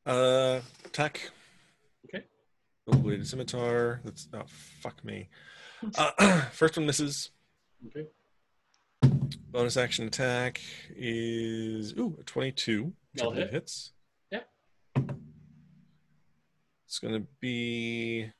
uh, 0.07 0.61
attack. 0.85 1.31
Okay. 2.09 2.25
Double 2.87 3.01
bladed 3.03 3.27
scimitar. 3.27 4.01
That's 4.05 4.29
oh 4.33 4.43
fuck 4.81 5.05
me. 5.05 5.29
Uh, 5.99 6.41
first 6.53 6.77
one 6.79 6.87
misses. 6.87 7.31
Okay. 7.89 8.07
Bonus 9.51 9.77
action 9.77 10.07
attack 10.07 10.59
is 10.97 11.93
ooh 11.99 12.17
a 12.19 12.23
twenty-two. 12.23 12.85
which 12.85 12.95
I 12.95 13.17
That'll 13.17 13.33
believe 13.33 13.47
hit. 13.49 13.53
hits. 13.55 13.93
Yeah. 14.33 14.41
It's 16.87 16.99
gonna 16.99 17.25
be 17.41 18.31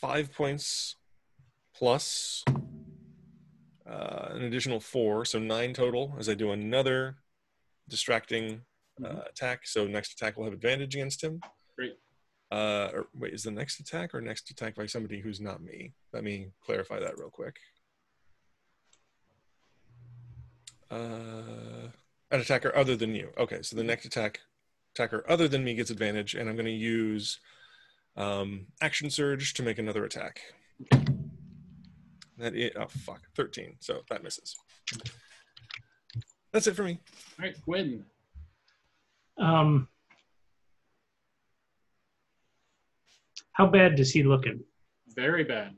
five 0.00 0.32
points 0.32 0.96
plus 1.74 2.44
uh, 3.86 4.28
an 4.30 4.42
additional 4.42 4.80
four, 4.80 5.24
so 5.24 5.38
nine 5.38 5.74
total. 5.74 6.14
As 6.18 6.28
I 6.28 6.34
do 6.34 6.52
another 6.52 7.16
distracting 7.88 8.62
uh, 9.04 9.08
Mhm. 9.08 9.28
attack, 9.30 9.66
so 9.66 9.86
next 9.86 10.12
attack 10.12 10.36
will 10.36 10.44
have 10.44 10.52
advantage 10.52 10.94
against 10.94 11.22
him. 11.24 11.40
Great. 11.76 11.98
Uh, 12.50 12.90
or, 12.92 13.08
wait, 13.14 13.32
is 13.32 13.42
the 13.44 13.50
next 13.50 13.80
attack 13.80 14.14
or 14.14 14.20
next 14.20 14.50
attack 14.50 14.74
by 14.74 14.86
somebody 14.86 15.20
who's 15.20 15.40
not 15.40 15.62
me? 15.62 15.92
Let 16.12 16.22
me 16.22 16.52
clarify 16.60 16.98
that 17.00 17.18
real 17.18 17.30
quick. 17.30 17.58
Uh, 20.90 21.88
an 22.30 22.40
attacker 22.40 22.74
other 22.76 22.96
than 22.96 23.14
you. 23.14 23.32
Okay, 23.38 23.62
so 23.62 23.76
the 23.76 23.84
next 23.84 24.04
attack, 24.04 24.40
attacker 24.94 25.24
other 25.28 25.48
than 25.48 25.64
me 25.64 25.74
gets 25.74 25.90
advantage, 25.90 26.34
and 26.34 26.48
I'm 26.48 26.56
going 26.56 26.66
to 26.66 26.72
use 26.72 27.38
um, 28.16 28.66
action 28.80 29.10
surge 29.10 29.54
to 29.54 29.62
make 29.62 29.78
another 29.78 30.04
attack. 30.04 30.40
That 32.38 32.54
is, 32.54 32.70
oh 32.76 32.86
fuck, 32.88 33.20
thirteen. 33.36 33.76
So 33.80 34.00
that 34.10 34.22
misses. 34.22 34.56
That's 36.52 36.66
it 36.66 36.74
for 36.74 36.84
me. 36.84 36.98
All 37.38 37.44
right, 37.44 37.56
Gwen. 37.64 38.04
Um, 39.38 39.88
how 43.52 43.66
bad 43.66 43.94
does 43.94 44.10
he 44.10 44.22
looking? 44.22 44.60
Very 45.14 45.44
bad. 45.44 45.74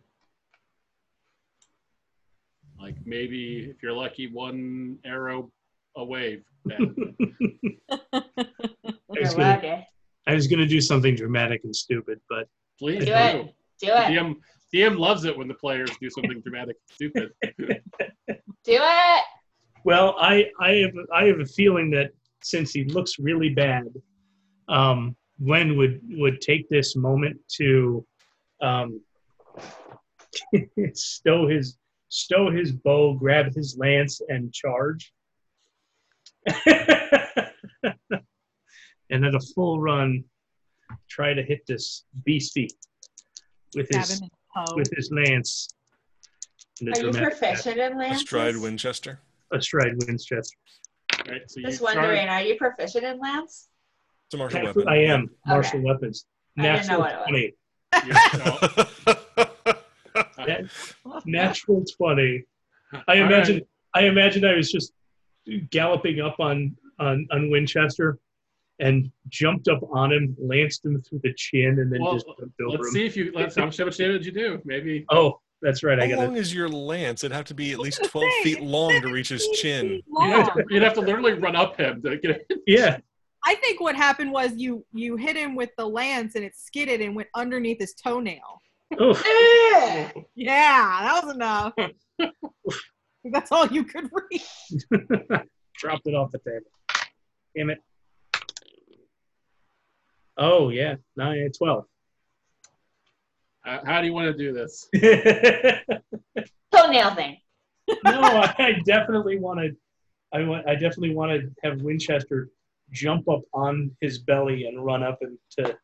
Like 2.81 2.97
maybe 3.05 3.69
if 3.71 3.83
you're 3.83 3.93
lucky, 3.93 4.29
one 4.33 4.99
arrow 5.05 5.51
away. 5.97 6.43
Bad. 6.65 6.79
I 8.13 8.23
You're 9.13 9.23
was 9.23 9.35
gonna, 9.35 9.55
lucky. 9.55 9.87
I 10.27 10.35
was 10.35 10.47
gonna 10.47 10.67
do 10.67 10.81
something 10.81 11.15
dramatic 11.15 11.63
and 11.65 11.75
stupid, 11.75 12.21
but 12.29 12.49
Please 12.79 13.01
Do 13.01 13.07
do. 13.07 13.13
it. 13.15 13.55
Do 13.81 13.89
it. 13.89 13.93
DM 13.93 14.37
DM 14.75 14.99
loves 14.99 15.25
it 15.25 15.37
when 15.37 15.47
the 15.49 15.55
players 15.55 15.91
do 16.01 16.11
something 16.11 16.41
dramatic 16.41 16.77
and 16.89 16.95
stupid. 17.13 17.31
Do 18.65 18.79
it. 18.81 19.23
Well, 19.85 20.17
I 20.19 20.47
I 20.61 20.71
have 20.77 20.93
I 21.15 21.25
have 21.27 21.39
a 21.41 21.47
feeling 21.47 21.91
that 21.91 22.11
since 22.43 22.73
he 22.73 22.85
looks 22.85 23.19
really 23.21 23.51
bad, 23.51 23.89
um, 24.69 25.15
Gwen 25.45 25.77
would 25.77 26.01
would 26.11 26.41
take 26.41 26.69
this 26.69 26.97
moment 26.97 27.39
to 27.59 28.05
um, 28.61 29.01
stow 30.95 31.47
his 31.47 31.77
stow 32.09 32.51
his 32.51 32.73
bow, 32.73 33.15
grab 33.15 33.55
his 33.55 33.77
lance, 33.79 34.21
and 34.29 34.53
charge. 34.53 35.13
and 39.13 39.25
at 39.25 39.35
a 39.35 39.41
full 39.55 39.81
run, 39.81 40.25
try 41.09 41.33
to 41.35 41.43
hit 41.43 41.61
this 41.67 42.05
beastie 42.25 42.69
with 43.77 43.87
Stab 43.87 44.01
his 44.01 44.19
him 44.21 44.25
in 44.25 44.31
the 44.55 44.67
toe. 44.67 44.75
with 44.77 44.91
his 44.97 45.11
lance. 45.13 45.69
in 46.81 46.89
a 46.89 46.91
Are 46.91 46.97
you 46.97 47.13
dramatic 47.13 47.39
proficient 47.39 47.79
in 47.79 47.97
lances? 47.99 48.23
Astride 48.23 48.57
Winchester. 48.57 49.21
astride 49.53 49.93
Winchester. 50.07 50.57
Right, 51.29 51.43
so 51.49 51.61
Just 51.61 51.81
you 51.81 51.87
try- 51.87 51.95
wondering, 51.97 52.29
are 52.29 52.43
you 52.43 52.57
proficient 52.57 53.05
in 53.05 53.21
lance? 53.21 53.69
It's 54.27 54.35
a 54.35 54.39
martial 54.39 54.65
weapon. 54.65 54.89
I 54.89 54.97
am 55.05 55.31
martial 55.47 55.81
weapons. 55.83 56.25
I 56.59 56.63
didn't 56.63 56.89
know 56.89 56.99
Natural 56.99 57.01
what 57.01 57.13
it 57.13 57.19
was. 57.19 57.29
twenty. 57.29 57.55
you- 58.07 59.53
no, 61.07 61.21
Natural 61.27 61.85
twenty. 61.97 62.45
I 63.09 63.21
all 63.21 63.27
imagine. 63.27 63.57
right. 63.57 63.67
I 63.95 64.03
imagine 64.07 64.45
I 64.45 64.55
was 64.55 64.71
just 64.73 64.93
galloping 65.71 66.21
up 66.21 66.41
on 66.41 66.77
on 66.99 67.27
on 67.31 67.51
Winchester, 67.51 68.19
and 68.83 69.11
jumped 69.29 69.69
up 69.69 69.81
on 69.93 70.13
him, 70.13 70.37
lanced 70.39 70.85
him 70.85 71.01
through 71.09 71.21
the 71.23 71.33
chin, 71.35 71.79
and 71.81 71.91
then 71.91 72.03
Well, 72.03 72.15
just 72.15 72.27
jumped 72.39 72.61
over 72.61 72.71
Let's 72.77 72.89
him. 72.89 72.93
see 72.93 73.07
if 73.07 73.17
you 73.17 73.33
let's 73.35 73.57
how 73.57 73.65
much 73.65 73.77
damage 73.79 73.99
did 73.99 74.27
you 74.27 74.33
do? 74.33 74.61
Maybe 74.65 75.05
Oh, 75.11 75.41
that's 75.63 75.83
right. 75.83 75.99
I 76.01 76.09
How 76.09 76.17
got 76.17 76.25
long 76.27 76.37
is 76.37 76.53
your 76.53 76.69
lance? 76.69 77.23
It'd 77.25 77.35
have 77.35 77.45
to 77.47 77.55
be 77.55 77.73
at 77.73 77.79
least 77.79 78.03
12 78.05 78.11
thing, 78.29 78.43
feet 78.43 78.63
long 78.63 79.01
to 79.01 79.13
reach 79.13 79.29
his 79.29 79.47
chin. 79.55 79.89
feet 79.89 80.05
you'd 80.21 80.31
have, 80.33 80.55
to, 80.55 80.65
you'd 80.71 80.83
have 80.83 80.95
to 80.95 81.01
literally 81.01 81.35
run 81.35 81.55
up 81.57 81.79
him 81.79 82.03
to 82.03 82.17
get 82.19 82.31
it. 82.49 82.53
Yeah. 82.67 82.99
I 83.45 83.57
think 83.57 83.81
what 83.81 83.97
happened 83.97 84.31
was 84.33 84.53
you 84.57 84.85
you 84.93 85.17
hit 85.17 85.37
him 85.37 85.55
with 85.57 85.71
the 85.77 85.87
lance 85.87 86.35
and 86.37 86.45
it 86.45 86.55
skidded 86.57 87.01
and 87.01 87.17
went 87.17 87.29
underneath 87.35 87.79
his 87.81 87.95
toenail. 87.95 88.61
Oh, 89.01 89.15
Yeah, 90.37 90.99
that 91.03 91.25
was 91.25 91.35
enough. 91.35 91.73
That's 93.33 93.51
all 93.53 93.67
you 93.69 93.85
could 93.85 94.09
read. 94.13 94.43
dropped 95.77 96.07
it 96.07 96.15
off 96.15 96.31
the 96.33 96.39
table. 96.39 96.71
Damn 97.57 97.71
it. 97.71 97.79
Oh 100.37 100.71
yeah, 100.71 100.97
nine, 101.17 101.51
twelve. 101.57 101.85
Uh, 103.65 103.79
how 103.85 104.01
do 104.01 104.07
you 104.07 104.13
want 104.13 104.27
to 104.27 104.37
do 104.37 104.53
this? 104.53 104.89
Toenail 106.75 107.15
thing. 107.15 107.39
no, 108.05 108.21
I 108.23 108.81
definitely 108.85 109.39
wanted. 109.39 109.77
I 110.33 110.43
want. 110.43 110.69
I 110.69 110.75
definitely 110.75 111.15
want 111.15 111.33
to 111.33 111.51
have 111.63 111.83
Winchester 111.83 112.49
jump 112.91 113.29
up 113.29 113.43
on 113.55 113.95
his 114.01 114.19
belly 114.19 114.67
and 114.67 114.85
run 114.85 115.03
up 115.03 115.19
and 115.23 115.39
to 115.59 115.77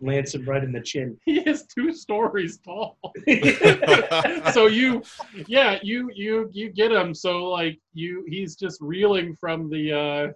lance 0.00 0.34
him 0.34 0.44
right 0.44 0.62
in 0.62 0.72
the 0.72 0.80
chin. 0.80 1.16
He 1.24 1.38
is 1.40 1.64
two 1.66 1.92
stories 1.92 2.58
tall. 2.58 2.98
so 4.52 4.66
you, 4.66 5.02
yeah, 5.46 5.78
you 5.82 6.10
you 6.14 6.50
you 6.52 6.70
get 6.70 6.92
him. 6.92 7.14
So 7.14 7.44
like 7.44 7.78
you, 7.92 8.24
he's 8.28 8.56
just 8.56 8.80
reeling 8.80 9.36
from 9.36 9.70
the 9.70 9.92
uh, 9.92 10.32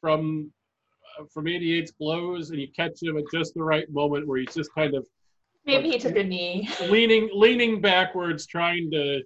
from 0.00 0.52
from 1.32 1.46
88's 1.46 1.92
blows, 1.92 2.50
and 2.50 2.60
you 2.60 2.68
catch 2.74 3.02
him 3.02 3.16
at 3.18 3.24
just 3.32 3.54
the 3.54 3.62
right 3.62 3.90
moment 3.90 4.26
where 4.26 4.38
he's 4.38 4.54
just 4.54 4.72
kind 4.74 4.94
of 4.94 5.06
Maybe 5.68 5.90
he 5.90 5.98
took 5.98 6.16
a 6.16 6.24
knee. 6.24 6.68
leaning 6.88 7.28
leaning 7.32 7.80
backwards, 7.80 8.46
trying 8.46 8.90
to 8.92 9.22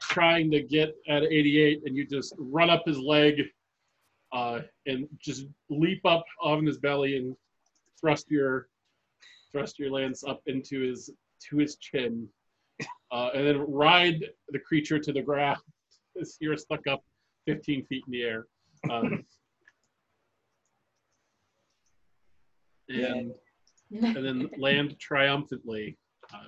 trying 0.00 0.50
to 0.52 0.62
get 0.62 0.94
at 1.08 1.24
88, 1.24 1.82
and 1.84 1.96
you 1.96 2.06
just 2.06 2.34
run 2.38 2.70
up 2.70 2.82
his 2.86 2.98
leg, 2.98 3.42
uh, 4.32 4.60
and 4.86 5.08
just 5.18 5.46
leap 5.70 6.00
up 6.04 6.24
on 6.40 6.64
his 6.64 6.78
belly 6.78 7.16
and 7.16 7.34
thrust 8.00 8.30
your 8.30 8.68
thrust 9.50 9.78
your 9.78 9.90
lance 9.90 10.22
up 10.24 10.42
into 10.46 10.80
his 10.80 11.10
to 11.48 11.56
his 11.56 11.76
chin, 11.76 12.28
uh, 13.10 13.30
and 13.34 13.46
then 13.46 13.58
ride 13.68 14.24
the 14.50 14.58
creature 14.60 14.98
to 15.00 15.12
the 15.12 15.22
ground 15.22 15.58
as 16.20 16.36
you're 16.40 16.56
stuck 16.56 16.86
up 16.86 17.02
15 17.46 17.84
feet 17.86 18.04
in 18.06 18.12
the 18.12 18.22
air. 18.22 18.46
Um, 18.90 19.24
and 22.88 23.32
and 23.92 24.16
then 24.24 24.50
land 24.58 24.96
triumphantly. 24.98 25.96
Uh, 26.32 26.38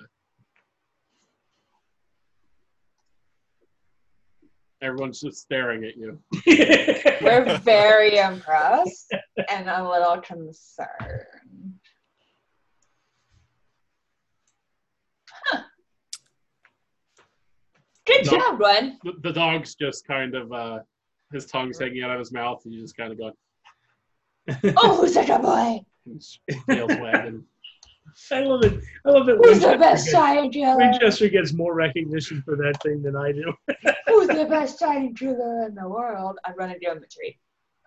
everyone's 4.82 5.20
just 5.20 5.38
staring 5.38 5.84
at 5.84 5.96
you. 5.96 6.18
We're 7.22 7.58
very 7.62 8.18
impressed 8.18 9.12
and 9.50 9.68
a 9.68 9.88
little 9.88 10.20
concerned. 10.20 10.88
Huh. 15.46 15.62
Good 18.06 18.26
No. 18.26 18.32
job, 18.38 18.58
Gwen. 18.58 18.98
The, 19.04 19.12
the 19.22 19.32
dog's 19.32 19.74
just 19.74 20.06
kind 20.06 20.34
of 20.34 20.52
uh, 20.52 20.78
his 21.32 21.46
tongue's 21.46 21.78
hanging 21.78 22.02
out 22.02 22.10
of 22.10 22.18
his 22.18 22.32
mouth, 22.32 22.62
and 22.64 22.74
you 22.74 22.80
just 22.80 22.96
kind 22.96 23.12
of 23.12 23.18
go 23.18 23.32
Oh, 24.76 24.96
who's 25.00 25.14
such 25.14 25.28
a 25.28 25.38
boy? 25.40 25.80
And 26.06 26.22
tails 26.68 26.90
wagging. 27.00 27.44
I 28.32 28.40
love 28.40 28.62
it. 28.64 28.82
I 29.04 29.10
love 29.10 29.28
it. 29.28 29.36
Who's 29.36 29.60
the 29.60 29.68
Winchester 29.68 29.78
best 29.78 30.04
gets- 30.06 30.12
giant 30.16 30.52
killer? 30.54 30.76
Winchester 30.78 31.28
gets 31.28 31.52
more 31.52 31.74
recognition 31.74 32.40
for 32.42 32.56
that 32.56 32.80
thing 32.82 33.02
than 33.02 33.14
I 33.16 33.32
do. 33.32 33.52
Who's 34.06 34.28
the 34.28 34.46
best 34.48 34.78
giant 34.80 35.18
killer 35.18 35.66
in 35.66 35.74
the 35.74 35.88
world? 35.88 36.38
I'm 36.44 36.54
running 36.56 36.78
down 36.82 37.00
the 37.00 37.06
tree. 37.06 37.36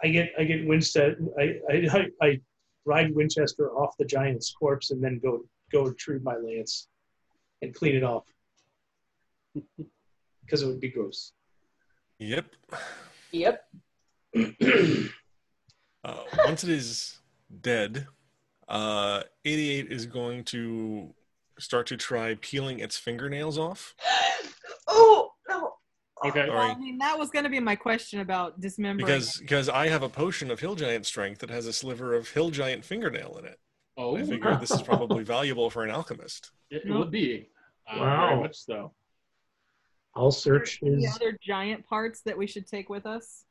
I 0.03 0.09
get 0.09 0.31
I 0.37 0.43
get 0.43 0.67
Winchester. 0.67 1.17
I, 1.39 1.59
I 1.69 1.75
I 1.91 2.25
I 2.27 2.41
ride 2.85 3.13
Winchester 3.15 3.71
off 3.71 3.95
the 3.97 4.05
giant's 4.05 4.51
corpse 4.51 4.91
and 4.91 5.03
then 5.03 5.19
go 5.23 5.43
go 5.71 5.83
retrieve 5.85 6.23
my 6.23 6.35
lance 6.35 6.87
and 7.61 7.73
clean 7.73 7.95
it 7.95 8.03
off 8.03 8.25
because 10.45 10.61
it 10.61 10.67
would 10.67 10.79
be 10.79 10.89
gross. 10.89 11.33
Yep. 12.19 12.45
Yep. 13.31 13.63
Uh, 16.01 16.23
once 16.45 16.63
it 16.63 16.69
is 16.69 17.18
dead, 17.61 18.07
uh, 18.67 19.23
88 19.45 19.91
is 19.91 20.05
going 20.05 20.43
to 20.45 21.13
start 21.57 21.87
to 21.87 21.97
try 21.97 22.35
peeling 22.35 22.79
its 22.79 22.97
fingernails 22.97 23.57
off. 23.57 23.95
oh 24.87 25.31
no. 25.47 25.73
Okay. 26.25 26.49
Well, 26.49 26.57
I 26.59 26.75
mean, 26.75 26.97
that 26.99 27.17
was 27.17 27.29
going 27.29 27.43
to 27.43 27.49
be 27.49 27.59
my 27.59 27.75
question 27.75 28.19
about 28.19 28.59
dismembering. 28.59 29.05
Because 29.05 29.37
because 29.37 29.69
I 29.69 29.87
have 29.87 30.03
a 30.03 30.09
potion 30.09 30.51
of 30.51 30.59
hill 30.59 30.75
giant 30.75 31.05
strength 31.05 31.39
that 31.39 31.49
has 31.49 31.65
a 31.65 31.73
sliver 31.73 32.13
of 32.13 32.29
hill 32.29 32.49
giant 32.49 32.85
fingernail 32.85 33.37
in 33.39 33.45
it. 33.45 33.59
Oh, 33.97 34.15
I 34.15 34.23
figured 34.23 34.61
this 34.61 34.71
is 34.71 34.81
probably 34.81 35.23
valuable 35.23 35.69
for 35.69 35.83
an 35.83 35.91
alchemist. 35.91 36.51
it, 36.69 36.83
it 36.85 36.91
would 36.91 37.11
be. 37.11 37.49
Uh, 37.91 37.99
Wow. 37.99 38.27
Very 38.29 38.41
much 38.41 38.57
so. 38.57 38.93
I'll 40.15 40.31
search 40.31 40.79
Any 40.83 41.03
his. 41.05 41.15
other 41.15 41.37
giant 41.41 41.85
parts 41.87 42.21
that 42.25 42.37
we 42.37 42.45
should 42.45 42.67
take 42.67 42.89
with 42.89 43.05
us? 43.05 43.45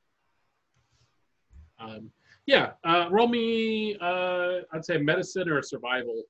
Um, 1.78 2.10
yeah. 2.48 2.70
Uh, 2.82 3.08
roll 3.10 3.28
me. 3.28 3.96
Uh, 4.00 4.60
I'd 4.72 4.84
say 4.84 4.96
medicine 4.96 5.50
or 5.50 5.60
survival, 5.60 6.22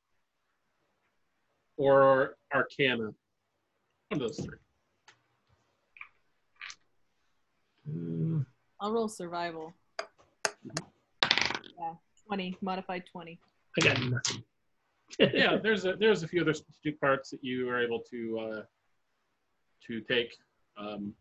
or 1.77 2.37
arcana. 2.53 3.05
One 3.05 3.15
of 4.13 4.19
those 4.19 4.41
three. 4.41 4.59
I'll 8.81 8.93
roll 8.93 9.09
survival. 9.09 9.73
Yeah, 11.79 11.95
20, 12.27 12.57
modified 12.61 13.05
20. 13.07 13.39
I 13.81 13.85
got 13.85 14.03
nothing. 14.03 14.43
yeah, 15.33 15.57
there's 15.57 15.85
a 15.85 15.95
there's 15.95 16.25
a 16.25 16.29
few 16.29 16.43
other 16.43 16.53
strategic 16.53 17.01
parts 17.01 17.31
that 17.31 17.43
you 17.43 17.69
are 17.71 17.81
able 17.81 18.01
to 18.11 18.39
uh, 18.41 18.63
to 19.87 20.01
take. 20.01 20.37
Um, 20.77 21.15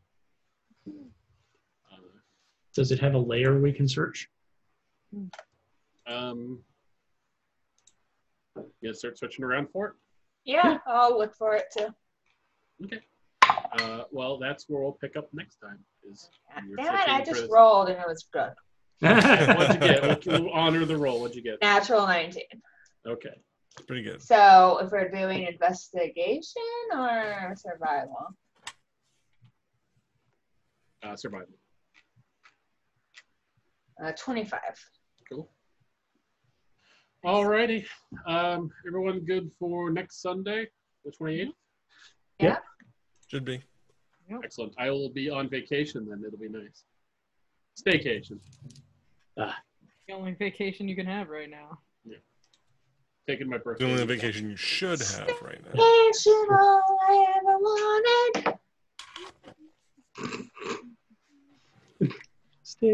uh, 0.87 1.97
Does 2.73 2.91
it 2.91 2.99
have 2.99 3.13
a 3.13 3.19
layer 3.19 3.59
we 3.61 3.71
can 3.71 3.87
search? 3.87 4.27
Um, 6.07 6.59
yeah, 8.81 8.93
start 8.93 9.17
searching 9.17 9.43
around 9.45 9.69
for 9.71 9.87
it? 9.87 9.93
Yeah, 10.45 10.77
I'll 10.87 11.17
look 11.17 11.35
for 11.35 11.55
it 11.55 11.65
too. 11.77 11.87
Okay. 12.85 13.01
Uh, 13.79 14.03
well, 14.11 14.37
that's 14.37 14.65
where 14.67 14.81
we'll 14.81 14.91
pick 14.93 15.15
up 15.17 15.27
next 15.33 15.57
time. 15.57 15.79
Is 16.09 16.29
you're 16.67 16.77
Damn 16.77 16.95
it, 16.95 17.09
I 17.09 17.19
just 17.23 17.41
this- 17.41 17.49
rolled 17.51 17.89
and 17.89 17.99
it 17.99 18.07
was 18.07 18.25
good. 18.31 18.51
What'd 18.99 19.73
you 19.75 19.79
get? 19.79 20.25
We'll, 20.25 20.43
we'll 20.45 20.51
honor 20.53 20.83
the 20.85 20.97
roll. 20.97 21.21
What'd 21.21 21.35
you 21.35 21.43
get? 21.43 21.61
Natural 21.61 22.07
19. 22.07 22.43
Okay. 23.07 23.29
Pretty 23.85 24.01
good. 24.01 24.21
So 24.23 24.79
if 24.81 24.91
we're 24.91 25.09
doing 25.11 25.43
investigation 25.43 26.63
or 26.95 27.53
survival? 27.55 28.35
Uh, 31.03 31.15
survival. 31.15 31.53
Uh, 34.03 34.11
25. 34.13 34.59
Cool. 35.29 35.49
Alrighty. 37.25 37.85
Um, 38.25 38.69
everyone 38.87 39.19
good 39.21 39.51
for 39.59 39.89
next 39.89 40.21
Sunday, 40.21 40.67
the 41.03 41.11
28th? 41.11 41.51
Yeah. 42.39 42.57
Should 43.27 43.45
be. 43.45 43.61
Excellent. 44.43 44.73
I 44.77 44.89
will 44.89 45.09
be 45.09 45.29
on 45.29 45.49
vacation 45.49 46.07
then. 46.09 46.23
It'll 46.25 46.39
be 46.39 46.49
nice. 46.49 46.83
Staycation. 47.81 48.39
The 49.35 50.13
only 50.13 50.33
vacation 50.33 50.87
you 50.87 50.95
can 50.95 51.05
have 51.05 51.29
right 51.29 51.49
now. 51.49 51.79
Yeah. 52.05 52.17
Taking 53.27 53.49
my 53.49 53.57
birthday. 53.57 53.85
The 53.85 53.91
only 53.91 54.05
vacation 54.05 54.49
you 54.49 54.55
should 54.55 54.99
have 55.01 55.29
right 55.41 55.59
now. 55.63 55.71
Vacation, 55.71 56.47
all 56.49 56.99
I 57.09 58.56